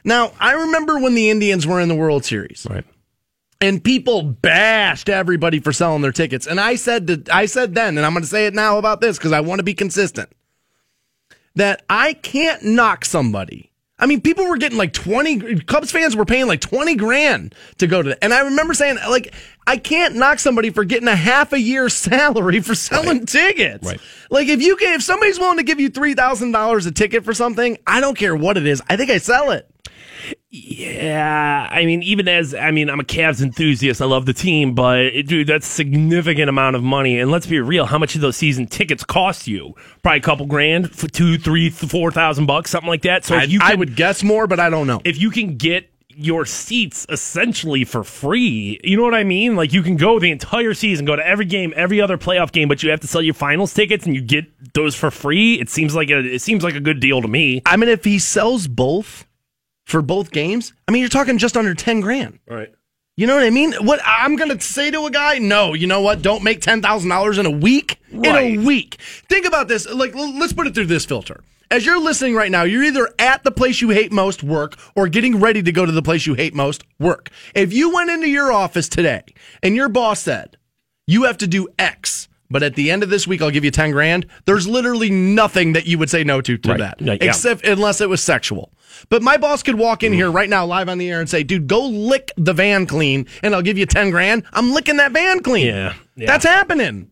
Now 0.09 0.32
I 0.40 0.52
remember 0.54 0.98
when 0.98 1.14
the 1.14 1.28
Indians 1.30 1.66
were 1.66 1.80
in 1.80 1.88
the 1.88 1.94
World 1.94 2.24
Series, 2.24 2.66
Right. 2.68 2.84
and 3.61 3.84
people 3.84 4.22
bashed 4.22 5.09
everybody 5.09 5.61
for 5.61 5.72
selling 5.72 6.00
their 6.02 6.12
tickets. 6.12 6.46
And 6.46 6.59
I 6.59 6.76
said 6.76 7.06
to, 7.06 7.22
I 7.30 7.44
said 7.46 7.74
then, 7.74 7.96
and 7.98 8.06
I'm 8.06 8.12
going 8.14 8.22
to 8.22 8.28
say 8.28 8.46
it 8.46 8.54
now 8.54 8.78
about 8.78 9.00
this 9.02 9.18
because 9.18 9.32
I 9.32 9.40
want 9.40 9.59
to 9.59 9.64
be 9.64 9.74
consistent. 9.74 10.30
That 11.56 11.82
I 11.90 12.14
can't 12.14 12.62
knock 12.62 13.04
somebody. 13.04 13.70
I 14.00 14.06
mean, 14.06 14.20
people 14.20 14.46
were 14.46 14.59
getting 14.59 14.78
like 14.78 14.92
20 14.92 15.61
Cubs 15.62 15.90
fans 15.90 16.14
were 16.14 16.24
paying 16.24 16.46
like 16.46 16.61
20 16.61 16.94
grand 16.94 17.54
to 17.78 17.88
go 17.88 18.00
to 18.00 18.11
that. 18.11 18.18
And 18.22 18.32
I 18.32 18.42
remember 18.42 18.72
saying 18.72 18.96
like 19.11 19.34
I 19.66 19.76
can't 19.76 20.14
knock 20.14 20.38
somebody 20.38 20.70
for 20.70 20.84
getting 20.84 21.09
a 21.09 21.16
half 21.16 21.52
a 21.52 21.61
year's 21.61 21.94
salary 22.09 22.61
for 22.61 22.76
selling 22.76 23.26
tickets. 23.26 23.84
Right. 23.84 24.00
Like 24.30 24.46
if 24.46 24.62
you 24.62 24.76
can 24.76 24.94
if 24.94 25.02
somebody's 25.02 25.40
willing 25.40 25.56
to 25.59 25.64
give 25.64 25.80
you 25.80 25.90
$3,000 25.90 26.86
a 26.86 26.90
ticket 26.92 27.24
for 27.24 27.34
something, 27.34 27.76
I 27.88 28.00
don't 28.00 28.16
care 28.16 28.36
what 28.36 28.56
it 28.56 28.66
is. 28.66 28.80
I 28.88 28.96
think 28.96 29.11
I 29.11 29.18
sell 29.18 29.50
it. 29.50 29.68
Yeah, 30.50 31.68
I 31.70 31.84
mean, 31.84 32.02
even 32.02 32.26
as 32.26 32.54
I 32.54 32.70
mean, 32.70 32.88
I'm 32.88 33.00
a 33.00 33.04
Cavs 33.04 33.42
enthusiast. 33.42 34.00
I 34.00 34.06
love 34.06 34.24
the 34.26 34.32
team, 34.32 34.74
but 34.74 35.10
dude, 35.26 35.46
that's 35.46 35.66
a 35.66 35.70
significant 35.70 36.48
amount 36.48 36.76
of 36.76 36.82
money. 36.82 37.20
And 37.20 37.30
let's 37.30 37.46
be 37.46 37.60
real, 37.60 37.86
how 37.86 37.98
much 37.98 38.14
do 38.14 38.18
those 38.18 38.36
season 38.36 38.66
tickets 38.66 39.04
cost 39.04 39.46
you? 39.46 39.74
Probably 40.02 40.18
a 40.18 40.22
couple 40.22 40.46
grand, 40.46 40.94
for 40.94 41.06
two, 41.08 41.36
three, 41.38 41.68
four 41.70 42.10
thousand 42.10 42.46
bucks, 42.46 42.70
something 42.70 42.88
like 42.88 43.02
that. 43.02 43.24
So 43.24 43.36
I, 43.36 43.44
if 43.44 43.50
you 43.50 43.60
I 43.62 43.74
would 43.74 43.94
guess 43.94 44.22
more, 44.22 44.46
but 44.46 44.58
I 44.58 44.70
don't 44.70 44.86
know. 44.86 45.00
if 45.04 45.18
you 45.18 45.30
can 45.30 45.56
get 45.56 45.90
your 46.20 46.44
seats 46.44 47.06
essentially 47.10 47.84
for 47.84 48.02
free, 48.02 48.80
you 48.82 48.96
know 48.96 49.04
what 49.04 49.14
I 49.14 49.22
mean? 49.22 49.54
Like 49.54 49.72
you 49.72 49.82
can 49.84 49.96
go 49.96 50.18
the 50.18 50.32
entire 50.32 50.74
season, 50.74 51.04
go 51.04 51.14
to 51.14 51.24
every 51.24 51.44
game, 51.44 51.72
every 51.76 52.00
other 52.00 52.18
playoff 52.18 52.50
game, 52.50 52.66
but 52.66 52.82
you 52.82 52.90
have 52.90 52.98
to 53.00 53.06
sell 53.06 53.22
your 53.22 53.34
finals 53.34 53.72
tickets 53.72 54.04
and 54.04 54.16
you 54.16 54.20
get 54.20 54.46
those 54.74 54.96
for 54.96 55.12
free. 55.12 55.60
It 55.60 55.68
seems 55.68 55.94
like 55.94 56.10
a 56.10 56.18
it 56.18 56.40
seems 56.42 56.64
like 56.64 56.74
a 56.74 56.80
good 56.80 56.98
deal 56.98 57.22
to 57.22 57.28
me. 57.28 57.62
I 57.66 57.76
mean, 57.76 57.88
if 57.88 58.02
he 58.02 58.18
sells 58.18 58.66
both 58.66 59.26
for 59.89 60.03
both 60.03 60.30
games, 60.30 60.74
I 60.86 60.93
mean, 60.93 61.01
you're 61.01 61.09
talking 61.09 61.39
just 61.39 61.57
under 61.57 61.74
10 61.74 62.01
grand. 62.01 62.39
Right. 62.47 62.72
You 63.16 63.26
know 63.26 63.34
what 63.34 63.45
I 63.45 63.51
mean? 63.51 63.72
What 63.80 64.01
I'm 64.05 64.36
going 64.36 64.57
to 64.57 64.61
say 64.61 64.93
to 64.93 65.07
a 65.07 65.11
guy, 65.11 65.39
no, 65.39 65.74
you 65.74 65.89
know 65.89 66.03
what? 66.03 66.22
Don't 66.22 66.45
make 66.45 66.61
$10,000 66.61 67.39
in 67.39 67.47
a 67.47 67.51
week. 67.51 67.99
In 68.12 68.26
a 68.26 68.59
week. 68.59 68.97
Think 69.28 69.47
about 69.47 69.66
this. 69.66 69.91
Like, 69.91 70.14
let's 70.14 70.53
put 70.53 70.68
it 70.68 70.74
through 70.74 70.86
this 70.86 71.05
filter. 71.05 71.43
As 71.70 71.84
you're 71.84 72.01
listening 72.01 72.34
right 72.34 72.51
now, 72.51 72.62
you're 72.62 72.84
either 72.84 73.09
at 73.18 73.43
the 73.45 73.51
place 73.51 73.80
you 73.80 73.91
hate 73.91 74.12
most, 74.12 74.43
work, 74.43 74.76
or 74.95 75.09
getting 75.09 75.41
ready 75.41 75.62
to 75.62 75.72
go 75.72 75.84
to 75.84 75.93
the 75.93 76.03
place 76.03 76.26
you 76.26 76.34
hate 76.34 76.55
most, 76.55 76.84
work. 76.99 77.30
If 77.55 77.72
you 77.72 77.93
went 77.93 78.11
into 78.11 78.28
your 78.28 78.53
office 78.53 78.89
today 78.89 79.24
and 79.62 79.74
your 79.74 79.89
boss 79.89 80.20
said, 80.20 80.57
you 81.07 81.24
have 81.24 81.39
to 81.39 81.47
do 81.47 81.68
X, 81.78 82.28
but 82.51 82.62
at 82.62 82.74
the 82.74 82.90
end 82.90 83.03
of 83.03 83.11
this 83.11 83.26
week, 83.26 83.42
I'll 83.42 83.51
give 83.51 83.64
you 83.64 83.70
10 83.70 83.90
grand, 83.90 84.26
there's 84.46 84.66
literally 84.66 85.11
nothing 85.11 85.72
that 85.74 85.86
you 85.86 85.99
would 85.99 86.11
say 86.11 86.24
no 86.24 86.40
to 86.40 86.57
to 86.57 86.70
Right. 86.70 86.78
that. 86.78 87.01
Yeah, 87.01 87.12
yeah. 87.14 87.28
Except 87.28 87.64
unless 87.64 88.01
it 88.01 88.09
was 88.09 88.22
sexual. 88.22 88.72
But 89.11 89.22
my 89.22 89.36
boss 89.36 89.62
could 89.62 89.76
walk 89.76 90.03
in 90.03 90.12
mm. 90.12 90.16
here 90.16 90.30
right 90.30 90.49
now, 90.49 90.64
live 90.66 90.88
on 90.88 90.99
the 90.99 91.11
air, 91.11 91.20
and 91.20 91.28
say, 91.28 91.42
dude, 91.42 91.66
go 91.66 91.86
lick 91.86 92.32
the 92.36 92.53
van 92.53 92.86
clean, 92.86 93.26
and 93.42 93.55
I'll 93.55 93.62
give 93.62 93.78
you 93.78 93.86
10 93.86 94.11
grand. 94.11 94.44
I'm 94.53 94.72
licking 94.72 94.96
that 94.96 95.12
van 95.12 95.40
clean. 95.40 95.66
Yeah, 95.66 95.94
yeah. 96.16 96.26
That's 96.26 96.44
happening. 96.44 97.11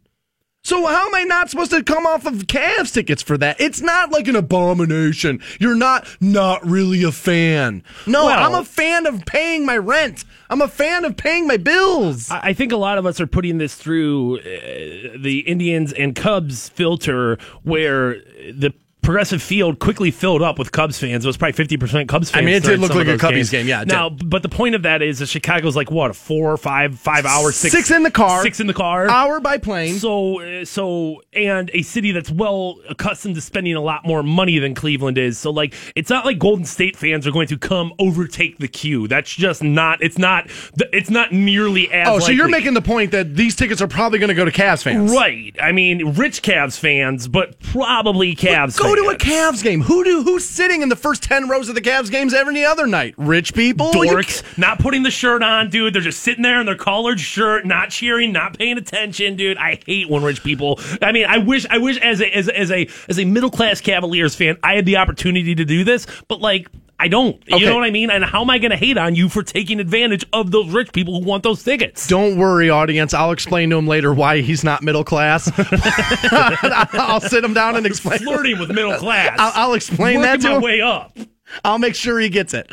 So 0.66 0.84
how 0.84 1.06
am 1.06 1.14
I 1.14 1.22
not 1.22 1.48
supposed 1.48 1.70
to 1.70 1.80
come 1.84 2.06
off 2.06 2.26
of 2.26 2.48
Cavs 2.48 2.92
tickets 2.92 3.22
for 3.22 3.38
that? 3.38 3.60
It's 3.60 3.80
not 3.80 4.10
like 4.10 4.26
an 4.26 4.34
abomination. 4.34 5.40
You're 5.60 5.76
not 5.76 6.08
not 6.20 6.66
really 6.66 7.04
a 7.04 7.12
fan. 7.12 7.84
No, 8.04 8.24
Well- 8.24 8.52
I'm 8.52 8.60
a 8.60 8.64
fan 8.64 9.06
of 9.06 9.24
paying 9.26 9.64
my 9.64 9.76
rent. 9.76 10.24
I'm 10.50 10.60
a 10.60 10.66
fan 10.66 11.04
of 11.04 11.16
paying 11.16 11.46
my 11.46 11.56
bills. 11.56 12.28
I 12.32 12.52
think 12.52 12.72
a 12.72 12.76
lot 12.76 12.98
of 12.98 13.06
us 13.06 13.20
are 13.20 13.28
putting 13.28 13.58
this 13.58 13.76
through 13.76 14.38
uh, 14.40 15.16
the 15.22 15.44
Indians 15.46 15.92
and 15.92 16.16
Cubs 16.16 16.68
filter, 16.70 17.38
where 17.62 18.14
the 18.52 18.74
progressive 19.07 19.40
field 19.40 19.78
quickly 19.78 20.11
filled 20.11 20.42
up 20.42 20.59
with 20.59 20.72
Cubs 20.72 20.98
fans. 20.98 21.24
It 21.24 21.28
was 21.28 21.36
probably 21.36 21.52
fifty 21.52 21.76
percent 21.76 22.09
Cubs 22.09 22.30
fans. 22.30 22.42
I 22.42 22.44
mean, 22.44 22.54
it 22.57 22.64
did 22.64 22.80
look 22.80 22.94
like 22.94 23.07
a 23.07 23.16
Cubbies 23.16 23.30
games. 23.32 23.50
game, 23.50 23.68
yeah, 23.68 23.82
it 23.82 23.88
Now, 23.88 24.09
did. 24.11 24.28
but 24.28 24.42
the 24.42 24.48
point 24.48 24.74
of 24.74 24.82
that 24.82 25.00
is 25.00 25.20
that 25.20 25.26
Chicago's 25.28 25.76
like 25.76 25.90
what 25.90 26.11
a 26.11 26.14
four, 26.14 26.57
five, 26.57 26.98
five 26.98 27.24
hours, 27.24 27.54
six, 27.57 27.72
Six 27.72 27.90
in 27.92 28.02
the 28.02 28.11
car. 28.11 28.42
six 28.42 28.59
in 28.61 28.66
the 28.66 28.74
car, 28.74 29.09
Hour 29.09 29.38
by 29.40 29.59
plane. 29.59 29.94
So, 29.94 30.40
uh, 30.42 30.64
so, 30.64 31.22
and 31.32 31.70
a 31.72 31.82
city 31.82 32.11
that's 32.11 32.30
well 32.30 32.78
accustomed 32.88 33.36
to 33.36 33.40
spending 33.40 33.74
a 33.76 33.80
lot 33.80 34.04
more 34.04 34.24
money 34.24 34.59
than 34.59 34.74
Cleveland 34.74 35.18
is. 35.18 35.38
So, 35.38 35.50
like, 35.52 35.72
it's 35.94 36.11
not 36.11 36.24
like 36.24 36.40
Golden 36.40 36.64
State 36.64 36.96
fans 36.96 37.28
are 37.28 37.32
going 37.32 37.46
to 37.46 37.57
come 37.57 37.92
overtake 38.00 38.59
the 38.59 38.68
Q. 38.68 39.07
That's 39.07 39.32
just 39.32 39.62
not. 39.62 40.02
It's 40.02 40.18
not. 40.18 40.50
It's 40.92 41.11
not 41.11 41.30
nearly 41.32 41.92
as. 41.92 42.09
oh, 42.09 42.18
so 42.18 42.32
you're 42.32 42.48
making 42.48 42.74
the 42.74 42.82
point 42.82 43.12
that 43.12 43.36
these 43.36 43.54
tickets 43.54 43.80
are 43.80 43.86
probably 43.88 44.18
going 44.18 44.28
to 44.28 44.34
go 44.34 44.44
to 44.44 44.50
Cavs 44.50 44.82
fans. 44.82 45.12
Right. 45.12 45.54
I 45.62 45.70
mean, 45.70 46.14
rich 46.14 46.42
Cavs 46.42 46.76
fans, 46.76 47.28
but 47.28 47.61
probably 47.61 48.34
Cavs. 48.34 48.76
Go 48.76 48.95
to 48.97 49.09
a. 49.11 49.16
Cavs 49.16 49.62
game. 49.62 49.80
Who 49.82 50.05
do 50.05 50.22
who's 50.22 50.44
sitting 50.44 50.82
in 50.82 50.88
the 50.88 50.97
first 50.97 51.22
ten 51.22 51.49
rows 51.49 51.68
of 51.68 51.74
the 51.74 51.80
Cavs 51.80 52.11
games 52.11 52.32
every 52.34 52.64
other 52.64 52.86
night? 52.86 53.14
Rich 53.16 53.55
people. 53.55 53.86
You 53.94 54.11
Dorks, 54.12 54.42
not 54.59 54.78
putting 54.78 55.03
the 55.03 55.11
shirt 55.11 55.42
on, 55.42 55.70
dude. 55.70 55.94
They're 55.94 56.03
just 56.03 56.20
sitting 56.20 56.42
there 56.42 56.61
in 56.61 56.66
their 56.66 56.76
collared 56.76 57.18
shirt, 57.20 57.64
not 57.66 57.90
cheering, 57.90 58.32
not 58.32 58.59
paying 58.59 58.78
attention, 58.78 59.36
dude. 59.36 59.57
I 59.59 59.80
hate 59.86 60.09
when 60.09 60.22
rich 60.22 60.42
people. 60.42 60.78
I 61.03 61.12
mean, 61.12 61.26
I 61.26 61.38
wish, 61.38 61.66
I 61.70 61.78
wish 61.78 61.99
as 61.99 62.20
a 62.20 62.36
as, 62.36 62.49
a- 62.49 62.59
as 62.59 62.70
a 62.70 62.88
as 63.09 63.18
a 63.18 63.24
middle 63.24 63.51
class 63.51 63.80
Cavaliers 63.80 64.34
fan, 64.34 64.57
I 64.62 64.74
had 64.74 64.86
the 64.86 64.97
opportunity 64.97 65.55
to 65.55 65.64
do 65.64 65.84
this, 65.84 66.07
but 66.28 66.40
like. 66.40 66.68
I 66.99 67.09
don't. 67.09 67.42
You 67.47 67.66
know 67.66 67.74
what 67.74 67.84
I 67.84 67.90
mean? 67.90 68.11
And 68.11 68.24
how 68.24 68.40
am 68.40 68.49
I 68.49 68.59
going 68.59 68.70
to 68.70 68.76
hate 68.76 68.97
on 68.97 69.14
you 69.14 69.28
for 69.28 69.42
taking 69.42 69.80
advantage 69.80 70.24
of 70.32 70.51
those 70.51 70.70
rich 70.70 70.92
people 70.92 71.20
who 71.20 71.26
want 71.26 71.42
those 71.42 71.62
tickets? 71.62 72.07
Don't 72.07 72.38
worry, 72.38 72.70
audience. 72.70 73.12
I'll 73.12 73.32
explain 73.32 73.68
to 73.70 73.76
him 73.76 73.86
later 73.86 74.14
why 74.14 74.40
he's 74.40 74.64
not 74.64 74.82
middle 74.82 75.05
class. 75.05 75.51
I'll 76.32 77.20
sit 77.20 77.44
him 77.44 77.53
down 77.53 77.76
and 77.76 77.84
explain. 77.84 78.20
Flirting 78.20 78.59
with 78.59 78.70
middle 78.70 78.97
class. 78.97 79.36
I'll, 79.38 79.53
I'll 79.68 79.74
explain 79.74 80.22
that 80.22 80.40
to 80.40 80.49
my 80.49 80.55
him. 80.57 80.62
way 80.62 80.80
up. 80.80 81.16
I'll 81.64 81.78
make 81.78 81.94
sure 81.94 82.18
he 82.18 82.28
gets 82.30 82.55
it. 82.55 82.70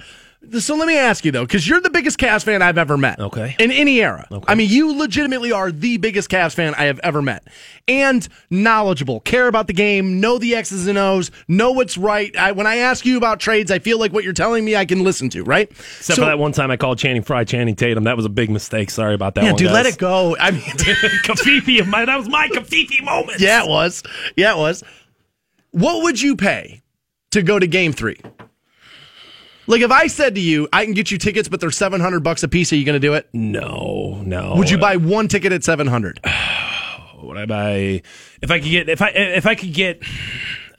So 0.60 0.76
let 0.76 0.88
me 0.88 0.98
ask 0.98 1.24
you 1.26 1.32
though, 1.32 1.46
because 1.46 1.68
you're 1.68 1.80
the 1.80 1.90
biggest 1.90 2.18
Cavs 2.20 2.44
fan 2.44 2.62
I've 2.62 2.78
ever 2.78 2.98
met. 2.98 3.20
Okay. 3.20 3.56
In 3.60 3.72
any 3.72 4.02
era. 4.02 4.28
Okay. 4.32 4.44
I 4.48 4.56
mean, 4.56 4.70
you 4.70 4.96
legitimately 4.98 5.52
are 5.52 5.72
the 5.72 5.98
biggest 5.98 6.30
Cavs 6.30 6.54
fan 6.54 6.76
I 6.76 6.84
have 6.84 7.00
ever 7.00 7.22
met. 7.22 7.48
And 7.88 8.28
knowledgeable, 8.50 9.20
care 9.22 9.48
about 9.48 9.68
the 9.68 9.74
game, 9.74 10.20
know 10.20 10.38
the 10.38 10.56
X's 10.56 10.86
and 10.88 10.98
O's, 10.98 11.32
know 11.48 11.72
what's 11.72 11.98
right. 11.98 12.36
I, 12.38 12.52
when 12.52 12.68
I 12.68 12.78
ask 12.78 13.06
you 13.06 13.18
about 13.18 13.40
trades, 13.40 13.72
I 13.72 13.80
feel 13.80 13.98
like 14.00 14.12
what 14.14 14.24
you're 14.24 14.34
telling 14.34 14.64
me 14.66 14.76
I 14.76 14.86
can 14.86 15.04
listen 15.04 15.30
to, 15.30 15.44
right? 15.44 15.70
Except 15.72 16.20
for 16.20 16.26
that 16.26 16.38
one 16.40 16.52
time 16.52 16.70
I 16.72 16.78
called 16.78 16.98
Channing 17.00 17.24
Frye 17.24 17.46
Channing 17.46 17.76
Tatum. 17.76 18.04
That 18.04 18.18
was 18.18 18.26
a 18.26 18.30
big 18.30 18.50
mistake. 18.50 18.90
Sorry 18.92 19.16
about 19.16 19.36
that 19.36 19.44
Yeah, 19.46 19.52
one. 19.52 19.58
dude, 19.58 19.72
let 19.72 19.86
it 19.86 19.98
go. 19.98 20.36
I 20.38 20.52
mean, 20.52 20.62
Covfefe, 21.24 21.88
my, 21.88 22.06
that 22.06 22.18
was 22.18 22.28
my 22.30 22.48
Covfefe 22.50 23.04
moment. 23.04 23.40
yeah, 23.40 23.64
it 23.64 23.70
was. 23.70 24.04
Yeah, 24.36 24.54
it 24.56 24.58
was. 24.58 24.84
What 25.72 26.04
would 26.04 26.22
you 26.22 26.36
pay 26.36 26.82
to 27.32 27.42
go 27.42 27.58
to 27.60 27.66
game 27.68 27.94
three? 27.94 28.18
Like 29.66 29.82
if 29.82 29.92
I 29.92 30.08
said 30.08 30.36
to 30.36 30.42
you, 30.42 30.68
I 30.74 30.84
can 30.86 30.94
get 30.94 31.10
you 31.12 31.18
tickets, 31.18 31.48
but 31.48 31.60
they're 31.60 31.72
seven 31.72 32.02
hundred 32.02 32.22
bucks 32.22 32.44
a 32.44 32.48
piece. 32.48 32.74
Are 32.74 32.76
you 32.76 32.86
going 32.86 33.00
to 33.00 33.08
do 33.08 33.14
it? 33.14 33.30
No, 33.34 34.22
no. 34.26 34.56
Would 34.56 34.70
you 34.70 34.78
buy 34.78 34.98
one 34.98 35.28
ticket 35.28 35.52
at 35.54 35.64
seven 35.64 35.88
hundred? 35.88 36.20
Would 37.24 37.38
I 37.38 37.46
buy? 37.46 38.02
If 38.42 38.52
I 38.52 38.60
could 38.60 38.70
get, 38.70 38.90
if 38.90 39.02
I 39.02 39.10
if 39.10 39.46
I 39.46 39.56
could 39.56 39.74
get. 39.74 40.02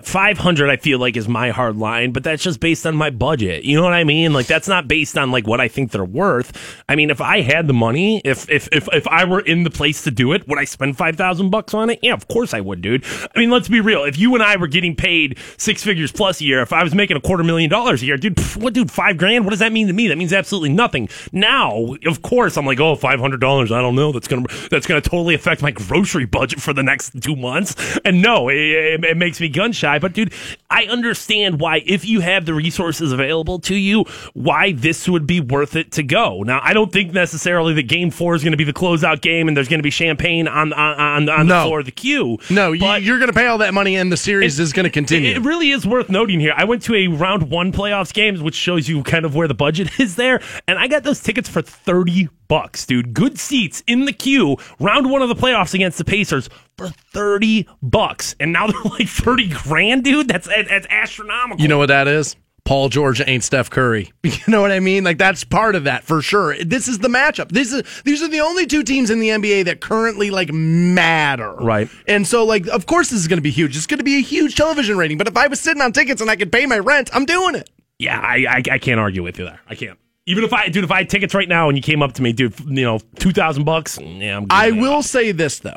500 0.07 0.71
I 0.71 0.77
feel 0.77 0.99
like 0.99 1.17
is 1.17 1.29
my 1.29 1.51
hard 1.51 1.77
line, 1.77 2.13
but 2.13 2.25
that's 2.25 2.43
just 2.43 2.61
based 2.61 2.87
on 2.87 2.97
my 2.97 3.11
budget. 3.11 3.65
You 3.65 3.77
know 3.77 3.83
what 3.83 3.93
I 3.93 4.05
mean? 4.05 4.33
Like 4.33 4.47
that's 4.47 4.69
not 4.69 4.89
based 4.89 5.17
on 5.17 5.31
like 5.31 5.47
what 5.47 5.61
I 5.61 5.69
think 5.69 5.91
they're 5.91 6.05
worth. 6.05 6.83
I 6.89 6.97
mean, 6.97 7.11
if 7.11 7.21
I 7.21 7.41
had 7.41 7.67
the 7.67 7.75
money, 7.75 8.21
if 8.25 8.49
if 8.51 8.69
if, 8.73 8.89
if 8.93 9.07
I 9.09 9.25
were 9.25 9.41
in 9.41 9.65
the 9.65 9.71
place 9.71 10.03
to 10.05 10.11
do 10.11 10.33
it, 10.33 10.47
would 10.49 10.59
I 10.59 10.65
spend 10.65 10.97
5,000 10.97 11.51
bucks 11.51 11.75
on 11.75 11.91
it? 11.91 11.99
Yeah, 12.03 12.13
of 12.13 12.29
course 12.29 12.55
I 12.55 12.61
would, 12.61 12.83
dude. 12.83 13.05
I 13.35 13.39
mean, 13.39 13.51
let's 13.51 13.69
be 13.69 13.81
real. 13.81 14.05
If 14.05 14.19
you 14.19 14.35
and 14.35 14.43
I 14.43 14.57
were 14.57 14.67
getting 14.67 14.95
paid 14.95 15.39
six 15.57 15.83
figures 15.83 16.13
plus 16.13 16.41
a 16.41 16.45
year, 16.45 16.61
if 16.61 16.73
I 16.73 16.83
was 16.83 16.95
making 16.95 17.17
a 17.17 17.21
quarter 17.21 17.45
million 17.45 17.71
dollars 17.71 18.03
a 18.03 18.07
year, 18.07 18.17
dude, 18.17 18.37
pff, 18.37 18.57
what 18.57 18.75
dude, 18.75 18.91
5 18.91 19.17
grand? 19.17 19.45
What 19.45 19.51
does 19.51 19.61
that 19.61 19.73
mean 19.73 19.87
to 19.87 19.93
me? 19.93 20.09
That 20.09 20.19
means 20.19 20.33
absolutely 20.33 20.71
nothing. 20.71 21.09
Now, 21.33 21.95
of 22.07 22.23
course, 22.23 22.57
I'm 22.57 22.67
like, 22.67 22.81
"Oh, 22.81 22.97
$500, 22.97 23.71
I 23.71 23.81
don't 23.81 23.95
know. 23.95 24.13
That's 24.13 24.29
going 24.29 24.45
to 24.45 24.69
that's 24.69 24.87
going 24.87 25.01
to 25.01 25.09
totally 25.09 25.35
affect 25.35 25.63
my 25.63 25.71
grocery 25.71 26.25
budget 26.25 26.61
for 26.61 26.73
the 26.73 26.83
next 26.83 27.21
2 27.23 27.37
months." 27.37 27.75
And 28.05 28.23
no, 28.23 28.49
it, 28.49 28.57
it, 28.57 29.05
it 29.05 29.17
makes 29.17 29.41
me 29.41 29.49
gun 29.49 29.73
shy 29.73 29.94
guy, 29.95 29.99
but 29.99 30.13
dude, 30.13 30.33
I 30.71 30.85
understand 30.87 31.61
why 31.61 31.83
if 31.87 32.05
you 32.05 32.21
have 32.21 32.47
the 32.47 32.55
resources 32.55 33.13
available 33.13 33.59
to 33.61 33.75
you, 33.75 34.05
why 34.35 34.73
this 34.73 35.09
would 35.09 35.27
be 35.27 35.41
worth 35.41 35.77
it 35.77 35.93
to 35.93 36.03
go. 36.03 36.43
Now, 36.43 36.61
I 36.63 36.73
don't 36.73 36.93
think 36.93 37.13
necessarily 37.13 37.75
that 37.75 37.85
Game 37.85 38.11
Four 38.11 38.35
is 38.35 38.43
going 38.43 38.53
to 38.53 38.57
be 38.59 38.65
the 38.65 38.73
closeout 38.73 39.21
game, 39.21 39.49
and 39.49 39.57
there's 39.57 39.69
going 39.69 39.79
to 39.79 39.85
be 39.85 39.91
champagne 39.91 40.49
on 40.49 40.73
on 40.73 41.01
on, 41.01 41.29
on 41.29 41.47
the 41.47 41.63
floor 41.63 41.81
of 41.81 41.87
the 41.87 41.93
Q. 41.93 42.39
No, 42.51 42.77
but 42.79 43.03
you're 43.03 43.19
going 43.19 43.31
to 43.31 43.35
pay 43.35 43.47
all 43.47 43.59
that 43.59 43.75
money, 43.75 43.97
and 43.97 44.11
the 44.11 44.17
series 44.17 44.59
is 44.59 44.73
going 44.73 44.85
to 44.85 44.91
continue. 44.91 45.31
it 45.35 45.43
really 45.43 45.71
is 45.71 45.87
worth 45.87 46.09
noting 46.09 46.41
here. 46.41 46.55
I 46.57 46.65
went 46.65 46.83
to 46.83 46.95
a 46.95 47.09
round 47.09 47.51
one 47.51 47.73
playoffs 47.73 48.13
games, 48.13 48.43
which 48.43 48.55
shows 48.55 48.89
you 48.89 49.03
kind 49.03 49.25
of 49.25 49.35
where 49.35 49.49
the 49.49 49.55
budget 49.55 49.89
is 50.01 50.17
there, 50.17 50.41
and 50.67 50.79
I 50.79 50.89
got 50.89 51.03
those 51.05 51.21
tickets 51.21 51.49
for 51.49 51.63
thirty 51.63 52.29
bucks, 52.49 52.85
dude. 52.87 53.15
Good 53.15 53.39
seats 53.39 53.83
in 53.87 54.05
the 54.05 54.13
Q. 54.13 54.57
Round 54.79 55.11
one 55.11 55.23
of 55.23 55.29
the 55.29 55.35
playoffs 55.35 55.75
against 55.75 55.99
the 55.99 56.05
Pacers 56.05 56.49
for 56.77 56.89
thirty 56.89 57.69
bucks, 57.83 58.35
and 58.41 58.53
now 58.53 58.67
they're 58.67 58.83
like 58.83 59.09
thirty 59.09 59.49
grand, 59.49 60.05
dude. 60.05 60.29
That's 60.29 60.47
that's 60.47 60.87
astronomical. 60.91 61.61
You 61.63 61.69
know 61.69 61.79
what 61.79 61.89
that 61.89 62.09
is? 62.09 62.37
Paul 62.65 62.89
George 62.89 63.21
ain't 63.27 63.45
Steph 63.45 63.69
Curry. 63.69 64.11
You 64.25 64.33
know 64.49 64.63
what 64.63 64.73
I 64.73 64.81
mean? 64.81 65.05
Like 65.05 65.19
that's 65.19 65.45
part 65.45 65.75
of 65.77 65.85
that 65.85 66.03
for 66.05 66.23
sure. 66.23 66.57
This 66.65 66.89
is 66.89 66.99
the 66.99 67.09
matchup. 67.09 67.51
This 67.51 67.73
is 67.73 67.83
these 68.05 68.23
are 68.23 68.29
the 68.29 68.41
only 68.41 68.65
two 68.67 68.83
teams 68.83 69.11
in 69.11 69.21
the 69.21 69.29
NBA 69.29 69.67
that 69.67 69.81
currently 69.83 70.31
like 70.31 70.51
matter. 70.53 71.53
Right. 71.57 71.89
And 72.09 72.27
so 72.27 72.45
like 72.45 72.67
of 72.69 72.87
course 72.87 73.11
this 73.11 73.21
is 73.21 73.29
going 73.29 73.39
to 73.39 73.43
be 73.43 73.51
huge. 73.51 73.77
It's 73.77 73.87
going 73.87 73.99
to 73.99 74.05
be 74.05 74.17
a 74.17 74.23
huge 74.23 74.55
television 74.57 74.97
rating, 74.97 75.19
but 75.19 75.29
if 75.29 75.37
I 75.37 75.47
was 75.47 75.61
sitting 75.61 75.83
on 75.83 75.93
tickets 75.93 76.21
and 76.23 76.31
I 76.31 76.37
could 76.37 76.51
pay 76.51 76.65
my 76.67 76.79
rent, 76.79 77.11
I'm 77.15 77.27
doing 77.27 77.55
it. 77.55 77.69
yeah, 77.99 78.19
I, 78.19 78.47
I 78.49 78.63
I 78.73 78.79
can't 78.79 78.99
argue 79.01 79.23
with 79.23 79.39
you 79.39 79.45
there. 79.45 79.61
I 79.69 79.75
can't. 79.75 79.99
Even 80.27 80.43
if 80.45 80.55
I, 80.55 80.69
dude, 80.69 80.85
if 80.85 80.91
I 80.91 80.99
had 80.99 81.11
tickets 81.11 81.35
right 81.35 81.49
now 81.49 81.69
and 81.69 81.77
you 81.77 81.83
came 81.83 82.03
up 82.03 82.15
to 82.15 82.23
me, 82.23 82.33
dude, 82.33 82.59
you 82.61 82.83
know, 82.83 82.99
two 83.19 83.33
thousand 83.33 83.65
bucks, 83.65 83.99
yeah, 84.01 84.39
I'm. 84.39 84.47
I 84.49 84.71
will 84.71 85.03
say 85.03 85.33
this 85.33 85.59
though, 85.59 85.77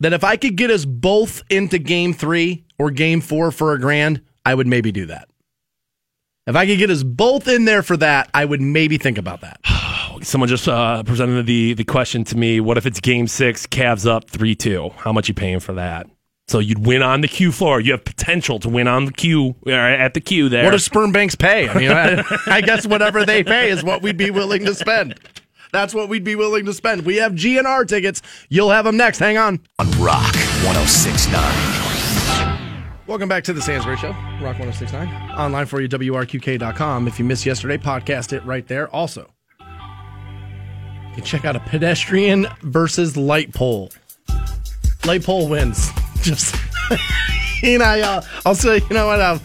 that 0.00 0.12
if 0.12 0.24
I 0.24 0.36
could 0.36 0.56
get 0.56 0.70
us 0.70 0.84
both 0.84 1.42
into 1.50 1.78
game 1.78 2.12
3 2.12 2.64
or 2.78 2.90
game 2.90 3.20
4 3.20 3.50
for 3.50 3.72
a 3.72 3.78
grand, 3.78 4.22
I 4.44 4.54
would 4.54 4.66
maybe 4.66 4.92
do 4.92 5.06
that. 5.06 5.28
If 6.46 6.56
I 6.56 6.66
could 6.66 6.78
get 6.78 6.90
us 6.90 7.02
both 7.02 7.48
in 7.48 7.64
there 7.64 7.82
for 7.82 7.96
that, 7.96 8.28
I 8.34 8.44
would 8.44 8.60
maybe 8.60 8.98
think 8.98 9.16
about 9.16 9.40
that. 9.40 9.60
Someone 10.22 10.48
just 10.48 10.68
uh, 10.68 11.02
presented 11.02 11.46
the 11.46 11.74
the 11.74 11.84
question 11.84 12.24
to 12.24 12.36
me. 12.36 12.60
What 12.60 12.78
if 12.78 12.86
it's 12.86 13.00
Game 13.00 13.26
Six, 13.26 13.66
Cavs 13.66 14.06
up 14.06 14.30
three 14.30 14.54
two? 14.54 14.90
How 14.96 15.12
much 15.12 15.28
you 15.28 15.34
paying 15.34 15.60
for 15.60 15.72
that? 15.74 16.06
So 16.46 16.58
you'd 16.58 16.86
win 16.86 17.02
on 17.02 17.22
the 17.22 17.28
Q 17.28 17.52
floor. 17.52 17.80
You 17.80 17.92
have 17.92 18.04
potential 18.04 18.58
to 18.60 18.68
win 18.68 18.86
on 18.86 19.06
the 19.06 19.12
Q 19.12 19.54
at 19.66 20.12
the 20.12 20.20
Q 20.20 20.50
there. 20.50 20.64
What 20.64 20.72
do 20.72 20.78
sperm 20.78 21.12
banks 21.12 21.34
pay? 21.34 21.68
I 21.68 21.78
mean, 21.78 21.90
I, 21.90 22.22
I 22.46 22.60
guess 22.60 22.86
whatever 22.86 23.24
they 23.24 23.42
pay 23.42 23.70
is 23.70 23.82
what 23.82 24.02
we'd 24.02 24.18
be 24.18 24.30
willing 24.30 24.64
to 24.66 24.74
spend. 24.74 25.18
That's 25.74 25.92
what 25.92 26.08
we'd 26.08 26.22
be 26.22 26.36
willing 26.36 26.64
to 26.66 26.72
spend. 26.72 27.04
We 27.04 27.16
have 27.16 27.32
GNR 27.32 27.88
tickets. 27.88 28.22
You'll 28.48 28.70
have 28.70 28.84
them 28.84 28.96
next. 28.96 29.18
Hang 29.18 29.38
on. 29.38 29.58
On 29.80 29.90
Rock 30.00 30.32
1069. 30.62 31.42
Welcome 33.08 33.28
back 33.28 33.42
to 33.42 33.52
the 33.52 33.60
Stansbury 33.60 33.96
Show, 33.96 34.12
Rock 34.40 34.60
1069. 34.60 35.08
Online 35.32 35.66
for 35.66 35.80
you, 35.80 35.88
WRQK.com. 35.88 37.08
If 37.08 37.18
you 37.18 37.24
missed 37.24 37.44
yesterday, 37.44 37.76
podcast 37.76 38.32
it 38.32 38.44
right 38.44 38.64
there. 38.68 38.88
Also, 38.94 39.28
you 39.58 41.16
can 41.16 41.24
check 41.24 41.44
out 41.44 41.56
a 41.56 41.60
pedestrian 41.60 42.46
versus 42.62 43.16
light 43.16 43.52
pole. 43.52 43.90
Light 45.04 45.24
pole 45.24 45.48
wins. 45.48 45.90
Just, 46.22 46.54
you 47.64 47.78
know, 47.78 47.84
uh, 47.84 48.22
I'll 48.46 48.54
say, 48.54 48.76
you 48.76 48.94
know 48.94 49.08
what? 49.08 49.20
I'll, 49.20 49.42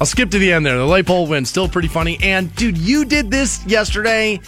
I'll 0.00 0.08
skip 0.08 0.32
to 0.32 0.40
the 0.40 0.52
end 0.52 0.66
there. 0.66 0.76
The 0.76 0.84
light 0.84 1.06
pole 1.06 1.28
wins. 1.28 1.48
Still 1.48 1.68
pretty 1.68 1.86
funny. 1.86 2.18
And, 2.20 2.52
dude, 2.56 2.76
you 2.76 3.04
did 3.04 3.30
this 3.30 3.64
yesterday. 3.64 4.40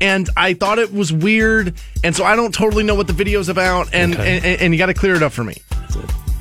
And 0.00 0.28
I 0.36 0.54
thought 0.54 0.78
it 0.78 0.92
was 0.92 1.12
weird, 1.12 1.74
and 2.04 2.14
so 2.14 2.24
I 2.24 2.36
don't 2.36 2.52
totally 2.52 2.84
know 2.84 2.94
what 2.94 3.06
the 3.06 3.12
video's 3.12 3.48
about, 3.48 3.88
and 3.94 4.14
and, 4.14 4.44
and 4.44 4.72
you 4.74 4.78
got 4.78 4.86
to 4.86 4.94
clear 4.94 5.14
it 5.14 5.22
up 5.22 5.32
for 5.32 5.44
me. 5.44 5.54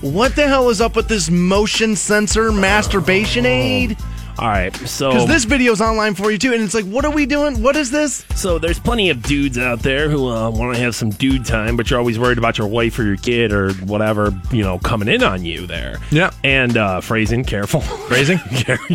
What 0.01 0.35
the 0.35 0.47
hell 0.47 0.69
is 0.69 0.81
up 0.81 0.95
with 0.95 1.07
this 1.07 1.29
motion 1.29 1.95
sensor 1.95 2.51
masturbation 2.51 3.45
aid? 3.45 3.97
All 4.37 4.47
right, 4.49 4.75
so 4.75 5.11
Because 5.11 5.27
this 5.27 5.45
video's 5.45 5.79
online 5.79 6.13
for 6.13 6.29
you 6.31 6.37
too, 6.37 6.53
and 6.53 6.61
it's 6.61 6.73
like, 6.73 6.85
what 6.85 7.05
are 7.05 7.11
we 7.11 7.25
doing? 7.25 7.63
What 7.63 7.75
is 7.75 7.89
this? 7.91 8.25
so 8.35 8.59
there's 8.59 8.79
plenty 8.79 9.09
of 9.09 9.21
dudes 9.23 9.57
out 9.57 9.79
there 9.79 10.09
who 10.09 10.27
uh, 10.29 10.49
want 10.49 10.75
to 10.75 10.81
have 10.81 10.93
some 10.93 11.09
dude 11.09 11.45
time, 11.45 11.77
but 11.77 11.89
you're 11.89 11.99
always 11.99 12.19
worried 12.19 12.37
about 12.37 12.57
your 12.57 12.67
wife 12.67 12.99
or 12.99 13.03
your 13.03 13.15
kid 13.17 13.51
or 13.53 13.71
whatever 13.85 14.31
you 14.51 14.61
know 14.63 14.77
coming 14.79 15.07
in 15.07 15.23
on 15.23 15.45
you 15.45 15.65
there. 15.65 15.97
Yeah. 16.11 16.31
and 16.43 16.75
uh, 16.77 16.99
phrasing, 17.01 17.43
careful, 17.45 17.79
Phrasing? 18.09 18.37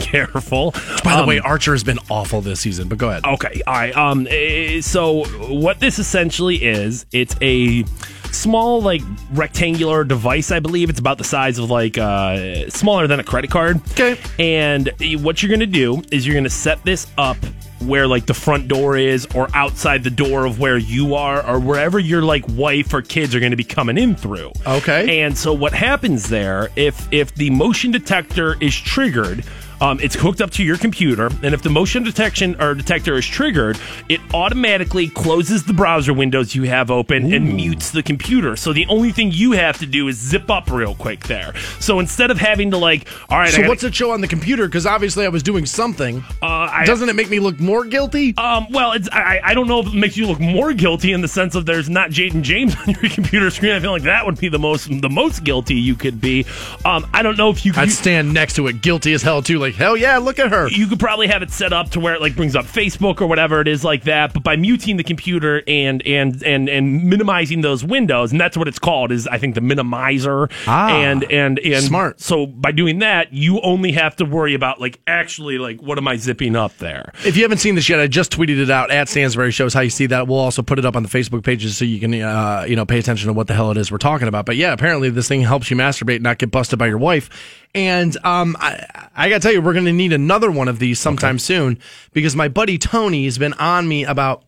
careful. 0.00 0.72
By 1.04 1.16
the 1.16 1.22
Um, 1.22 1.26
way, 1.28 1.38
Archer 1.40 1.72
has 1.72 1.84
been 1.84 1.98
awful 2.10 2.40
this 2.42 2.60
season, 2.60 2.88
but 2.88 2.98
go 2.98 3.08
ahead. 3.08 3.24
Okay, 3.24 3.62
all 3.66 3.74
right. 3.74 3.96
Um, 3.96 4.26
eh, 4.30 4.80
so 4.82 5.24
what 5.48 5.80
this 5.80 5.98
essentially 5.98 6.56
is, 6.62 7.06
it's 7.12 7.34
a 7.40 7.84
small, 8.32 8.80
like 8.82 9.02
rectangular 9.32 10.04
device. 10.04 10.50
I 10.50 10.60
believe 10.60 10.90
it's 10.90 11.00
about 11.00 11.18
the 11.18 11.24
size 11.24 11.58
of 11.58 11.70
like 11.70 11.98
uh, 11.98 12.68
smaller 12.70 13.06
than 13.06 13.20
a 13.20 13.24
credit 13.24 13.50
card. 13.50 13.80
Okay. 13.92 14.18
And 14.38 14.90
what 15.22 15.42
you're 15.42 15.50
gonna 15.50 15.66
do 15.66 16.02
is 16.12 16.26
you're 16.26 16.34
gonna 16.36 16.50
set 16.50 16.82
this 16.84 17.06
up 17.18 17.36
where 17.80 18.06
like 18.06 18.26
the 18.26 18.34
front 18.34 18.68
door 18.68 18.98
is 18.98 19.26
or 19.34 19.48
outside 19.54 20.04
the 20.04 20.10
door 20.10 20.44
of 20.44 20.60
where 20.60 20.76
you 20.76 21.14
are 21.14 21.42
or 21.46 21.58
wherever 21.58 21.98
your 21.98 22.20
like 22.20 22.44
wife 22.50 22.92
or 22.92 23.00
kids 23.00 23.34
are 23.34 23.40
going 23.40 23.52
to 23.52 23.56
be 23.56 23.64
coming 23.64 23.96
in 23.96 24.14
through 24.14 24.52
Okay. 24.66 25.22
and 25.22 25.36
so 25.36 25.54
what 25.54 25.72
happens 25.72 26.28
there, 26.28 26.68
if 26.76 27.10
if 27.10 27.34
the 27.36 27.48
motion 27.48 27.90
detector 27.90 28.56
is 28.60 28.76
triggered, 28.76 29.42
um, 29.80 29.98
it's 30.00 30.14
hooked 30.14 30.40
up 30.40 30.50
to 30.52 30.62
your 30.62 30.76
computer, 30.76 31.26
and 31.42 31.54
if 31.54 31.62
the 31.62 31.70
motion 31.70 32.02
detection 32.02 32.60
or 32.60 32.74
detector 32.74 33.16
is 33.16 33.26
triggered, 33.26 33.78
it 34.08 34.20
automatically 34.34 35.08
closes 35.08 35.64
the 35.64 35.72
browser 35.72 36.12
windows 36.12 36.54
you 36.54 36.64
have 36.64 36.90
open 36.90 37.32
and 37.32 37.54
mutes 37.54 37.90
the 37.90 38.02
computer. 38.02 38.56
So 38.56 38.72
the 38.72 38.86
only 38.88 39.12
thing 39.12 39.30
you 39.32 39.52
have 39.52 39.78
to 39.78 39.86
do 39.86 40.08
is 40.08 40.16
zip 40.18 40.50
up 40.50 40.70
real 40.70 40.94
quick 40.94 41.20
there. 41.26 41.54
So 41.78 41.98
instead 42.00 42.30
of 42.30 42.38
having 42.38 42.70
to 42.72 42.76
like, 42.76 43.08
all 43.30 43.38
right, 43.38 43.50
So 43.50 43.58
gotta- 43.58 43.68
what's 43.68 43.84
it 43.84 43.94
show 43.94 44.10
on 44.10 44.20
the 44.20 44.28
computer? 44.28 44.66
Because 44.66 44.86
obviously 44.86 45.24
I 45.24 45.28
was 45.28 45.42
doing 45.42 45.66
something. 45.66 46.18
uh, 46.42 46.46
I, 46.46 46.84
Doesn't 46.86 47.08
it 47.08 47.14
make 47.16 47.30
me 47.30 47.38
look 47.40 47.58
more 47.60 47.84
guilty? 47.84 48.34
um, 48.36 48.66
well, 48.70 48.92
it's 48.92 49.08
I, 49.12 49.40
I 49.42 49.54
don't 49.54 49.68
know 49.68 49.80
if 49.80 49.86
it 49.86 49.94
makes 49.94 50.16
you 50.16 50.26
look 50.26 50.40
more 50.40 50.72
guilty 50.72 51.12
in 51.12 51.20
the 51.20 51.28
sense 51.28 51.54
of 51.54 51.66
there's 51.66 51.88
not 51.88 52.10
Jaden 52.10 52.42
James 52.42 52.74
on 52.86 52.94
your 53.00 53.10
computer 53.10 53.50
screen. 53.50 53.72
I 53.72 53.80
feel 53.80 53.92
like 53.92 54.02
that 54.02 54.26
would 54.26 54.38
be 54.38 54.48
the 54.48 54.58
most 54.58 54.88
the 55.00 55.08
most 55.10 55.44
guilty 55.44 55.74
you 55.74 55.94
could 55.94 56.20
be. 56.20 56.44
Um, 56.84 57.06
I 57.14 57.22
don't 57.22 57.38
know 57.38 57.50
if 57.50 57.64
you 57.64 57.72
I'd 57.76 57.84
you, 57.84 57.90
stand 57.90 58.32
next 58.34 58.54
to 58.56 58.66
it, 58.66 58.82
guilty 58.82 59.12
as 59.12 59.22
hell 59.22 59.42
too. 59.42 59.58
Like 59.58 59.69
hell 59.72 59.96
yeah, 59.96 60.18
look 60.18 60.38
at 60.38 60.50
her. 60.50 60.68
you 60.68 60.86
could 60.86 61.00
probably 61.00 61.26
have 61.28 61.42
it 61.42 61.50
set 61.50 61.72
up 61.72 61.90
to 61.90 62.00
where 62.00 62.14
it 62.14 62.20
like 62.20 62.36
brings 62.36 62.56
up 62.56 62.64
Facebook 62.66 63.20
or 63.20 63.26
whatever 63.26 63.60
it 63.60 63.68
is 63.68 63.84
like 63.84 64.04
that. 64.04 64.32
But 64.32 64.42
by 64.42 64.56
muting 64.56 64.96
the 64.96 65.04
computer 65.04 65.62
and 65.66 66.06
and 66.06 66.42
and 66.42 66.68
and 66.68 67.04
minimizing 67.04 67.60
those 67.60 67.84
windows, 67.84 68.32
and 68.32 68.40
that's 68.40 68.56
what 68.56 68.68
it's 68.68 68.78
called 68.78 69.12
is 69.12 69.26
I 69.26 69.38
think 69.38 69.54
the 69.54 69.60
minimizer. 69.60 70.50
Ah, 70.66 70.88
and 70.90 71.24
and 71.30 71.58
and 71.58 71.84
smart. 71.84 72.20
So 72.20 72.46
by 72.46 72.72
doing 72.72 73.00
that, 73.00 73.32
you 73.32 73.60
only 73.60 73.92
have 73.92 74.16
to 74.16 74.24
worry 74.24 74.54
about 74.54 74.80
like 74.80 75.00
actually 75.06 75.58
like 75.58 75.80
what 75.80 75.98
am 75.98 76.08
I 76.08 76.16
zipping 76.16 76.56
up 76.56 76.76
there? 76.78 77.12
If 77.24 77.36
you 77.36 77.42
haven't 77.42 77.58
seen 77.58 77.74
this 77.74 77.88
yet, 77.88 78.00
I 78.00 78.06
just 78.06 78.32
tweeted 78.32 78.60
it 78.60 78.70
out 78.70 78.90
at 78.90 79.08
Stansbury 79.08 79.50
Shows. 79.52 79.74
How 79.74 79.80
you 79.80 79.90
see 79.90 80.06
that? 80.06 80.26
We'll 80.28 80.38
also 80.38 80.62
put 80.62 80.78
it 80.78 80.84
up 80.84 80.96
on 80.96 81.02
the 81.02 81.08
Facebook 81.08 81.44
pages 81.44 81.76
so 81.76 81.84
you 81.84 82.00
can, 82.00 82.14
uh, 82.14 82.64
you 82.68 82.76
know, 82.76 82.86
pay 82.86 82.98
attention 82.98 83.28
to 83.28 83.32
what 83.32 83.46
the 83.46 83.54
hell 83.54 83.70
it 83.70 83.76
is 83.76 83.90
we're 83.90 83.98
talking 83.98 84.28
about. 84.28 84.46
But 84.46 84.56
yeah, 84.56 84.72
apparently 84.72 85.10
this 85.10 85.28
thing 85.28 85.42
helps 85.42 85.70
you 85.70 85.76
masturbate, 85.76 86.16
and 86.16 86.24
not 86.24 86.38
get 86.38 86.50
busted 86.50 86.78
by 86.78 86.86
your 86.86 86.98
wife. 86.98 87.30
And 87.74 88.16
um, 88.24 88.56
I, 88.58 89.08
I 89.14 89.28
gotta 89.28 89.40
tell 89.40 89.52
you, 89.52 89.62
we're 89.62 89.74
gonna 89.74 89.92
need 89.92 90.12
another 90.12 90.50
one 90.50 90.68
of 90.68 90.78
these 90.78 90.98
sometime 90.98 91.38
soon 91.38 91.78
because 92.12 92.34
my 92.34 92.48
buddy 92.48 92.78
Tony 92.78 93.24
has 93.24 93.38
been 93.38 93.52
on 93.54 93.88
me 93.88 94.04
about 94.04 94.44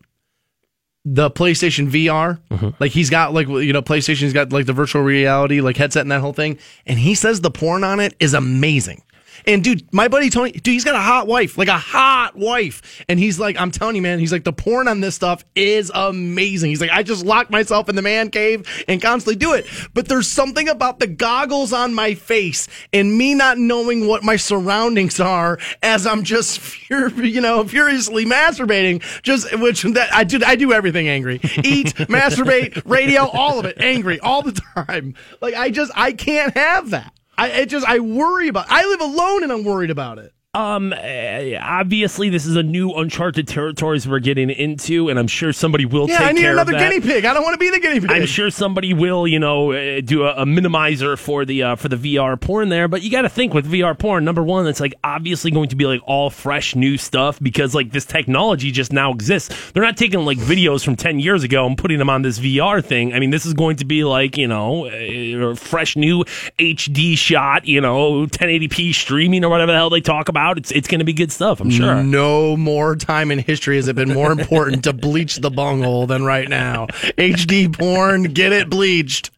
the 1.05 1.29
PlayStation 1.31 1.89
VR. 1.89 2.39
Like 2.79 2.91
he's 2.91 3.09
got 3.09 3.33
like 3.33 3.47
you 3.47 3.73
know 3.73 3.81
PlayStation's 3.81 4.33
got 4.33 4.51
like 4.51 4.65
the 4.65 4.73
virtual 4.73 5.01
reality 5.03 5.61
like 5.61 5.77
headset 5.77 6.01
and 6.01 6.11
that 6.11 6.21
whole 6.21 6.33
thing, 6.33 6.57
and 6.85 6.99
he 6.99 7.15
says 7.15 7.41
the 7.41 7.51
porn 7.51 7.83
on 7.83 7.99
it 7.99 8.15
is 8.19 8.33
amazing. 8.33 9.01
And 9.45 9.63
dude, 9.63 9.91
my 9.93 10.07
buddy 10.07 10.29
Tony, 10.29 10.51
dude, 10.51 10.67
he's 10.67 10.83
got 10.83 10.95
a 10.95 10.99
hot 11.01 11.27
wife, 11.27 11.57
like 11.57 11.67
a 11.67 11.77
hot 11.77 12.35
wife. 12.35 13.03
And 13.07 13.19
he's 13.19 13.39
like, 13.39 13.59
I'm 13.59 13.71
telling 13.71 13.95
you, 13.95 14.01
man, 14.01 14.19
he's 14.19 14.31
like, 14.31 14.43
the 14.43 14.53
porn 14.53 14.87
on 14.87 15.01
this 15.01 15.15
stuff 15.15 15.43
is 15.55 15.91
amazing. 15.93 16.69
He's 16.69 16.81
like, 16.81 16.91
I 16.91 17.03
just 17.03 17.25
lock 17.25 17.49
myself 17.49 17.89
in 17.89 17.95
the 17.95 18.01
man 18.01 18.29
cave 18.29 18.67
and 18.87 19.01
constantly 19.01 19.35
do 19.35 19.53
it. 19.53 19.65
But 19.93 20.07
there's 20.07 20.27
something 20.27 20.69
about 20.69 20.99
the 20.99 21.07
goggles 21.07 21.73
on 21.73 21.93
my 21.93 22.13
face 22.13 22.67
and 22.91 23.17
me 23.17 23.33
not 23.33 23.57
knowing 23.57 24.07
what 24.07 24.23
my 24.23 24.35
surroundings 24.35 25.19
are 25.19 25.59
as 25.81 26.05
I'm 26.05 26.23
just, 26.23 26.89
you 26.89 27.41
know, 27.41 27.63
furiously 27.65 28.25
masturbating. 28.25 29.01
Just 29.21 29.57
which 29.59 29.83
that 29.83 30.13
I 30.13 30.23
do, 30.23 30.39
I 30.45 30.55
do 30.55 30.73
everything 30.73 31.07
angry. 31.07 31.39
Eat, 31.63 31.95
masturbate, 31.95 32.81
radio, 32.85 33.27
all 33.27 33.59
of 33.59 33.65
it 33.65 33.77
angry 33.79 34.19
all 34.19 34.41
the 34.41 34.59
time. 34.75 35.15
Like 35.41 35.53
I 35.55 35.69
just, 35.69 35.91
I 35.95 36.13
can't 36.13 36.55
have 36.55 36.91
that. 36.91 37.13
I 37.37 37.49
it 37.49 37.65
just 37.67 37.85
I 37.85 37.99
worry 37.99 38.47
about. 38.47 38.67
I 38.69 38.85
live 38.85 39.01
alone 39.01 39.43
and 39.43 39.51
I'm 39.51 39.63
worried 39.63 39.89
about 39.89 40.19
it. 40.19 40.33
Um, 40.55 40.93
eh, 40.93 41.57
obviously, 41.59 42.29
this 42.29 42.45
is 42.45 42.55
a 42.55 42.61
new 42.61 42.91
uncharted 42.93 43.47
territories 43.47 44.07
we're 44.07 44.19
getting 44.19 44.51
into, 44.51 45.09
and 45.09 45.17
I'm 45.17 45.25
sure 45.25 45.51
somebody 45.51 45.85
will 45.85 46.07
Yeah, 46.07 46.21
I 46.21 46.31
need 46.31 46.45
another 46.45 46.73
guinea 46.73 46.99
pig. 46.99 47.25
I 47.25 47.33
don't 47.33 47.41
want 47.41 47.55
to 47.55 47.57
be 47.57 47.71
the 47.71 47.79
guinea 47.79 47.99
pig. 47.99 48.11
I'm 48.11 48.27
sure 48.27 48.51
somebody 48.51 48.93
will, 48.93 49.27
you 49.27 49.39
know, 49.39 49.71
uh, 49.71 50.01
do 50.01 50.25
a, 50.25 50.43
a 50.43 50.45
minimizer 50.45 51.17
for 51.17 51.43
the 51.43 51.63
uh, 51.63 51.75
for 51.75 51.89
the 51.89 51.95
VR 51.95 52.39
porn 52.39 52.69
there. 52.69 52.87
But 52.87 53.01
you 53.01 53.09
got 53.09 53.23
to 53.23 53.29
think 53.29 53.55
with 53.55 53.65
VR 53.65 53.97
porn, 53.97 54.25
number 54.25 54.43
one, 54.43 54.67
it's 54.67 54.79
like 54.79 54.93
obviously 55.03 55.49
going 55.49 55.69
to 55.69 55.75
be 55.75 55.87
like 55.87 56.01
all 56.05 56.29
fresh 56.29 56.75
new 56.75 56.99
stuff 56.99 57.39
because 57.39 57.73
like 57.73 57.89
this 57.89 58.05
technology 58.05 58.69
just 58.69 58.93
now 58.93 59.11
exists. 59.11 59.71
They're 59.71 59.81
not 59.81 59.97
taking 59.97 60.23
like 60.23 60.37
videos 60.37 60.85
from 60.85 60.95
ten 60.95 61.19
years 61.19 61.41
ago 61.43 61.65
and 61.65 61.75
putting 61.75 61.97
them 61.97 62.11
on 62.11 62.21
this 62.21 62.37
VR 62.37 62.85
thing. 62.85 63.15
I 63.15 63.19
mean, 63.19 63.31
this 63.31 63.47
is 63.47 63.55
going 63.55 63.77
to 63.77 63.85
be 63.85 64.03
like 64.03 64.37
you 64.37 64.47
know, 64.47 64.85
a 64.85 65.55
fresh 65.55 65.95
new 65.95 66.25
HD 66.59 67.17
shot, 67.17 67.65
you 67.65 67.81
know, 67.81 68.27
1080p 68.27 68.93
streaming 68.93 69.43
or 69.43 69.49
whatever 69.49 69.71
the 69.71 69.79
hell 69.79 69.89
they 69.89 69.99
talk 69.99 70.29
about. 70.29 70.42
It's 70.51 70.71
it's 70.71 70.87
going 70.87 70.99
to 70.99 71.05
be 71.05 71.13
good 71.13 71.31
stuff. 71.31 71.59
I'm 71.61 71.69
sure. 71.69 72.03
No 72.03 72.55
more 72.57 72.95
time 72.95 73.31
in 73.31 73.39
history 73.39 73.77
has 73.77 73.87
it 73.87 73.95
been 73.95 74.13
more 74.13 74.31
important 74.31 74.83
to 74.83 74.93
bleach 74.93 75.37
the 75.37 75.49
bunghole 75.49 76.05
than 76.07 76.23
right 76.25 76.47
now. 76.49 76.87
HD 77.17 77.71
porn, 77.75 78.23
get 78.23 78.51
it 78.51 78.69
bleached. 78.69 79.31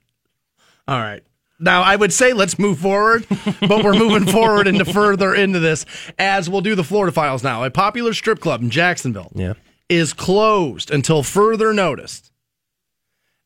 All 0.88 1.00
right. 1.00 1.24
Now, 1.60 1.84
I 1.84 1.96
would 1.96 2.12
say 2.12 2.34
let's 2.34 2.60
move 2.60 2.80
forward, 2.80 3.26
but 3.62 3.84
we're 3.84 3.94
moving 3.94 4.26
forward 4.28 4.68
into 4.68 4.84
further 4.84 5.34
into 5.34 5.60
this 5.60 5.86
as 6.20 6.50
we'll 6.50 6.60
do 6.62 6.76
the 6.76 6.84
Florida 6.84 7.14
Files 7.14 7.44
now. 7.44 7.64
A 7.64 7.72
popular 7.72 8.14
strip 8.14 8.42
club 8.42 8.62
in 8.62 8.70
Jacksonville 8.70 9.32
Yeah. 9.34 9.54
is 9.88 10.12
closed 10.12 10.92
until 10.92 11.24
further 11.24 11.72
notice 11.74 12.30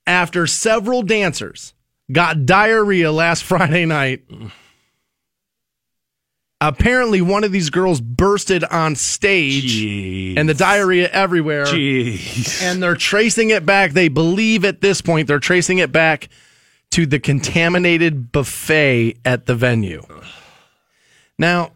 after 0.07 0.47
several 0.47 1.03
dancers 1.03 1.75
got 2.11 2.47
diarrhea 2.47 3.11
last 3.11 3.43
Friday 3.43 3.85
night. 3.85 4.23
Apparently, 6.61 7.21
one 7.21 7.45
of 7.45 7.53
these 7.53 7.69
girls 7.69 8.01
bursted 8.01 8.65
on 8.65 8.95
stage 8.95 9.77
Jeez. 9.77 10.37
and 10.37 10.49
the 10.49 10.53
diarrhea 10.53 11.09
everywhere. 11.09 11.65
Jeez. 11.65 12.61
And 12.61 12.83
they're 12.83 12.95
tracing 12.95 13.49
it 13.49 13.65
back. 13.65 13.91
They 13.91 14.09
believe 14.09 14.65
at 14.65 14.81
this 14.81 14.99
point 15.01 15.29
they're 15.29 15.39
tracing 15.39 15.77
it 15.77 15.93
back 15.93 16.27
to 16.91 17.05
the 17.05 17.19
contaminated 17.19 18.33
buffet 18.33 19.15
at 19.23 19.45
the 19.45 19.55
venue. 19.55 20.03
Now, 21.37 21.71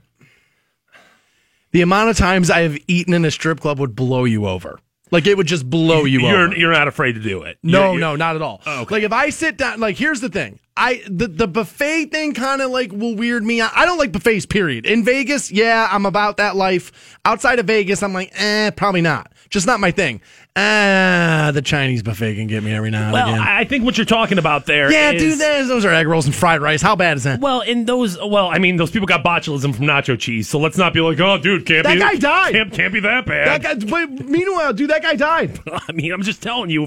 the 1.72 1.82
amount 1.82 2.10
of 2.10 2.18
times 2.18 2.50
I 2.50 2.62
have 2.62 2.78
eaten 2.88 3.14
in 3.14 3.24
a 3.24 3.32
strip 3.32 3.62
club 3.62 3.80
would 3.80 3.96
blow 3.96 4.26
you 4.26 4.48
over. 4.48 4.80
Like 5.14 5.28
it 5.28 5.38
would 5.38 5.48
just 5.48 5.70
blow 5.70 6.04
you 6.06 6.22
You're 6.22 6.46
over. 6.48 6.56
you're 6.58 6.72
not 6.74 6.88
afraid 6.90 7.14
to 7.14 7.22
do 7.22 7.44
it. 7.44 7.60
No, 7.64 7.92
You're- 7.92 8.02
no, 8.02 8.10
you're- 8.10 8.18
not 8.18 8.36
at 8.36 8.42
all. 8.42 8.62
Oh, 8.66 8.82
okay. 8.82 8.96
Like 8.96 9.04
if 9.04 9.14
I 9.14 9.30
sit 9.30 9.58
down, 9.58 9.80
like 9.80 9.96
here's 9.96 10.20
the 10.22 10.28
thing. 10.30 10.60
I 10.76 11.04
the, 11.08 11.28
the 11.28 11.48
buffet 11.48 12.06
thing 12.06 12.34
kind 12.34 12.60
of 12.60 12.72
like 12.72 12.92
will 12.92 13.16
weird 13.16 13.44
me 13.44 13.62
out. 13.62 13.72
I 13.76 13.86
don't 13.86 14.00
like 14.00 14.12
buffets. 14.12 14.48
Period. 14.48 14.88
In 14.88 15.04
Vegas, 15.06 15.52
yeah, 15.52 15.88
I'm 15.92 16.08
about 16.08 16.38
that 16.38 16.56
life. 16.56 17.16
Outside 17.26 17.60
of 17.60 17.68
Vegas, 17.68 18.02
I'm 18.02 18.12
like, 18.14 18.32
eh, 18.36 18.72
probably 18.72 19.02
not. 19.02 19.32
Just 19.50 19.68
not 19.68 19.80
my 19.80 19.92
thing. 19.92 20.20
Ah, 20.56 21.50
the 21.52 21.64
Chinese 21.64 22.04
buffet 22.04 22.36
can 22.36 22.46
get 22.46 22.62
me 22.64 22.72
every 22.76 22.92
now 22.92 23.06
and 23.06 23.14
Well, 23.14 23.28
again. 23.30 23.42
I 23.42 23.64
think 23.64 23.84
what 23.86 23.98
you're 23.98 24.06
talking 24.06 24.38
about 24.38 24.68
there 24.68 24.92
yeah, 24.92 25.10
is- 25.10 25.20
dude, 25.22 25.40
those, 25.40 25.68
those 25.68 25.84
are 25.84 25.92
egg 25.92 26.06
rolls 26.08 26.28
and 26.28 26.36
fried 26.36 26.62
rice. 26.62 26.80
How 26.80 26.96
bad 26.96 27.18
is 27.18 27.24
that? 27.24 27.40
Well, 27.40 27.62
in 27.62 27.86
those, 27.86 28.20
well, 28.20 28.50
I 28.50 28.60
mean, 28.60 28.76
those 28.78 28.92
people 28.92 29.08
got 29.08 29.24
botulism 29.24 29.76
from 29.76 29.86
nacho 29.86 30.18
cheese, 30.18 30.48
so 30.48 30.60
let's 30.60 30.78
not 30.78 30.94
be 30.94 31.02
like, 31.02 31.20
oh, 31.20 31.40
dude, 31.40 31.66
can't 31.66 31.84
That 31.86 31.96
be 31.96 32.00
guy 32.00 32.16
died. 32.18 32.54
Can't, 32.54 32.72
can't 32.72 32.94
be 32.94 33.00
that 33.00 33.26
bad. 33.26 33.64
that 33.64 33.80
guy. 33.82 33.90
But 34.06 34.26
meanwhile, 34.28 34.74
dude, 34.74 34.92
that 34.92 35.02
guy 35.02 35.16
died. 35.16 35.60
I 35.88 35.92
mean, 35.92 36.14
I'm 36.14 36.22
just 36.22 36.44
telling 36.44 36.70
you, 36.70 36.86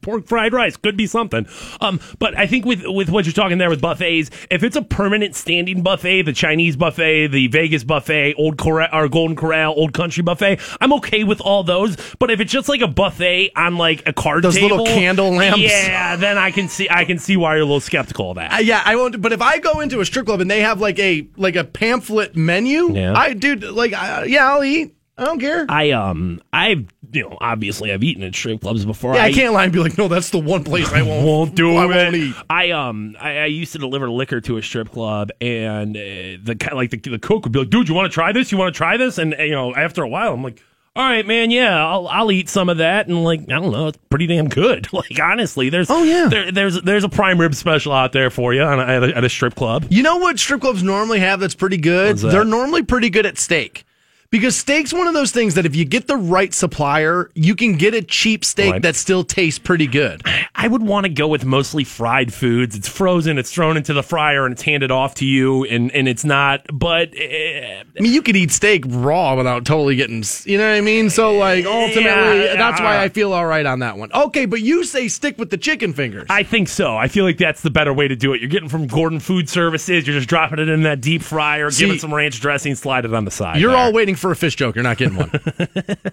pork 0.00 0.26
fried 0.28 0.52
rice 0.52 0.76
could 0.76 0.96
be 0.96 1.08
something. 1.08 1.48
Um, 1.80 1.98
but 2.20 2.38
I 2.38 2.46
think 2.46 2.64
with 2.66 2.84
with 2.86 3.10
what 3.10 3.26
you're 3.26 3.32
talking 3.32 3.58
there 3.58 3.68
with 3.70 3.80
buffets, 3.80 4.30
if 4.48 4.62
it's 4.62 4.76
a 4.76 4.82
permanent 4.82 5.34
standing 5.34 5.82
buffet, 5.82 6.22
the 6.22 6.32
Chinese 6.32 6.76
buffet, 6.76 7.28
the 7.28 7.48
Vegas 7.48 7.82
buffet, 7.82 8.34
Old 8.34 8.58
Corral 8.58 8.88
or 8.92 9.08
Golden 9.08 9.34
Corral, 9.36 9.74
Old 9.76 9.92
Country 9.92 10.22
buffet, 10.22 10.60
I'm 10.80 10.92
okay 10.94 11.24
with 11.24 11.40
all 11.40 11.64
those. 11.64 11.96
But 12.20 12.30
if 12.30 12.38
it's 12.38 12.52
just 12.52 12.68
like 12.68 12.80
a 12.80 12.86
buffet 12.86 13.07
on 13.56 13.76
like 13.76 14.02
a 14.06 14.12
card 14.12 14.44
Those 14.44 14.54
table, 14.56 14.78
little 14.78 14.86
candle 14.86 15.30
lamps. 15.32 15.58
yeah, 15.60 16.16
then 16.16 16.38
I 16.38 16.50
can 16.50 16.68
see 16.68 16.88
I 16.90 17.04
can 17.04 17.18
see 17.18 17.36
why 17.36 17.54
you're 17.54 17.62
a 17.62 17.64
little 17.64 17.80
skeptical 17.80 18.30
of 18.30 18.36
that. 18.36 18.52
Uh, 18.52 18.56
yeah, 18.58 18.82
I 18.84 18.96
won't. 18.96 19.20
But 19.20 19.32
if 19.32 19.42
I 19.42 19.58
go 19.58 19.80
into 19.80 20.00
a 20.00 20.04
strip 20.04 20.26
club 20.26 20.40
and 20.40 20.50
they 20.50 20.60
have 20.60 20.80
like 20.80 20.98
a 20.98 21.28
like 21.36 21.56
a 21.56 21.64
pamphlet 21.64 22.36
menu, 22.36 22.92
Yeah. 22.94 23.14
I 23.16 23.34
dude, 23.34 23.62
like, 23.62 23.92
I, 23.92 24.24
yeah, 24.24 24.48
I'll 24.52 24.64
eat. 24.64 24.94
I 25.16 25.24
don't 25.24 25.40
care. 25.40 25.66
I 25.68 25.90
um 25.90 26.40
I've 26.52 26.86
you 27.10 27.22
know 27.22 27.36
obviously 27.40 27.92
I've 27.92 28.04
eaten 28.04 28.22
at 28.22 28.36
strip 28.36 28.60
clubs 28.60 28.84
before. 28.84 29.14
Yeah, 29.16 29.24
I, 29.24 29.32
can't 29.32 29.52
lie 29.52 29.64
and 29.64 29.72
be 29.72 29.80
like, 29.80 29.98
no, 29.98 30.06
that's 30.06 30.30
the 30.30 30.38
one 30.38 30.62
place 30.62 30.92
I 30.92 31.02
won't, 31.02 31.26
won't 31.26 31.54
do 31.56 31.74
I 31.74 31.84
it. 31.86 31.88
won't 31.88 32.14
eat. 32.14 32.34
I 32.48 32.70
um 32.70 33.16
I, 33.18 33.38
I 33.38 33.44
used 33.46 33.72
to 33.72 33.78
deliver 33.80 34.08
liquor 34.08 34.40
to 34.42 34.58
a 34.58 34.62
strip 34.62 34.92
club, 34.92 35.30
and 35.40 35.96
uh, 35.96 36.38
the 36.40 36.54
kind 36.60 36.76
like 36.76 36.90
the, 36.90 36.98
the 36.98 37.18
cook 37.18 37.42
would 37.44 37.52
be 37.52 37.58
like, 37.58 37.70
"Dude, 37.70 37.88
you 37.88 37.96
want 37.96 38.08
to 38.12 38.14
try 38.14 38.30
this? 38.30 38.52
You 38.52 38.58
want 38.58 38.72
to 38.72 38.76
try 38.78 38.96
this?" 38.96 39.18
And 39.18 39.34
uh, 39.34 39.42
you 39.42 39.50
know, 39.52 39.74
after 39.74 40.04
a 40.04 40.08
while, 40.08 40.34
I'm 40.34 40.44
like. 40.44 40.62
All 40.98 41.04
right, 41.04 41.24
man. 41.24 41.52
Yeah, 41.52 41.86
I'll 41.86 42.08
I'll 42.08 42.32
eat 42.32 42.48
some 42.48 42.68
of 42.68 42.78
that, 42.78 43.06
and 43.06 43.22
like 43.22 43.42
I 43.42 43.52
don't 43.60 43.70
know, 43.70 43.86
it's 43.86 43.98
pretty 44.10 44.26
damn 44.26 44.48
good. 44.48 44.88
Like 44.98 45.20
honestly, 45.22 45.70
there's 45.70 45.88
Oh, 45.90 46.02
yeah. 46.02 46.26
there, 46.28 46.50
there's 46.50 46.82
there's 46.82 47.04
a 47.04 47.08
prime 47.08 47.40
rib 47.40 47.54
special 47.54 47.92
out 47.92 48.10
there 48.12 48.30
for 48.30 48.52
you 48.52 48.62
at, 48.64 49.04
a, 49.04 49.16
at 49.16 49.22
a 49.22 49.28
strip 49.28 49.54
club. 49.54 49.86
You 49.90 50.02
know 50.02 50.16
what 50.16 50.40
strip 50.40 50.60
clubs 50.60 50.82
normally 50.82 51.20
have 51.20 51.38
that's 51.38 51.54
pretty 51.54 51.76
good? 51.76 52.18
That? 52.18 52.32
They're 52.32 52.44
normally 52.44 52.82
pretty 52.82 53.10
good 53.10 53.26
at 53.26 53.38
steak. 53.38 53.84
Because 54.30 54.54
steak's 54.56 54.92
one 54.92 55.06
of 55.06 55.14
those 55.14 55.30
things 55.32 55.54
that 55.54 55.64
if 55.64 55.74
you 55.74 55.86
get 55.86 56.06
the 56.06 56.16
right 56.16 56.52
supplier, 56.52 57.30
you 57.34 57.54
can 57.56 57.76
get 57.78 57.94
a 57.94 58.02
cheap 58.02 58.44
steak 58.44 58.72
Right. 58.72 58.82
that 58.82 58.94
still 58.94 59.24
tastes 59.24 59.58
pretty 59.58 59.86
good. 59.86 60.20
I 60.54 60.68
would 60.68 60.82
want 60.82 61.04
to 61.04 61.08
go 61.08 61.26
with 61.28 61.46
mostly 61.46 61.82
fried 61.82 62.34
foods. 62.34 62.76
It's 62.76 62.86
frozen, 62.88 63.38
it's 63.38 63.50
thrown 63.50 63.78
into 63.78 63.94
the 63.94 64.02
fryer, 64.02 64.44
and 64.44 64.52
it's 64.52 64.60
handed 64.60 64.90
off 64.90 65.14
to 65.16 65.24
you, 65.24 65.64
and 65.64 65.90
and 65.92 66.06
it's 66.06 66.26
not. 66.26 66.66
But 66.70 67.14
uh, 67.16 67.22
I 67.22 67.84
mean, 68.00 68.12
you 68.12 68.20
could 68.20 68.36
eat 68.36 68.50
steak 68.50 68.84
raw 68.86 69.34
without 69.34 69.64
totally 69.64 69.96
getting, 69.96 70.22
you 70.44 70.58
know 70.58 70.68
what 70.68 70.76
I 70.76 70.82
mean? 70.82 71.08
So, 71.08 71.34
like, 71.38 71.64
ultimately, 71.64 72.02
Yeah, 72.44 72.56
that's 72.56 72.80
why. 72.82 73.02
I 73.02 73.08
feel 73.08 73.32
all 73.32 73.46
right 73.46 73.64
on 73.64 73.78
that 73.78 73.96
one. 73.96 74.10
Okay, 74.12 74.44
but 74.44 74.60
you 74.60 74.84
say 74.84 75.08
stick 75.08 75.38
with 75.38 75.48
the 75.48 75.56
chicken 75.56 75.94
fingers. 75.94 76.26
I 76.28 76.42
think 76.42 76.68
so. 76.68 76.98
I 76.98 77.08
feel 77.08 77.24
like 77.24 77.38
that's 77.38 77.62
the 77.62 77.70
better 77.70 77.94
way 77.94 78.08
to 78.08 78.16
do 78.16 78.34
it. 78.34 78.42
You're 78.42 78.50
getting 78.50 78.68
from 78.68 78.88
Gordon 78.88 79.20
Food 79.20 79.48
Services. 79.48 80.06
You're 80.06 80.16
just 80.16 80.28
dropping 80.28 80.58
it 80.58 80.68
in 80.68 80.82
that 80.82 81.00
deep 81.00 81.22
fryer, 81.22 81.70
See- 81.70 81.84
giving 81.86 81.98
some 81.98 82.12
ranch 82.12 82.38
dressing, 82.42 82.74
slide 82.74 83.06
it 83.06 83.14
on 83.14 83.24
the 83.24 83.30
side. 83.30 83.58
You're 83.58 83.70
there. 83.70 83.80
all 83.80 83.92
waiting 83.94 84.16
for 84.18 84.30
a 84.30 84.36
fish 84.36 84.56
joke. 84.56 84.74
You're 84.74 84.82
not 84.84 84.98
getting 84.98 85.16
one. 85.16 85.30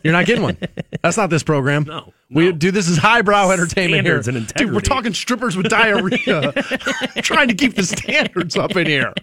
You're 0.03 0.13
not 0.13 0.25
getting 0.25 0.43
one. 0.43 0.57
That's 1.03 1.17
not 1.17 1.29
this 1.29 1.43
program. 1.43 1.83
No, 1.83 2.13
We 2.31 2.45
no. 2.45 2.51
do 2.53 2.71
this 2.71 2.87
is 2.87 2.97
highbrow 2.97 3.51
entertainment 3.51 4.05
Standards 4.05 4.27
here. 4.27 4.37
and 4.37 4.47
Dude, 4.53 4.73
we're 4.73 4.79
talking 4.81 5.13
strippers 5.13 5.57
with 5.57 5.67
diarrhea. 5.69 6.51
trying 7.21 7.47
to 7.49 7.53
keep 7.55 7.75
the 7.75 7.83
standards 7.83 8.55
up 8.55 8.75
in 8.75 8.87
here. 8.87 9.13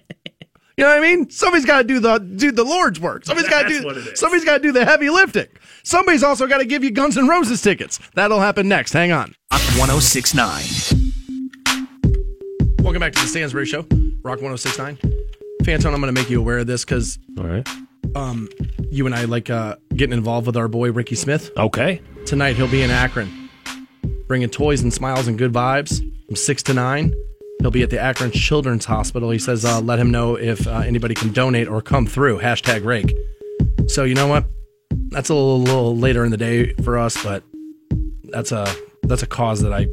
You 0.77 0.85
know 0.85 0.91
what 0.91 0.99
I 0.99 1.01
mean? 1.03 1.29
Somebody's 1.29 1.67
got 1.67 1.79
to 1.79 1.85
do 1.85 2.01
the 2.01 2.19
do 2.19 2.51
the 2.51 2.65
Lord's 2.65 2.99
work. 2.99 3.27
Somebody's 3.27 3.51
got 3.51 3.63
to 3.65 3.69
That's 3.69 3.81
do 3.81 3.87
what 3.87 3.97
it 3.99 4.07
is. 4.07 4.19
somebody's 4.19 4.45
got 4.45 4.57
to 4.59 4.63
do 4.63 4.73
the 4.73 4.85
heavy 4.87 5.11
lifting. 5.11 5.47
Somebody's 5.83 6.23
also 6.23 6.47
got 6.47 6.59
to 6.59 6.65
give 6.65 6.83
you 6.83 6.91
Guns 6.91 7.19
N' 7.19 7.29
Roses 7.29 7.61
tickets. 7.61 7.99
That'll 8.15 8.41
happen 8.41 8.69
next. 8.69 8.93
Hang 8.95 9.13
on. 9.13 9.35
1069. 9.79 10.63
Welcome 12.83 13.01
back 13.01 13.13
to 13.13 13.21
the 13.21 13.27
Stansbury 13.29 13.67
Show, 13.67 13.83
Rock 14.23 14.41
1069. 14.43 14.97
Fantone, 15.63 15.95
I'm 15.95 16.01
going 16.01 16.13
to 16.15 16.21
make 16.21 16.31
you 16.31 16.41
aware 16.41 16.59
of 16.59 16.67
this 16.67 16.85
because 16.85 17.19
All 17.39 17.45
right. 17.45 17.69
You 18.93 19.07
and 19.07 19.15
I 19.15 19.25
like 19.25 19.49
uh, 19.49 19.77
getting 19.97 20.13
involved 20.13 20.47
with 20.47 20.57
our 20.57 20.69
boy 20.69 20.93
Ricky 20.93 21.15
Smith. 21.15 21.51
Okay. 21.57 22.03
Tonight 22.27 22.57
he'll 22.57 22.69
be 22.71 22.83
in 22.83 22.91
Akron, 22.91 23.49
bringing 24.29 24.51
toys 24.51 24.83
and 24.83 24.93
smiles 24.93 25.27
and 25.27 25.39
good 25.39 25.53
vibes 25.53 25.99
from 26.27 26.37
six 26.37 26.63
to 26.65 26.75
nine. 26.75 27.15
He'll 27.61 27.71
be 27.71 27.83
at 27.83 27.91
the 27.91 27.99
Akron 27.99 28.31
Children's 28.31 28.85
Hospital. 28.85 29.31
He 29.31 29.39
says, 29.39 29.65
uh, 29.65 29.81
"Let 29.81 29.99
him 29.99 30.11
know 30.11 30.37
if 30.37 30.67
uh, 30.67 30.81
anybody 30.81 31.15
can 31.15 31.33
donate 31.33 31.69
or 31.69 31.81
come 31.81 32.07
through." 32.07 32.41
Hashtag 32.41 32.85
rake. 32.85 33.15
So 33.89 34.05
you 34.05 34.15
know 34.15 34.27
what? 34.27 34.45
That's 35.11 35.31
a 35.31 35.35
little, 35.35 35.61
little 35.61 35.97
later 35.97 36.25
in 36.25 36.31
the 36.31 36.37
day 36.37 36.75
for 36.75 36.99
us, 36.99 37.23
but 37.23 37.43
that's 38.25 38.53
a 38.53 38.67
that's 39.05 39.23
a 39.23 39.27
cause 39.27 39.63
that 39.63 39.73
I 39.73 39.87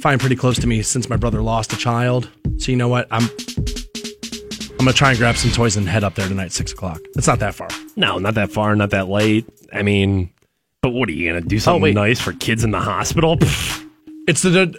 find 0.00 0.20
pretty 0.20 0.36
close 0.36 0.58
to 0.58 0.66
me 0.66 0.82
since 0.82 1.08
my 1.08 1.16
brother 1.16 1.42
lost 1.42 1.72
a 1.72 1.76
child. 1.76 2.28
So 2.58 2.72
you 2.72 2.76
know 2.76 2.88
what? 2.88 3.06
I'm 3.10 3.28
I'm 4.86 4.90
gonna 4.90 4.98
try 4.98 5.08
and 5.10 5.18
grab 5.18 5.36
some 5.36 5.50
toys 5.50 5.76
and 5.76 5.88
head 5.88 6.04
up 6.04 6.14
there 6.14 6.28
tonight, 6.28 6.52
six 6.52 6.70
o'clock. 6.70 7.00
It's 7.16 7.26
not 7.26 7.40
that 7.40 7.56
far. 7.56 7.66
No, 7.96 8.18
not 8.18 8.34
that 8.34 8.52
far, 8.52 8.76
not 8.76 8.90
that 8.90 9.08
late. 9.08 9.44
I 9.72 9.82
mean, 9.82 10.30
but 10.80 10.90
what 10.90 11.08
are 11.08 11.12
you 11.12 11.28
gonna 11.28 11.40
do? 11.40 11.58
Something 11.58 11.82
wait. 11.82 11.94
nice 11.96 12.20
for 12.20 12.32
kids 12.34 12.62
in 12.62 12.70
the 12.70 12.78
hospital? 12.78 13.36
Pfft. 13.36 13.82
It's 14.28 14.42
the. 14.42 14.72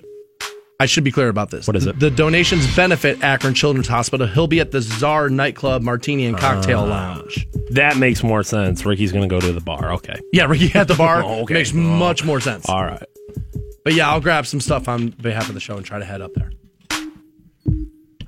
I 0.80 0.86
should 0.86 1.04
be 1.04 1.12
clear 1.12 1.28
about 1.28 1.50
this. 1.52 1.68
What 1.68 1.76
is 1.76 1.86
it? 1.88 2.00
The 2.00 2.10
donations 2.10 2.74
benefit 2.74 3.22
Akron 3.22 3.54
Children's 3.54 3.88
Hospital. 3.90 4.28
He'll 4.28 4.48
be 4.48 4.62
at 4.62 4.72
the 4.72 4.80
Czar 4.82 5.30
nightclub, 5.30 5.82
Martini 5.82 6.26
and 6.26 6.38
Cocktail 6.38 6.80
Ah. 6.82 7.16
Lounge. 7.18 7.46
that 7.72 7.98
makes 7.98 8.24
more 8.24 8.44
sense. 8.44 8.86
Ricky's 8.86 9.12
gonna 9.12 9.28
go 9.28 9.42
to 9.42 9.52
the 9.52 9.60
bar. 9.62 9.92
Okay. 9.96 10.18
Yeah, 10.32 10.46
Ricky 10.46 10.74
at 10.74 10.88
the 10.88 10.96
bar 10.98 11.22
Oh, 11.22 11.42
okay. 11.42 11.56
makes 11.56 11.74
Oh. 11.74 11.78
much 11.80 12.24
more 12.24 12.40
sense. 12.40 12.70
All 12.70 12.86
right. 12.86 13.04
But 13.84 13.94
yeah, 13.94 14.10
I'll 14.10 14.22
grab 14.22 14.46
some 14.46 14.62
stuff 14.62 14.88
on 14.88 15.10
behalf 15.10 15.50
of 15.50 15.54
the 15.54 15.60
show 15.62 15.76
and 15.76 15.86
try 15.86 16.00
to 16.00 16.06
head 16.06 16.22
up 16.22 16.34
there. 16.34 16.52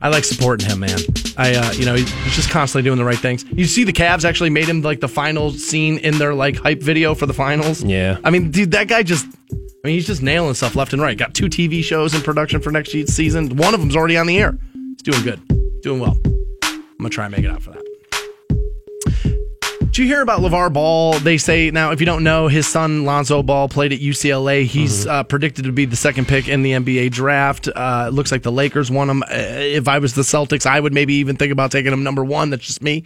I 0.01 0.09
like 0.09 0.23
supporting 0.23 0.69
him, 0.69 0.79
man. 0.79 0.97
I, 1.37 1.55
uh, 1.55 1.71
you 1.73 1.85
know, 1.85 1.95
he's 1.95 2.35
just 2.35 2.49
constantly 2.49 2.87
doing 2.87 2.97
the 2.97 3.05
right 3.05 3.17
things. 3.17 3.43
You 3.51 3.65
see, 3.65 3.83
the 3.83 3.93
Cavs 3.93 4.23
actually 4.23 4.49
made 4.49 4.65
him 4.65 4.81
like 4.81 4.99
the 5.01 5.07
final 5.07 5.51
scene 5.51 5.97
in 5.99 6.17
their 6.17 6.33
like 6.33 6.57
hype 6.57 6.81
video 6.81 7.15
for 7.15 7.25
the 7.25 7.33
finals. 7.33 7.83
Yeah. 7.83 8.17
I 8.23 8.29
mean, 8.29 8.51
dude, 8.51 8.71
that 8.71 8.87
guy 8.87 9.03
just. 9.03 9.25
I 9.51 9.87
mean, 9.87 9.95
he's 9.95 10.07
just 10.07 10.21
nailing 10.21 10.53
stuff 10.55 10.75
left 10.75 10.91
and 10.91 11.01
right. 11.01 11.17
Got 11.17 11.33
two 11.33 11.45
TV 11.45 11.81
shows 11.81 12.13
in 12.13 12.21
production 12.21 12.59
for 12.61 12.69
next 12.69 12.91
season. 12.91 13.55
One 13.55 13.73
of 13.73 13.79
them's 13.79 13.95
already 13.95 14.17
on 14.17 14.27
the 14.27 14.37
air. 14.37 14.57
He's 14.73 15.01
doing 15.03 15.23
good, 15.23 15.81
doing 15.81 16.01
well. 16.01 16.17
I'm 16.63 16.97
gonna 16.97 17.09
try 17.09 17.25
and 17.25 17.33
make 17.33 17.45
it 17.45 17.49
out 17.49 17.63
for 17.63 17.71
that. 17.71 17.88
You 19.99 20.05
hear 20.05 20.21
about 20.21 20.39
LeVar 20.39 20.71
Ball? 20.71 21.19
They 21.19 21.37
say 21.37 21.71
now, 21.71 21.91
if 21.91 21.99
you 21.99 22.05
don't 22.05 22.23
know, 22.23 22.47
his 22.47 22.65
son 22.65 23.03
Lonzo 23.03 23.43
Ball 23.43 23.67
played 23.67 23.91
at 23.91 23.99
UCLA. 23.99 24.63
He's 24.63 25.05
uh, 25.05 25.23
predicted 25.25 25.65
to 25.65 25.73
be 25.73 25.83
the 25.83 25.97
second 25.97 26.25
pick 26.25 26.47
in 26.47 26.61
the 26.61 26.71
NBA 26.71 27.11
draft. 27.11 27.67
Uh, 27.67 28.05
it 28.07 28.13
looks 28.13 28.31
like 28.31 28.41
the 28.41 28.51
Lakers 28.51 28.89
won 28.89 29.09
him. 29.09 29.23
Uh, 29.23 29.27
if 29.29 29.89
I 29.89 29.99
was 29.99 30.13
the 30.13 30.21
Celtics, 30.21 30.65
I 30.65 30.79
would 30.79 30.93
maybe 30.93 31.15
even 31.15 31.35
think 31.35 31.51
about 31.51 31.73
taking 31.73 31.91
him 31.91 32.01
number 32.01 32.23
one. 32.23 32.49
That's 32.49 32.65
just 32.65 32.81
me. 32.81 33.03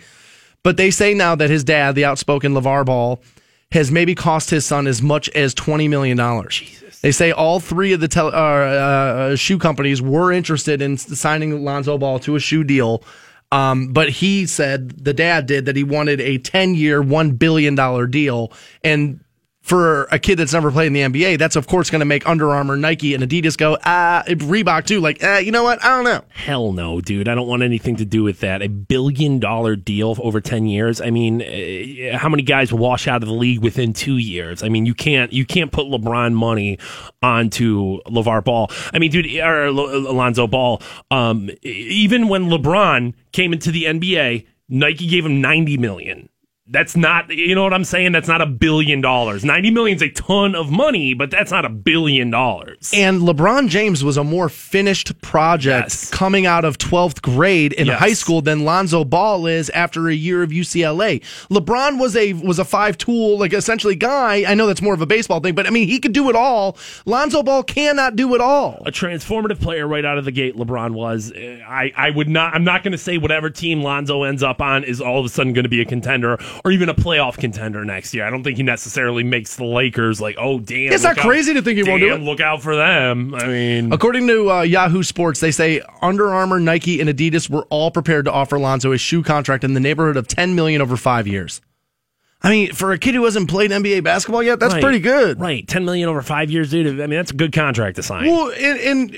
But 0.61 0.77
they 0.77 0.91
say 0.91 1.15
now 1.15 1.33
that 1.33 1.49
his 1.49 1.63
dad, 1.63 1.95
the 1.95 2.05
outspoken 2.05 2.53
LeVar 2.53 2.85
Ball, 2.85 3.19
has 3.71 3.89
maybe 3.89 4.13
cost 4.13 4.51
his 4.51 4.63
son 4.63 4.85
as 4.85 5.01
much 5.01 5.29
as 5.29 5.55
$20 5.55 5.89
million. 5.89 6.15
They 7.01 7.11
say 7.11 7.31
all 7.31 7.59
three 7.59 7.93
of 7.93 8.01
the 8.01 8.07
tel- 8.07 8.27
uh, 8.27 8.29
uh, 8.37 9.35
shoe 9.35 9.57
companies 9.57 9.99
were 9.99 10.31
interested 10.31 10.79
in 10.79 10.97
signing 10.97 11.65
Lonzo 11.65 11.97
Ball 11.97 12.19
to 12.19 12.35
a 12.35 12.39
shoe 12.39 12.63
deal. 12.63 13.03
Um, 13.53 13.93
but 13.93 14.09
he 14.09 14.47
said, 14.47 15.05
the 15.05 15.13
dad 15.13 15.45
did, 15.45 15.65
that 15.65 15.75
he 15.75 15.83
wanted 15.83 16.19
a 16.19 16.39
10 16.39 16.73
year, 16.73 17.03
$1 17.03 17.37
billion 17.37 17.75
deal. 18.09 18.51
And 18.83 19.23
for 19.73 20.03
a 20.11 20.19
kid 20.19 20.37
that's 20.37 20.53
never 20.53 20.69
played 20.69 20.85
in 20.85 20.93
the 20.93 21.01
NBA, 21.01 21.39
that's 21.39 21.55
of 21.55 21.65
course 21.65 21.89
going 21.89 22.01
to 22.01 22.05
make 22.05 22.27
Under 22.27 22.51
Armour, 22.51 22.75
Nike, 22.75 23.15
and 23.15 23.23
Adidas 23.23 23.57
go, 23.57 23.75
ah, 23.83 24.23
Reebok 24.27 24.85
too. 24.85 24.99
Like, 24.99 25.17
ah, 25.23 25.39
you 25.39 25.51
know 25.51 25.63
what? 25.63 25.83
I 25.83 25.87
don't 25.87 26.03
know. 26.03 26.21
Hell 26.29 26.73
no, 26.73 27.01
dude. 27.01 27.27
I 27.27 27.33
don't 27.33 27.47
want 27.47 27.63
anything 27.63 27.95
to 27.95 28.05
do 28.05 28.21
with 28.21 28.41
that. 28.41 28.61
A 28.61 28.67
billion 28.67 29.39
dollar 29.39 29.75
deal 29.75 30.15
over 30.21 30.39
10 30.39 30.67
years. 30.67 31.01
I 31.01 31.09
mean, 31.09 31.41
uh, 31.41 32.15
how 32.19 32.29
many 32.29 32.43
guys 32.43 32.71
wash 32.71 33.07
out 33.07 33.23
of 33.23 33.27
the 33.27 33.33
league 33.33 33.63
within 33.63 33.93
two 33.93 34.17
years? 34.17 34.61
I 34.61 34.69
mean, 34.69 34.85
you 34.85 34.93
can't, 34.93 35.33
you 35.33 35.43
can't 35.43 35.71
put 35.71 35.87
LeBron 35.87 36.33
money 36.33 36.77
onto 37.23 37.99
LeVar 38.03 38.43
Ball. 38.43 38.69
I 38.93 38.99
mean, 38.99 39.09
dude, 39.09 39.25
or 39.37 39.65
Alonzo 39.65 40.45
Ball. 40.45 40.83
Um, 41.09 41.49
even 41.63 42.27
when 42.27 42.43
LeBron 42.43 43.15
came 43.31 43.53
into 43.53 43.71
the 43.71 43.85
NBA, 43.85 44.45
Nike 44.69 45.07
gave 45.07 45.25
him 45.25 45.41
90 45.41 45.77
million. 45.79 46.29
That's 46.65 46.95
not, 46.95 47.29
you 47.29 47.55
know 47.55 47.63
what 47.63 47.73
I'm 47.73 47.83
saying? 47.83 48.13
That's 48.13 48.29
not 48.29 48.41
a 48.41 48.45
billion 48.45 49.01
dollars. 49.01 49.43
90 49.43 49.69
million 49.71 49.97
is 49.97 50.01
a 50.01 50.09
ton 50.09 50.55
of 50.55 50.71
money, 50.71 51.13
but 51.13 51.29
that's 51.29 51.51
not 51.51 51.65
a 51.65 51.69
billion 51.69 52.29
dollars. 52.31 52.89
And 52.95 53.21
LeBron 53.21 53.67
James 53.67 54.01
was 54.01 54.15
a 54.15 54.23
more 54.23 54.47
finished 54.47 55.21
project 55.21 55.89
Yes. 55.89 56.09
coming 56.09 56.45
out 56.45 56.63
of 56.63 56.77
12th 56.77 57.21
grade 57.21 57.73
in 57.73 57.87
Yes. 57.87 57.99
high 57.99 58.13
school 58.13 58.41
than 58.41 58.63
Lonzo 58.63 59.03
Ball 59.03 59.45
is 59.45 59.69
after 59.71 60.07
a 60.07 60.13
year 60.13 60.41
of 60.41 60.51
UCLA. 60.53 61.19
LeBron 61.51 61.99
was 61.99 62.15
a 62.15 62.31
was 62.31 62.59
a 62.59 62.65
five 62.65 62.97
tool 62.97 63.37
like 63.37 63.51
essentially 63.51 63.95
guy. 63.95 64.45
I 64.49 64.53
know 64.55 64.65
that's 64.65 64.81
more 64.81 64.93
of 64.93 65.01
a 65.01 65.05
baseball 65.05 65.41
thing, 65.41 65.55
but 65.55 65.67
I 65.67 65.69
mean 65.69 65.89
he 65.89 65.99
could 65.99 66.13
do 66.13 66.29
it 66.29 66.35
all. 66.35 66.77
Lonzo 67.05 67.43
Ball 67.43 67.63
cannot 67.63 68.15
do 68.15 68.35
it 68.35 68.41
all. 68.41 68.81
a 68.85 68.91
transformative 68.91 69.59
player 69.59 69.85
right 69.85 70.05
out 70.05 70.17
of 70.17 70.23
the 70.23 70.31
gate. 70.31 70.55
LeBron 70.55 70.91
was. 70.91 71.33
Uh, 71.33 71.59
I 71.67 71.91
I 71.97 72.09
would 72.11 72.29
not. 72.29 72.53
I'm 72.55 72.63
not 72.63 72.83
going 72.83 72.93
to 72.93 72.97
say 72.97 73.17
whatever 73.17 73.49
team 73.49 73.81
Lonzo 73.81 74.23
ends 74.23 74.41
up 74.43 74.61
on 74.61 74.85
is 74.85 75.01
all 75.01 75.19
of 75.19 75.25
a 75.25 75.29
sudden 75.29 75.51
going 75.51 75.63
to 75.63 75.69
be 75.69 75.81
a 75.81 75.85
contender 75.85 76.37
or 76.63 76.71
even 76.71 76.89
a 76.89 76.93
playoff 76.93 77.37
contender 77.37 77.83
next 77.85 78.13
year. 78.13 78.25
I 78.25 78.29
don't 78.29 78.43
think 78.43 78.57
he 78.57 78.63
necessarily 78.63 79.23
makes 79.23 79.55
the 79.55 79.65
Lakers 79.65 80.19
like, 80.21 80.35
oh 80.39 80.59
damn. 80.59 80.93
It's 80.93 81.03
not 81.03 81.17
out- 81.17 81.25
crazy 81.25 81.53
to 81.53 81.61
think 81.61 81.77
he 81.77 81.83
won't 81.83 82.01
do 82.01 82.13
it. 82.13 82.19
Look 82.21 82.39
out 82.39 82.61
for 82.61 82.75
them. 82.75 83.35
I 83.35 83.47
mean, 83.47 83.91
According 83.93 84.27
to 84.27 84.51
uh, 84.51 84.61
Yahoo 84.61 85.03
Sports, 85.03 85.39
they 85.39 85.51
say 85.51 85.81
Under 86.01 86.33
Armour, 86.33 86.59
Nike, 86.59 86.99
and 87.01 87.09
Adidas 87.09 87.49
were 87.49 87.65
all 87.69 87.91
prepared 87.91 88.25
to 88.25 88.31
offer 88.31 88.59
Lonzo 88.59 88.91
a 88.91 88.97
shoe 88.97 89.23
contract 89.23 89.63
in 89.63 89.73
the 89.73 89.79
neighborhood 89.79 90.17
of 90.17 90.27
10 90.27 90.55
million 90.55 90.81
over 90.81 90.97
five 90.97 91.27
years. 91.27 91.61
I 92.45 92.49
mean, 92.49 92.73
for 92.73 92.91
a 92.91 92.97
kid 92.97 93.15
who 93.15 93.23
hasn't 93.23 93.49
played 93.49 93.71
NBA 93.71 94.03
basketball 94.03 94.43
yet, 94.43 94.59
that's 94.59 94.73
right, 94.73 94.83
pretty 94.83 94.99
good. 94.99 95.39
Right, 95.39 95.65
ten 95.65 95.85
million 95.85 96.09
over 96.09 96.21
five 96.21 96.51
years, 96.51 96.71
dude. 96.71 96.99
I 96.99 97.07
mean, 97.07 97.17
that's 97.17 97.31
a 97.31 97.35
good 97.35 97.53
contract 97.53 97.95
to 97.95 98.03
sign. 98.03 98.27
Well, 98.29 98.51
and, 98.51 98.79
and 98.81 99.15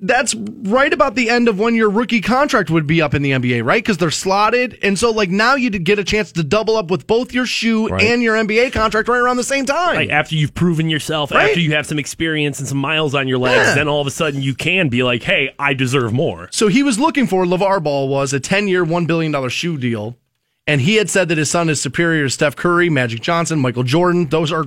that's 0.00 0.34
right 0.34 0.92
about 0.92 1.14
the 1.14 1.30
end 1.30 1.48
of 1.48 1.58
when 1.58 1.74
your 1.74 1.88
rookie 1.88 2.20
contract 2.20 2.68
would 2.70 2.86
be 2.86 3.00
up 3.00 3.14
in 3.14 3.22
the 3.22 3.30
NBA, 3.32 3.64
right? 3.64 3.82
Because 3.82 3.96
they're 3.98 4.10
slotted, 4.10 4.78
and 4.82 4.98
so 4.98 5.10
like 5.10 5.30
now 5.30 5.54
you 5.54 5.70
get 5.70 5.98
a 5.98 6.04
chance 6.04 6.32
to 6.32 6.42
double 6.44 6.76
up 6.76 6.90
with 6.90 7.06
both 7.06 7.32
your 7.32 7.46
shoe 7.46 7.88
Right. 7.88 8.02
and 8.04 8.22
your 8.22 8.36
NBA 8.36 8.72
contract 8.72 9.08
right 9.08 9.18
around 9.18 9.36
the 9.36 9.44
same 9.44 9.64
time. 9.66 9.96
Right, 9.96 10.10
after 10.10 10.34
you've 10.34 10.54
proven 10.54 10.90
yourself, 10.90 11.30
Right. 11.30 11.48
after 11.48 11.60
you 11.60 11.72
have 11.72 11.86
some 11.86 11.98
experience 11.98 12.58
and 12.58 12.68
some 12.68 12.78
miles 12.78 13.14
on 13.14 13.26
your 13.28 13.38
legs, 13.38 13.68
Yeah. 13.68 13.74
then 13.74 13.88
all 13.88 14.00
of 14.00 14.06
a 14.06 14.10
sudden 14.10 14.42
you 14.42 14.54
can 14.54 14.88
be 14.88 15.02
like, 15.02 15.22
"Hey, 15.22 15.50
I 15.58 15.72
deserve 15.74 16.12
more." 16.12 16.48
So 16.50 16.68
he 16.68 16.82
was 16.82 16.98
looking 16.98 17.26
for 17.26 17.44
LeVar 17.46 17.82
Ball 17.82 18.08
was 18.08 18.32
a 18.32 18.40
10 18.40 18.68
year, 18.68 18.84
$1 18.84 19.06
billion 19.06 19.48
shoe 19.48 19.78
deal. 19.78 20.16
And 20.66 20.80
he 20.80 20.94
had 20.96 21.10
said 21.10 21.28
that 21.28 21.36
his 21.36 21.50
son 21.50 21.68
is 21.68 21.78
superior 21.80 22.24
to 22.24 22.30
Steph 22.30 22.56
Curry, 22.56 22.88
Magic 22.88 23.20
Johnson, 23.20 23.58
Michael 23.60 23.82
Jordan. 23.82 24.28
Those 24.30 24.50
are 24.50 24.64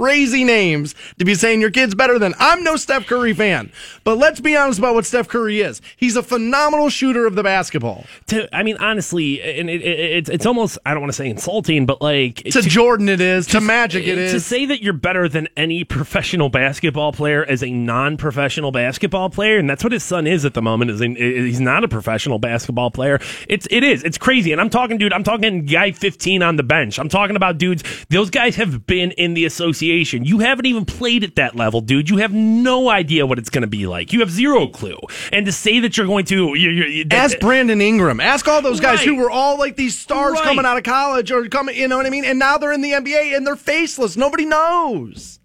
crazy 0.00 0.44
names 0.44 0.94
to 1.18 1.24
be 1.24 1.34
saying 1.34 1.60
your 1.60 1.70
kid's 1.70 1.94
better 1.94 2.18
than. 2.18 2.34
I'm 2.38 2.62
no 2.62 2.76
Steph 2.76 3.06
Curry 3.06 3.32
fan. 3.32 3.72
But 4.04 4.18
let's 4.18 4.40
be 4.40 4.54
honest 4.54 4.78
about 4.78 4.94
what 4.94 5.06
Steph 5.06 5.26
Curry 5.28 5.60
is. 5.60 5.80
He's 5.96 6.16
a 6.16 6.22
phenomenal 6.22 6.90
shooter 6.90 7.26
of 7.26 7.34
the 7.34 7.42
basketball. 7.42 8.04
To, 8.26 8.54
I 8.54 8.62
mean, 8.62 8.76
honestly, 8.78 9.40
and 9.40 9.70
it, 9.70 9.80
it, 9.82 9.98
it's 9.98 10.28
it's 10.28 10.44
almost 10.44 10.78
I 10.84 10.92
don't 10.92 11.00
want 11.00 11.12
to 11.12 11.16
say 11.16 11.28
insulting, 11.30 11.86
but 11.86 12.02
like 12.02 12.36
To 12.44 12.60
Jordan, 12.62 13.08
it 13.08 13.22
is. 13.22 13.46
To 13.48 13.60
Magic, 13.60 14.06
it 14.06 14.18
is. 14.18 14.32
to 14.32 14.40
say 14.40 14.66
that 14.66 14.82
you're 14.82 14.92
better 14.92 15.28
than 15.28 15.48
any 15.56 15.82
professional 15.82 16.50
basketball 16.50 17.12
player 17.12 17.44
as 17.44 17.62
a 17.62 17.70
non-professional 17.70 18.72
basketball 18.72 19.30
player, 19.30 19.58
and 19.58 19.68
that's 19.68 19.82
what 19.82 19.92
his 19.92 20.04
son 20.04 20.26
is 20.26 20.44
at 20.44 20.52
the 20.52 20.62
moment. 20.62 20.90
Is 20.90 21.00
in, 21.00 21.16
he's 21.16 21.60
not 21.60 21.84
a 21.84 21.88
professional 21.88 22.38
basketball 22.38 22.90
player. 22.90 23.18
It's 23.48 23.66
it 23.70 23.82
is 23.82 24.04
it's 24.04 24.18
crazy, 24.18 24.52
and 24.52 24.60
I'm 24.60 24.70
talking, 24.70 24.98
dude. 24.98 25.14
I'm 25.14 25.24
talking 25.24 25.64
guy 25.64 25.92
15 25.92 26.42
on 26.42 26.56
the 26.56 26.62
bench. 26.62 26.98
I'm 26.98 27.08
talking 27.08 27.36
about 27.36 27.56
dudes. 27.56 27.82
Those 28.10 28.28
guys 28.28 28.56
have 28.56 28.86
been 28.86 29.12
in 29.12 29.32
the 29.32 29.46
association. 29.46 29.85
You 29.86 30.38
haven't 30.40 30.66
even 30.66 30.84
played 30.84 31.24
at 31.24 31.36
that 31.36 31.54
level, 31.56 31.80
dude. 31.80 32.08
You 32.10 32.18
have 32.18 32.32
no 32.32 32.88
idea 32.88 33.26
what 33.26 33.38
it's 33.38 33.50
going 33.50 33.62
to 33.62 33.68
be 33.68 33.86
like. 33.86 34.12
You 34.12 34.20
have 34.20 34.30
zero 34.30 34.66
clue. 34.66 34.98
And 35.32 35.46
to 35.46 35.52
say 35.52 35.80
that 35.80 35.96
you're 35.96 36.06
going 36.06 36.24
to, 36.26 36.54
you 36.56 36.70
you 36.70 37.04
that- 37.06 37.16
Ask 37.32 37.38
Brandon 37.40 37.80
Ingram. 37.80 38.20
Ask 38.20 38.46
all 38.48 38.62
those 38.62 38.80
guys 38.80 38.98
Right. 38.98 39.08
who 39.08 39.16
were 39.16 39.30
all 39.30 39.58
like 39.58 39.76
these 39.76 39.96
stars 39.98 40.34
Right. 40.34 40.44
coming 40.44 40.64
out 40.66 40.76
of 40.76 40.82
college 40.84 41.30
or 41.30 41.46
coming, 41.48 41.76
you 41.76 41.88
know 41.88 41.96
what 41.96 42.06
I 42.06 42.10
mean? 42.10 42.24
And 42.24 42.38
now 42.38 42.58
they're 42.58 42.72
in 42.72 42.82
the 42.82 42.92
NBA 42.92 43.36
and 43.36 43.46
they're 43.46 43.56
faceless. 43.56 44.16
Nobody 44.16 44.44
knows. 44.44 45.38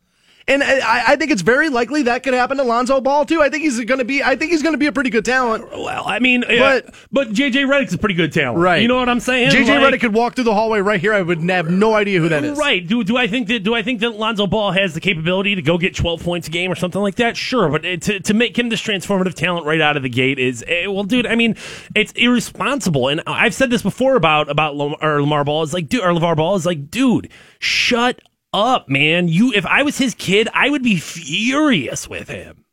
And 0.48 0.64
I, 0.64 1.04
I 1.10 1.16
think 1.18 1.32
it's 1.32 1.42
very 1.44 1.70
likely 1.70 2.04
that 2.04 2.24
could 2.24 2.34
happen 2.34 2.58
to 2.58 2.64
Lonzo 2.64 3.00
Ball 3.00 3.26
too. 3.26 3.42
I 3.42 3.50
think 3.50 3.64
he's 3.64 3.80
going 3.86 4.00
to 4.00 4.06
be. 4.06 4.24
I 4.24 4.36
think 4.36 4.52
he's 4.52 4.64
going 4.64 4.74
to 4.74 4.78
be 4.80 4.88
a 4.88 4.92
pretty 4.92 5.10
good 5.12 5.24
talent. 5.24 5.70
Well, 5.72 6.04
I 6.08 6.20
mean, 6.20 6.42
but 6.48 6.86
But- 6.88 6.96
but 7.12 7.30
JJ 7.34 7.66
Redick's 7.66 7.94
a 7.94 7.98
pretty 7.98 8.16
good 8.16 8.34
talent, 8.34 8.58
Right. 8.58 8.82
You 8.82 8.88
know 8.88 8.96
what 8.98 9.08
I'm 9.10 9.20
saying? 9.20 9.52
JJ 9.52 9.80
Like- 9.80 9.94
Redick 9.94 10.02
could 10.02 10.14
walk 10.14 10.36
through 10.36 10.46
the 10.46 10.54
hallway 10.54 10.80
right 10.80 11.00
here. 11.00 11.14
I 11.14 11.22
would 11.22 11.42
have 11.50 11.70
no 11.70 11.94
idea 11.94 12.20
who 12.20 12.30
that 12.30 12.44
is. 12.44 12.58
Right. 12.58 12.86
Do 12.86 13.04
do 13.04 13.18
I 13.18 13.28
think 13.28 13.48
that 13.50 13.64
do 13.64 13.76
I 13.76 13.84
think 13.84 14.00
that 14.02 14.16
Lonzo 14.16 14.48
Ball 14.48 14.72
has 14.72 14.94
the 14.94 15.00
capability 15.00 15.56
to 15.56 15.62
go 15.62 15.78
get 15.78 15.96
12 15.96 16.24
points 16.24 16.48
a 16.48 16.52
game 16.52 16.72
or 16.72 16.76
something 16.76 17.02
like 17.02 17.16
that? 17.16 17.38
Sure, 17.38 17.70
but 17.70 17.84
to 17.84 18.20
to 18.20 18.34
make 18.34 18.58
him 18.58 18.70
this 18.70 18.82
transformative 18.82 19.36
talent 19.36 19.66
right 19.66 19.80
out 19.82 19.96
of 19.96 20.04
the 20.04 20.10
gate 20.10 20.40
is 20.40 20.64
eh, 20.68 20.88
well, 20.88 21.04
dude. 21.04 21.28
I 21.28 21.36
mean, 21.36 21.56
it's 21.96 22.12
irresponsible, 22.14 23.08
and 23.10 23.22
I've 23.28 23.54
said 23.54 23.70
this 23.70 23.82
before 23.84 24.16
about 24.16 24.50
about 24.50 24.76
Lam- 24.76 24.96
or 25.02 25.22
Lamar 25.22 25.44
Ball 25.44 25.64
is 25.64 25.74
like, 25.74 25.88
dude, 25.88 26.02
or 26.02 26.10
LeVar 26.14 26.36
Ball 26.36 26.56
is 26.56 26.66
like, 26.66 26.90
dude, 26.90 27.30
shut 27.60 28.20
up, 28.54 28.90
man. 28.90 29.28
You, 29.28 29.54
if 29.54 29.66
I 29.66 29.84
was 29.84 29.98
his 29.98 30.16
kid, 30.16 30.50
I 30.54 30.70
would 30.70 30.84
be 30.84 30.98
furious 30.98 32.08
with 32.08 32.28
him. 32.28 32.66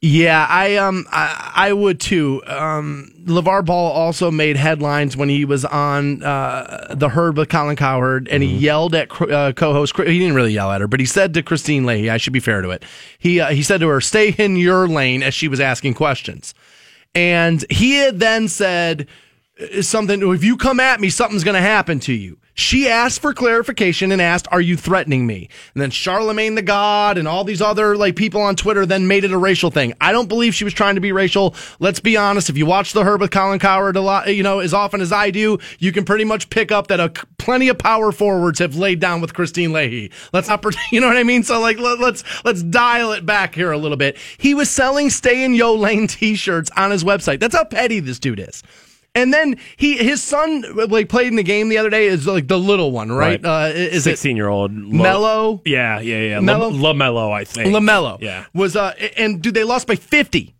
Yeah, 0.00 0.46
I 0.48 0.76
um 0.76 1.06
I, 1.10 1.52
I 1.56 1.72
would 1.72 1.98
too. 1.98 2.40
Um, 2.46 3.12
Levar 3.24 3.64
Ball 3.64 3.90
also 3.90 4.30
made 4.30 4.56
headlines 4.56 5.16
when 5.16 5.28
he 5.28 5.44
was 5.44 5.64
on 5.64 6.22
uh, 6.22 6.94
the 6.96 7.08
herd 7.08 7.36
with 7.36 7.48
Colin 7.48 7.74
Cowherd, 7.74 8.28
and 8.28 8.40
he 8.40 8.48
yelled 8.48 8.94
at 8.94 9.10
uh, 9.20 9.52
co-host. 9.54 9.96
He 9.96 10.20
didn't 10.20 10.36
really 10.36 10.52
yell 10.52 10.70
at 10.70 10.80
her, 10.80 10.86
but 10.86 11.00
he 11.00 11.06
said 11.06 11.34
to 11.34 11.42
Kristine 11.42 11.84
Leahy, 11.84 12.10
"I 12.10 12.16
should 12.16 12.32
be 12.32 12.38
fair 12.38 12.62
to 12.62 12.70
it." 12.70 12.84
He 13.18 13.40
uh, 13.40 13.48
he 13.48 13.62
said 13.64 13.80
to 13.80 13.88
her, 13.88 14.00
"Stay 14.00 14.32
in 14.38 14.54
your 14.54 14.86
lane," 14.86 15.24
as 15.24 15.34
she 15.34 15.48
was 15.48 15.58
asking 15.58 15.94
questions, 15.94 16.54
and 17.12 17.64
he 17.68 17.94
had 17.96 18.20
then 18.20 18.46
said 18.46 19.08
uh, 19.60 19.82
something. 19.82 20.22
If 20.32 20.44
you 20.44 20.56
come 20.56 20.78
at 20.78 21.00
me, 21.00 21.10
something's 21.10 21.42
going 21.42 21.56
to 21.56 21.60
happen 21.60 21.98
to 22.00 22.12
you. 22.12 22.38
She 22.58 22.88
asked 22.88 23.22
for 23.22 23.32
clarification 23.32 24.10
and 24.10 24.20
asked, 24.20 24.48
"Are 24.50 24.60
you 24.60 24.76
threatening 24.76 25.28
me?" 25.28 25.48
And 25.74 25.80
then 25.80 25.92
Charlemagne 25.92 26.56
the 26.56 26.60
God 26.62 27.16
and 27.16 27.28
all 27.28 27.44
these 27.44 27.62
other 27.62 27.96
like 27.96 28.16
people 28.16 28.40
on 28.40 28.56
Twitter 28.56 28.84
then 28.84 29.06
made 29.06 29.22
it 29.22 29.30
a 29.30 29.38
racial 29.38 29.70
thing. 29.70 29.94
I 30.00 30.10
don't 30.10 30.28
believe 30.28 30.56
she 30.56 30.64
was 30.64 30.74
trying 30.74 30.96
to 30.96 31.00
be 31.00 31.12
racial. 31.12 31.54
Let's 31.78 32.00
be 32.00 32.16
honest. 32.16 32.50
If 32.50 32.58
you 32.58 32.66
watch 32.66 32.94
the 32.94 33.04
Herd 33.04 33.20
with 33.20 33.30
Colin 33.30 33.60
Cowherd 33.60 33.94
a 33.94 34.00
lot, 34.00 34.34
you 34.34 34.42
know 34.42 34.58
as 34.58 34.74
often 34.74 35.00
as 35.00 35.12
I 35.12 35.30
do, 35.30 35.60
you 35.78 35.92
can 35.92 36.04
pretty 36.04 36.24
much 36.24 36.50
pick 36.50 36.72
up 36.72 36.88
that 36.88 36.98
a, 36.98 37.10
plenty 37.38 37.68
of 37.68 37.78
power 37.78 38.10
forwards 38.10 38.58
have 38.58 38.74
laid 38.74 38.98
down 38.98 39.20
with 39.20 39.34
Kristine 39.34 39.70
Leahy. 39.70 40.10
Let's 40.32 40.48
not, 40.48 40.64
you 40.90 41.00
know 41.00 41.06
what 41.06 41.16
I 41.16 41.22
mean? 41.22 41.44
So 41.44 41.60
like 41.60 41.78
let, 41.78 42.00
let's 42.00 42.24
let's 42.44 42.64
dial 42.64 43.12
it 43.12 43.24
back 43.24 43.54
here 43.54 43.70
a 43.70 43.78
little 43.78 43.96
bit. 43.96 44.18
He 44.36 44.54
was 44.54 44.68
selling 44.68 45.10
"Stay 45.10 45.44
in 45.44 45.54
Yo 45.54 45.76
Lane" 45.76 46.08
T-shirts 46.08 46.72
on 46.76 46.90
his 46.90 47.04
website. 47.04 47.38
That's 47.38 47.54
how 47.54 47.62
petty 47.62 48.00
this 48.00 48.18
dude 48.18 48.40
is. 48.40 48.64
And 49.14 49.32
then 49.32 49.56
he, 49.76 49.96
his 49.96 50.22
son, 50.22 50.64
like 50.88 51.08
played 51.08 51.26
in 51.28 51.36
the 51.36 51.42
game 51.42 51.68
the 51.68 51.78
other 51.78 51.90
day. 51.90 52.06
Is 52.06 52.26
like 52.26 52.46
the 52.46 52.58
little 52.58 52.92
one, 52.92 53.10
right? 53.10 53.42
Right. 53.42 53.70
Uh, 53.70 53.72
is 53.74 54.04
16 54.04 54.36
year 54.36 54.48
old 54.48 54.70
Mello? 54.72 55.60
Yeah, 55.64 55.98
yeah, 56.00 56.18
yeah. 56.20 56.40
Mello? 56.40 56.68
La, 56.68 56.92
Lamelo, 56.92 57.32
I 57.32 57.44
think. 57.44 57.74
Lamelo? 57.74 58.18
Yeah. 58.20 58.44
Was 58.54 58.76
uh, 58.76 58.94
and 59.16 59.42
dude, 59.42 59.54
they 59.54 59.64
lost 59.64 59.86
by 59.86 59.96
fifty. 59.96 60.54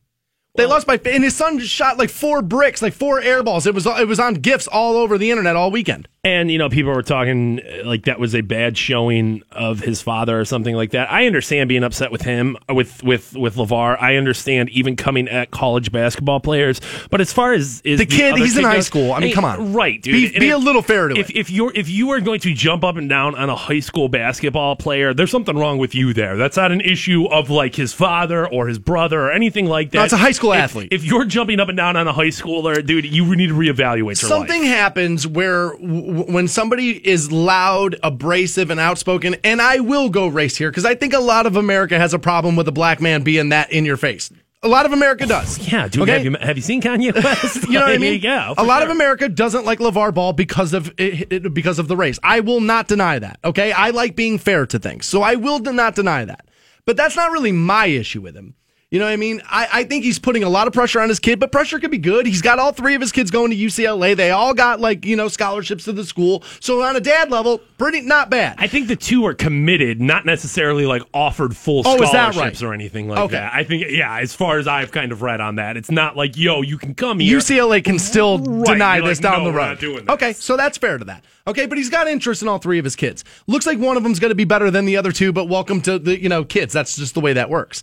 They 0.55 0.67
lost 0.67 0.87
by, 0.89 0.99
and 1.05 1.23
his 1.23 1.37
son 1.37 1.61
shot 1.61 1.99
like 1.99 2.11
four 2.11 2.43
bricks, 2.43 2.83
like 2.83 2.93
four 2.93 3.21
air 3.21 3.43
balls. 3.45 3.67
It 3.67 3.75
was 3.75 3.87
it 3.87 4.09
was 4.09 4.19
on 4.19 4.35
gifs 4.35 4.67
all 4.67 4.97
over 4.97 5.17
the 5.17 5.31
internet 5.31 5.55
all 5.55 5.71
weekend. 5.71 6.09
And 6.25 6.51
you 6.51 6.59
know, 6.59 6.69
people 6.69 6.93
were 6.93 7.03
talking 7.03 7.61
like 7.85 8.05
that 8.07 8.19
was 8.19 8.35
a 8.35 8.41
bad 8.41 8.77
showing 8.77 9.43
of 9.53 9.79
his 9.79 10.03
father 10.03 10.39
or 10.39 10.45
something 10.45 10.75
like 10.75 10.91
that. 10.91 11.11
I 11.13 11.27
understand 11.27 11.69
being 11.69 11.85
upset 11.85 12.11
with 12.11 12.23
him, 12.23 12.57
with 12.69 13.05
with 13.05 13.35
with 13.37 13.55
Levar. 13.55 14.03
I 14.03 14.17
understand 14.17 14.69
even 14.71 14.97
coming 14.97 15.29
at 15.29 15.53
college 15.53 15.93
basketball 15.93 16.41
players. 16.41 16.81
But 17.09 17.21
as 17.21 17.33
far 17.33 17.53
as 17.53 17.81
is 17.83 18.01
The 18.01 18.07
kid, 18.07 18.33
other 18.33 18.43
he's 18.43 18.57
in 18.57 18.65
kid 18.65 18.69
high 18.69 18.81
school. 18.81 19.13
I 19.13 19.21
mean, 19.21 19.33
come 19.35 19.45
on. 19.45 19.73
right, 19.73 20.03
dude. 20.03 20.13
Be- 20.33 20.39
be 20.41 20.49
if- 20.49 20.55
a 20.55 20.59
little 20.59 20.83
fair 20.83 21.07
to 21.07 21.15
him. 21.15 21.21
if, 21.21 21.31
it. 21.31 21.37
If 21.37 21.51
you're 21.51 21.73
if 21.75 21.89
you 21.89 22.11
are 22.11 22.21
going 22.21 22.41
to 22.41 22.53
jump 22.53 22.83
up 22.83 22.97
and 22.97 23.09
down 23.09 23.37
on 23.37 23.49
a 23.49 23.57
high 23.57 23.81
school 23.81 24.09
basketball 24.09 24.75
player, 24.75 25.15
there's 25.15 25.31
something 25.31 25.57
wrong 25.57 25.79
with 25.79 25.95
you 25.95 26.13
there. 26.13 26.37
That's 26.37 26.57
not 26.57 26.73
an 26.73 26.81
issue 26.81 27.27
of 27.27 27.49
like 27.49 27.77
his 27.77 27.93
father 27.93 28.47
or 28.47 28.67
his 28.67 28.81
brother 28.81 29.21
or 29.21 29.31
anything 29.31 29.67
like 29.67 29.93
that. 29.93 29.99
No, 29.99 30.05
it's 30.05 30.13
a 30.13 30.17
high 30.17 30.33
school 30.39 30.53
If- 30.55 30.59
athlete. 30.61 30.89
If 30.91 31.05
you're 31.05 31.25
jumping 31.27 31.61
up 31.61 31.69
and 31.69 31.77
down 31.77 31.97
on 31.97 32.09
a 32.09 32.13
high 32.13 32.29
schooler, 32.29 32.85
dude, 32.85 33.05
you 33.05 33.37
need 33.37 33.49
to 33.49 33.55
reevaluate 33.55 34.17
Something 34.17 34.63
life. 34.63 34.71
happens 34.71 35.27
where 35.27 35.73
w- 35.73 36.25
when 36.33 36.49
somebody 36.49 36.93
is 37.07 37.31
loud, 37.31 37.97
abrasive, 38.03 38.71
and 38.71 38.81
outspoken, 38.81 39.37
and 39.45 39.61
I 39.61 39.81
will 39.81 40.09
go 40.09 40.27
race 40.29 40.57
here 40.57 40.71
because 40.71 40.85
I 40.87 40.95
think 40.95 41.13
a 41.13 41.21
lot 41.21 41.45
of 41.47 41.57
America 41.57 41.99
has 41.99 42.15
a 42.15 42.19
problem 42.19 42.57
with 42.57 42.67
a 42.69 42.73
black 42.73 43.01
man 43.01 43.23
being 43.23 43.51
that 43.51 43.71
in 43.71 43.85
your 43.85 43.97
face. 43.99 44.31
A 44.63 44.67
lot 44.69 44.87
of 44.87 44.93
America 44.93 45.25
does. 45.25 45.57
Yeah, 45.71 45.87
dude. 45.87 46.03
Okay? 46.03 46.13
Have 46.15 46.25
you 46.25 46.37
have 46.41 46.57
you 46.57 46.63
seen 46.63 46.83
Kanye 46.83 47.15
West? 47.15 47.63
You 47.69 47.75
know 47.75 47.83
what 47.83 47.93
I 47.93 47.99
mean? 47.99 48.21
Yeah. 48.21 48.55
A 48.59 48.65
lot 48.65 48.83
of. 48.83 48.89
America 48.91 49.29
doesn't 49.29 49.65
like 49.65 49.79
LeVar 49.79 50.13
Ball 50.13 50.33
because 50.33 50.73
of 50.73 50.93
it- 50.99 51.55
because 51.55 51.79
of 51.79 51.87
the 51.87 51.97
race. 51.97 52.19
I 52.25 52.41
will 52.41 52.61
not 52.61 52.89
deny 52.89 53.21
that. 53.21 53.39
Okay, 53.45 53.71
I 53.71 53.91
like 53.91 54.17
being 54.17 54.37
fair 54.39 54.67
to 54.67 54.79
things, 54.81 55.07
so 55.07 55.23
I 55.23 55.37
will 55.37 55.61
not 55.61 55.95
deny 55.95 56.25
that. 56.25 56.49
But 56.87 56.97
that's 56.97 57.15
not 57.15 57.31
really 57.31 57.53
my 57.53 57.87
issue 57.87 58.21
with 58.21 58.35
him. 58.35 58.55
You 58.91 58.99
know 58.99 59.05
what 59.05 59.11
I 59.13 59.17
mean? 59.17 59.43
I, 59.51 59.69
I 59.71 59.85
think 59.85 60.03
he's 60.03 60.19
putting 60.19 60.43
a 60.45 60.49
lot 60.49 60.67
of 60.67 60.73
pressure 60.73 60.99
on 60.99 61.11
his 61.11 61.19
kid, 61.21 61.39
but 61.39 61.53
pressure 61.53 61.79
could 61.79 61.91
be 61.91 61.99
good. 61.99 62.25
He's 62.25 62.41
got 62.41 62.59
all 62.59 62.73
three 62.73 62.95
of 62.95 63.03
his 63.03 63.13
kids 63.13 63.31
going 63.31 63.51
to 63.51 63.57
UCLA. 63.57 64.17
They 64.17 64.31
all 64.31 64.55
got 64.55 64.81
like 64.81 65.05
you 65.05 65.15
know 65.15 65.29
scholarships 65.29 65.85
to 65.85 65.93
the 65.93 66.07
school. 66.07 66.43
So 66.61 66.81
on 66.83 66.97
a 66.97 67.01
dad 67.01 67.31
level, 67.31 67.59
pretty 67.77 68.01
not 68.01 68.31
bad. 68.31 68.57
I 68.59 68.67
think 68.67 68.89
the 68.89 68.97
two 68.97 69.27
are 69.27 69.35
committed, 69.35 70.01
not 70.01 70.25
necessarily 70.25 70.87
like 70.87 71.03
offered 71.13 71.55
full 71.55 71.83
Oh, 71.85 72.03
scholarships 72.03 72.63
right? 72.63 72.63
or 72.63 72.73
anything 72.73 73.09
like 73.09 73.19
Okay. 73.19 73.33
that. 73.37 73.53
I 73.53 73.63
think, 73.63 73.85
yeah, 73.91 74.21
as 74.21 74.35
far 74.35 74.59
as 74.59 74.67
I've 74.67 74.91
kind 74.91 75.13
of 75.13 75.21
read 75.21 75.43
on 75.43 75.57
that, 75.57 75.77
it's 75.77 75.91
not 75.91 76.17
like, 76.17 76.39
yo, 76.39 76.63
you 76.63 76.79
can 76.79 76.95
come 76.95 77.19
here. 77.19 77.37
UCLA 77.41 77.85
can 77.85 77.99
still 77.99 78.39
Right, 78.39 78.67
deny 78.73 78.97
you're 78.97 79.07
this 79.09 79.23
like, 79.23 79.35
down 79.35 79.45
no, 79.45 79.51
the 79.51 79.57
road. 79.59 79.67
not 79.67 79.81
doing 79.81 80.05
this. 80.07 80.15
Okay, 80.15 80.33
so 80.33 80.57
that's 80.57 80.79
fair 80.79 80.97
to 80.97 81.05
that. 81.05 81.27
Okay, 81.47 81.67
but 81.67 81.77
he's 81.77 81.91
got 81.91 82.09
interest 82.09 82.41
in 82.41 82.49
all 82.49 82.57
three 82.59 82.79
of 82.79 82.87
his 82.87 82.97
kids. 82.97 83.23
Looks 83.47 83.67
like 83.67 83.79
one 83.79 83.99
of 83.99 84.03
them's 84.03 84.19
going 84.19 84.31
to 84.31 84.35
be 84.35 84.45
better 84.45 84.71
than 84.71 84.87
the 84.87 84.97
other 84.97 85.13
two, 85.13 85.31
but 85.31 85.45
welcome 85.47 85.83
to 85.83 85.99
the 85.99 86.19
you 86.19 86.31
know 86.31 86.43
kids. 86.43 86.73
That's 86.73 86.97
just 86.97 87.13
the 87.13 87.21
way 87.21 87.35
that 87.35 87.51
works. 87.51 87.83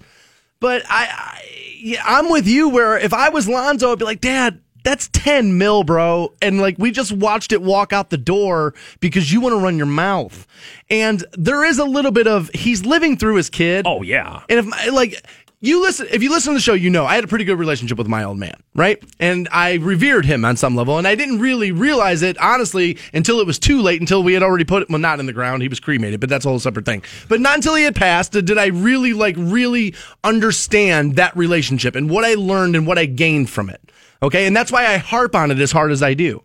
But 0.66 0.82
I, 0.90 1.06
I 1.12 1.42
yeah, 1.78 2.02
I'm 2.04 2.32
with 2.32 2.48
you. 2.48 2.70
Where 2.70 2.98
if 2.98 3.14
I 3.14 3.30
was 3.30 3.48
Lonzo, 3.48 3.92
I'd 3.92 4.00
be 4.00 4.06
like, 4.06 4.20
Dad, 4.20 4.62
that's 4.84 5.10
ten 5.10 5.60
mil, 5.60 5.84
bro, 5.84 6.34
and 6.42 6.60
like 6.60 6.80
we 6.80 6.90
just 6.90 7.12
watched 7.12 7.52
it 7.52 7.62
walk 7.62 7.94
out 7.94 8.10
the 8.10 8.18
door 8.18 8.74
because 9.00 9.32
you 9.32 9.42
want 9.42 9.54
to 9.54 9.60
run 9.60 9.78
your 9.78 9.86
mouth. 9.86 10.48
And 10.90 11.24
there 11.34 11.64
is 11.64 11.78
a 11.78 11.86
little 11.86 12.10
bit 12.10 12.26
of 12.26 12.50
he's 12.50 12.84
living 12.84 13.16
through 13.16 13.36
his 13.36 13.52
kid. 13.52 13.86
Oh, 13.88 14.02
yeah. 14.02 14.42
And 14.50 14.58
if 14.58 14.92
like 14.92 15.24
you 15.66 15.82
listen, 15.82 16.08
if 16.12 16.22
you 16.22 16.30
listen 16.30 16.54
to 16.54 16.58
the 16.58 16.62
show, 16.62 16.74
you 16.74 16.90
know 16.90 17.06
I 17.06 17.16
had 17.16 17.24
a 17.24 17.28
pretty 17.28 17.46
good 17.46 17.58
relationship 17.58 17.98
with 17.98 18.08
my 18.08 18.24
old 18.24 18.38
man, 18.38 18.62
right? 18.74 19.02
And 19.20 19.48
I 19.52 19.76
revered 19.76 20.26
him 20.26 20.46
on 20.46 20.58
some 20.58 20.76
level, 20.76 20.98
and 20.98 21.08
I 21.08 21.16
didn't 21.16 21.40
really 21.40 21.72
realize 21.72 22.22
it 22.22 22.38
honestly 22.38 22.98
until 23.14 23.40
it 23.40 23.48
was 23.48 23.60
too 23.60 23.82
late. 23.82 24.00
Until 24.00 24.24
we 24.24 24.34
had 24.34 24.44
already 24.44 24.66
put 24.66 24.90
well, 24.90 25.00
not 25.00 25.20
in 25.20 25.26
the 25.26 25.34
ground. 25.34 25.62
He 25.62 25.68
was 25.68 25.80
cremated, 25.80 26.20
but 26.20 26.30
that's 26.30 26.46
a 26.46 26.50
whole 26.50 26.60
separate 26.60 26.86
thing. 26.86 27.04
But 27.28 27.42
not 27.42 27.56
until 27.56 27.76
he 27.76 27.84
had 27.84 27.96
passed 27.96 28.32
did 28.32 28.58
I 28.58 28.68
really 28.68 29.14
like 29.14 29.36
really 29.38 29.96
understand 30.24 31.16
that 31.16 31.36
relationship 31.36 31.96
and 31.96 32.10
what 32.10 32.26
I 32.26 32.36
learned 32.36 32.76
and 32.76 32.86
what 32.86 32.98
I 32.98 33.06
gained 33.06 33.50
from 33.50 33.70
it. 33.70 33.82
Okay, 34.22 34.48
and 34.48 34.56
that's 34.56 34.72
why 34.72 34.86
I 34.86 34.98
harp 34.98 35.36
on 35.36 35.52
it 35.52 35.60
as 35.60 35.72
hard 35.72 35.92
as 35.92 36.02
I 36.02 36.14
do. 36.14 36.42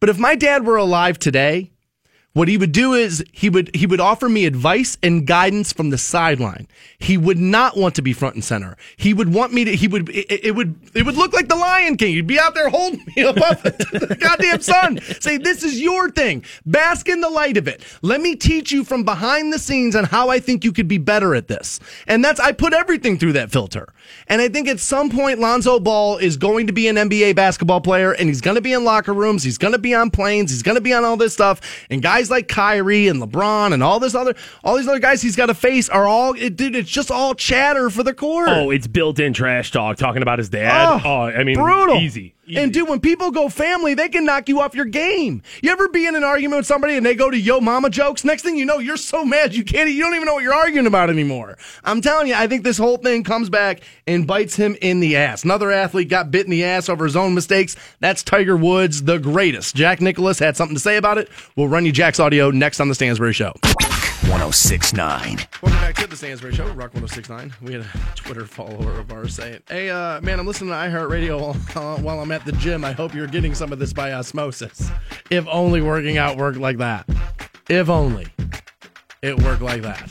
But 0.00 0.08
if 0.08 0.18
my 0.18 0.34
dad 0.34 0.64
were 0.64 0.76
alive 0.76 1.18
today, 1.18 1.70
what 2.32 2.46
he 2.46 2.56
would 2.56 2.70
do 2.70 2.94
is 2.94 3.24
he 3.32 3.50
would 3.50 3.74
he 3.74 3.86
would 3.86 3.98
offer 3.98 4.28
me 4.28 4.46
advice 4.46 4.96
and 5.02 5.26
guidance 5.26 5.72
from 5.72 5.90
the 5.90 5.98
sideline. 5.98 6.68
He 6.98 7.18
would 7.18 7.38
not 7.38 7.76
want 7.76 7.96
to 7.96 8.02
be 8.02 8.12
front 8.12 8.36
and 8.36 8.44
center. 8.44 8.76
He 8.96 9.12
would 9.12 9.32
want 9.32 9.52
me 9.52 9.64
to. 9.64 9.74
He 9.74 9.88
would. 9.88 10.08
It, 10.10 10.44
it 10.44 10.54
would. 10.54 10.78
It 10.94 11.04
would 11.04 11.16
look 11.16 11.32
like 11.32 11.48
the 11.48 11.56
Lion 11.56 11.96
King. 11.96 12.14
He'd 12.14 12.28
be 12.28 12.38
out 12.38 12.54
there 12.54 12.68
holding 12.68 13.04
me 13.16 13.22
above 13.24 13.60
the 13.64 14.16
goddamn 14.20 14.60
sun. 14.60 15.00
Say, 15.20 15.38
"This 15.38 15.64
is 15.64 15.80
your 15.80 16.08
thing. 16.10 16.44
Bask 16.64 17.08
in 17.08 17.20
the 17.20 17.30
light 17.30 17.56
of 17.56 17.66
it. 17.66 17.82
Let 18.00 18.20
me 18.20 18.36
teach 18.36 18.70
you 18.70 18.84
from 18.84 19.02
behind 19.02 19.52
the 19.52 19.58
scenes 19.58 19.96
on 19.96 20.04
how 20.04 20.28
I 20.28 20.38
think 20.38 20.64
you 20.64 20.72
could 20.72 20.88
be 20.88 20.98
better 20.98 21.34
at 21.34 21.48
this." 21.48 21.80
And 22.06 22.24
that's 22.24 22.38
I 22.38 22.52
put 22.52 22.72
everything 22.72 23.18
through 23.18 23.32
that 23.32 23.50
filter. 23.50 23.92
And 24.28 24.40
I 24.40 24.48
think 24.48 24.68
at 24.68 24.78
some 24.78 25.10
point 25.10 25.40
Lonzo 25.40 25.80
Ball 25.80 26.18
is 26.18 26.36
going 26.36 26.68
to 26.68 26.72
be 26.72 26.86
an 26.86 26.94
NBA 26.94 27.34
basketball 27.34 27.80
player, 27.80 28.12
and 28.12 28.28
he's 28.28 28.40
going 28.40 28.54
to 28.56 28.60
be 28.60 28.72
in 28.72 28.84
locker 28.84 29.14
rooms. 29.14 29.42
He's 29.42 29.58
going 29.58 29.72
to 29.72 29.78
be 29.78 29.94
on 29.94 30.10
planes. 30.10 30.52
He's 30.52 30.62
going 30.62 30.76
to 30.76 30.80
be 30.80 30.92
on 30.92 31.04
all 31.04 31.16
this 31.16 31.32
stuff. 31.32 31.60
And 31.90 32.00
guys 32.02 32.19
like 32.28 32.48
Kyrie 32.48 33.06
and 33.06 33.22
LeBron 33.22 33.72
and 33.72 33.84
all 33.84 34.00
this 34.00 34.16
other, 34.16 34.34
all 34.64 34.76
these 34.76 34.88
other 34.88 34.98
guys 34.98 35.22
he's 35.22 35.36
got 35.36 35.46
to 35.46 35.54
face 35.54 35.88
are 35.88 36.08
all, 36.08 36.34
it, 36.34 36.56
dude. 36.56 36.74
It's 36.74 36.90
just 36.90 37.12
all 37.12 37.36
chatter 37.36 37.88
for 37.88 38.02
the 38.02 38.12
court. 38.12 38.48
Oh, 38.48 38.70
it's 38.70 38.88
built-in 38.88 39.32
trash 39.32 39.70
talk 39.70 39.96
talking 39.96 40.22
about 40.22 40.40
his 40.40 40.48
dad. 40.48 41.00
Oh, 41.04 41.08
oh 41.08 41.22
I 41.26 41.44
mean, 41.44 41.54
brutal. 41.54 41.98
easy. 41.98 42.34
Easy. 42.50 42.60
And 42.60 42.72
dude, 42.72 42.88
when 42.88 43.00
people 43.00 43.30
go 43.30 43.48
family, 43.48 43.94
they 43.94 44.08
can 44.08 44.24
knock 44.24 44.48
you 44.48 44.60
off 44.60 44.74
your 44.74 44.84
game. 44.84 45.42
You 45.62 45.70
ever 45.70 45.88
be 45.88 46.06
in 46.06 46.16
an 46.16 46.24
argument 46.24 46.60
with 46.60 46.66
somebody 46.66 46.96
and 46.96 47.06
they 47.06 47.14
go 47.14 47.30
to 47.30 47.38
yo 47.38 47.60
mama 47.60 47.90
jokes? 47.90 48.24
Next 48.24 48.42
thing 48.42 48.56
you 48.56 48.64
know, 48.64 48.78
you're 48.78 48.96
so 48.96 49.24
mad 49.24 49.54
you 49.54 49.62
can't. 49.62 49.88
You 49.88 50.02
don't 50.02 50.14
even 50.14 50.26
know 50.26 50.34
what 50.34 50.42
you're 50.42 50.54
arguing 50.54 50.86
about 50.86 51.10
anymore. 51.10 51.56
I'm 51.84 52.00
telling 52.00 52.26
you, 52.26 52.34
I 52.34 52.46
think 52.48 52.64
this 52.64 52.78
whole 52.78 52.96
thing 52.96 53.22
comes 53.22 53.48
back 53.48 53.82
and 54.06 54.26
bites 54.26 54.56
him 54.56 54.76
in 54.82 55.00
the 55.00 55.16
ass. 55.16 55.44
Another 55.44 55.70
athlete 55.70 56.08
got 56.08 56.30
bit 56.30 56.46
in 56.46 56.50
the 56.50 56.64
ass 56.64 56.88
over 56.88 57.04
his 57.04 57.16
own 57.16 57.34
mistakes. 57.34 57.76
That's 58.00 58.22
Tiger 58.22 58.56
Woods, 58.56 59.04
the 59.04 59.18
greatest. 59.18 59.76
Jack 59.76 60.00
Nicklaus 60.00 60.38
had 60.38 60.56
something 60.56 60.74
to 60.76 60.80
say 60.80 60.96
about 60.96 61.18
it. 61.18 61.28
We'll 61.54 61.68
run 61.68 61.86
you 61.86 61.92
Jack's 61.92 62.18
audio 62.18 62.50
next 62.50 62.80
on 62.80 62.88
the 62.88 62.94
Stansbury 62.94 63.32
Show. 63.32 63.52
1069. 64.28 65.38
Welcome 65.62 65.80
back 65.80 65.94
to 65.96 66.06
the 66.06 66.16
Stansbury 66.16 66.54
Show, 66.54 66.64
Rock 66.66 66.92
1069. 66.94 67.54
We 67.62 67.72
had 67.72 67.82
a 67.82 67.88
Twitter 68.14 68.44
follower 68.44 69.00
of 69.00 69.10
ours 69.12 69.34
saying, 69.34 69.60
Hey, 69.68 69.88
uh, 69.88 70.20
man, 70.20 70.38
I'm 70.38 70.46
listening 70.46 70.70
to 70.70 70.76
iHeartRadio 70.76 71.40
while, 71.40 71.56
uh, 71.94 71.96
while 72.00 72.20
I'm 72.20 72.30
at 72.30 72.44
the 72.44 72.52
gym. 72.52 72.84
I 72.84 72.92
hope 72.92 73.14
you're 73.14 73.26
getting 73.26 73.54
some 73.54 73.72
of 73.72 73.78
this 73.78 73.92
by 73.92 74.12
osmosis. 74.12 74.90
If 75.30 75.46
only 75.48 75.80
working 75.80 76.18
out 76.18 76.36
worked 76.36 76.58
like 76.58 76.76
that. 76.78 77.08
If 77.68 77.88
only 77.88 78.26
it 79.22 79.40
worked 79.42 79.62
like 79.62 79.82
that. 79.82 80.10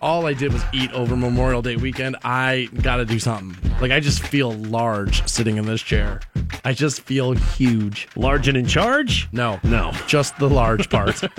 All 0.00 0.26
I 0.26 0.32
did 0.32 0.52
was 0.52 0.62
eat 0.72 0.92
over 0.92 1.16
Memorial 1.16 1.62
Day 1.62 1.76
weekend. 1.76 2.16
I 2.24 2.68
got 2.82 2.96
to 2.96 3.04
do 3.04 3.18
something. 3.18 3.56
Like, 3.80 3.90
I 3.92 4.00
just 4.00 4.20
feel 4.20 4.52
large 4.52 5.26
sitting 5.28 5.56
in 5.58 5.66
this 5.66 5.80
chair. 5.80 6.20
I 6.64 6.72
just 6.72 7.02
feel 7.02 7.32
huge. 7.32 8.08
large 8.16 8.48
and 8.48 8.56
in 8.56 8.66
charge. 8.66 9.28
No, 9.32 9.60
No. 9.64 9.92
just 10.08 10.36
the 10.38 10.48
large 10.50 10.88
part. 10.90 11.20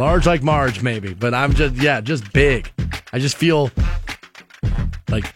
large 0.00 0.26
like 0.26 0.42
Marge, 0.42 0.82
maybe, 0.82 1.12
but 1.12 1.34
I'm 1.34 1.52
just 1.52 1.76
yeah, 1.76 2.00
just 2.00 2.32
big. 2.32 2.72
I 3.12 3.18
just 3.18 3.36
feel 3.36 3.70
like 5.10 5.32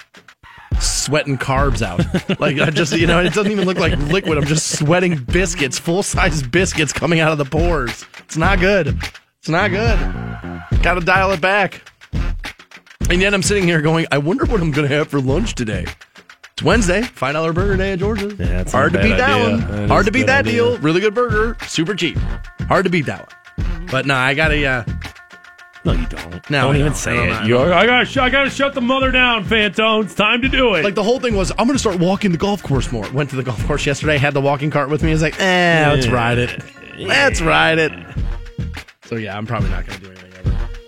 sweating 0.81 1.37
carbs 1.37 1.83
out. 1.83 2.01
like 2.41 2.59
I 2.59 2.71
just 2.71 2.97
you 2.97 3.07
know, 3.07 3.21
it 3.21 3.35
doesn't 3.35 3.53
even 3.53 3.67
look 3.67 3.79
like 3.79 3.97
liquid. 3.99 4.39
I'm 4.39 4.47
just 4.47 4.79
sweating 4.79 5.23
biscuits, 5.23 5.79
full 5.79 6.03
size 6.03 6.43
biscuits 6.43 6.93
coming 6.95 7.21
out 7.21 7.31
of 7.31 7.39
the 7.39 7.45
pores. 7.45 8.07
It's 8.21 8.39
not 8.39 8.59
good. 8.59 8.99
It's 9.39 9.51
not 9.51 9.71
good. 9.71 9.99
Got 10.83 10.95
to 10.95 11.01
dial 11.01 11.31
it 11.33 11.43
back. 11.43 11.83
And 13.11 13.21
yet 13.21 13.35
I'm 13.35 13.43
sitting 13.43 13.65
here 13.65 13.83
going, 13.83 14.07
I 14.11 14.17
wonder 14.17 14.47
what 14.47 14.63
I'm 14.63 14.71
going 14.71 14.89
to 14.89 14.95
have 14.95 15.09
for 15.09 15.21
lunch 15.21 15.55
today. 15.55 15.85
It's 16.53 16.63
Wednesday, 16.63 17.03
five 17.03 17.35
dollar 17.35 17.53
burger 17.53 17.77
day 17.77 17.93
at 17.93 17.99
George's. 17.99 18.39
Yeah, 18.39 18.47
that's 18.47 18.73
hard 18.73 18.95
to 18.95 19.03
beat 19.03 19.11
bad 19.11 19.21
that 19.21 19.31
idea. 19.31 19.51
one. 19.51 19.71
That 19.71 19.89
hard 19.91 20.07
to 20.07 20.13
beat 20.13 20.27
that 20.27 20.47
idea. 20.47 20.53
deal. 20.53 20.79
Really 20.79 21.03
good 21.03 21.15
burger, 21.15 21.59
super 21.67 21.95
cheap. 21.95 22.17
Hard 22.69 22.85
to 22.85 22.91
beat 22.91 23.05
that 23.07 23.29
one. 23.29 23.44
But 23.91 24.07
no, 24.07 24.15
I 24.15 24.35
gotta. 24.35 24.65
Uh, 24.67 24.85
No, 25.85 25.93
you 25.93 26.07
don't. 26.07 26.51
No, 26.51 26.63
don't 26.63 26.75
I 26.77 26.79
even 26.79 26.87
don't. 26.93 26.97
say 26.97 27.13
I 27.19 27.27
don't 27.27 27.45
it. 27.45 27.49
You're, 27.49 27.73
I 27.73 27.85
gotta, 27.87 28.05
sh- 28.07 28.17
I 28.17 28.31
gotta 28.31 28.51
shut 28.51 28.75
the 28.75 28.81
mother 28.81 29.11
down, 29.11 29.45
Fantone. 29.45 30.05
It's 30.05 30.15
time 30.15 30.41
to 30.43 30.49
do 30.49 30.75
it. 30.75 30.83
like 30.85 30.95
the 30.95 31.03
whole 31.03 31.21
thing 31.21 31.35
was, 31.37 31.51
I'm 31.59 31.67
gonna 31.67 31.79
start 31.79 31.99
walking 31.99 32.33
the 32.33 32.39
golf 32.39 32.63
course 32.63 32.91
more. 32.91 33.09
Went 33.13 33.31
to 33.31 33.37
the 33.37 33.43
golf 33.43 33.65
course 33.67 33.85
yesterday. 33.87 34.17
Had 34.19 34.35
the 34.35 34.41
walking 34.41 34.71
cart 34.71 34.89
with 34.89 35.03
me. 35.03 35.11
I 35.11 35.13
was 35.13 35.23
like, 35.23 35.39
eh, 35.41 35.91
let's 35.93 36.09
ride 36.09 36.39
it. 36.39 36.63
Let's 36.99 37.41
ride 37.41 37.79
it. 37.79 37.93
So 39.05 39.17
yeah, 39.17 39.37
I'm 39.37 39.47
probably 39.47 39.69
not 39.71 39.87
gonna 39.87 39.99
do 40.01 40.07
anything. 40.11 40.31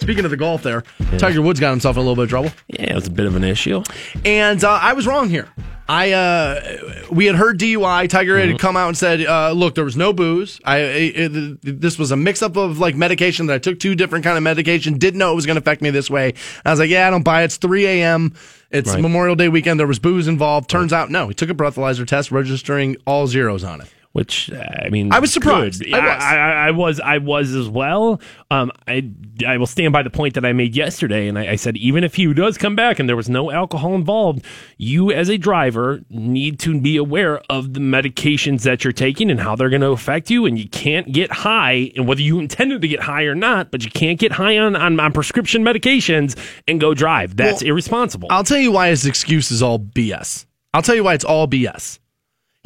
Speaking 0.06 0.24
of 0.24 0.30
the 0.30 0.36
golf, 0.36 0.62
there, 0.62 0.84
Tiger 1.18 1.42
Woods 1.42 1.58
got 1.58 1.70
himself 1.70 1.96
in 1.96 1.98
a 1.98 2.02
little 2.02 2.14
bit 2.14 2.24
of 2.24 2.30
trouble. 2.30 2.52
yeah, 2.68 2.92
it 2.92 2.94
was 2.94 3.08
a 3.08 3.10
bit 3.10 3.26
of 3.26 3.34
an 3.34 3.42
issue. 3.42 3.82
And 4.24 4.62
uh, 4.62 4.78
I 4.80 4.92
was 4.92 5.04
wrong 5.04 5.28
here. 5.28 5.48
I 5.88 6.12
uh, 6.12 7.04
we 7.10 7.26
had 7.26 7.34
heard 7.34 7.58
DUI. 7.58 8.08
Tiger 8.08 8.38
had 8.38 8.56
come 8.60 8.76
out 8.76 8.86
and 8.86 8.96
said, 8.96 9.26
uh, 9.26 9.50
"Look, 9.50 9.74
there 9.74 9.82
was 9.84 9.96
no 9.96 10.12
booze. 10.12 10.60
I 10.64 10.78
it, 10.78 11.58
this 11.80 11.98
was 11.98 12.12
a 12.12 12.16
mix 12.16 12.40
up 12.40 12.56
of 12.56 12.78
like 12.78 12.94
medication 12.94 13.46
that 13.46 13.54
I 13.54 13.58
took 13.58 13.80
two 13.80 13.96
different 13.96 14.24
kind 14.24 14.36
of 14.36 14.44
medication. 14.44 14.96
Didn't 14.96 15.18
know 15.18 15.32
it 15.32 15.34
was 15.34 15.44
going 15.46 15.56
to 15.56 15.60
affect 15.60 15.82
me 15.82 15.90
this 15.90 16.08
way. 16.08 16.34
I 16.64 16.70
was 16.70 16.78
like, 16.78 16.90
yeah, 16.90 17.08
I 17.08 17.10
don't 17.10 17.24
buy 17.24 17.42
it. 17.42 17.46
It's 17.46 17.56
3 17.56 17.86
a.m. 17.86 18.32
It's 18.70 18.92
Right. 18.92 19.00
Memorial 19.02 19.34
Day 19.34 19.48
weekend. 19.48 19.80
There 19.80 19.88
was 19.88 19.98
booze 19.98 20.28
involved. 20.28 20.70
Turns 20.70 20.92
out, 20.92 21.10
no. 21.10 21.26
He 21.26 21.34
took 21.34 21.50
a 21.50 21.54
breathalyzer 21.54 22.06
test, 22.06 22.30
registering 22.30 22.96
all 23.06 23.26
zeros 23.26 23.64
on 23.64 23.80
it. 23.80 23.88
Which 24.16 24.51
I 24.51 24.88
mean, 24.88 25.12
I 25.12 25.18
was 25.18 25.30
surprised. 25.30 25.84
I 25.93 25.98
was. 25.98 26.22
I, 26.22 26.36
I, 26.36 26.68
I 26.68 26.70
was. 26.70 27.01
I 27.01 27.18
was 27.18 27.55
as 27.55 27.68
well. 27.68 28.18
Um, 28.51 28.72
I 28.88 29.10
I 29.47 29.59
will 29.59 29.66
stand 29.66 29.93
by 29.93 30.02
the 30.02 30.09
point 30.09 30.32
that 30.34 30.44
I 30.47 30.55
made 30.55 30.74
yesterday, 30.74 31.28
and 31.28 31.38
I, 31.38 31.51
I 31.51 31.56
said 31.56 31.76
even 31.76 32.02
if 32.02 32.14
he 32.14 32.32
does 32.32 32.56
come 32.56 32.74
back 32.74 32.98
and 32.98 33.10
there 33.10 33.14
was 33.14 33.28
no 33.28 33.51
alcohol 33.51 33.94
involved, 33.94 34.43
you 34.78 35.12
as 35.12 35.28
a 35.28 35.36
driver 35.36 36.01
need 36.09 36.59
to 36.60 36.80
be 36.80 36.97
aware 36.97 37.43
of 37.51 37.74
the 37.74 37.80
medications 37.80 38.62
that 38.62 38.84
you're 38.84 38.93
taking 38.94 39.30
and 39.30 39.38
how 39.38 39.55
they're 39.55 39.68
going 39.68 39.82
to 39.82 39.90
affect 39.90 40.30
you, 40.30 40.47
and 40.47 40.59
you 40.59 40.66
can't 40.70 41.12
get 41.12 41.30
high, 41.30 41.93
and 41.94 42.09
whether 42.09 42.22
you 42.22 42.38
intended 42.38 42.80
to 42.80 42.88
get 42.88 43.01
high 43.01 43.24
or 43.24 43.34
not, 43.34 43.70
but 43.70 43.84
you 43.84 43.90
can't 43.90 44.18
get 44.18 44.32
high 44.32 44.56
on 44.56 44.74
on, 44.74 44.98
on 44.98 45.12
prescription 45.12 45.62
medications 45.62 46.38
and 46.66 46.80
go 46.80 46.94
drive. 46.94 47.36
That's 47.36 47.62
Well, 47.62 47.72
irresponsible. 47.72 48.28
I'll 48.30 48.44
tell 48.44 48.56
you 48.56 48.72
why 48.72 48.88
his 48.88 49.05
excuse 49.05 49.51
is 49.51 49.62
all 49.62 49.78
BS. 49.78 50.47
I'll 50.72 50.80
tell 50.80 50.94
you 50.94 51.05
why 51.05 51.12
it's 51.12 51.24
all 51.24 51.47
BS. 51.47 51.98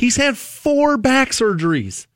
He's 0.01 0.16
had 0.16 0.39
four 0.39 0.97
back 0.97 1.32
surgeries. 1.32 2.06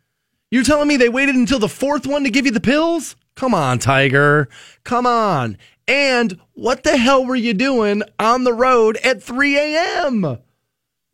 You're 0.51 0.65
telling 0.65 0.89
me 0.89 0.97
they 0.97 1.11
waited 1.11 1.35
until 1.35 1.59
the 1.59 1.69
fourth 1.69 2.06
one 2.06 2.24
to 2.24 2.31
give 2.31 2.47
you 2.47 2.51
the 2.51 2.59
pills? 2.59 3.15
Come 3.35 3.52
on, 3.52 3.78
Tiger. 3.78 4.48
Come 4.85 5.06
on. 5.06 5.59
And 5.86 6.40
what 6.55 6.82
the 6.82 6.97
hell 6.97 7.27
were 7.27 7.36
you 7.36 7.52
doing 7.52 8.02
on 8.19 8.44
the 8.44 8.55
road 8.55 8.97
at 9.05 9.23
3 9.23 9.59
a.m.? 9.59 10.39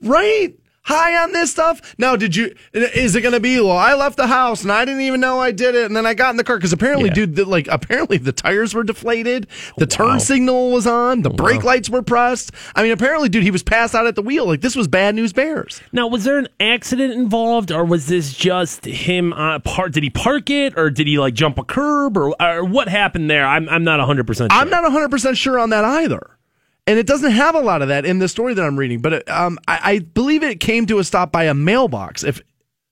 Right? 0.01 0.60
High 0.83 1.23
on 1.23 1.33
this 1.33 1.51
stuff? 1.53 1.95
Now, 1.99 2.17
did 2.17 2.35
you, 2.35 2.55
is 2.73 3.15
it 3.15 3.21
going 3.21 3.35
to 3.35 3.39
be, 3.41 3.61
well, 3.61 3.77
I 3.77 3.95
left 3.95 4.17
the 4.17 4.27
house 4.27 4.63
and 4.63 4.73
I 4.73 4.85
didn't 4.87 5.03
even 5.03 5.21
know 5.21 5.39
I 5.39 5.53
did 5.53 5.75
it. 5.75 5.85
And 5.85 5.95
then 5.95 6.07
I 6.07 6.15
got 6.15 6.31
in 6.31 6.37
the 6.37 6.43
car 6.43 6.57
because 6.57 6.73
apparently, 6.73 7.09
Yeah. 7.09 7.15
dude, 7.15 7.37
the, 7.37 7.45
like, 7.45 7.69
apparently 7.71 8.17
the 8.17 8.33
tires 8.33 8.73
were 8.75 8.83
deflated. 8.83 9.47
The 9.77 9.85
Wow. 9.99 10.09
turn 10.13 10.21
signal 10.21 10.71
was 10.73 10.87
on. 10.87 11.21
The 11.23 11.31
brake 11.31 11.63
lights 11.65 11.91
were 11.91 12.03
pressed. 12.03 12.51
I 12.75 12.83
mean, 12.83 12.93
apparently, 12.93 13.29
dude, 13.29 13.43
he 13.43 13.51
was 13.51 13.63
passed 13.63 13.95
out 13.95 14.07
at 14.07 14.15
the 14.17 14.23
wheel. 14.23 14.47
Like, 14.47 14.63
this 14.63 14.75
was 14.75 14.89
bad 14.89 15.15
news 15.15 15.33
bears. 15.35 15.81
Now, 15.93 16.07
was 16.09 16.25
there 16.25 16.39
an 16.39 16.49
accident 16.59 17.13
involved, 17.13 17.71
or 17.71 17.85
was 17.85 18.07
this 18.07 18.33
just 18.33 18.87
him? 18.87 19.33
Uh, 19.35 19.59
part? 19.61 19.93
Did 19.93 20.03
he 20.03 20.11
park 20.11 20.49
it, 20.51 20.73
or 20.79 20.89
did 20.91 21.07
he 21.07 21.19
like 21.19 21.35
jump 21.35 21.59
a 21.59 21.63
curb, 21.65 22.17
or, 22.17 22.35
or 22.43 22.65
what 22.65 22.89
happened 22.89 23.31
there? 23.31 23.47
I'm 23.47 23.69
I'm 23.69 23.85
not 23.85 23.99
100 23.99 24.27
percent. 24.27 24.51
Sure. 24.51 24.61
I'm 24.61 24.71
not 24.71 24.83
100% 24.85 25.37
sure 25.37 25.59
on 25.59 25.71
that 25.71 25.85
either. 25.85 26.21
And 26.91 26.99
it 26.99 27.07
doesn't 27.07 27.31
have 27.31 27.55
a 27.55 27.61
lot 27.61 27.83
of 27.83 27.89
that 27.89 28.05
in 28.05 28.19
the 28.19 28.27
story 28.27 28.53
that 28.53 28.63
I'm 28.65 28.77
reading, 28.77 28.99
but 29.01 29.13
it, 29.13 29.31
um, 29.31 29.61
I, 29.69 29.81
I 29.83 29.99
believe 30.01 30.43
it 30.43 30.59
came 30.59 30.87
to 30.87 30.99
a 30.99 31.05
stop 31.05 31.31
by 31.31 31.45
a 31.45 31.55
mailbox, 31.55 32.25
if 32.25 32.43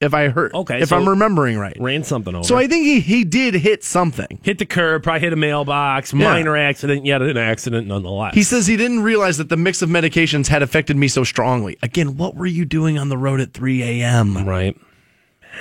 if 0.01 0.15
I 0.15 0.29
heard, 0.29 0.55
Okay, 0.55 0.81
if 0.81 0.91
so- 0.91 0.97
I'm 0.97 1.09
remembering 1.09 1.59
right. 1.59 1.77
ran 1.81 2.05
something 2.05 2.33
over. 2.33 2.45
So 2.45 2.57
I 2.57 2.69
think 2.69 2.85
he, 2.85 3.01
he 3.01 3.25
did 3.25 3.55
hit 3.55 3.83
something. 3.83 4.39
hit 4.45 4.59
the 4.59 4.67
curb, 4.67 5.03
probably 5.03 5.19
hit 5.23 5.33
a 5.33 5.37
mailbox, 5.37 6.13
Yeah. 6.15 6.21
minor 6.33 6.57
accident, 6.57 7.05
yet 7.05 7.21
an 7.23 7.37
accident 7.37 7.89
nonetheless. 7.89 8.37
He 8.37 8.45
says 8.45 8.69
he 8.69 8.77
didn't 8.77 9.01
realize 9.03 9.39
that 9.39 9.49
the 9.49 9.57
mix 9.57 9.83
of 9.83 9.89
medications 9.91 10.47
had 10.47 10.63
affected 10.63 10.97
me 10.97 11.09
so 11.09 11.25
strongly. 11.25 11.77
Again, 11.83 12.17
what 12.17 12.37
were 12.37 12.47
you 12.47 12.65
doing 12.65 12.97
on 12.97 13.09
the 13.09 13.19
road 13.19 13.41
at 13.41 13.53
3 13.53 13.83
a.m.? 13.83 14.47
right, 14.47 14.77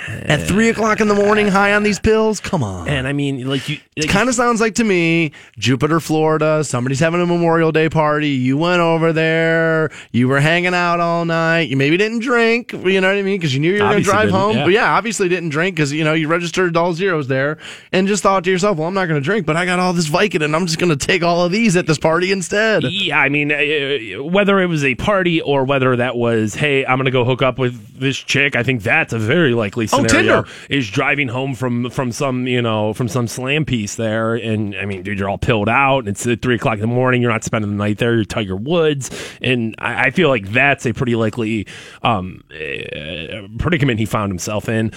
At 0.06 0.42
3 0.46 0.68
o'clock 0.68 1.00
in 1.00 1.08
the 1.08 1.14
morning, 1.14 1.48
high 1.48 1.74
on 1.74 1.82
these 1.82 1.98
pills? 1.98 2.40
Come 2.40 2.62
on. 2.62 2.88
and 2.88 3.06
I 3.06 3.12
mean, 3.12 3.46
like 3.46 3.68
you, 3.68 3.78
It 3.96 4.02
like, 4.02 4.10
kind 4.10 4.28
of 4.28 4.34
sounds 4.34 4.60
like 4.60 4.74
to 4.76 4.84
me, 4.84 5.32
Jupiter, 5.58 6.00
Florida. 6.00 6.62
Somebody's 6.64 7.00
having 7.00 7.20
a 7.20 7.26
Memorial 7.26 7.72
Day 7.72 7.88
party. 7.88 8.28
You 8.28 8.56
went 8.56 8.80
over 8.80 9.12
there. 9.12 9.90
You 10.12 10.28
were 10.28 10.40
hanging 10.40 10.74
out 10.74 11.00
all 11.00 11.24
night. 11.24 11.68
You 11.68 11.76
maybe 11.76 11.96
didn't 11.96 12.20
drink. 12.20 12.72
You 12.72 13.00
know 13.00 13.08
what 13.08 13.16
I 13.16 13.22
mean? 13.22 13.38
Because 13.38 13.52
you 13.54 13.60
knew 13.60 13.72
you 13.72 13.82
were 13.82 13.90
going 13.90 13.98
to 13.98 14.04
drive 14.04 14.30
home. 14.30 14.56
yeah. 14.56 14.64
But 14.64 14.72
yeah, 14.72 14.92
obviously 14.96 15.28
didn't 15.28 15.48
drink 15.50 15.76
because 15.76 15.92
you 15.92 16.04
know 16.04 16.14
you 16.14 16.28
registered 16.28 16.76
all 16.76 16.92
zeros 16.92 17.28
there, 17.28 17.58
and 17.92 18.06
just 18.06 18.22
thought 18.22 18.44
to 18.44 18.50
yourself, 18.50 18.78
"Well, 18.78 18.88
I'm 18.88 18.94
not 18.94 19.06
going 19.06 19.20
to 19.20 19.24
drink, 19.24 19.46
but 19.46 19.56
I 19.56 19.64
got 19.64 19.78
all 19.78 19.92
this 19.92 20.08
Vicodin, 20.08 20.44
and 20.44 20.54
I'm 20.56 20.66
just 20.66 20.78
going 20.78 20.96
to 20.96 21.06
take 21.06 21.22
all 21.22 21.44
of 21.44 21.52
these 21.52 21.76
at 21.76 21.86
this 21.86 21.98
party 21.98 22.30
instead." 22.30 22.84
Yeah, 22.84 23.18
I 23.18 23.28
mean, 23.28 23.50
uh, 23.52 24.22
whether 24.22 24.60
it 24.60 24.66
was 24.66 24.84
a 24.84 24.94
party 24.94 25.40
or 25.40 25.64
whether 25.64 25.96
that 25.96 26.16
was, 26.16 26.54
hey, 26.54 26.86
I'm 26.86 26.98
going 26.98 27.06
to 27.06 27.10
go 27.10 27.24
hook 27.24 27.42
up 27.42 27.58
with 27.58 27.98
this 27.98 28.16
chick, 28.16 28.54
I 28.54 28.62
think 28.62 28.82
that's 28.82 29.12
a 29.12 29.18
very 29.18 29.54
likely 29.54 29.87
scenario. 29.90 30.42
Tinder. 30.42 30.44
Is 30.68 30.88
driving 30.90 31.28
home 31.28 31.54
from 31.54 31.90
from 31.90 32.12
some 32.12 32.46
you 32.46 32.62
know 32.62 32.94
from 32.94 33.08
some 33.08 33.28
slam 33.28 33.64
piece 33.64 33.96
there, 33.96 34.34
and 34.34 34.74
I 34.76 34.84
mean, 34.84 35.02
dude, 35.02 35.18
you're 35.18 35.28
all 35.28 35.38
pilled 35.38 35.68
out. 35.68 36.00
And 36.00 36.08
it's 36.08 36.26
at 36.26 36.42
three 36.42 36.56
o'clock 36.56 36.74
in 36.74 36.80
the 36.80 36.86
morning. 36.86 37.22
You're 37.22 37.30
not 37.30 37.44
spending 37.44 37.70
the 37.70 37.76
night 37.76 37.98
there. 37.98 38.14
You're 38.14 38.24
Tiger 38.24 38.56
Woods, 38.56 39.10
and 39.40 39.74
I, 39.78 40.06
I 40.06 40.10
feel 40.10 40.28
like 40.28 40.48
that's 40.48 40.86
a 40.86 40.92
pretty 40.92 41.16
likely 41.16 41.66
um, 42.02 42.44
uh, 42.50 43.48
predicament 43.58 43.98
he 43.98 44.06
found 44.06 44.30
himself 44.30 44.68
in. 44.68 44.92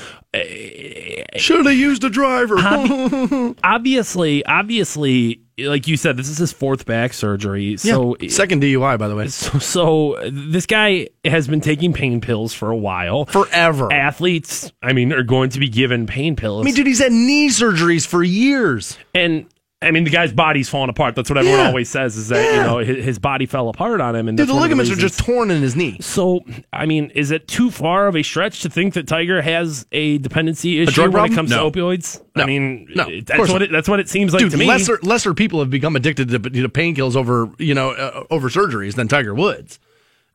Should 1.35 1.65
have 1.65 1.75
used 1.75 2.03
a 2.03 2.09
driver. 2.09 2.55
Obviously, 3.63 4.45
obviously, 4.45 5.41
like 5.67 5.87
you 5.87 5.97
said, 5.97 6.17
this 6.17 6.29
is 6.29 6.37
his 6.37 6.51
fourth 6.51 6.85
back 6.85 7.13
surgery. 7.13 7.77
So 7.77 8.15
Yeah. 8.19 8.29
second 8.29 8.61
DUI, 8.61 8.97
by 8.97 9.07
the 9.07 9.15
way, 9.15 9.27
So, 9.27 9.59
so 9.59 10.17
this 10.31 10.65
guy 10.65 11.07
has 11.25 11.47
been 11.47 11.61
taking 11.61 11.93
pain 11.93 12.21
pills 12.21 12.53
for 12.53 12.69
a 12.69 12.77
while. 12.77 13.25
forever. 13.25 13.91
Athletes, 13.91 14.71
I 14.81 14.93
mean, 14.93 15.11
are 15.13 15.23
going 15.23 15.49
to 15.51 15.59
be 15.59 15.69
given 15.69 16.07
pain 16.07 16.35
pills. 16.35 16.63
I 16.63 16.65
mean, 16.65 16.75
dude, 16.75 16.87
he's 16.87 16.99
had 16.99 17.11
knee 17.11 17.49
surgeries 17.49 18.05
for 18.05 18.23
years. 18.23 18.97
and 19.13 19.45
I 19.83 19.89
mean, 19.89 20.03
the 20.03 20.11
guy's 20.11 20.31
body's 20.31 20.69
falling 20.69 20.89
apart. 20.91 21.15
That's 21.15 21.27
what 21.27 21.37
everyone 21.39 21.59
Yeah. 21.61 21.67
always 21.67 21.89
says 21.89 22.15
is 22.15 22.27
that 22.27 22.53
you 22.55 22.61
know 22.61 22.77
his, 22.77 23.03
his 23.03 23.19
body 23.19 23.47
fell 23.47 23.67
apart 23.67 23.99
on 23.99 24.15
him. 24.15 24.27
And 24.27 24.37
Dude, 24.37 24.47
the 24.47 24.53
one 24.53 24.59
of 24.59 24.69
ligaments 24.69 24.91
are 24.91 24.95
just 24.95 25.17
torn 25.19 25.49
in 25.49 25.61
his 25.63 25.75
knee. 25.75 25.97
So, 26.01 26.41
I 26.71 26.85
mean, 26.85 27.09
is 27.15 27.31
it 27.31 27.47
too 27.47 27.71
far 27.71 28.07
of 28.07 28.15
a 28.15 28.21
stretch 28.21 28.61
to 28.61 28.69
think 28.69 28.93
that 28.93 29.07
Tiger 29.07 29.41
has 29.41 29.87
a 29.91 30.19
dependency 30.19 30.81
issue 30.81 30.91
drug 30.91 31.13
when 31.13 31.31
it 31.31 31.33
comes 31.35 31.49
No. 31.49 31.69
to 31.71 31.79
opioids? 31.79 32.21
No. 32.35 32.43
I 32.43 32.45
mean, 32.45 32.87
No, 32.95 33.05
of 33.07 33.25
that's 33.25 33.35
course 33.37 33.51
what 33.51 33.63
it, 33.63 33.71
that's 33.71 33.89
what 33.89 33.99
it 33.99 34.07
seems 34.07 34.33
like 34.33 34.41
Dude, 34.41 34.51
to 34.51 34.57
me. 34.57 34.67
lesser 34.67 34.99
lesser 35.01 35.33
people 35.33 35.59
have 35.59 35.71
become 35.71 35.95
addicted 35.95 36.29
to, 36.29 36.37
to 36.37 36.69
painkillers 36.69 37.15
over 37.15 37.49
you 37.57 37.73
know 37.73 37.89
uh, 37.91 38.23
over 38.29 38.49
surgeries 38.49 38.93
than 38.93 39.07
Tiger 39.07 39.33
Woods. 39.33 39.79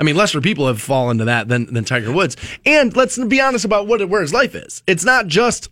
I 0.00 0.02
mean, 0.02 0.16
lesser 0.16 0.40
people 0.40 0.66
have 0.66 0.82
fallen 0.82 1.18
to 1.18 1.24
that 1.26 1.46
than 1.48 1.72
than 1.72 1.84
Tiger 1.84 2.10
Woods. 2.10 2.36
And 2.66 2.94
let's 2.96 3.16
be 3.24 3.40
honest 3.40 3.64
about 3.64 3.86
what 3.86 4.06
where 4.08 4.22
his 4.22 4.32
life 4.34 4.56
is. 4.56 4.82
It's 4.88 5.04
not 5.04 5.28
just 5.28 5.68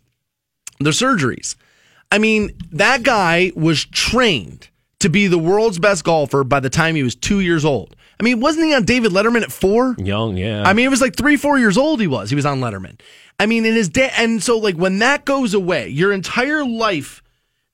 the 0.78 0.90
surgeries. 0.90 1.56
I 2.10 2.18
mean, 2.18 2.56
that 2.72 3.02
guy 3.02 3.52
was 3.54 3.84
trained 3.84 4.68
to 5.00 5.08
be 5.08 5.26
the 5.26 5.38
world's 5.38 5.78
best 5.78 6.04
golfer 6.04 6.44
by 6.44 6.60
the 6.60 6.70
time 6.70 6.94
he 6.94 7.02
was 7.02 7.14
two 7.14 7.40
years 7.40 7.64
old. 7.64 7.96
I 8.18 8.22
mean, 8.22 8.40
wasn't 8.40 8.66
he 8.66 8.74
on 8.74 8.84
David 8.84 9.12
Letterman 9.12 9.42
at 9.42 9.50
four? 9.50 9.96
Young, 9.98 10.36
yeah. 10.36 10.62
I 10.64 10.72
mean, 10.72 10.86
it 10.86 10.90
was 10.90 11.00
like 11.00 11.16
three, 11.16 11.36
four 11.36 11.58
years 11.58 11.76
old. 11.76 12.00
He 12.00 12.06
was. 12.06 12.30
He 12.30 12.36
was 12.36 12.46
on 12.46 12.60
Letterman. 12.60 13.00
I 13.40 13.46
mean, 13.46 13.66
in 13.66 13.74
his 13.74 13.88
day, 13.88 14.10
and 14.16 14.42
so 14.42 14.58
like 14.58 14.76
when 14.76 15.00
that 15.00 15.24
goes 15.24 15.54
away, 15.54 15.88
your 15.88 16.12
entire 16.12 16.64
life 16.64 17.22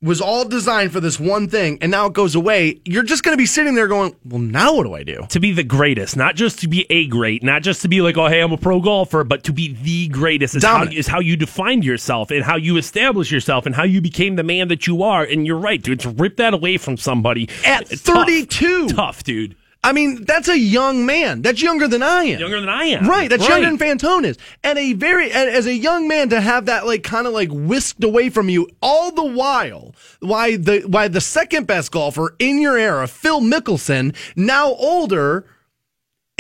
was 0.03 0.21
all 0.21 0.47
designed 0.47 0.93
for 0.93 1.01
this 1.01 1.21
one 1.21 1.49
thing, 1.49 1.79
and 1.81 1.91
now 1.91 2.07
it 2.07 2.13
goes 2.15 2.35
away. 2.35 2.81
You're 2.85 3.03
just 3.03 3.23
going 3.23 3.37
to 3.37 3.41
be 3.41 3.47
sitting 3.47 3.75
there 3.75 3.87
going, 3.87 4.17
"Well, 4.25 4.41
now 4.41 4.75
what 4.77 4.85
do 4.85 4.95
I 4.95 5.03
do?" 5.03 5.27
to 5.29 5.41
be 5.41 5.53
the 5.53 5.63
greatest, 5.63 6.17
not 6.17 6.37
just 6.37 6.59
to 6.61 6.69
be 6.69 6.87
a 6.91 7.07
great, 7.07 7.43
not 7.43 7.63
just 7.63 7.83
to 7.83 7.89
be 7.89 8.01
like, 8.01 8.17
oh, 8.17 8.27
hey, 8.29 8.41
I'm 8.41 8.53
a 8.53 8.57
pro 8.57 8.81
golfer, 8.81 9.25
but 9.25 9.45
to 9.45 9.53
be 9.53 9.75
the 9.75 10.09
greatest 10.09 10.55
is 10.55 10.65
how, 10.65 10.85
is 10.85 11.07
how 11.07 11.21
you 11.21 11.37
defined 11.37 11.85
yourself 11.85 12.31
and 12.31 12.43
how 12.43 12.57
you 12.57 12.77
establish 12.77 13.31
yourself 13.31 13.67
and 13.67 13.75
how 13.75 13.85
you 13.85 14.01
became 14.01 14.37
the 14.37 14.43
man 14.43 14.69
that 14.69 14.87
you 14.87 15.03
are. 15.03 15.23
And 15.23 15.47
you're 15.47 15.59
right, 15.59 15.81
dude. 15.81 16.01
To 16.01 16.11
rip 16.11 16.37
that 16.37 16.55
away 16.55 16.79
from 16.79 16.97
somebody 16.97 17.49
At 17.65 17.93
it's 17.93 18.03
tough. 18.03 18.27
32. 18.27 18.89
tough, 18.89 19.23
dude. 19.23 19.57
I 19.83 19.93
mean, 19.93 20.25
that's 20.27 20.49
a 20.49 20.59
young 20.59 21.07
man. 21.07 21.41
That's 21.41 21.63
younger 21.63 21.89
than 21.89 22.03
I 22.03 22.25
am. 22.25 22.39
Younger 22.41 22.61
than 22.61 22.69
I 22.69 22.85
am. 22.85 23.09
Right, 23.09 23.31
that's 23.31 23.49
Right. 23.49 23.63
younger 23.63 23.77
than 23.77 23.99
Fantone 23.99 24.25
is. 24.27 24.37
And 24.63 24.79
a 24.79 24.93
very, 24.93 25.33
and 25.33 25.49
as 25.49 25.67
a 25.67 25.75
young 25.75 26.07
man 26.07 26.29
to 26.31 26.41
have 26.41 26.67
that 26.67 26.87
like 26.87 27.03
kind 27.03 27.27
of 27.27 27.33
like 27.33 27.49
whisked 27.51 28.05
away 28.05 28.29
from 28.29 28.51
you 28.51 28.69
all 28.83 29.11
the 29.11 29.25
while, 29.25 29.95
why 30.21 30.57
the, 30.57 30.81
why 30.87 31.09
the 31.09 31.21
second 31.23 31.67
best 31.67 31.93
golfer 31.93 32.35
in 32.39 32.61
your 32.61 32.77
era, 32.77 33.07
Phil 33.09 33.41
Mickelson, 33.41 34.15
now 34.37 34.67
older, 34.75 35.47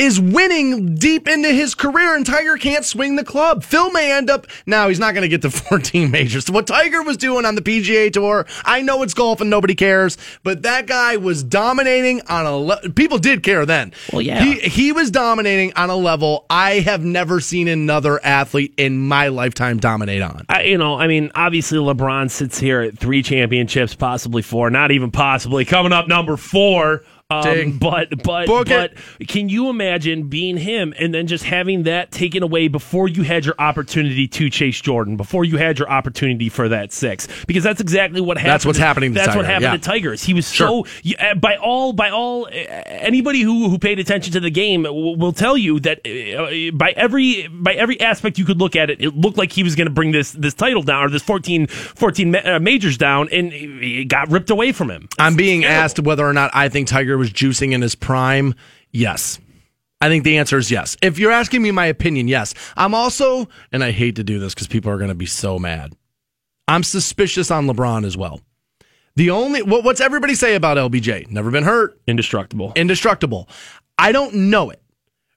is 0.00 0.18
winning 0.18 0.94
deep 0.94 1.28
into 1.28 1.50
his 1.52 1.74
career 1.74 2.16
and 2.16 2.24
Tiger 2.24 2.56
can't 2.56 2.86
swing 2.86 3.16
the 3.16 3.24
club. 3.24 3.62
Phil 3.62 3.90
may 3.90 4.10
end 4.10 4.30
up, 4.30 4.46
now 4.64 4.88
he's 4.88 4.98
not 4.98 5.12
going 5.12 5.22
to 5.22 5.28
get 5.28 5.42
to 5.42 5.50
14 5.68 6.10
majors. 6.10 6.50
What 6.50 6.66
Tiger 6.66 7.02
was 7.02 7.18
doing 7.18 7.44
on 7.44 7.54
the 7.54 7.60
PGA 7.60 8.10
Tour, 8.10 8.46
I 8.64 8.80
know 8.80 9.02
it's 9.02 9.12
golf 9.12 9.42
and 9.42 9.50
nobody 9.50 9.74
cares, 9.74 10.16
but 10.42 10.62
that 10.62 10.86
guy 10.86 11.18
was 11.18 11.44
dominating 11.44 12.22
on 12.28 12.46
a, 12.46 12.56
le- 12.56 12.88
people 12.90 13.18
did 13.18 13.42
care 13.42 13.66
then. 13.66 13.92
Well, 14.10 14.22
yeah. 14.22 14.42
He, 14.42 14.60
he 14.60 14.92
was 14.92 15.10
dominating 15.10 15.74
on 15.74 15.90
a 15.90 15.96
level 15.96 16.46
I 16.48 16.80
have 16.80 17.04
never 17.04 17.38
seen 17.38 17.68
another 17.68 18.24
athlete 18.24 18.72
in 18.78 18.96
my 19.06 19.28
lifetime 19.28 19.80
dominate 19.80 20.22
on. 20.22 20.46
I, 20.48 20.62
you 20.62 20.78
know, 20.78 20.98
I 20.98 21.08
mean, 21.08 21.30
obviously 21.34 21.76
LeBron 21.76 22.30
sits 22.30 22.58
here 22.58 22.80
at 22.80 22.98
three 22.98 23.22
championships, 23.22 23.94
possibly 23.94 24.40
four, 24.40 24.70
not 24.70 24.92
even 24.92 25.10
possibly 25.10 25.66
coming 25.66 25.92
up 25.92 26.08
number 26.08 26.38
four. 26.38 27.02
Um, 27.30 27.78
but 27.78 28.10
but 28.22 28.46
Book 28.46 28.68
but 28.68 28.94
it. 29.20 29.28
can 29.28 29.48
you 29.48 29.68
imagine 29.68 30.28
being 30.28 30.56
him 30.56 30.92
and 30.98 31.14
then 31.14 31.26
just 31.26 31.44
having 31.44 31.84
that 31.84 32.10
taken 32.10 32.42
away 32.42 32.68
before 32.68 33.08
you 33.08 33.22
had 33.22 33.44
your 33.44 33.54
opportunity 33.58 34.26
to 34.28 34.50
chase 34.50 34.80
Jordan, 34.80 35.16
before 35.16 35.44
you 35.44 35.56
had 35.56 35.78
your 35.78 35.88
opportunity 35.88 36.48
for 36.48 36.68
that 36.68 36.92
six? 36.92 37.28
Because 37.46 37.62
that's 37.62 37.80
exactly 37.80 38.20
what 38.20 38.36
happened. 38.36 38.52
That's 38.52 38.66
what's 38.66 38.78
happening 38.78 39.14
to 39.14 39.20
That's 39.20 39.36
what 39.36 39.44
happened 39.44 39.62
yeah. 39.64 39.72
to 39.72 39.78
Tigers. 39.78 40.22
He 40.22 40.34
was 40.34 40.50
Sure. 40.50 40.84
so 41.04 41.14
uh, 41.18 41.34
by 41.36 41.56
all 41.56 41.92
by 41.92 42.10
all 42.10 42.46
uh, 42.46 42.50
anybody 42.50 43.42
who 43.42 43.68
who 43.68 43.78
paid 43.78 43.98
attention 43.98 44.32
to 44.32 44.40
the 44.40 44.50
game 44.50 44.82
will, 44.82 45.16
will 45.16 45.32
tell 45.32 45.56
you 45.56 45.78
that 45.80 46.00
uh, 46.06 46.76
by 46.76 46.90
every 46.96 47.46
by 47.48 47.74
every 47.74 48.00
aspect 48.00 48.38
you 48.38 48.44
could 48.44 48.58
look 48.58 48.74
at 48.74 48.90
it, 48.90 49.00
it 49.00 49.14
looked 49.16 49.38
like 49.38 49.52
he 49.52 49.62
was 49.62 49.76
going 49.76 49.86
to 49.86 49.92
bring 49.92 50.10
this 50.10 50.32
this 50.32 50.54
title 50.54 50.82
down 50.82 51.04
or 51.04 51.10
this 51.10 51.22
14, 51.22 51.66
14 51.66 52.30
ma- 52.30 52.38
uh, 52.44 52.58
majors 52.58 52.98
down, 52.98 53.28
and 53.30 53.52
it 53.52 54.08
got 54.08 54.28
ripped 54.30 54.50
away 54.50 54.72
from 54.72 54.90
him. 54.90 55.08
I'm 55.18 55.36
being 55.36 55.62
terrible. 55.62 55.80
asked 55.84 56.00
whether 56.00 56.26
or 56.26 56.32
not 56.32 56.50
I 56.54 56.68
think 56.68 56.88
Tiger 56.88 57.16
was 57.20 57.30
juicing 57.30 57.70
in 57.72 57.82
his 57.82 57.94
prime. 57.94 58.54
Yes. 58.90 59.38
I 60.00 60.08
think 60.08 60.24
the 60.24 60.38
answer 60.38 60.58
is 60.58 60.70
yes. 60.70 60.96
If 61.02 61.18
you're 61.18 61.30
asking 61.30 61.62
me 61.62 61.70
my 61.70 61.86
opinion, 61.86 62.26
yes. 62.26 62.54
I'm 62.76 62.94
also, 62.94 63.48
and 63.70 63.84
I 63.84 63.90
hate 63.92 64.16
to 64.16 64.24
do 64.24 64.38
this 64.40 64.54
because 64.54 64.66
people 64.66 64.90
are 64.90 64.96
going 64.96 65.10
to 65.10 65.14
be 65.14 65.26
so 65.26 65.58
mad. 65.58 65.94
I'm 66.66 66.82
suspicious 66.82 67.50
on 67.50 67.66
LeBron 67.66 68.04
as 68.06 68.16
well. 68.16 68.40
The 69.16 69.30
only 69.30 69.62
what, 69.62 69.84
what's 69.84 70.00
everybody 70.00 70.34
say 70.34 70.54
about 70.54 70.76
LBJ? 70.78 71.30
Never 71.30 71.50
been 71.50 71.64
hurt, 71.64 72.00
Indestructible. 72.06 72.72
indestructible. 72.76 73.48
I 73.98 74.12
don't 74.12 74.34
know 74.34 74.70
it, 74.70 74.80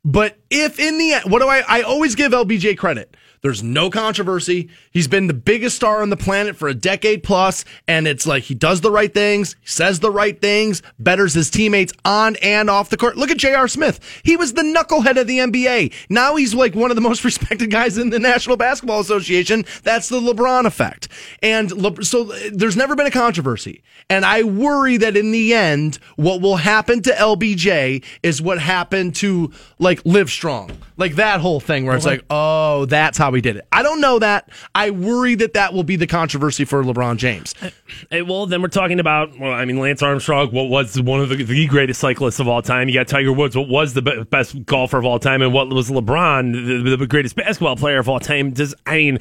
but 0.05 0.38
if 0.49 0.80
in 0.80 0.97
the 0.97 1.14
end, 1.14 1.30
what 1.31 1.39
do 1.41 1.47
I? 1.49 1.64
I 1.68 1.81
always 1.81 2.15
give 2.15 2.31
LBJ 2.31 2.77
credit. 2.77 3.18
There's 3.44 3.61
no 3.61 3.90
controversy. 3.90 4.70
He's 4.91 5.10
been 5.10 5.28
the 5.28 5.34
biggest 5.34 5.76
star 5.76 6.02
on 6.02 6.10
the 6.10 6.15
planet 6.15 6.56
for 6.56 6.70
a 6.70 6.74
decade 6.74 7.24
plus, 7.24 7.65
and 7.90 8.07
it's 8.07 8.26
like 8.26 8.44
he 8.44 8.56
does 8.56 8.80
the 8.80 8.90
right 8.90 9.14
things, 9.14 9.57
says 9.65 9.99
the 9.99 10.10
right 10.10 10.40
things, 10.40 10.82
betters 10.98 11.34
his 11.34 11.49
teammates 11.49 11.91
on 12.06 12.38
and 12.38 12.70
off 12.70 12.90
the 12.90 12.95
court. 12.95 13.18
Look 13.18 13.32
at 13.32 13.38
J.R. 13.38 13.68
Smith. 13.68 13.99
He 14.24 14.38
was 14.38 14.53
the 14.53 14.61
knucklehead 14.61 15.20
of 15.20 15.28
the 15.28 15.40
NBA. 15.40 15.91
Now 16.10 16.38
he's 16.38 16.53
like 16.53 16.74
one 16.74 16.90
of 16.90 16.95
the 16.95 17.02
most 17.02 17.26
respected 17.26 17.70
guys 17.70 17.98
in 17.98 18.11
the 18.11 18.20
National 18.20 18.56
Basketball 18.56 19.02
Association. 19.02 19.65
That's 19.84 20.07
the 20.07 20.22
LeBron 20.22 20.65
effect. 20.65 21.10
And 21.41 21.70
Le- 21.74 22.02
so 22.02 22.32
uh, 22.32 22.40
there's 22.53 22.78
never 22.78 22.95
been 22.95 23.07
a 23.07 23.11
controversy. 23.11 23.84
And 24.10 24.24
I 24.24 24.44
worry 24.44 24.95
that 24.95 25.18
in 25.18 25.34
the 25.34 25.53
end, 25.53 25.99
what 26.15 26.40
will 26.40 26.56
happen 26.56 27.02
to 27.02 27.11
LBJ 27.11 28.06
is 28.24 28.41
what 28.41 28.60
happened 28.60 29.15
to 29.15 29.52
like 29.80 29.99
Live 30.06 30.30
Strong. 30.30 30.72
Like 30.95 31.15
that 31.15 31.41
whole 31.41 31.60
thing 31.60 31.86
where 31.86 31.95
it's 31.95 32.06
like, 32.06 32.24
oh, 32.30 32.86
that's 32.86 33.18
how 33.18 33.32
we 33.32 33.41
did 33.41 33.57
it. 33.57 33.68
I 33.72 33.82
don't 33.82 33.99
know 33.99 34.20
that. 34.20 34.49
I 34.76 34.91
worry 34.91 35.36
that 35.36 35.53
that 35.53 35.74
will 35.74 35.84
be 35.84 35.95
the 35.95 36.06
controversy 36.07 36.65
for 36.65 36.84
LeBron 36.84 37.18
James. 37.18 37.56
Uh, 37.61 37.70
hey, 38.11 38.22
well, 38.22 38.45
then 38.45 38.61
we're 38.61 38.68
talking 38.68 38.99
about, 38.99 39.38
well, 39.40 39.52
I 39.52 39.65
mean, 39.65 39.80
Lance 39.80 40.03
Armstrong, 40.03 40.49
what 40.52 40.70
was 40.70 41.02
one 41.02 41.20
of 41.20 41.30
the, 41.30 41.44
the 41.44 41.68
greatest 41.68 41.99
cyclists 41.99 42.40
of 42.40 42.48
all 42.48 42.61
time? 42.61 42.88
You 42.90 42.94
got 42.94 43.07
Tiger 43.07 43.34
Woods, 43.34 43.56
what 43.57 43.68
was 43.68 43.94
the 43.94 44.02
be- 44.03 44.24
best 44.24 44.65
golfer 44.65 44.98
of 44.98 45.06
all 45.06 45.18
time? 45.20 45.41
And 45.41 45.52
what 45.53 45.70
was 45.70 45.90
LeBron, 45.90 46.84
the, 46.84 46.95
the 46.98 47.07
greatest 47.07 47.36
basketball 47.36 47.76
player 47.76 47.98
of 47.99 48.07
all 48.07 48.20
time? 48.20 48.52
Does, 48.52 48.76
I 48.86 48.98
mean, 48.98 49.20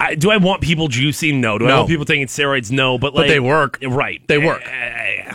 I, 0.00 0.14
do 0.14 0.30
I 0.30 0.36
want 0.36 0.62
people 0.62 0.88
juicing? 0.88 1.40
No. 1.40 1.58
Do 1.58 1.64
I 1.64 1.68
No. 1.68 1.76
want 1.78 1.88
people 1.88 2.04
taking 2.04 2.28
steroids? 2.28 2.70
No. 2.70 2.96
But, 2.98 3.14
like, 3.14 3.26
they 3.28 3.40
work. 3.40 3.78
Right. 3.82 4.20
They 4.28 4.38
work. 4.38 4.62
Eh, 4.64 5.32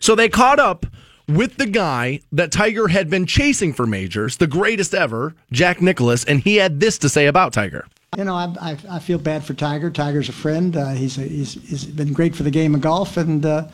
So 0.00 0.14
they 0.14 0.30
caught 0.30 0.58
up 0.58 0.86
with 1.28 1.56
the 1.56 1.66
guy 1.66 2.20
that 2.32 2.50
Tiger 2.50 2.88
had 2.88 3.08
been 3.10 3.26
chasing 3.26 3.72
for 3.72 3.86
majors, 3.86 4.36
the 4.38 4.46
greatest 4.46 4.94
ever, 4.94 5.34
Jack 5.52 5.80
Nicklaus, 5.82 6.24
and 6.24 6.40
he 6.40 6.56
had 6.56 6.80
this 6.80 6.98
to 6.98 7.08
say 7.08 7.26
about 7.26 7.52
Tiger. 7.52 7.86
You 8.16 8.24
know, 8.24 8.34
I, 8.34 8.54
I, 8.60 8.78
I 8.92 8.98
feel 8.98 9.18
bad 9.18 9.44
for 9.44 9.52
Tiger. 9.54 9.90
Tiger's 9.90 10.28
a 10.28 10.32
friend. 10.32 10.76
Uh, 10.76 10.90
he's, 10.92 11.18
a, 11.18 11.22
he's 11.22 11.54
he's 11.68 11.84
been 11.84 12.12
great 12.12 12.34
for 12.34 12.42
the 12.42 12.50
game 12.50 12.74
of 12.74 12.80
golf, 12.80 13.16
and 13.18 13.44
uh, 13.44 13.68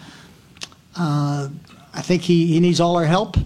uh, 0.97 1.49
I 1.95 2.03
think 2.03 2.23
he, 2.23 2.47
he 2.47 2.61
needs 2.61 2.81
all 2.81 2.97
our 2.97 3.05
help, 3.05 3.37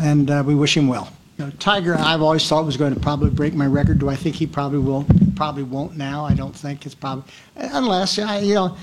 and 0.00 0.30
uh, 0.30 0.42
we 0.44 0.54
wish 0.54 0.76
him 0.76 0.88
well. 0.88 1.12
You 1.38 1.46
know, 1.46 1.52
Tiger, 1.58 1.94
I've 1.96 2.22
always 2.22 2.46
thought 2.48 2.64
was 2.64 2.76
going 2.76 2.94
to 2.94 3.00
probably 3.00 3.30
break 3.30 3.54
my 3.54 3.66
record. 3.66 3.98
Do 3.98 4.08
I 4.08 4.16
think 4.16 4.36
he 4.36 4.46
probably 4.46 4.78
will? 4.78 5.06
Probably 5.36 5.62
won't 5.62 5.96
now. 5.96 6.24
I 6.24 6.34
don't 6.34 6.54
think 6.54 6.86
it's 6.86 6.94
probably 6.94 7.24
unless 7.56 8.18
I, 8.18 8.38
you 8.40 8.54
know, 8.54 8.76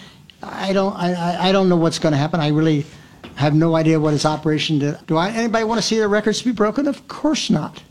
I 0.43 0.73
don't 0.73 0.93
I, 0.95 1.13
I- 1.13 1.49
I 1.49 1.51
don't 1.51 1.69
know 1.69 1.75
what's 1.77 1.99
going 1.99 2.11
to 2.11 2.17
happen. 2.17 2.39
I 2.39 2.49
really 2.49 2.85
have 3.39 3.55
no 3.55 3.73
idea 3.73 3.97
what 3.97 4.11
his 4.11 4.25
operation 4.25 4.79
did. 4.79 4.97
Do 5.07 5.15
I 5.15 5.29
anybody 5.29 5.63
want 5.63 5.79
to 5.79 5.87
see 5.87 5.97
their 5.97 6.09
records 6.09 6.41
be 6.41 6.51
broken? 6.51 6.87
Of 6.87 7.07
course 7.07 7.49
not. 7.49 7.81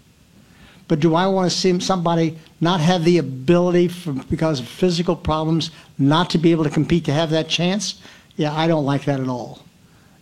But 0.88 1.00
do 1.00 1.14
I 1.14 1.26
want 1.26 1.50
to 1.50 1.56
see 1.56 1.80
somebody 1.80 2.36
not 2.60 2.80
have 2.80 3.02
the 3.02 3.16
ability 3.16 3.88
for, 3.88 4.12
because 4.12 4.60
of 4.60 4.68
physical 4.68 5.16
problems 5.16 5.70
not 5.96 6.28
to 6.30 6.38
be 6.38 6.52
able 6.52 6.64
to 6.64 6.70
compete 6.70 7.06
to 7.06 7.14
have 7.14 7.30
that 7.30 7.48
chance? 7.48 7.98
Yeah, 8.36 8.54
I 8.54 8.66
don't 8.66 8.84
like 8.84 9.06
that 9.06 9.20
at 9.20 9.28
all. 9.28 9.60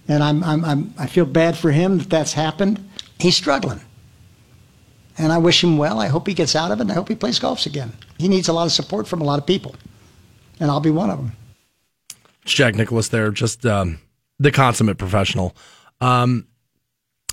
And 0.06 0.22
I'm, 0.22 0.44
I'm, 0.44 0.64
I'm, 0.64 0.94
I 0.96 1.08
feel 1.08 1.26
bad 1.26 1.56
for 1.56 1.72
him 1.72 1.98
that 1.98 2.08
that's 2.08 2.32
happened. 2.32 2.88
He's 3.18 3.36
struggling. 3.36 3.80
And 5.18 5.32
I 5.32 5.38
wish 5.38 5.64
him 5.64 5.76
well. 5.76 5.98
I 5.98 6.06
hope 6.06 6.28
he 6.28 6.34
gets 6.34 6.54
out 6.54 6.70
of 6.70 6.78
it 6.78 6.82
and 6.82 6.92
I 6.92 6.94
hope 6.94 7.08
he 7.08 7.16
plays 7.16 7.40
golf 7.40 7.66
again. 7.66 7.92
He 8.16 8.28
needs 8.28 8.46
a 8.46 8.52
lot 8.52 8.66
of 8.66 8.72
support 8.72 9.08
from 9.08 9.20
a 9.20 9.24
lot 9.24 9.40
of 9.40 9.46
people. 9.46 9.74
And 10.60 10.70
I'll 10.70 10.78
be 10.78 10.92
one 10.92 11.10
of 11.10 11.18
them. 11.18 11.32
It's 12.42 12.52
Jack 12.52 12.76
Nicklaus 12.76 13.08
there, 13.08 13.32
just 13.32 13.66
um, 13.66 13.98
the 14.38 14.50
consummate 14.50 14.98
professional. 14.98 15.56
Um, 16.00 16.46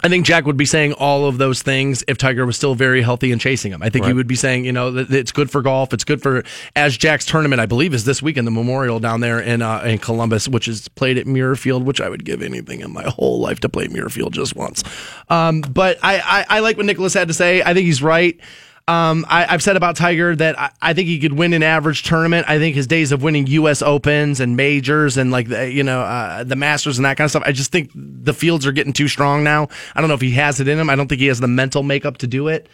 I 0.05 0.09
think 0.09 0.25
Jack 0.25 0.45
would 0.45 0.57
be 0.57 0.65
saying 0.65 0.93
all 0.93 1.27
of 1.27 1.37
those 1.37 1.61
things 1.61 2.03
if 2.09 2.17
Tiger 2.17 2.45
was 2.45 2.57
still 2.57 2.75
very 2.75 3.01
healthy 3.01 3.31
and 3.31 3.39
chasing 3.39 3.71
him. 3.71 3.81
I 3.81 3.89
think 3.89 4.05
he 4.05 4.11
would 4.11 4.27
be 4.27 4.35
saying, 4.35 4.65
you 4.65 4.73
know, 4.73 4.91
that 4.91 5.09
it's 5.09 5.31
good 5.31 5.49
for 5.49 5.61
golf. 5.61 5.93
It's 5.93 6.03
good 6.03 6.21
for 6.21 6.43
as 6.75 6.97
Jack's 6.97 7.25
tournament, 7.25 7.61
I 7.61 7.67
believe, 7.67 7.93
is 7.93 8.03
this 8.03 8.21
weekend, 8.21 8.45
the 8.45 8.51
Memorial 8.51 8.99
down 8.99 9.21
there 9.21 9.39
in 9.39 9.61
uh, 9.61 9.81
in 9.83 9.99
Columbus, 9.99 10.49
which 10.49 10.67
is 10.67 10.89
played 10.89 11.17
at 11.17 11.25
Muirfield, 11.25 11.85
which 11.85 12.01
I 12.01 12.09
would 12.09 12.25
give 12.25 12.41
anything 12.41 12.81
in 12.81 12.91
my 12.91 13.03
whole 13.03 13.39
life 13.39 13.61
to 13.61 13.69
play 13.69 13.87
Muirfield 13.87 14.31
just 14.31 14.57
once. 14.57 14.83
Um, 15.29 15.61
but 15.61 15.99
I, 16.03 16.19
I 16.19 16.57
I 16.57 16.59
like 16.59 16.75
what 16.75 16.85
Nicklaus 16.85 17.13
had 17.13 17.29
to 17.29 17.33
say. 17.33 17.61
I 17.61 17.73
think 17.73 17.85
he's 17.85 18.03
right. 18.03 18.37
Um, 18.85 19.25
I, 19.29 19.45
I've 19.45 19.63
said 19.63 19.77
about 19.77 19.95
Tiger 19.95 20.35
that 20.35 20.59
I, 20.59 20.71
I 20.81 20.93
think 20.93 21.07
he 21.07 21.17
could 21.19 21.33
win 21.33 21.53
an 21.53 21.63
average 21.63 22.03
tournament. 22.03 22.49
I 22.49 22.59
think 22.59 22.75
his 22.75 22.85
days 22.85 23.13
of 23.13 23.23
winning 23.23 23.47
U.S. 23.47 23.81
Opens 23.81 24.41
and 24.41 24.57
majors 24.57 25.15
and 25.15 25.31
like 25.31 25.47
the, 25.47 25.71
you 25.71 25.83
know 25.83 26.01
uh, 26.01 26.43
the 26.43 26.57
Masters 26.57 26.97
and 26.97 27.05
that 27.05 27.15
kind 27.15 27.25
of 27.25 27.31
stuff. 27.31 27.43
I 27.45 27.53
just 27.53 27.71
think 27.71 27.91
the 27.95 28.33
fields 28.33 28.67
are 28.67 28.73
getting 28.73 28.91
too 28.91 29.07
strong 29.07 29.43
now. 29.43 29.69
I 29.95 30.01
don't 30.01 30.09
know 30.09 30.15
if 30.15 30.21
he 30.21 30.31
has 30.31 30.59
it 30.59 30.67
in 30.67 30.77
him. 30.77 30.89
I 30.89 30.95
don't 30.95 31.07
think 31.07 31.21
he 31.21 31.27
has 31.27 31.39
the 31.39 31.47
mental 31.47 31.81
makeup 31.81 32.17
to 32.17 32.27
do 32.27 32.49
it. 32.49 32.67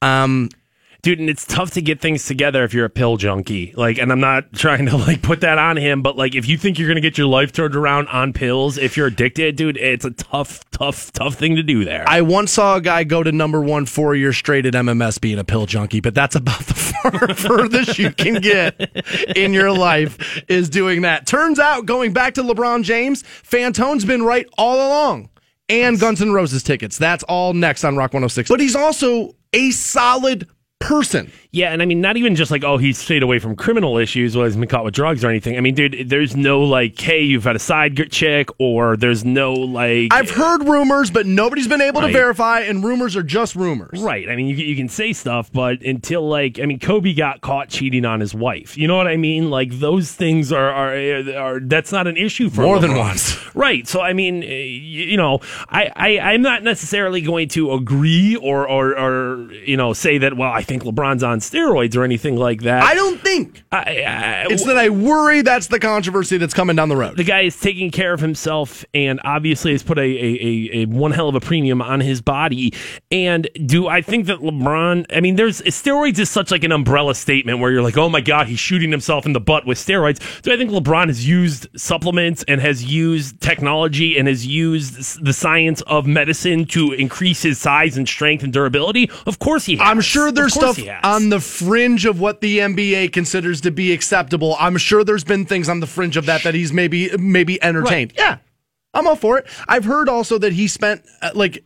Um, 0.00 0.48
dude 1.02 1.18
and 1.18 1.28
it's 1.28 1.44
tough 1.44 1.72
to 1.72 1.82
get 1.82 2.00
things 2.00 2.24
together 2.26 2.62
if 2.64 2.72
you're 2.72 2.84
a 2.84 2.90
pill 2.90 3.16
junkie 3.16 3.72
like 3.76 3.98
and 3.98 4.12
i'm 4.12 4.20
not 4.20 4.52
trying 4.54 4.86
to 4.86 4.96
like 4.96 5.20
put 5.22 5.40
that 5.40 5.58
on 5.58 5.76
him 5.76 6.02
but 6.02 6.16
like 6.16 6.34
if 6.34 6.48
you 6.48 6.56
think 6.56 6.78
you're 6.78 6.88
gonna 6.88 7.00
get 7.00 7.18
your 7.18 7.26
life 7.26 7.52
turned 7.52 7.74
around 7.74 8.06
on 8.08 8.32
pills 8.32 8.78
if 8.78 8.96
you're 8.96 9.08
addicted 9.08 9.56
dude 9.56 9.76
it's 9.76 10.04
a 10.04 10.10
tough 10.12 10.68
tough 10.70 11.12
tough 11.12 11.34
thing 11.34 11.56
to 11.56 11.62
do 11.62 11.84
there 11.84 12.04
I 12.08 12.20
once 12.22 12.52
saw 12.52 12.76
a 12.76 12.80
guy 12.80 13.04
go 13.04 13.22
to 13.22 13.32
number 13.32 13.60
one 13.60 13.86
four 13.86 14.14
years 14.14 14.36
straight 14.36 14.66
at 14.66 14.74
MMS 14.74 15.20
being 15.20 15.38
a 15.38 15.44
pill 15.44 15.66
junkie, 15.66 16.00
but 16.00 16.14
that's 16.14 16.34
about 16.34 16.60
the 16.66 16.74
far 16.74 17.34
furthest 17.34 17.98
you 17.98 18.10
can 18.10 18.40
get 18.40 18.78
in 19.36 19.52
your 19.52 19.72
life 19.72 20.42
is 20.48 20.68
doing 20.68 21.02
that. 21.02 21.26
Turns 21.26 21.58
out, 21.58 21.86
going 21.86 22.12
back 22.12 22.34
to 22.34 22.42
LeBron 22.42 22.82
James, 22.82 23.22
Fantone's 23.22 24.04
been 24.04 24.22
right 24.22 24.46
all 24.58 24.76
along. 24.76 25.30
And 25.68 25.98
Guns 25.98 26.20
N' 26.20 26.32
Roses 26.32 26.62
tickets. 26.62 26.98
That's 26.98 27.24
all 27.24 27.54
next 27.54 27.84
on 27.84 27.96
Rock 27.96 28.12
106. 28.12 28.50
But 28.50 28.60
he's 28.60 28.76
also 28.76 29.34
a 29.52 29.70
solid 29.70 30.48
person. 30.82 31.30
Yeah, 31.54 31.70
and 31.70 31.82
I 31.82 31.84
mean, 31.84 32.00
not 32.00 32.16
even 32.16 32.34
just 32.34 32.50
like, 32.50 32.64
oh, 32.64 32.78
he 32.78 32.94
stayed 32.94 33.22
away 33.22 33.38
from 33.38 33.56
criminal 33.56 33.98
issues, 33.98 34.34
or 34.34 34.46
he's 34.46 34.56
been 34.56 34.66
caught 34.68 34.84
with 34.86 34.94
drugs 34.94 35.22
or 35.22 35.28
anything. 35.28 35.58
I 35.58 35.60
mean, 35.60 35.74
dude, 35.74 36.08
there's 36.08 36.34
no 36.34 36.62
like, 36.62 36.98
hey, 36.98 37.20
you've 37.20 37.44
had 37.44 37.56
a 37.56 37.58
side 37.58 37.94
chick, 38.10 38.48
or 38.56 38.96
there's 38.96 39.22
no 39.22 39.52
like. 39.52 40.14
I've 40.14 40.30
heard 40.30 40.66
rumors, 40.66 41.10
but 41.10 41.26
nobody's 41.26 41.68
been 41.68 41.82
able 41.82 42.00
Right. 42.00 42.06
to 42.06 42.12
verify, 42.14 42.60
and 42.60 42.82
rumors 42.82 43.16
are 43.16 43.22
just 43.22 43.54
rumors. 43.54 44.00
Right. 44.00 44.30
I 44.30 44.34
mean, 44.34 44.46
you, 44.46 44.56
you 44.56 44.74
can 44.74 44.88
say 44.88 45.12
stuff, 45.12 45.52
but 45.52 45.82
until 45.82 46.26
like, 46.26 46.58
I 46.58 46.64
mean, 46.64 46.78
Kobe 46.78 47.12
got 47.12 47.42
caught 47.42 47.68
cheating 47.68 48.06
on 48.06 48.20
his 48.20 48.34
wife. 48.34 48.78
You 48.78 48.88
know 48.88 48.96
what 48.96 49.06
I 49.06 49.18
mean? 49.18 49.50
Like 49.50 49.72
those 49.72 50.10
things 50.10 50.52
are 50.52 50.70
are, 50.70 51.36
are 51.36 51.60
that's 51.60 51.92
not 51.92 52.06
an 52.06 52.16
issue 52.16 52.48
for 52.48 52.62
More 52.62 52.78
than 52.78 52.96
once. 52.96 53.36
Right. 53.54 53.86
So 53.86 54.00
I 54.00 54.14
mean, 54.14 54.40
you, 54.40 54.48
you 54.48 55.16
know, 55.18 55.40
I, 55.68 55.90
I 55.94 56.18
I'm 56.32 56.40
not 56.40 56.62
necessarily 56.62 57.20
going 57.20 57.48
to 57.48 57.72
agree 57.74 58.34
or 58.36 58.66
or 58.66 58.98
or 58.98 59.52
you 59.52 59.76
know 59.76 59.92
say 59.92 60.16
that 60.16 60.38
well 60.38 60.50
I 60.50 60.62
think 60.62 60.84
LeBron's 60.84 61.22
on 61.22 61.41
steroids 61.42 61.96
or 61.96 62.04
anything 62.04 62.36
like 62.36 62.62
that. 62.62 62.82
I 62.82 62.94
don't 62.94 63.20
think. 63.20 63.62
I, 63.70 63.78
I, 63.78 64.46
It's 64.50 64.64
that 64.64 64.76
I 64.78 64.88
worry 64.88 65.42
that's 65.42 65.66
the 65.68 65.78
controversy 65.78 66.38
that's 66.38 66.54
coming 66.54 66.76
down 66.76 66.88
the 66.88 66.96
road. 66.96 67.16
the 67.16 67.24
guy 67.24 67.42
is 67.42 67.58
taking 67.58 67.90
care 67.90 68.12
of 68.12 68.20
himself 68.20 68.84
and 68.94 69.20
obviously 69.24 69.72
has 69.72 69.82
put 69.82 69.98
a, 69.98 70.02
a, 70.02 70.06
a, 70.06 70.82
a 70.82 70.84
one 70.86 71.12
hell 71.12 71.28
of 71.28 71.34
a 71.34 71.40
premium 71.40 71.82
on 71.82 72.00
his 72.00 72.20
body. 72.20 72.72
And 73.10 73.48
do 73.66 73.88
I 73.88 74.02
think 74.02 74.26
that 74.26 74.38
LeBron, 74.38 75.06
I 75.14 75.20
mean, 75.20 75.36
there's 75.36 75.60
steroids 75.62 76.18
is 76.18 76.30
such 76.30 76.50
like 76.50 76.64
an 76.64 76.72
umbrella 76.72 77.14
statement 77.14 77.58
where 77.58 77.70
you're 77.70 77.82
like, 77.82 77.96
oh 77.96 78.08
my 78.08 78.20
God, 78.20 78.46
he's 78.48 78.60
shooting 78.60 78.90
himself 78.90 79.26
in 79.26 79.32
the 79.32 79.40
butt 79.40 79.66
with 79.66 79.78
steroids. 79.78 80.20
Do 80.42 80.52
I 80.52 80.56
think 80.56 80.70
LeBron 80.70 81.08
has 81.08 81.26
used 81.26 81.66
supplements 81.76 82.44
and 82.48 82.60
has 82.60 82.84
used 82.84 83.40
technology 83.40 84.18
and 84.18 84.28
has 84.28 84.46
used 84.46 85.24
the 85.24 85.32
science 85.32 85.80
of 85.82 86.06
medicine 86.06 86.64
to 86.66 86.92
increase 86.92 87.42
his 87.42 87.58
size 87.58 87.96
and 87.96 88.08
strength 88.08 88.42
and 88.44 88.52
durability? 88.52 89.10
Of 89.26 89.38
course 89.38 89.64
he 89.64 89.76
has. 89.76 89.88
I'm 89.88 90.00
sure 90.00 90.30
there's 90.30 90.54
stuff 90.54 90.78
on 91.02 91.28
the 91.32 91.40
fringe 91.40 92.04
of 92.04 92.20
what 92.20 92.42
the 92.42 92.58
NBA 92.58 93.10
considers 93.10 93.62
to 93.62 93.70
be 93.70 93.90
acceptable. 93.94 94.54
I'm 94.60 94.76
sure 94.76 95.02
there's 95.02 95.24
been 95.24 95.46
things 95.46 95.66
on 95.66 95.80
the 95.80 95.86
fringe 95.86 96.18
of 96.18 96.26
that 96.26 96.42
that 96.42 96.52
he's 96.52 96.74
maybe 96.74 97.08
maybe 97.16 97.62
entertained. 97.62 98.12
Yeah, 98.18 98.36
I'm 98.92 99.06
all 99.06 99.16
for 99.16 99.38
it. 99.38 99.46
I've 99.66 99.86
heard 99.86 100.10
also 100.10 100.36
that 100.36 100.52
he 100.52 100.68
spent 100.68 101.06
uh, 101.22 101.30
like 101.34 101.64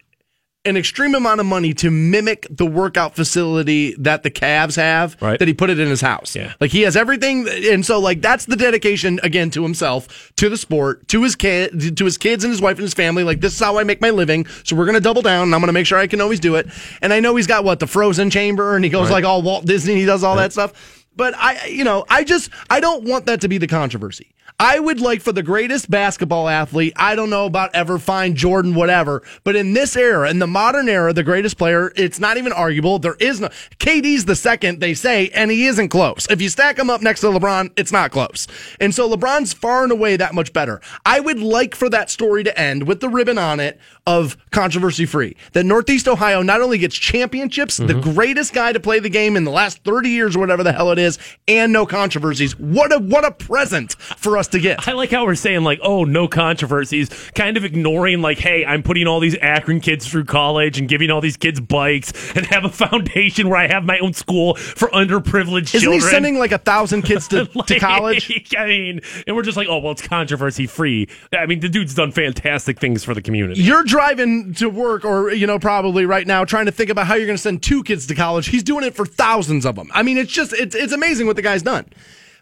an 0.66 0.76
extreme 0.76 1.14
amount 1.14 1.40
of 1.40 1.46
money 1.46 1.72
to 1.74 1.90
mimic 1.90 2.46
the 2.50 2.66
workout 2.66 3.14
facility 3.16 3.94
that 3.98 4.22
the 4.22 4.30
Cavs 4.30 4.76
have. 4.76 5.16
Right. 5.20 5.38
That 5.38 5.48
he 5.48 5.54
put 5.54 5.70
it 5.70 5.78
in 5.78 5.88
his 5.88 6.00
house. 6.00 6.34
Yeah. 6.36 6.54
like 6.60 6.70
he 6.70 6.82
has 6.82 6.96
everything, 6.96 7.48
and 7.48 7.86
so 7.86 7.98
like 8.00 8.20
that's 8.20 8.46
the 8.46 8.56
dedication 8.56 9.20
again 9.22 9.50
to 9.50 9.62
himself, 9.62 10.32
to 10.36 10.48
the 10.48 10.56
sport, 10.56 11.06
to 11.08 11.22
his 11.22 11.36
kid, 11.36 11.96
to 11.96 12.04
his 12.04 12.18
kids 12.18 12.44
and 12.44 12.50
his 12.50 12.60
wife 12.60 12.76
and 12.76 12.82
his 12.84 12.94
family. 12.94 13.24
Like 13.24 13.40
this 13.40 13.54
is 13.54 13.60
how 13.60 13.78
I 13.78 13.84
make 13.84 14.00
my 14.00 14.10
living. 14.10 14.46
So 14.64 14.76
we're 14.76 14.86
gonna 14.86 15.00
double 15.00 15.22
down, 15.22 15.44
and 15.44 15.54
I'm 15.54 15.60
gonna 15.60 15.72
make 15.72 15.86
sure 15.86 15.98
I 15.98 16.06
can 16.06 16.20
always 16.20 16.40
do 16.40 16.56
it. 16.56 16.66
And 17.00 17.12
I 17.12 17.20
know 17.20 17.36
he's 17.36 17.46
got 17.46 17.64
what 17.64 17.80
the 17.80 17.86
Frozen 17.86 18.30
Chamber, 18.30 18.76
and 18.76 18.84
he 18.84 18.90
goes 18.90 19.10
like 19.10 19.24
all 19.24 19.42
Walt 19.42 19.64
Disney. 19.64 19.94
He 19.94 20.04
does 20.04 20.22
all 20.24 20.36
that 20.36 20.52
stuff. 20.52 21.04
But 21.14 21.34
I, 21.36 21.66
you 21.66 21.82
know, 21.84 22.04
I 22.10 22.24
just 22.24 22.50
I 22.68 22.80
don't 22.80 23.04
want 23.04 23.26
that 23.26 23.40
to 23.40 23.48
be 23.48 23.58
the 23.58 23.66
controversy. 23.66 24.34
I 24.58 24.78
would 24.78 25.00
like 25.00 25.20
for 25.20 25.32
the 25.32 25.42
greatest 25.42 25.90
basketball 25.90 26.48
athlete, 26.48 26.94
I 26.96 27.14
don't 27.14 27.28
know 27.28 27.44
about 27.44 27.74
ever 27.74 27.98
find 27.98 28.34
Jordan, 28.34 28.74
whatever, 28.74 29.22
but 29.44 29.54
in 29.54 29.74
this 29.74 29.96
era, 29.96 30.30
in 30.30 30.38
the 30.38 30.46
modern 30.46 30.88
era, 30.88 31.12
the 31.12 31.22
greatest 31.22 31.58
player, 31.58 31.92
it's 31.94 32.18
not 32.18 32.38
even 32.38 32.52
arguable. 32.52 32.98
There 32.98 33.16
is 33.20 33.40
no, 33.40 33.48
KD's 33.78 34.24
the 34.24 34.34
second, 34.34 34.80
they 34.80 34.94
say, 34.94 35.28
and 35.34 35.50
he 35.50 35.66
isn't 35.66 35.90
close. 35.90 36.26
If 36.30 36.40
you 36.40 36.48
stack 36.48 36.78
him 36.78 36.88
up 36.88 37.02
next 37.02 37.20
to 37.20 37.26
LeBron, 37.26 37.72
it's 37.76 37.92
not 37.92 38.12
close. 38.12 38.46
And 38.80 38.94
so 38.94 39.14
LeBron's 39.14 39.52
far 39.52 39.82
and 39.82 39.92
away 39.92 40.16
that 40.16 40.34
much 40.34 40.52
better. 40.52 40.80
I 41.04 41.20
would 41.20 41.40
like 41.40 41.74
for 41.74 41.90
that 41.90 42.10
story 42.10 42.42
to 42.44 42.58
end 42.58 42.86
with 42.86 43.00
the 43.00 43.10
ribbon 43.10 43.36
on 43.36 43.60
it 43.60 43.78
of 44.06 44.36
controversy 44.52 45.04
free. 45.04 45.36
That 45.52 45.64
Northeast 45.64 46.08
Ohio 46.08 46.42
not 46.42 46.62
only 46.62 46.78
gets 46.78 46.94
championships, 46.94 47.76
the 47.76 47.86
mm-hmm. 47.86 48.12
greatest 48.14 48.54
guy 48.54 48.72
to 48.72 48.80
play 48.80 49.00
the 49.00 49.10
game 49.10 49.36
in 49.36 49.44
the 49.44 49.50
last 49.50 49.82
30 49.84 50.08
years 50.08 50.36
or 50.36 50.38
whatever 50.38 50.62
the 50.62 50.72
hell 50.72 50.92
it 50.92 50.98
is, 50.98 51.18
and 51.48 51.72
no 51.72 51.84
controversies. 51.84 52.58
What 52.58 52.92
a, 52.92 52.98
what 52.98 53.24
a 53.24 53.32
present 53.32 53.94
for 53.94 54.35
us 54.38 54.48
to 54.48 54.58
get. 54.60 54.86
I 54.88 54.92
like 54.92 55.10
how 55.10 55.24
we're 55.24 55.34
saying 55.34 55.64
like, 55.64 55.80
oh, 55.82 56.04
no 56.04 56.28
controversies, 56.28 57.08
kind 57.34 57.56
of 57.56 57.64
ignoring 57.64 58.22
like, 58.22 58.38
hey, 58.38 58.64
I'm 58.64 58.82
putting 58.82 59.06
all 59.06 59.20
these 59.20 59.36
Akron 59.40 59.80
kids 59.80 60.06
through 60.06 60.24
college 60.24 60.78
and 60.78 60.88
giving 60.88 61.10
all 61.10 61.20
these 61.20 61.36
kids 61.36 61.60
bikes 61.60 62.12
and 62.36 62.46
have 62.46 62.64
a 62.64 62.68
foundation 62.86 63.48
where 63.48 63.58
I 63.58 63.68
have 63.68 63.84
my 63.84 63.98
own 63.98 64.12
school 64.12 64.54
for 64.56 64.88
underprivileged 64.88 65.74
Isn't 65.74 65.80
children. 65.80 66.00
he 66.00 66.00
sending 66.00 66.38
like 66.38 66.52
a 66.52 66.58
thousand 66.58 67.02
kids 67.06 67.28
to, 67.28 67.46
to 67.46 67.78
college? 67.78 68.30
I 68.58 68.66
mean, 68.66 69.00
and 69.26 69.36
we're 69.36 69.42
just 69.42 69.56
like, 69.56 69.68
oh 69.68 69.78
well, 69.78 69.92
it's 69.92 70.06
controversy 70.06 70.66
free. 70.66 71.08
I 71.32 71.46
mean, 71.46 71.60
the 71.60 71.68
dude's 71.68 71.94
done 71.94 72.12
fantastic 72.12 72.78
things 72.78 73.04
for 73.04 73.14
the 73.14 73.22
community. 73.22 73.60
You're 73.62 73.84
driving 73.84 74.54
to 74.54 74.68
work, 74.68 75.04
or 75.04 75.32
you 75.32 75.46
know, 75.46 75.58
probably 75.58 76.06
right 76.06 76.26
now, 76.26 76.44
trying 76.44 76.66
to 76.66 76.72
think 76.72 76.90
about 76.90 77.06
how 77.06 77.14
you're 77.14 77.26
going 77.26 77.36
to 77.36 77.42
send 77.42 77.62
two 77.62 77.82
kids 77.82 78.06
to 78.06 78.14
college. 78.14 78.48
He's 78.48 78.62
doing 78.62 78.84
it 78.84 78.94
for 78.94 79.06
thousands 79.06 79.64
of 79.64 79.76
them. 79.76 79.90
I 79.94 80.02
mean, 80.02 80.18
it's 80.18 80.32
just 80.32 80.52
it's 80.52 80.74
it's 80.74 80.92
amazing 80.92 81.26
what 81.26 81.36
the 81.36 81.42
guy's 81.42 81.62
done. 81.62 81.86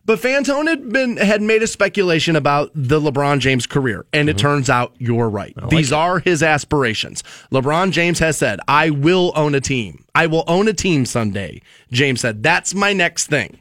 But 0.06 0.18
Fantone 0.18 0.68
had 0.68 0.93
been 0.93 1.16
had 1.16 1.40
made 1.40 1.62
a 1.62 1.66
speculation 1.66 2.36
about 2.36 2.70
the 2.74 3.01
LeBron 3.01 3.39
James 3.39 3.66
career, 3.66 4.05
and 4.12 4.28
it 4.28 4.36
mm-hmm. 4.36 4.43
turns 4.43 4.70
out 4.70 4.94
you're 4.98 5.31
right. 5.31 5.55
These 5.70 5.93
are 5.93 6.18
his 6.18 6.43
aspirations. 6.43 7.22
LeBron 7.51 7.90
James 7.90 8.18
has 8.18 8.36
said, 8.36 8.60
"I 8.68 8.90
will 8.90 9.32
own 9.35 9.55
a 9.55 9.60
team. 9.60 10.05
I 10.14 10.26
will 10.26 10.44
own 10.47 10.68
a 10.68 10.74
team 10.74 11.06
someday." 11.06 11.62
James 11.90 12.20
said, 12.20 12.43
"That's 12.43 12.74
my 12.74 12.93
next 12.93 13.28
thing." 13.28 13.60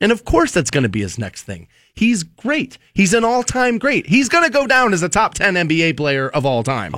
And 0.00 0.12
of 0.12 0.24
course, 0.24 0.52
that's 0.52 0.70
going 0.70 0.84
to 0.84 0.88
be 0.88 1.00
his 1.00 1.18
next 1.18 1.42
thing. 1.42 1.66
He's 1.94 2.22
great. 2.22 2.78
He's 2.94 3.12
an 3.14 3.24
all 3.24 3.42
time 3.42 3.78
great. 3.78 4.06
He's 4.06 4.28
going 4.28 4.44
to 4.44 4.50
go 4.50 4.66
down 4.66 4.92
as 4.92 5.02
a 5.02 5.08
top 5.08 5.34
10 5.34 5.54
NBA 5.54 5.96
player 5.96 6.28
of 6.28 6.46
all 6.46 6.62
time. 6.62 6.94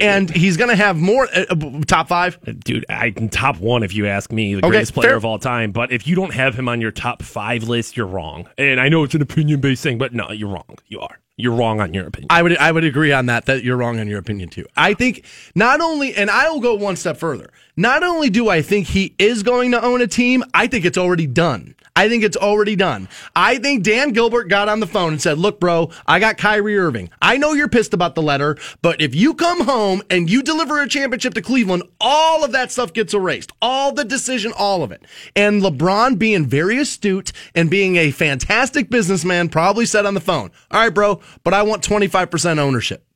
and 0.00 0.28
he's 0.30 0.56
going 0.56 0.70
to 0.70 0.76
have 0.76 0.96
more, 0.96 1.28
uh, 1.34 1.44
uh, 1.50 1.80
top 1.86 2.08
five. 2.08 2.38
Dude, 2.64 2.84
I 2.88 3.10
top 3.10 3.58
one 3.58 3.82
if 3.82 3.94
you 3.94 4.06
ask 4.06 4.30
me, 4.32 4.54
the 4.54 4.58
Okay, 4.58 4.68
greatest 4.70 4.94
player 4.94 5.10
fair. 5.10 5.16
of 5.16 5.24
all 5.24 5.38
time. 5.38 5.72
But 5.72 5.92
if 5.92 6.06
you 6.06 6.14
don't 6.14 6.34
have 6.34 6.54
him 6.54 6.68
on 6.68 6.80
your 6.80 6.90
top 6.90 7.22
five 7.22 7.64
list, 7.64 7.96
you're 7.96 8.06
wrong. 8.06 8.48
And 8.58 8.80
I 8.80 8.88
know 8.88 9.04
it's 9.04 9.14
an 9.14 9.22
opinion 9.22 9.60
based 9.60 9.82
thing, 9.82 9.98
but 9.98 10.12
no, 10.12 10.30
you're 10.32 10.50
wrong. 10.50 10.76
You 10.88 11.00
are. 11.00 11.18
You're 11.36 11.54
wrong 11.54 11.80
on 11.80 11.94
your 11.94 12.06
opinion. 12.06 12.28
I 12.30 12.42
would 12.42 12.56
I 12.58 12.70
would 12.70 12.84
agree 12.84 13.10
on 13.10 13.26
that 13.26 13.46
that 13.46 13.64
you're 13.64 13.76
wrong 13.78 13.98
on 13.98 14.06
your 14.06 14.18
opinion 14.18 14.50
too. 14.50 14.66
I 14.76 14.92
think 14.92 15.24
not 15.54 15.80
only 15.80 16.14
and 16.14 16.30
I 16.30 16.50
will 16.50 16.60
go 16.60 16.74
one 16.74 16.94
step 16.94 17.16
further. 17.16 17.50
Not 17.76 18.02
only 18.02 18.28
do 18.28 18.50
I 18.50 18.60
think 18.60 18.88
he 18.88 19.14
is 19.18 19.42
going 19.42 19.70
to 19.70 19.82
own 19.82 20.02
a 20.02 20.06
team, 20.06 20.44
I 20.52 20.66
think 20.66 20.84
it's 20.84 20.98
already 20.98 21.26
done. 21.26 21.74
I 21.96 22.06
think 22.06 22.22
it's 22.22 22.36
already 22.36 22.76
done. 22.76 23.08
I 23.34 23.56
think 23.56 23.82
Dan 23.82 24.12
Gilbert 24.12 24.48
got 24.48 24.68
on 24.68 24.80
the 24.80 24.86
phone 24.86 25.12
and 25.12 25.22
said, 25.22 25.38
"Look, 25.38 25.58
bro, 25.58 25.90
I 26.06 26.20
got 26.20 26.36
Kyrie 26.36 26.78
Irving. 26.78 27.08
I 27.22 27.38
know 27.38 27.54
you're 27.54 27.68
pissed 27.68 27.94
about 27.94 28.14
the 28.14 28.20
letter, 28.22 28.58
but 28.82 29.00
if 29.00 29.14
you 29.14 29.32
come 29.32 29.62
home 29.64 30.02
and 30.10 30.28
you 30.28 30.42
deliver 30.42 30.82
a 30.82 30.88
championship 30.88 31.32
to 31.34 31.42
Cleveland, 31.42 31.84
all 31.98 32.44
of 32.44 32.52
that 32.52 32.72
stuff 32.72 32.92
gets 32.92 33.14
erased. 33.14 33.52
All 33.62 33.92
the 33.92 34.04
decision, 34.04 34.52
all 34.54 34.82
of 34.82 34.92
it." 34.92 35.02
And 35.34 35.62
LeBron 35.62 36.18
being 36.18 36.46
very 36.46 36.78
astute 36.78 37.32
and 37.54 37.70
being 37.70 37.96
a 37.96 38.10
fantastic 38.10 38.90
businessman 38.90 39.48
probably 39.48 39.86
said 39.86 40.04
on 40.04 40.14
the 40.14 40.20
phone, 40.20 40.50
"All 40.70 40.80
right, 40.80 40.94
bro, 40.94 41.20
but 41.42 41.54
I 41.54 41.62
want 41.62 41.82
25% 41.82 42.58
ownership." 42.58 43.06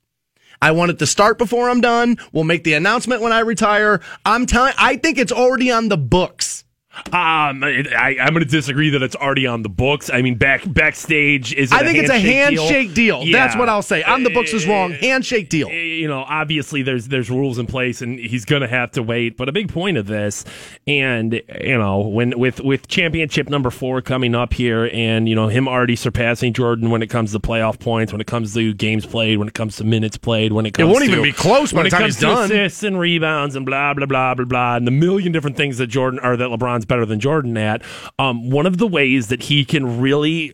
I 0.61 0.71
want 0.71 0.91
it 0.91 0.99
to 0.99 1.05
start 1.05 1.37
before 1.37 1.69
I'm 1.69 1.81
done. 1.81 2.17
We'll 2.31 2.43
make 2.43 2.63
the 2.63 2.73
announcement 2.73 3.21
when 3.21 3.31
I 3.31 3.39
retire. 3.39 4.01
I'm 4.25 4.45
telling, 4.45 4.73
I 4.77 4.97
think 4.97 5.17
it's 5.17 5.31
already 5.31 5.71
on 5.71 5.89
the 5.89 5.97
books. 5.97 6.63
Um, 7.05 7.63
I, 7.63 8.17
I'm 8.19 8.33
going 8.33 8.43
to 8.43 8.49
disagree 8.49 8.89
that 8.91 9.01
it's 9.01 9.15
already 9.15 9.47
on 9.47 9.61
the 9.61 9.69
books. 9.69 10.09
I 10.11 10.21
mean, 10.21 10.35
back 10.35 10.61
backstage 10.65 11.53
is. 11.53 11.71
I 11.71 11.83
think 11.83 11.97
it's 11.99 12.09
a 12.09 12.19
handshake 12.19 12.93
deal. 12.93 13.23
Yeah. 13.23 13.37
That's 13.37 13.55
what 13.57 13.69
I'll 13.69 13.81
say. 13.81 14.03
On 14.03 14.23
the 14.23 14.29
books 14.29 14.53
is 14.53 14.67
wrong. 14.67 14.91
Handshake 14.91 15.49
deal. 15.49 15.69
you 15.69 16.07
know, 16.07 16.23
obviously 16.27 16.81
there's 16.81 17.07
there's 17.07 17.29
rules 17.29 17.59
in 17.59 17.67
place, 17.67 18.01
and 18.01 18.19
he's 18.19 18.45
going 18.45 18.61
to 18.61 18.67
have 18.67 18.91
to 18.91 19.03
wait. 19.03 19.37
But 19.37 19.47
a 19.47 19.51
big 19.51 19.71
point 19.71 19.97
of 19.97 20.07
this, 20.07 20.43
and 20.85 21.41
you 21.61 21.77
know, 21.77 21.99
when 21.99 22.37
with 22.37 22.59
with 22.61 22.87
championship 22.87 23.49
number 23.49 23.69
four 23.69 24.01
coming 24.01 24.35
up 24.35 24.53
here, 24.53 24.89
and 24.91 25.29
you 25.29 25.35
know 25.35 25.47
him 25.47 25.67
already 25.67 25.95
surpassing 25.95 26.53
Jordan 26.53 26.89
when 26.89 27.01
it 27.01 27.07
comes 27.07 27.31
to 27.31 27.39
playoff 27.39 27.79
points, 27.79 28.11
when 28.11 28.21
it 28.21 28.27
comes 28.27 28.53
to 28.55 28.73
games 28.73 29.05
played, 29.05 29.37
when 29.37 29.47
it 29.47 29.53
comes 29.53 29.77
to 29.77 29.83
minutes 29.83 30.17
played, 30.17 30.51
when 30.51 30.65
it 30.65 30.73
comes 30.73 30.89
It 30.89 30.91
won't 30.91 31.05
to, 31.05 31.11
even 31.11 31.23
be 31.23 31.31
close 31.31 31.71
by 31.71 31.77
when 31.77 31.83
the 31.83 31.87
it 31.87 31.91
time 31.91 32.01
comes 32.01 32.15
he's 32.15 32.21
to 32.21 32.25
done. 32.27 32.45
assists 32.45 32.83
and 32.83 32.99
rebounds 32.99 33.55
and 33.55 33.65
blah 33.65 33.93
blah 33.93 34.05
blah 34.05 34.33
blah 34.33 34.45
blah, 34.45 34.75
and 34.75 34.85
the 34.87 34.91
million 34.91 35.31
different 35.31 35.57
things 35.57 35.77
that 35.77 35.87
Jordan 35.87 36.19
or 36.23 36.35
that 36.37 36.49
LeBron's 36.49 36.85
better 36.87 37.05
than 37.05 37.19
Jordan 37.19 37.57
at. 37.57 37.81
Um, 38.19 38.49
one 38.49 38.65
of 38.65 38.77
the 38.77 38.87
ways 38.87 39.27
that 39.27 39.43
he 39.43 39.65
can 39.65 39.99
really 39.99 40.53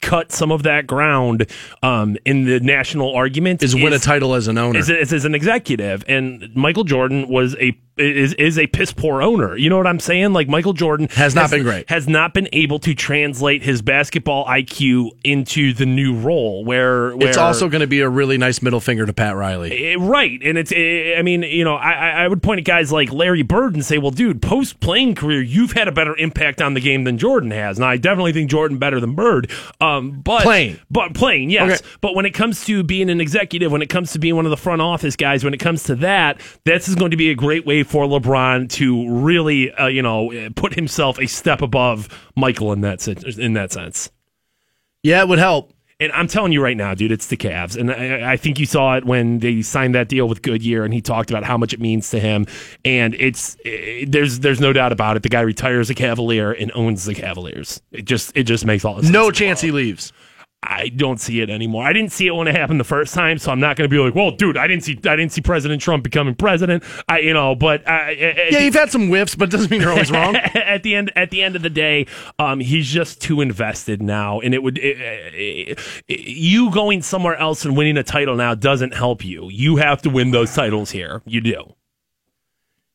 cut 0.00 0.32
some 0.32 0.52
of 0.52 0.62
that 0.62 0.86
ground 0.86 1.46
um, 1.82 2.16
in 2.24 2.44
the 2.44 2.60
national 2.60 3.14
argument 3.14 3.62
Is 3.62 3.74
win 3.74 3.92
a 3.92 3.98
title 3.98 4.34
as 4.34 4.48
an 4.48 4.58
owner. 4.58 4.78
is, 4.78 4.88
is, 4.88 5.12
is 5.12 5.24
an 5.24 5.34
executive, 5.34 6.04
and 6.08 6.54
Michael 6.54 6.84
Jordan 6.84 7.28
was 7.28 7.56
a 7.60 7.76
is 7.98 8.34
is 8.34 8.58
a 8.58 8.66
piss 8.66 8.92
poor 8.92 9.22
owner. 9.22 9.56
You 9.56 9.70
know 9.70 9.76
what 9.76 9.86
I'm 9.86 10.00
saying? 10.00 10.32
Like 10.32 10.48
Michael 10.48 10.72
Jordan 10.72 11.08
Has 11.12 11.34
not 11.34 11.50
been 11.50 11.62
great. 11.62 11.88
Has 11.90 12.08
not 12.08 12.34
been 12.34 12.48
able 12.52 12.78
to 12.80 12.94
translate 12.94 13.62
his 13.62 13.82
basketball 13.82 14.44
IQ 14.46 15.10
into 15.24 15.72
the 15.72 15.86
new 15.86 16.14
role. 16.14 16.64
Where, 16.64 17.16
where 17.16 17.28
it's 17.28 17.36
also 17.38 17.68
going 17.68 17.80
to 17.80 17.86
be 17.86 18.00
a 18.00 18.08
really 18.08 18.38
nice 18.38 18.62
middle 18.62 18.80
finger 18.80 19.06
to 19.06 19.12
Pat 19.12 19.36
Riley. 19.36 19.92
Eh, 19.92 19.96
Right, 19.98 20.40
and 20.42 20.56
it's. 20.58 20.72
eh, 20.72 21.14
I 21.18 21.22
mean, 21.22 21.42
you 21.42 21.64
know, 21.64 21.74
I, 21.74 21.92
I 21.92 22.10
I 22.24 22.28
would 22.28 22.42
point 22.42 22.58
at 22.60 22.64
guys 22.64 22.90
like 22.92 23.12
Larry 23.12 23.42
Bird 23.42 23.74
and 23.74 23.84
say, 23.84 23.98
"Well, 23.98 24.10
dude, 24.10 24.40
post 24.42 24.80
playing 24.80 25.14
career, 25.14 25.42
you've 25.42 25.72
had 25.72 25.88
a 25.88 25.92
better 25.92 26.16
impact 26.16 26.60
on 26.62 26.74
the 26.74 26.80
game 26.80 27.04
than 27.04 27.18
Jordan 27.18 27.50
has." 27.50 27.78
And 27.78 27.84
I 27.84 27.96
definitely 27.96 28.32
think 28.32 28.50
Jordan 28.50 28.78
better 28.78 29.00
than 29.00 29.14
Bird. 29.14 29.50
Um, 29.80 30.20
but 30.20 30.42
Playing. 30.42 30.78
but 30.90 31.14
playing, 31.14 31.50
yes. 31.50 31.80
Okay. 31.80 31.90
But 32.00 32.14
when 32.14 32.26
it 32.26 32.30
comes 32.34 32.64
to 32.66 32.82
being 32.82 33.10
an 33.10 33.20
executive, 33.20 33.70
when 33.72 33.82
it 33.82 33.88
comes 33.88 34.12
to 34.12 34.18
being 34.18 34.36
one 34.36 34.46
of 34.46 34.50
the 34.50 34.56
front 34.56 34.80
office 34.82 35.16
guys, 35.16 35.44
when 35.44 35.54
it 35.54 35.58
comes 35.60 35.82
to 35.84 35.94
that, 35.96 36.40
this 36.64 36.88
is 36.88 36.94
going 36.94 37.10
to 37.10 37.16
be 37.16 37.30
a 37.30 37.34
great 37.34 37.66
way 37.66 37.82
for 37.88 38.04
LeBron 38.04 38.68
to 38.68 39.08
really, 39.10 39.72
uh, 39.72 39.86
you 39.86 40.02
know, 40.02 40.50
put 40.54 40.74
himself 40.74 41.18
a 41.18 41.26
step 41.26 41.62
above 41.62 42.08
Michael 42.36 42.72
in 42.72 42.82
that 42.82 43.06
in 43.38 43.54
that 43.54 43.72
sense. 43.72 44.10
Yeah, 45.02 45.20
it 45.22 45.28
would 45.28 45.38
help. 45.38 45.72
And 46.00 46.12
I'm 46.12 46.28
telling 46.28 46.52
you 46.52 46.62
right 46.62 46.76
now, 46.76 46.94
dude, 46.94 47.10
it's 47.10 47.26
the 47.26 47.36
Cavs. 47.36 47.76
And 47.76 47.90
I, 47.90 48.32
I 48.32 48.36
think 48.36 48.60
you 48.60 48.66
saw 48.66 48.96
it 48.96 49.04
when 49.04 49.40
they 49.40 49.62
signed 49.62 49.96
that 49.96 50.08
deal 50.08 50.28
with 50.28 50.42
Goodyear, 50.42 50.84
and 50.84 50.94
he 50.94 51.00
talked 51.00 51.28
about 51.30 51.42
how 51.42 51.56
much 51.56 51.72
it 51.72 51.80
means 51.80 52.10
to 52.10 52.20
him. 52.20 52.46
And 52.84 53.14
it's 53.14 53.56
eh, 53.64 54.04
there's 54.06 54.40
there's 54.40 54.60
no 54.60 54.72
doubt 54.72 54.92
about 54.92 55.16
it. 55.16 55.22
The 55.24 55.28
guy 55.28 55.40
retires 55.40 55.90
a 55.90 55.94
Cavalier 55.94 56.52
and 56.52 56.70
owns 56.74 57.04
the 57.04 57.14
Cavaliers. 57.14 57.80
It 57.90 58.04
just 58.04 58.36
it 58.36 58.44
just 58.44 58.64
makes 58.64 58.84
all 58.84 58.94
the 58.94 59.02
sense. 59.02 59.12
No 59.12 59.30
chance 59.30 59.60
he 59.60 59.72
leaves. 59.72 60.12
I 60.60 60.88
don't 60.88 61.20
see 61.20 61.40
it 61.40 61.50
anymore. 61.50 61.84
I 61.86 61.92
didn't 61.92 62.10
see 62.10 62.26
it 62.26 62.32
when 62.34 62.48
it 62.48 62.54
happened 62.54 62.80
the 62.80 62.84
first 62.84 63.14
time, 63.14 63.38
so 63.38 63.52
I'm 63.52 63.60
not 63.60 63.76
going 63.76 63.88
to 63.88 63.94
be 63.94 64.00
like, 64.02 64.16
well, 64.16 64.32
dude, 64.32 64.56
I 64.56 64.66
didn't 64.66 64.82
see 64.82 64.94
I 65.04 65.14
didn't 65.14 65.30
see 65.30 65.40
President 65.40 65.80
Trump 65.80 66.02
becoming 66.02 66.34
president. 66.34 66.82
I 67.08 67.20
you 67.20 67.32
know, 67.32 67.54
but 67.54 67.86
uh, 67.88 68.08
Yeah, 68.10 68.58
you've 68.58 68.74
had 68.74 68.90
some 68.90 69.06
whiffs, 69.08 69.36
but 69.36 69.50
doesn't 69.50 69.70
mean 69.70 69.80
you're 69.80 69.92
always 69.92 70.10
wrong. 70.10 70.34
at 70.54 70.82
the 70.82 70.96
end 70.96 71.12
at 71.14 71.30
the 71.30 71.42
end 71.44 71.54
of 71.54 71.62
the 71.62 71.70
day 71.70 72.06
um, 72.40 72.58
he's 72.58 72.88
just 72.90 73.22
too 73.22 73.40
invested 73.40 74.02
now 74.02 74.40
and 74.40 74.52
it 74.52 74.62
would 74.62 74.78
it, 74.78 75.00
it- 75.00 75.78
it- 76.08 76.20
you 76.20 76.70
going 76.72 77.02
somewhere 77.02 77.36
else 77.36 77.64
and 77.64 77.76
winning 77.76 77.96
a 77.96 78.02
title 78.02 78.34
now 78.34 78.54
doesn't 78.54 78.94
help 78.94 79.24
you 79.24 79.48
you 79.50 79.76
have 79.76 80.02
to 80.02 80.10
win 80.10 80.32
those 80.32 80.52
titles 80.54 80.90
here 80.90 81.22
you 81.24 81.40
do 81.40 81.72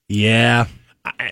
Yeah, 0.10 0.68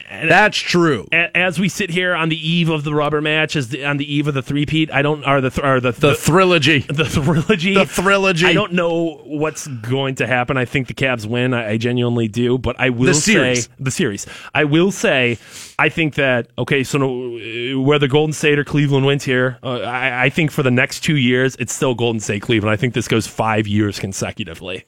that's 0.09 0.57
true. 0.57 1.07
As 1.11 1.59
we 1.59 1.69
sit 1.69 1.89
here 1.89 2.13
on 2.13 2.29
the 2.29 2.35
eve 2.49 2.69
of 2.69 2.83
the 2.83 2.93
rubber 2.93 3.21
match 3.21 3.55
as 3.55 3.69
the, 3.69 3.85
on 3.85 3.97
the 3.97 4.13
eve 4.13 4.27
of 4.27 4.33
the 4.33 4.41
three-peat 4.41 4.91
i 4.91 5.01
don't 5.01 5.25
or 5.25 5.39
the 5.39 5.49
th- 5.49 5.65
or 5.65 5.79
the, 5.79 5.91
The 5.91 6.15
trilogy. 6.15 6.79
the 6.79 7.05
trilogy. 7.05 7.73
The 7.75 7.85
trilogy. 7.85 8.45
I 8.47 8.53
don't 8.53 8.73
know 8.73 9.21
what's 9.23 9.67
going 9.67 10.15
to 10.15 10.27
happen. 10.27 10.57
I 10.57 10.65
think 10.65 10.87
the 10.87 10.93
Cavs 10.93 11.25
win. 11.25 11.53
I, 11.53 11.71
I 11.71 11.77
genuinely 11.77 12.27
do. 12.27 12.57
But 12.57 12.75
I 12.79 12.89
will 12.89 13.07
The 13.07 13.13
say 13.13 13.61
the 13.79 13.91
series. 13.91 14.27
I 14.53 14.65
will 14.65 14.91
say 14.91 15.37
I 15.79 15.89
think 15.89 16.15
that 16.15 16.47
okay. 16.57 16.83
So 16.83 16.97
no, 16.97 17.81
whether 17.81 18.07
Golden 18.07 18.33
State 18.33 18.59
or 18.59 18.63
Cleveland 18.63 19.05
wins 19.05 19.23
here, 19.23 19.57
uh, 19.63 19.79
I, 19.81 20.25
I 20.25 20.29
think 20.29 20.51
for 20.51 20.63
the 20.63 20.71
next 20.71 20.99
two 21.01 21.15
years 21.15 21.55
it's 21.57 21.73
still 21.73 21.95
Golden 21.95 22.19
State 22.19 22.41
Cleveland. 22.41 22.73
I 22.73 22.77
think 22.77 22.93
this 22.93 23.07
goes 23.07 23.25
five 23.27 23.67
years 23.67 23.99
consecutively. 23.99 24.83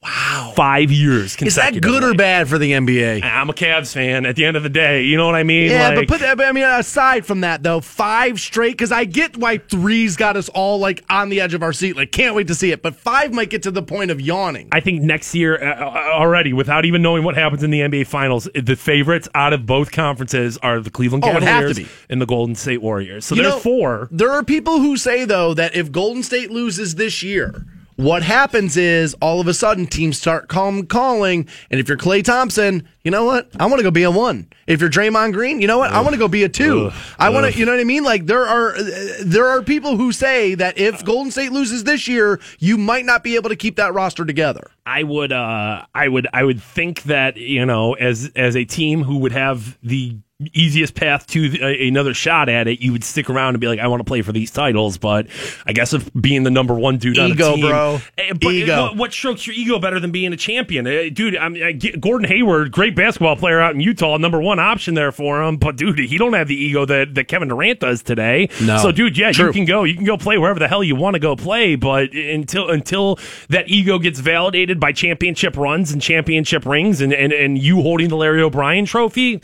Wow. 0.00 0.52
Five 0.54 0.92
years 0.92 1.34
Is 1.42 1.56
that 1.56 1.80
good 1.80 2.04
or 2.04 2.14
bad 2.14 2.48
for 2.48 2.56
the 2.56 2.70
NBA? 2.70 3.24
I'm 3.24 3.50
a 3.50 3.52
Cavs 3.52 3.92
fan 3.92 4.26
at 4.26 4.36
the 4.36 4.44
end 4.44 4.56
of 4.56 4.62
the 4.62 4.68
day. 4.68 5.02
You 5.02 5.16
know 5.16 5.26
what 5.26 5.34
I 5.34 5.42
mean? 5.42 5.70
Yeah, 5.72 5.88
Like- 5.88 5.96
but 5.96 6.08
put 6.08 6.20
that. 6.20 6.40
I 6.40 6.52
mean, 6.52 6.62
aside 6.64 7.26
from 7.26 7.40
that, 7.40 7.64
though, 7.64 7.80
five 7.80 8.38
straight. 8.38 8.72
Because 8.72 8.92
I 8.92 9.04
get 9.04 9.36
why 9.36 9.58
three's 9.58 10.16
got 10.16 10.36
us 10.36 10.48
all 10.50 10.78
like 10.78 11.02
on 11.10 11.30
the 11.30 11.40
edge 11.40 11.52
of 11.52 11.64
our 11.64 11.72
seat. 11.72 11.96
Like, 11.96 12.12
can't 12.12 12.36
wait 12.36 12.46
to 12.46 12.54
see 12.54 12.70
it. 12.70 12.80
But 12.80 12.94
five 12.94 13.32
might 13.32 13.50
get 13.50 13.64
to 13.64 13.72
the 13.72 13.82
point 13.82 14.12
of 14.12 14.20
yawning. 14.20 14.68
I 14.70 14.78
think 14.78 15.02
next 15.02 15.34
year 15.34 15.56
uh, 15.60 15.84
uh, 15.84 16.12
already, 16.12 16.52
without 16.52 16.84
even 16.84 17.02
knowing 17.02 17.24
what 17.24 17.34
happens 17.34 17.64
in 17.64 17.70
the 17.72 17.80
NBA 17.80 18.06
Finals, 18.06 18.48
the 18.54 18.76
favorites 18.76 19.28
out 19.34 19.52
of 19.52 19.66
both 19.66 19.90
conferences 19.90 20.58
are 20.58 20.78
the 20.78 20.90
Cleveland 20.90 21.24
Oh, 21.24 21.32
Cavaliers 21.32 21.76
be. 21.76 21.88
and 22.08 22.22
the 22.22 22.26
Golden 22.26 22.54
State 22.54 22.82
Warriors. 22.82 23.24
So 23.26 23.34
You 23.34 23.42
there's 23.42 23.54
know, 23.54 23.60
four. 23.60 24.08
There 24.12 24.30
are 24.30 24.44
people 24.44 24.78
who 24.78 24.96
say 24.96 25.24
though 25.24 25.54
that 25.54 25.74
if 25.74 25.90
Golden 25.90 26.22
State 26.22 26.52
loses 26.52 26.94
this 26.94 27.22
year, 27.24 27.64
what 27.98 28.22
happens 28.22 28.76
is 28.76 29.14
all 29.14 29.40
of 29.40 29.48
a 29.48 29.54
sudden 29.54 29.84
teams 29.84 30.16
start 30.16 30.48
calm 30.48 30.86
calling, 30.86 31.48
and 31.68 31.80
if 31.80 31.88
you're 31.88 31.98
Klay 31.98 32.22
Thompson, 32.22 32.88
you 33.02 33.10
know 33.10 33.24
what? 33.24 33.50
I 33.58 33.66
want 33.66 33.80
to 33.80 33.82
go 33.82 33.90
be 33.90 34.04
a 34.04 34.10
one. 34.10 34.48
If 34.68 34.80
you're 34.80 34.88
Draymond 34.88 35.32
Green, 35.32 35.60
you 35.60 35.66
know 35.66 35.78
what? 35.78 35.90
I 35.90 36.00
want 36.00 36.12
to 36.12 36.18
go 36.18 36.28
be 36.28 36.44
a 36.44 36.48
two. 36.48 36.92
I 37.18 37.30
want 37.30 37.52
to, 37.52 37.58
you 37.58 37.66
know 37.66 37.72
what 37.72 37.80
I 37.80 37.84
mean? 37.84 38.04
Like 38.04 38.26
there 38.26 38.46
are 38.46 38.76
uh, 38.76 38.82
there 39.22 39.48
are 39.48 39.62
people 39.62 39.96
who 39.96 40.12
say 40.12 40.54
that 40.54 40.78
if 40.78 41.04
Golden 41.04 41.32
State 41.32 41.50
loses 41.50 41.82
this 41.82 42.06
year, 42.06 42.38
you 42.60 42.78
might 42.78 43.04
not 43.04 43.24
be 43.24 43.34
able 43.34 43.48
to 43.48 43.56
keep 43.56 43.74
that 43.76 43.92
roster 43.94 44.24
together. 44.24 44.70
I 44.86 45.02
would, 45.02 45.32
uh, 45.32 45.84
I 45.92 46.06
would, 46.06 46.28
I 46.32 46.44
would 46.44 46.62
think 46.62 47.02
that 47.04 47.36
you 47.36 47.66
know, 47.66 47.94
as 47.94 48.30
as 48.36 48.54
a 48.54 48.64
team 48.64 49.02
who 49.02 49.18
would 49.18 49.32
have 49.32 49.76
the 49.82 50.18
easiest 50.52 50.94
path 50.94 51.26
to 51.26 51.48
the, 51.48 51.62
uh, 51.62 51.66
another 51.88 52.14
shot 52.14 52.48
at 52.48 52.68
it, 52.68 52.80
you 52.80 52.92
would 52.92 53.02
stick 53.02 53.28
around 53.28 53.54
and 53.54 53.60
be 53.60 53.66
like, 53.66 53.80
I 53.80 53.88
want 53.88 54.00
to 54.00 54.04
play 54.04 54.22
for 54.22 54.30
these 54.30 54.52
titles. 54.52 54.96
But 54.96 55.26
I 55.66 55.72
guess 55.72 55.92
if 55.92 56.08
being 56.14 56.44
the 56.44 56.50
number 56.50 56.74
one 56.74 56.98
dude 56.98 57.18
on 57.18 57.30
Ego, 57.30 57.52
a 57.52 57.56
team, 57.56 57.66
bro. 57.66 58.00
Eh, 58.16 58.32
but 58.40 58.52
Ego. 58.54 58.82
What, 58.84 58.96
what 58.96 59.12
strokes 59.12 59.46
your 59.48 59.56
ego 59.56 59.80
better 59.80 59.98
than 59.98 60.12
being 60.12 60.32
a 60.32 60.36
champion, 60.36 60.86
Eh, 60.86 61.08
dude? 61.10 61.36
I 61.36 61.48
mean, 61.48 61.62
I 61.64 61.72
get- 61.72 62.00
Gordon 62.00 62.28
Hayward, 62.28 62.70
great 62.70 62.94
basketball 62.94 63.34
player 63.34 63.60
out 63.60 63.74
in 63.74 63.80
Utah, 63.80 64.16
number 64.16 64.40
one 64.40 64.60
option 64.60 64.94
there 64.94 65.10
for 65.10 65.42
him. 65.42 65.56
But 65.56 65.76
dude, 65.76 65.98
he 65.98 66.16
don't 66.18 66.34
have 66.34 66.46
the 66.46 66.54
ego 66.56 66.84
that, 66.84 67.14
that 67.16 67.26
Kevin 67.26 67.48
Durant 67.48 67.80
does 67.80 68.02
today. 68.04 68.48
No. 68.62 68.78
So 68.78 68.92
dude, 68.92 69.18
yeah, 69.18 69.32
True. 69.32 69.46
you 69.46 69.52
can 69.52 69.64
go, 69.64 69.82
you 69.82 69.94
can 69.94 70.04
go 70.04 70.16
play 70.16 70.38
wherever 70.38 70.60
the 70.60 70.68
hell 70.68 70.84
you 70.84 70.94
want 70.94 71.14
to 71.14 71.20
go 71.20 71.34
play. 71.34 71.74
But 71.74 72.12
until 72.12 72.70
until 72.70 73.18
that 73.48 73.68
ego 73.68 73.98
gets 73.98 74.20
validated 74.20 74.78
by 74.78 74.92
championship 74.92 75.56
runs 75.56 75.90
and 75.90 76.00
championship 76.00 76.64
rings, 76.64 77.00
and 77.00 77.12
and, 77.12 77.32
and 77.32 77.58
you 77.58 77.82
holding 77.82 78.08
the 78.08 78.16
Larry 78.16 78.40
O'Brien 78.42 78.84
trophy, 78.84 79.40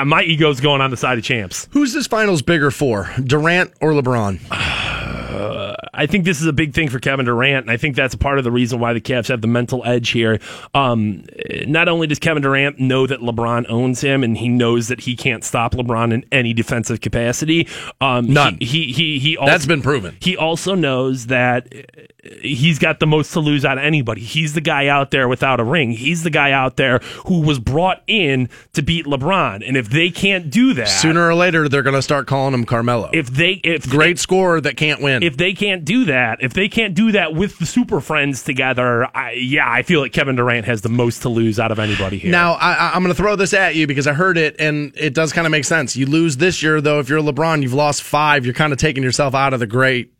uh, 0.00 0.04
my 0.04 0.22
ego's 0.22 0.60
going 0.60 0.80
on 0.80 0.90
the 0.90 0.96
side 0.96 1.18
of 1.18 1.24
champs. 1.24 1.68
Who's 1.72 1.92
this 1.92 2.06
finals 2.06 2.42
bigger 2.42 2.70
for, 2.70 3.10
Durant 3.22 3.72
or 3.80 3.92
LeBron? 3.92 4.40
I 5.92 6.06
think 6.06 6.24
this 6.24 6.40
is 6.40 6.46
a 6.46 6.52
big 6.52 6.74
thing 6.74 6.88
for 6.88 6.98
Kevin 6.98 7.26
Durant, 7.26 7.64
and 7.64 7.70
I 7.70 7.76
think 7.76 7.96
that's 7.96 8.14
part 8.14 8.38
of 8.38 8.44
the 8.44 8.50
reason 8.50 8.80
why 8.80 8.92
the 8.92 9.00
Cavs 9.00 9.28
have 9.28 9.40
the 9.40 9.46
mental 9.46 9.82
edge 9.84 10.10
here. 10.10 10.40
Um, 10.74 11.24
not 11.66 11.88
only 11.88 12.06
does 12.06 12.18
Kevin 12.18 12.42
Durant 12.42 12.78
know 12.78 13.06
that 13.06 13.20
LeBron 13.20 13.66
owns 13.68 14.00
him, 14.00 14.22
and 14.24 14.36
he 14.38 14.48
knows 14.48 14.88
that 14.88 15.00
he 15.00 15.16
can't 15.16 15.44
stop 15.44 15.72
LeBron 15.74 16.12
in 16.12 16.24
any 16.32 16.52
defensive 16.52 17.00
capacity. 17.00 17.68
Um, 18.00 18.32
None. 18.32 18.58
He 18.60 18.92
he 18.92 18.92
he. 18.92 19.18
he 19.18 19.36
also, 19.36 19.50
That's 19.50 19.66
been 19.66 19.82
proven. 19.82 20.16
He 20.20 20.36
also 20.36 20.74
knows 20.74 21.26
that 21.26 21.72
uh, 21.72 22.28
he's 22.42 22.78
got 22.78 23.00
the 23.00 23.06
most 23.06 23.32
to 23.32 23.40
lose 23.40 23.64
out 23.64 23.78
of 23.78 23.84
anybody. 23.84 24.20
He's 24.20 24.54
the 24.54 24.60
guy 24.60 24.88
out 24.88 25.10
there 25.10 25.28
without 25.28 25.60
a 25.60 25.64
ring. 25.64 25.92
He's 25.92 26.22
the 26.22 26.30
guy 26.30 26.52
out 26.52 26.76
there 26.76 26.98
who 27.26 27.40
was 27.40 27.58
brought 27.58 28.02
in 28.06 28.48
to 28.72 28.82
beat 28.82 29.06
LeBron, 29.06 29.66
and 29.66 29.76
if 29.76 29.88
they 29.90 30.10
can't 30.10 30.50
do 30.50 30.74
that, 30.74 30.88
Sooner 30.88 31.28
or 31.28 31.34
later, 31.34 31.68
they're 31.68 31.82
going 31.82 31.94
to 31.94 32.02
start 32.02 32.26
calling 32.26 32.54
him 32.54 32.64
Carmelo. 32.64 33.10
if 33.12 33.28
they 33.28 33.52
if 33.64 33.88
Great 33.88 34.18
scorer 34.18 34.60
that 34.60 34.76
can't 34.76 35.00
win. 35.00 35.22
if 35.22 35.36
they 35.36 35.52
can't 35.52 35.63
do 35.84 36.04
that, 36.06 36.42
if 36.42 36.52
they 36.52 36.68
can't 36.68 36.94
do 36.94 37.12
that 37.12 37.34
with 37.34 37.58
the 37.58 37.66
Super 37.66 38.00
Friends 38.00 38.42
together, 38.42 39.06
I, 39.16 39.32
yeah, 39.32 39.70
I 39.70 39.82
feel 39.82 40.00
like 40.00 40.12
Kevin 40.12 40.36
Durant 40.36 40.66
has 40.66 40.82
the 40.82 40.88
most 40.88 41.22
to 41.22 41.28
lose 41.28 41.58
out 41.58 41.72
of 41.72 41.78
anybody 41.78 42.18
here. 42.18 42.30
Now, 42.30 42.52
I, 42.54 42.92
I'm 42.94 43.02
going 43.02 43.14
to 43.14 43.20
throw 43.20 43.36
this 43.36 43.52
at 43.54 43.74
you 43.74 43.86
because 43.86 44.06
I 44.06 44.12
heard 44.12 44.36
it 44.36 44.56
and 44.58 44.92
it 44.96 45.14
does 45.14 45.32
kind 45.32 45.46
of 45.46 45.50
make 45.50 45.64
sense. 45.64 45.96
You 45.96 46.06
lose 46.06 46.36
this 46.36 46.62
year, 46.62 46.80
though. 46.80 47.00
If 47.00 47.08
you're 47.08 47.20
LeBron, 47.20 47.62
you've 47.62 47.72
lost 47.74 48.02
five. 48.02 48.44
You're 48.44 48.54
kind 48.54 48.72
of 48.72 48.78
taking 48.78 49.02
yourself 49.02 49.34
out 49.34 49.54
of 49.54 49.60
the 49.60 49.66
great, 49.66 50.12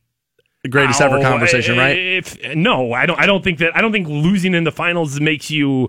the 0.62 0.68
greatest 0.70 1.00
ever 1.00 1.18
Oh, 1.18 1.22
conversation, 1.22 1.76
eh, 1.76 1.78
right? 1.78 1.98
If 1.98 2.54
no, 2.56 2.92
I 2.92 3.04
don't. 3.04 3.20
I 3.20 3.26
don't 3.26 3.44
think 3.44 3.58
that. 3.58 3.76
I 3.76 3.82
don't 3.82 3.92
think 3.92 4.08
losing 4.08 4.54
in 4.54 4.64
the 4.64 4.72
finals 4.72 5.20
makes 5.20 5.50
you. 5.50 5.88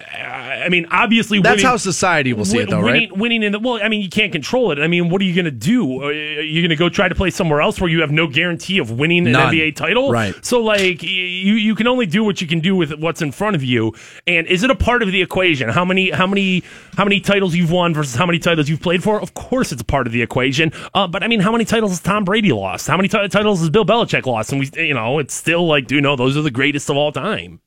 I 0.00 0.68
mean, 0.68 0.86
obviously, 0.90 1.40
That's 1.40 1.56
winning, 1.56 1.66
how 1.66 1.76
society 1.76 2.32
will 2.32 2.44
see 2.44 2.58
it, 2.58 2.70
though, 2.70 2.82
winning, 2.82 3.10
right? 3.10 3.18
Winning 3.18 3.42
in 3.42 3.52
the 3.52 3.58
well, 3.58 3.80
I 3.82 3.88
mean, 3.88 4.02
you 4.02 4.08
can't 4.08 4.32
control 4.32 4.70
it. 4.72 4.78
I 4.78 4.86
mean, 4.86 5.08
what 5.08 5.20
are 5.20 5.24
you 5.24 5.34
going 5.34 5.44
to 5.46 5.50
do? 5.50 6.02
Are 6.02 6.12
you 6.12 6.62
going 6.62 6.70
to 6.70 6.76
go 6.76 6.88
try 6.88 7.08
to 7.08 7.14
play 7.14 7.30
somewhere 7.30 7.60
else 7.60 7.80
where 7.80 7.90
you 7.90 8.00
have 8.00 8.10
no 8.10 8.26
guarantee 8.26 8.78
of 8.78 8.90
winning 8.90 9.26
an 9.26 9.32
None. 9.32 9.54
NBA 9.54 9.76
title? 9.76 10.12
Right. 10.12 10.34
So, 10.44 10.60
like, 10.60 11.02
you 11.02 11.54
you 11.54 11.74
can 11.74 11.86
only 11.86 12.06
do 12.06 12.24
what 12.24 12.40
you 12.40 12.46
can 12.46 12.60
do 12.60 12.76
with 12.76 12.94
what's 12.94 13.22
in 13.22 13.32
front 13.32 13.56
of 13.56 13.62
you. 13.62 13.94
And 14.26 14.46
is 14.46 14.62
it 14.62 14.70
a 14.70 14.74
part 14.74 15.02
of 15.02 15.12
the 15.12 15.22
equation? 15.22 15.68
How 15.68 15.84
many 15.84 16.10
how 16.10 16.26
many 16.26 16.62
how 16.96 17.04
many 17.04 17.20
titles 17.20 17.54
you've 17.54 17.70
won 17.70 17.94
versus 17.94 18.14
how 18.14 18.26
many 18.26 18.38
titles 18.38 18.68
you've 18.68 18.82
played 18.82 19.02
for? 19.02 19.20
Of 19.20 19.34
course, 19.34 19.72
it's 19.72 19.82
a 19.82 19.84
part 19.84 20.06
of 20.06 20.12
the 20.12 20.22
equation. 20.22 20.72
Uh, 20.94 21.06
but 21.06 21.22
I 21.22 21.28
mean, 21.28 21.40
how 21.40 21.52
many 21.52 21.64
titles 21.64 21.92
has 21.92 22.00
Tom 22.00 22.24
Brady 22.24 22.52
lost? 22.52 22.86
How 22.86 22.96
many 22.96 23.08
ti- 23.08 23.28
titles 23.28 23.60
has 23.60 23.70
Bill 23.70 23.84
Belichick 23.84 24.26
lost? 24.26 24.52
And 24.52 24.60
we, 24.60 24.70
you 24.82 24.94
know, 24.94 25.18
it's 25.18 25.34
still 25.34 25.66
like, 25.66 25.86
do 25.86 25.94
you 25.94 26.00
know 26.00 26.16
those 26.16 26.36
are 26.36 26.42
the 26.42 26.50
greatest 26.50 26.90
of 26.90 26.96
all 26.96 27.12
time? 27.12 27.60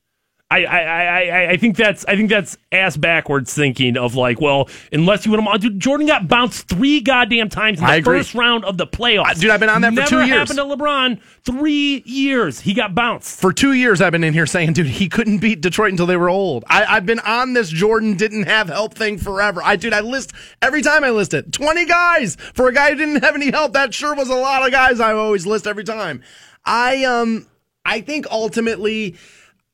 I, 0.51 0.65
I, 0.65 0.79
I, 0.79 1.21
I- 1.45 1.49
I 1.53 1.57
think 1.57 1.75
that's 1.77 2.05
I 2.05 2.15
think 2.15 2.29
that's 2.29 2.57
ass 2.71 2.95
backwards 2.95 3.53
thinking 3.53 3.97
of 3.97 4.13
like, 4.15 4.39
well, 4.39 4.69
unless 4.91 5.25
you 5.25 5.31
want 5.31 5.61
to, 5.63 5.69
Jordan 5.71 6.05
got 6.05 6.27
bounced 6.27 6.67
three 6.67 7.01
goddamn 7.01 7.49
times 7.49 7.79
in 7.79 7.85
the 7.85 7.91
I 7.91 8.01
first 8.01 8.35
round 8.35 8.63
of 8.65 8.77
the 8.77 8.85
playoffs. 8.85 9.29
Uh, 9.31 9.33
dude, 9.33 9.49
I've 9.49 9.59
been 9.59 9.69
on 9.69 9.81
that 9.81 9.93
for 9.95 10.05
two 10.07 10.17
years. 10.17 10.29
happened 10.29 10.57
to 10.59 10.63
LeBron. 10.65 11.19
Three 11.43 12.03
years 12.05 12.59
he 12.59 12.73
got 12.75 12.93
bounced. 12.93 13.39
For 13.39 13.51
two 13.51 13.73
years, 13.73 13.99
I've 13.99 14.11
been 14.11 14.23
in 14.23 14.33
here 14.33 14.45
saying, 14.45 14.73
dude, 14.73 14.85
he 14.87 15.09
couldn't 15.09 15.39
beat 15.39 15.61
Detroit 15.61 15.89
until 15.91 16.05
they 16.05 16.17
were 16.17 16.29
old. 16.29 16.63
I, 16.67 16.85
I've 16.85 17.05
been 17.07 17.19
on 17.19 17.53
this 17.53 17.69
Jordan 17.69 18.15
didn't 18.15 18.43
have 18.43 18.67
help 18.69 18.93
thing 18.93 19.17
forever. 19.17 19.61
I, 19.63 19.75
dude, 19.75 19.93
I 19.93 20.01
list 20.01 20.33
every 20.61 20.83
time 20.83 21.03
I 21.03 21.09
list 21.09 21.33
it 21.33 21.51
20 21.51 21.85
guys 21.85 22.35
for 22.53 22.67
a 22.67 22.73
guy 22.73 22.89
who 22.91 22.95
didn't 22.95 23.23
have 23.23 23.33
any 23.35 23.49
help. 23.49 23.73
That 23.73 23.93
sure 23.93 24.13
was 24.13 24.29
a 24.29 24.35
lot 24.35 24.63
of 24.65 24.71
guys 24.71 24.99
I 24.99 25.13
always 25.13 25.47
list 25.47 25.65
every 25.65 25.83
time. 25.83 26.21
I, 26.63 27.03
um, 27.05 27.47
I 27.85 28.01
think 28.01 28.27
ultimately, 28.31 29.15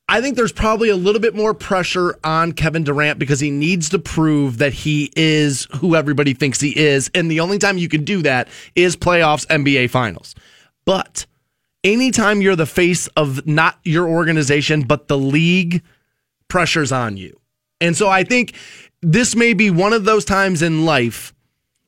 I 0.10 0.22
think 0.22 0.36
there's 0.36 0.52
probably 0.52 0.90
a 0.90 0.96
little 0.96 1.22
bit 1.22 1.36
more 1.36 1.54
pressure 1.54 2.18
on 2.24 2.54
Kevin 2.54 2.84
Durant 2.84 3.20
because 3.20 3.40
he 3.40 3.52
needs 3.52 3.90
to 3.90 4.00
prove 4.00 4.58
that 4.58 4.74
he 4.74 5.14
is 5.16 5.68
who 5.76 5.96
everybody 5.96 6.34
thinks 6.34 6.60
he 6.60 6.76
is. 6.76 7.12
And 7.14 7.30
the 7.30 7.42
only 7.42 7.60
time 7.60 7.78
you 7.78 7.88
can 7.88 8.04
do 8.06 8.24
that 8.24 8.48
is 8.74 8.98
playoffs, 8.98 9.46
NBA 9.48 9.92
finals. 9.92 10.34
But 10.84 11.28
anytime 11.84 12.42
you're 12.42 12.56
the 12.56 12.66
face 12.66 13.06
of 13.10 13.46
not 13.46 13.78
your 13.84 14.10
organization, 14.10 14.82
but 14.82 15.10
the 15.10 15.18
league, 15.18 15.84
pressure's 16.48 16.92
on 16.92 17.16
you. 17.16 17.40
And 17.80 17.96
so 17.96 18.10
I 18.10 18.24
think 18.24 18.56
this 19.04 19.36
may 19.36 19.54
be 19.54 19.70
one 19.70 19.94
of 19.94 20.06
those 20.06 20.26
times 20.26 20.64
in 20.64 20.86
life 20.86 21.36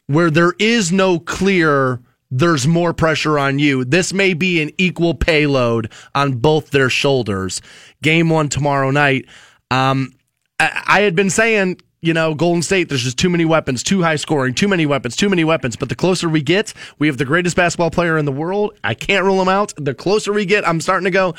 where 0.06 0.30
there 0.30 0.53
is 0.60 0.91
no 0.91 1.18
clear 1.18 1.99
there's 2.32 2.66
more 2.66 2.94
pressure 2.94 3.38
on 3.38 3.60
you. 3.60 3.84
This 3.86 4.14
may 4.14 4.34
be 4.34 4.62
an 4.62 4.72
equal 4.78 5.14
payload 5.14 5.91
on 6.16 6.34
both 6.34 6.72
their 6.72 6.90
shoulders. 6.90 7.62
Game 8.02 8.30
one 8.30 8.49
tomorrow 8.49 8.90
night. 8.90 9.26
Um, 9.70 10.14
I, 10.60 10.84
I 10.88 11.02
had 11.02 11.16
been 11.16 11.30
saying, 11.30 11.82
you 12.02 12.14
know, 12.14 12.34
Golden 12.34 12.64
State, 12.64 12.90
there's 12.90 13.03
just 13.03 13.20
too 13.20 13.30
many 13.30 13.45
weapons, 13.45 13.84
too 13.84 14.02
high 14.02 14.16
scoring, 14.16 14.56
too 14.56 14.68
many 14.68 14.86
weapons, 14.86 15.16
too 15.16 15.30
many 15.30 15.44
weapons. 15.44 15.76
But 15.76 15.90
the 15.90 15.95
closer 15.95 16.28
we 16.30 16.41
get, 16.41 16.74
we 16.98 17.08
have 17.08 17.18
the 17.18 17.26
greatest 17.26 17.56
basketball 17.56 17.91
player 17.91 18.18
in 18.18 18.26
the 18.26 18.32
world. 18.32 18.76
I 18.84 18.95
can't 18.95 19.24
rule 19.24 19.41
him 19.41 19.49
out. 19.49 19.74
The 19.78 19.94
closer 19.94 20.34
we 20.34 20.45
get, 20.45 20.68
I'm 20.68 20.82
starting 20.82 21.06
to 21.06 21.12
go, 21.12 21.36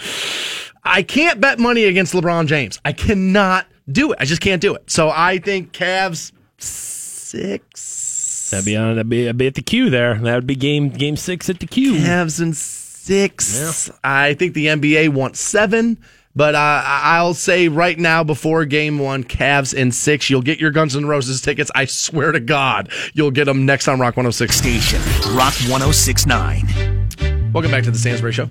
I 0.85 1.03
can't 1.03 1.41
bet 1.41 1.59
money 1.59 1.85
against 1.85 2.13
LeBron 2.15 2.47
James. 2.47 2.79
I 2.85 2.93
cannot 2.93 3.67
do 3.91 4.13
it. 4.13 4.19
I 4.21 4.25
just 4.25 4.41
can't 4.41 4.61
do 4.61 4.75
it. 4.75 4.91
So 4.91 5.11
I 5.11 5.39
think 5.39 5.73
Cavs 5.73 6.33
six. 6.59 8.02
That'd 8.53 8.67
be 8.67 8.77
on. 8.77 8.97
That'd 8.97 9.09
be, 9.09 9.25
that'd 9.25 9.39
be 9.39 9.47
at 9.47 9.55
the 9.55 9.63
Q 9.63 9.89
there. 9.89 10.19
That 10.19 10.35
would 10.35 10.47
be 10.47 10.55
game 10.55 10.91
game 10.91 11.17
six 11.17 11.49
at 11.49 11.59
the 11.59 11.67
Q. 11.67 11.95
Cavs 11.95 12.39
and 12.39 12.55
six. 12.55 13.91
I 14.05 14.35
think 14.35 14.53
the 14.53 14.67
NBA 14.67 15.09
wants 15.09 15.41
seven. 15.41 15.97
But 16.37 16.55
uh, 16.55 16.83
I'll 16.85 17.33
say 17.33 17.69
right 17.69 17.99
now, 17.99 18.25
before 18.25 18.67
game 18.67 18.99
one, 18.99 19.25
Cavs 19.25 19.73
in 19.73 19.91
six. 19.91 20.29
You'll 20.29 20.43
get 20.43 20.61
your 20.61 20.71
Guns 20.71 20.95
N' 20.95 21.07
Roses 21.07 21.41
tickets. 21.41 21.71
I 21.75 21.87
swear 21.87 22.33
to 22.33 22.41
God, 22.41 22.91
you'll 23.15 23.31
get 23.31 23.45
them 23.47 23.65
next 23.65 23.89
on 23.89 23.99
Rock 24.01 24.19
106 24.19 24.55
Station. 24.55 25.01
Rock 25.35 25.55
1069. 25.69 27.53
Welcome 27.55 27.71
back 27.71 27.85
to 27.85 27.91
the 27.91 27.99
Stansbury 27.99 28.33
Show. 28.33 28.51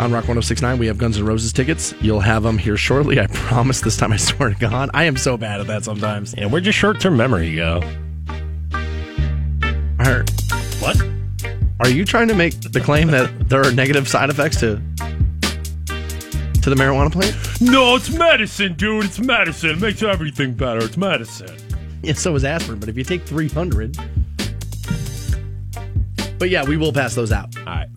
On 0.00 0.10
Rock 0.10 0.26
1069, 0.26 0.78
we 0.78 0.86
have 0.88 0.98
Guns 0.98 1.18
N' 1.18 1.24
Roses 1.24 1.52
tickets. 1.52 1.94
You'll 2.00 2.18
have 2.18 2.42
them 2.42 2.58
here 2.58 2.76
shortly. 2.76 3.20
I 3.20 3.26
promise 3.32 3.80
this 3.80 3.96
time, 3.96 4.12
I 4.12 4.16
swear 4.16 4.48
to 4.50 4.56
God. 4.56 4.90
I 4.92 5.04
am 5.04 5.16
so 5.16 5.36
bad 5.36 5.60
at 5.60 5.68
that 5.68 5.84
sometimes. 5.84 6.34
Yeah, 6.36 6.46
where'd 6.46 6.64
your 6.64 6.72
short 6.72 7.00
term 7.00 7.16
memory 7.16 7.54
go? 7.54 7.80
Are, 10.10 10.24
What? 10.80 11.00
are 11.80 11.88
you 11.88 12.04
trying 12.04 12.28
to 12.28 12.34
make 12.34 12.60
the 12.60 12.80
claim 12.80 13.08
that 13.08 13.48
there 13.48 13.62
are 13.64 13.72
negative 13.72 14.08
side 14.08 14.28
effects 14.30 14.58
to 14.60 14.76
to 16.62 16.68
the 16.68 16.76
marijuana 16.76 17.10
plant? 17.10 17.34
No, 17.60 17.96
it's 17.96 18.10
medicine, 18.10 18.74
dude. 18.74 19.06
It's 19.06 19.18
medicine. 19.20 19.70
It 19.70 19.80
makes 19.80 20.02
everything 20.02 20.52
better. 20.54 20.84
It's 20.84 20.96
medicine. 20.96 21.56
Yeah, 22.02 22.14
so 22.14 22.34
is 22.34 22.44
aspirin, 22.44 22.80
but 22.80 22.88
if 22.88 22.96
you 22.98 23.04
take 23.04 23.22
300. 23.22 23.96
But 26.38 26.48
yeah, 26.50 26.64
we 26.64 26.76
will 26.76 26.92
pass 26.92 27.14
those 27.14 27.32
out. 27.32 27.56
All 27.58 27.64
right. 27.66 27.88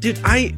Dude, 0.00 0.20
I 0.24 0.54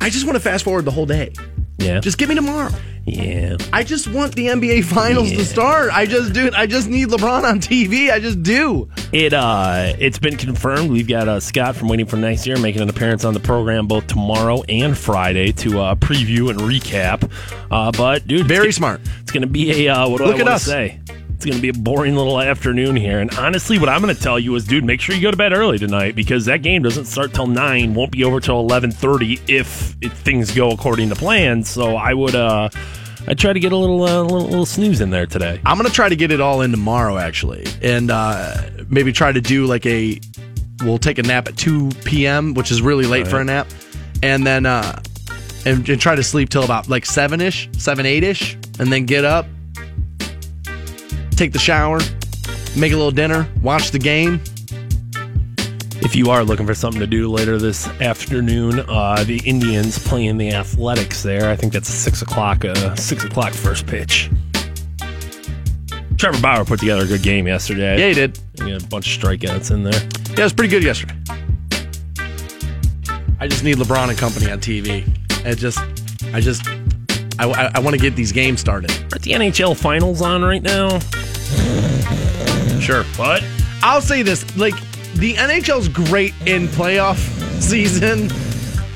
I 0.00 0.10
just 0.10 0.26
want 0.26 0.36
to 0.36 0.40
fast 0.40 0.64
forward 0.64 0.84
the 0.84 0.90
whole 0.90 1.06
day. 1.06 1.32
Yeah. 1.78 2.00
Just 2.00 2.18
give 2.18 2.28
me 2.28 2.34
tomorrow. 2.34 2.70
Yeah. 3.06 3.56
I 3.72 3.84
just 3.84 4.08
want 4.08 4.34
the 4.34 4.46
NBA 4.46 4.84
Finals 4.84 5.30
to 5.30 5.44
start. 5.44 5.90
I 5.92 6.06
just 6.06 6.32
do. 6.32 6.50
I 6.56 6.66
just 6.66 6.88
need 6.88 7.08
LeBron 7.08 7.44
on 7.44 7.60
TV. 7.60 8.10
I 8.10 8.18
just 8.18 8.42
do. 8.42 8.88
It 9.12 9.34
uh, 9.34 9.92
it's 9.98 10.18
been 10.18 10.36
confirmed. 10.36 10.90
We've 10.90 11.06
got 11.06 11.28
uh, 11.28 11.40
Scott 11.40 11.76
from 11.76 11.88
Waiting 11.88 12.06
for 12.06 12.16
Next 12.16 12.46
Year 12.46 12.58
making 12.58 12.82
an 12.82 12.88
appearance 12.88 13.24
on 13.24 13.34
the 13.34 13.40
program 13.40 13.86
both 13.86 14.06
tomorrow 14.06 14.62
and 14.68 14.96
Friday 14.96 15.52
to 15.52 15.80
uh, 15.80 15.94
preview 15.96 16.50
and 16.50 16.58
recap. 16.60 17.30
Uh, 17.70 17.92
but 17.92 18.26
dude, 18.26 18.46
Very 18.46 18.68
it's, 18.68 18.76
smart. 18.76 19.00
It's 19.20 19.30
going 19.30 19.42
to 19.42 19.48
be 19.48 19.86
a 19.86 19.94
uh, 19.94 20.08
what 20.08 20.18
do 20.18 20.24
Look 20.24 20.40
I 20.40 20.44
want 20.44 20.60
to 20.60 20.64
say? 20.64 21.00
It's 21.34 21.44
going 21.44 21.56
to 21.56 21.62
be 21.62 21.68
a 21.68 21.72
boring 21.72 22.16
little 22.16 22.40
afternoon 22.40 22.96
here. 22.96 23.20
And 23.20 23.32
honestly, 23.34 23.78
what 23.78 23.88
I'm 23.88 24.00
going 24.00 24.14
to 24.14 24.20
tell 24.20 24.38
you 24.38 24.54
is, 24.54 24.64
dude, 24.64 24.84
make 24.84 25.00
sure 25.00 25.14
you 25.14 25.20
go 25.20 25.30
to 25.30 25.36
bed 25.36 25.52
early 25.52 25.78
tonight 25.78 26.14
because 26.14 26.46
that 26.46 26.62
game 26.62 26.82
doesn't 26.82 27.04
start 27.06 27.34
till 27.34 27.46
nine. 27.46 27.92
Won't 27.92 28.12
be 28.12 28.24
over 28.24 28.40
till 28.40 28.66
11:30 28.66 29.40
if, 29.48 29.94
if 30.00 30.12
things 30.12 30.54
go 30.54 30.70
according 30.70 31.08
to 31.10 31.16
plan. 31.16 31.62
So 31.64 31.96
I 31.96 32.14
would 32.14 32.34
uh, 32.34 32.68
I 33.26 33.34
try 33.34 33.52
to 33.52 33.60
get 33.60 33.72
a 33.72 33.76
little, 33.76 34.02
uh, 34.02 34.22
little 34.22 34.48
little 34.48 34.66
snooze 34.66 35.00
in 35.00 35.10
there 35.10 35.26
today. 35.26 35.60
I'm 35.64 35.76
gonna 35.76 35.90
try 35.90 36.08
to 36.08 36.16
get 36.16 36.30
it 36.30 36.40
all 36.40 36.60
in 36.60 36.70
tomorrow, 36.70 37.16
actually, 37.16 37.66
and 37.82 38.10
uh, 38.10 38.62
maybe 38.88 39.12
try 39.12 39.32
to 39.32 39.40
do 39.40 39.66
like 39.66 39.86
a. 39.86 40.20
We'll 40.82 40.98
take 40.98 41.18
a 41.18 41.22
nap 41.22 41.48
at 41.48 41.56
2 41.56 41.90
p.m., 42.04 42.52
which 42.52 42.70
is 42.70 42.82
really 42.82 43.06
late 43.06 43.28
for 43.28 43.40
a 43.40 43.44
nap, 43.44 43.68
and 44.22 44.46
then 44.46 44.66
uh, 44.66 45.00
and, 45.64 45.88
and 45.88 46.00
try 46.00 46.14
to 46.14 46.22
sleep 46.22 46.50
till 46.50 46.64
about 46.64 46.88
like 46.88 47.06
seven 47.06 47.40
ish, 47.40 47.68
seven 47.78 48.04
eight 48.04 48.24
ish, 48.24 48.54
and 48.78 48.92
then 48.92 49.06
get 49.06 49.24
up, 49.24 49.46
take 51.36 51.52
the 51.52 51.58
shower, 51.58 52.00
make 52.76 52.92
a 52.92 52.96
little 52.96 53.10
dinner, 53.10 53.48
watch 53.62 53.90
the 53.90 53.98
game. 53.98 54.40
If 55.96 56.14
you 56.14 56.30
are 56.30 56.44
looking 56.44 56.66
for 56.66 56.74
something 56.74 57.00
to 57.00 57.06
do 57.06 57.30
later 57.30 57.58
this 57.58 57.88
afternoon, 58.00 58.80
uh, 58.88 59.24
the 59.24 59.40
Indians 59.44 59.98
playing 59.98 60.36
the 60.36 60.52
Athletics 60.52 61.22
there. 61.22 61.50
I 61.50 61.56
think 61.56 61.72
that's 61.72 61.88
six 61.88 62.20
o'clock. 62.20 62.64
Uh, 62.64 62.94
six 62.94 63.24
o'clock 63.24 63.52
first 63.52 63.86
pitch. 63.86 64.30
Trevor 66.18 66.40
Bauer 66.40 66.64
put 66.64 66.80
together 66.80 67.04
a 67.04 67.06
good 67.06 67.22
game 67.22 67.46
yesterday. 67.46 67.98
Yeah, 67.98 68.08
he 68.08 68.14
did. 68.14 68.38
He 68.62 68.70
had 68.70 68.82
a 68.82 68.86
bunch 68.86 69.16
of 69.16 69.22
strikeouts 69.22 69.70
in 69.70 69.82
there. 69.82 69.92
Yeah, 69.92 70.40
it 70.40 70.42
was 70.44 70.52
pretty 70.52 70.70
good 70.70 70.82
yesterday. 70.82 71.14
I 73.40 73.48
just 73.48 73.64
need 73.64 73.76
LeBron 73.76 74.08
and 74.08 74.18
company 74.18 74.50
on 74.50 74.58
TV. 74.58 75.06
It 75.44 75.56
just, 75.56 75.78
I 76.32 76.40
just, 76.40 76.66
I, 77.38 77.48
I, 77.50 77.70
I 77.74 77.78
want 77.80 77.94
to 77.94 78.00
get 78.00 78.16
these 78.16 78.32
games 78.32 78.60
started. 78.60 78.90
Are 79.12 79.18
the 79.18 79.32
NHL 79.32 79.76
finals 79.76 80.22
on 80.22 80.42
right 80.42 80.62
now? 80.62 80.98
Sure. 82.80 83.04
What? 83.16 83.44
I'll 83.82 84.00
say 84.00 84.22
this: 84.22 84.56
like 84.56 84.74
the 85.14 85.34
NHL's 85.34 85.88
great 85.88 86.34
in 86.46 86.68
playoff 86.68 87.16
season, 87.60 88.28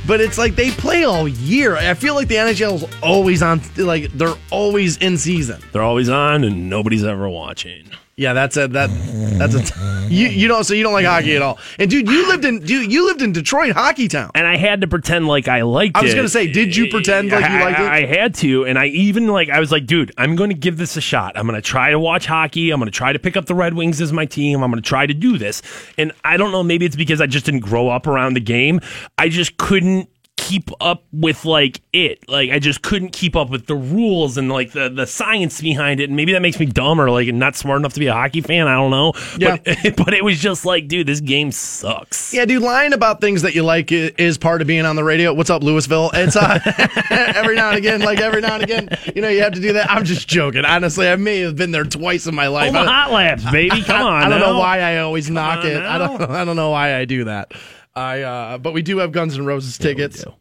but 0.07 0.21
it's 0.21 0.39
like 0.39 0.57
they 0.57 0.71
play 0.71 1.05
all 1.05 1.27
year. 1.27 1.77
I 1.77 1.95
feel 1.95 2.15
like 2.15 2.29
the 2.29 2.37
NHL's 2.37 2.85
always 3.03 3.43
on, 3.43 3.61
like 3.77 4.13
they're 4.13 4.37
always 4.51 4.97
in 4.99 5.17
season. 5.19 5.61
They're 5.73 5.83
always 5.83 6.09
on 6.09 6.45
and 6.45 6.69
nobody's 6.69 7.05
ever 7.05 7.29
watching. 7.29 7.91
Yeah, 8.19 8.33
that's 8.33 8.57
a 8.57 8.67
that 8.69 8.91
that's 9.39 9.55
a 9.55 10.09
you 10.09 10.27
you 10.27 10.49
don't 10.49 10.65
so 10.65 10.75
you 10.75 10.83
don't 10.83 10.93
like 10.93 11.07
hockey 11.07 11.37
at 11.37 11.43
all. 11.43 11.57
And 11.79 11.89
dude, 11.89 12.09
you 12.09 12.27
lived 12.27 12.45
in 12.45 12.59
dude 12.59 12.91
you 12.91 13.07
lived 13.07 13.23
in 13.23 13.31
Detroit, 13.31 13.75
hockey 13.75 14.09
town. 14.09 14.33
and 14.35 14.45
I 14.45 14.57
had 14.57 14.81
to 14.81 14.89
pretend 14.89 15.29
like 15.29 15.47
I 15.47 15.63
liked 15.63 15.97
it. 15.97 16.01
I 16.01 16.03
was 16.03 16.15
gonna 16.15 16.29
say, 16.29 16.51
did 16.51 16.75
you 16.75 16.89
pretend 16.91 17.31
like 17.31 17.49
you 17.49 17.61
liked 17.61 17.79
it? 17.79 17.85
I, 17.85 17.99
I 17.99 18.07
had 18.07 18.35
to, 18.37 18.67
and 18.67 18.77
I 18.77 18.87
even 18.87 19.29
like 19.29 19.51
I 19.51 19.61
was 19.61 19.71
like, 19.71 19.87
dude, 19.87 20.11
I'm 20.19 20.35
going 20.35 20.51
to 20.51 20.57
give 20.57 20.79
this 20.79 20.97
a 20.97 21.01
shot. 21.01 21.39
I'm 21.39 21.47
going 21.47 21.55
to 21.55 21.63
try 21.63 21.93
to 21.93 21.99
watch 22.01 22.27
hockey. 22.27 22.73
I'm 22.73 22.81
going 22.81 22.91
to 22.91 22.97
try 22.97 23.13
to 23.13 23.21
pick 23.21 23.37
up 23.37 23.47
the 23.47 23.55
Red 23.55 23.75
Wings 23.75 24.01
as 24.01 24.13
my 24.13 24.27
team. 24.27 24.65
I'm 24.65 24.71
going 24.73 24.83
to 24.83 24.89
try 24.89 25.07
to 25.07 25.15
do 25.15 25.39
this. 25.39 25.63
And 25.97 26.11
I 26.25 26.37
don't 26.37 26.51
know, 26.51 26.65
maybe 26.65 26.87
it's 26.87 26.97
because 26.97 27.21
I 27.21 27.27
just 27.27 27.47
didn't 27.47 27.61
grow 27.61 27.89
up 27.89 28.09
around 28.09 28.35
the 28.35 28.41
game. 28.41 28.81
I 29.17 29.29
just 29.29 29.59
couldn't 29.59 30.09
keep 30.39 30.71
up 30.81 31.05
with 31.13 31.45
like 31.45 31.81
it 31.93 32.27
like 32.29 32.49
i 32.51 32.59
just 32.61 32.81
couldn't 32.81 33.11
keep 33.13 33.35
up 33.37 33.51
with 33.51 33.67
the 33.67 33.75
rules 33.75 34.39
and 34.39 34.49
like 34.49 34.71
the 34.73 34.89
the 34.89 35.05
science 35.07 35.61
behind 35.61 35.99
it 36.01 36.05
and 36.09 36.17
maybe 36.17 36.33
that 36.33 36.41
makes 36.41 36.59
me 36.61 36.65
dumb 36.65 37.01
or 37.01 37.11
like 37.11 37.27
not 37.35 37.57
smart 37.57 37.81
enough 37.81 37.93
to 37.93 38.01
be 38.01 38.07
a 38.07 38.13
hockey 38.13 38.41
fan 38.41 38.67
i 38.69 38.75
don't 38.75 38.91
know 38.93 39.13
Yeah. 39.37 39.57
but, 39.65 39.97
but 40.07 40.15
it 40.15 40.23
was 40.25 40.39
just 40.41 40.65
like 40.65 40.87
dude 40.89 41.07
this 41.09 41.21
game 41.21 41.51
sucks 41.53 42.33
Yeah, 42.33 42.45
dude, 42.45 42.63
lying 42.63 42.93
about 42.93 43.21
things 43.21 43.43
that 43.43 43.55
you 43.55 43.63
like 43.65 43.91
is 43.91 44.39
part 44.39 44.61
of 44.61 44.67
being 44.69 44.85
on 44.87 44.95
the 44.97 45.03
radio. 45.05 45.35
What's 45.35 45.51
up, 45.51 45.63
Louisville? 45.63 46.11
It's 46.15 46.37
uh, 46.37 46.59
every 47.11 47.57
now 47.57 47.71
and 47.71 47.79
again, 47.79 48.01
like 48.01 48.21
every 48.21 48.41
now 48.43 48.55
and 48.55 48.63
again, 48.63 48.89
you 49.15 49.23
know, 49.23 49.29
you 49.29 49.43
have 49.43 49.55
to 49.55 49.61
do 49.61 49.73
that. 49.73 49.91
I'm 49.91 50.05
just 50.05 50.29
joking. 50.29 50.65
Honestly, 50.65 51.09
I 51.09 51.17
may 51.17 51.41
have 51.41 51.57
been 51.57 51.71
there 51.73 51.85
twice 51.85 52.27
in 52.27 52.35
my 52.35 52.47
life. 52.49 52.69
Omaha 52.71 52.85
I- 52.85 53.03
hot 53.05 53.13
labs 53.13 53.51
baby 53.51 53.83
come 53.83 54.03
on 54.07 54.23
I 54.23 54.29
don't 54.29 54.41
now. 54.41 54.53
know 54.53 54.59
why 54.59 54.81
I 54.81 54.99
always 54.99 55.29
knock 55.31 55.65
it. 55.65 55.83
I 55.83 55.99
don't. 55.99 56.21
I 56.23 56.45
don't 56.45 56.57
know 56.57 56.71
why 56.71 56.97
I 56.97 57.05
do 57.07 57.25
that. 57.25 57.53
I. 57.95 58.23
Uh, 58.23 58.59
but 58.59 58.73
we 58.73 58.83
do 58.83 58.99
have 58.99 59.13
Guns 59.13 59.37
N' 59.39 59.45
Roses 59.45 59.79
tickets, 59.79 60.23
do. 60.25 60.35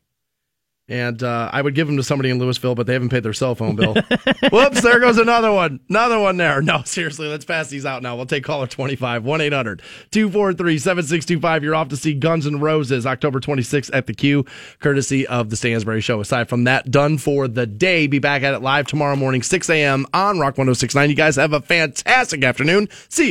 and 0.90 1.22
uh, 1.22 1.50
I 1.52 1.62
would 1.62 1.76
give 1.76 1.88
them 1.88 1.98
to 1.98 2.04
somebody 2.04 2.30
in 2.30 2.40
Louisville, 2.40 2.76
but 2.76 2.88
they 2.88 2.94
haven't 2.94 3.10
paid 3.10 3.24
their 3.24 3.34
cell 3.34 3.56
phone 3.56 3.76
bill. 3.76 3.94
Whoops! 4.52 4.82
There 4.82 5.00
goes 5.00 5.18
another 5.18 5.52
one. 5.52 5.80
Another 5.90 6.20
one 6.20 6.38
there. 6.38 6.62
No, 6.62 6.82
seriously, 6.86 7.28
let's 7.28 7.44
pass 7.46 7.70
these 7.70 7.86
out 7.86 8.02
now. 8.04 8.16
We'll 8.16 8.26
take 8.26 8.44
caller 8.44 8.68
25 8.68 9.24
1 9.26 9.42
800 9.42 9.82
243 10.12 10.78
7625. 10.78 11.64
You're 11.64 11.76
off 11.76 11.90
to 11.90 11.98
see 11.98 12.14
Guns 12.14 12.46
N' 12.48 12.60
Roses 12.60 13.06
October 13.06 13.40
26th 13.40 13.90
at 13.94 14.08
the 14.08 14.14
Q, 14.14 14.46
courtesy 14.80 15.28
of 15.28 15.50
the 15.50 15.56
Stansbury 15.58 16.02
Show. 16.02 16.22
Aside 16.22 16.48
from 16.48 16.64
that, 16.66 16.90
done 16.92 17.18
for 17.18 17.48
the 17.48 17.66
day. 17.66 18.08
Be 18.08 18.20
back 18.20 18.44
at 18.44 18.54
it 18.54 18.62
live 18.62 18.88
tomorrow 18.88 19.16
morning, 19.16 19.42
6 19.44 19.70
a.m. 19.70 20.06
on 20.14 20.40
Rock 20.40 20.58
1069. 20.58 21.10
You 21.10 21.16
guys 21.16 21.36
have 21.36 21.52
a 21.54 21.62
fantastic 21.62 22.44
afternoon. 22.44 22.88
See 23.10 23.24
you. 23.24 23.26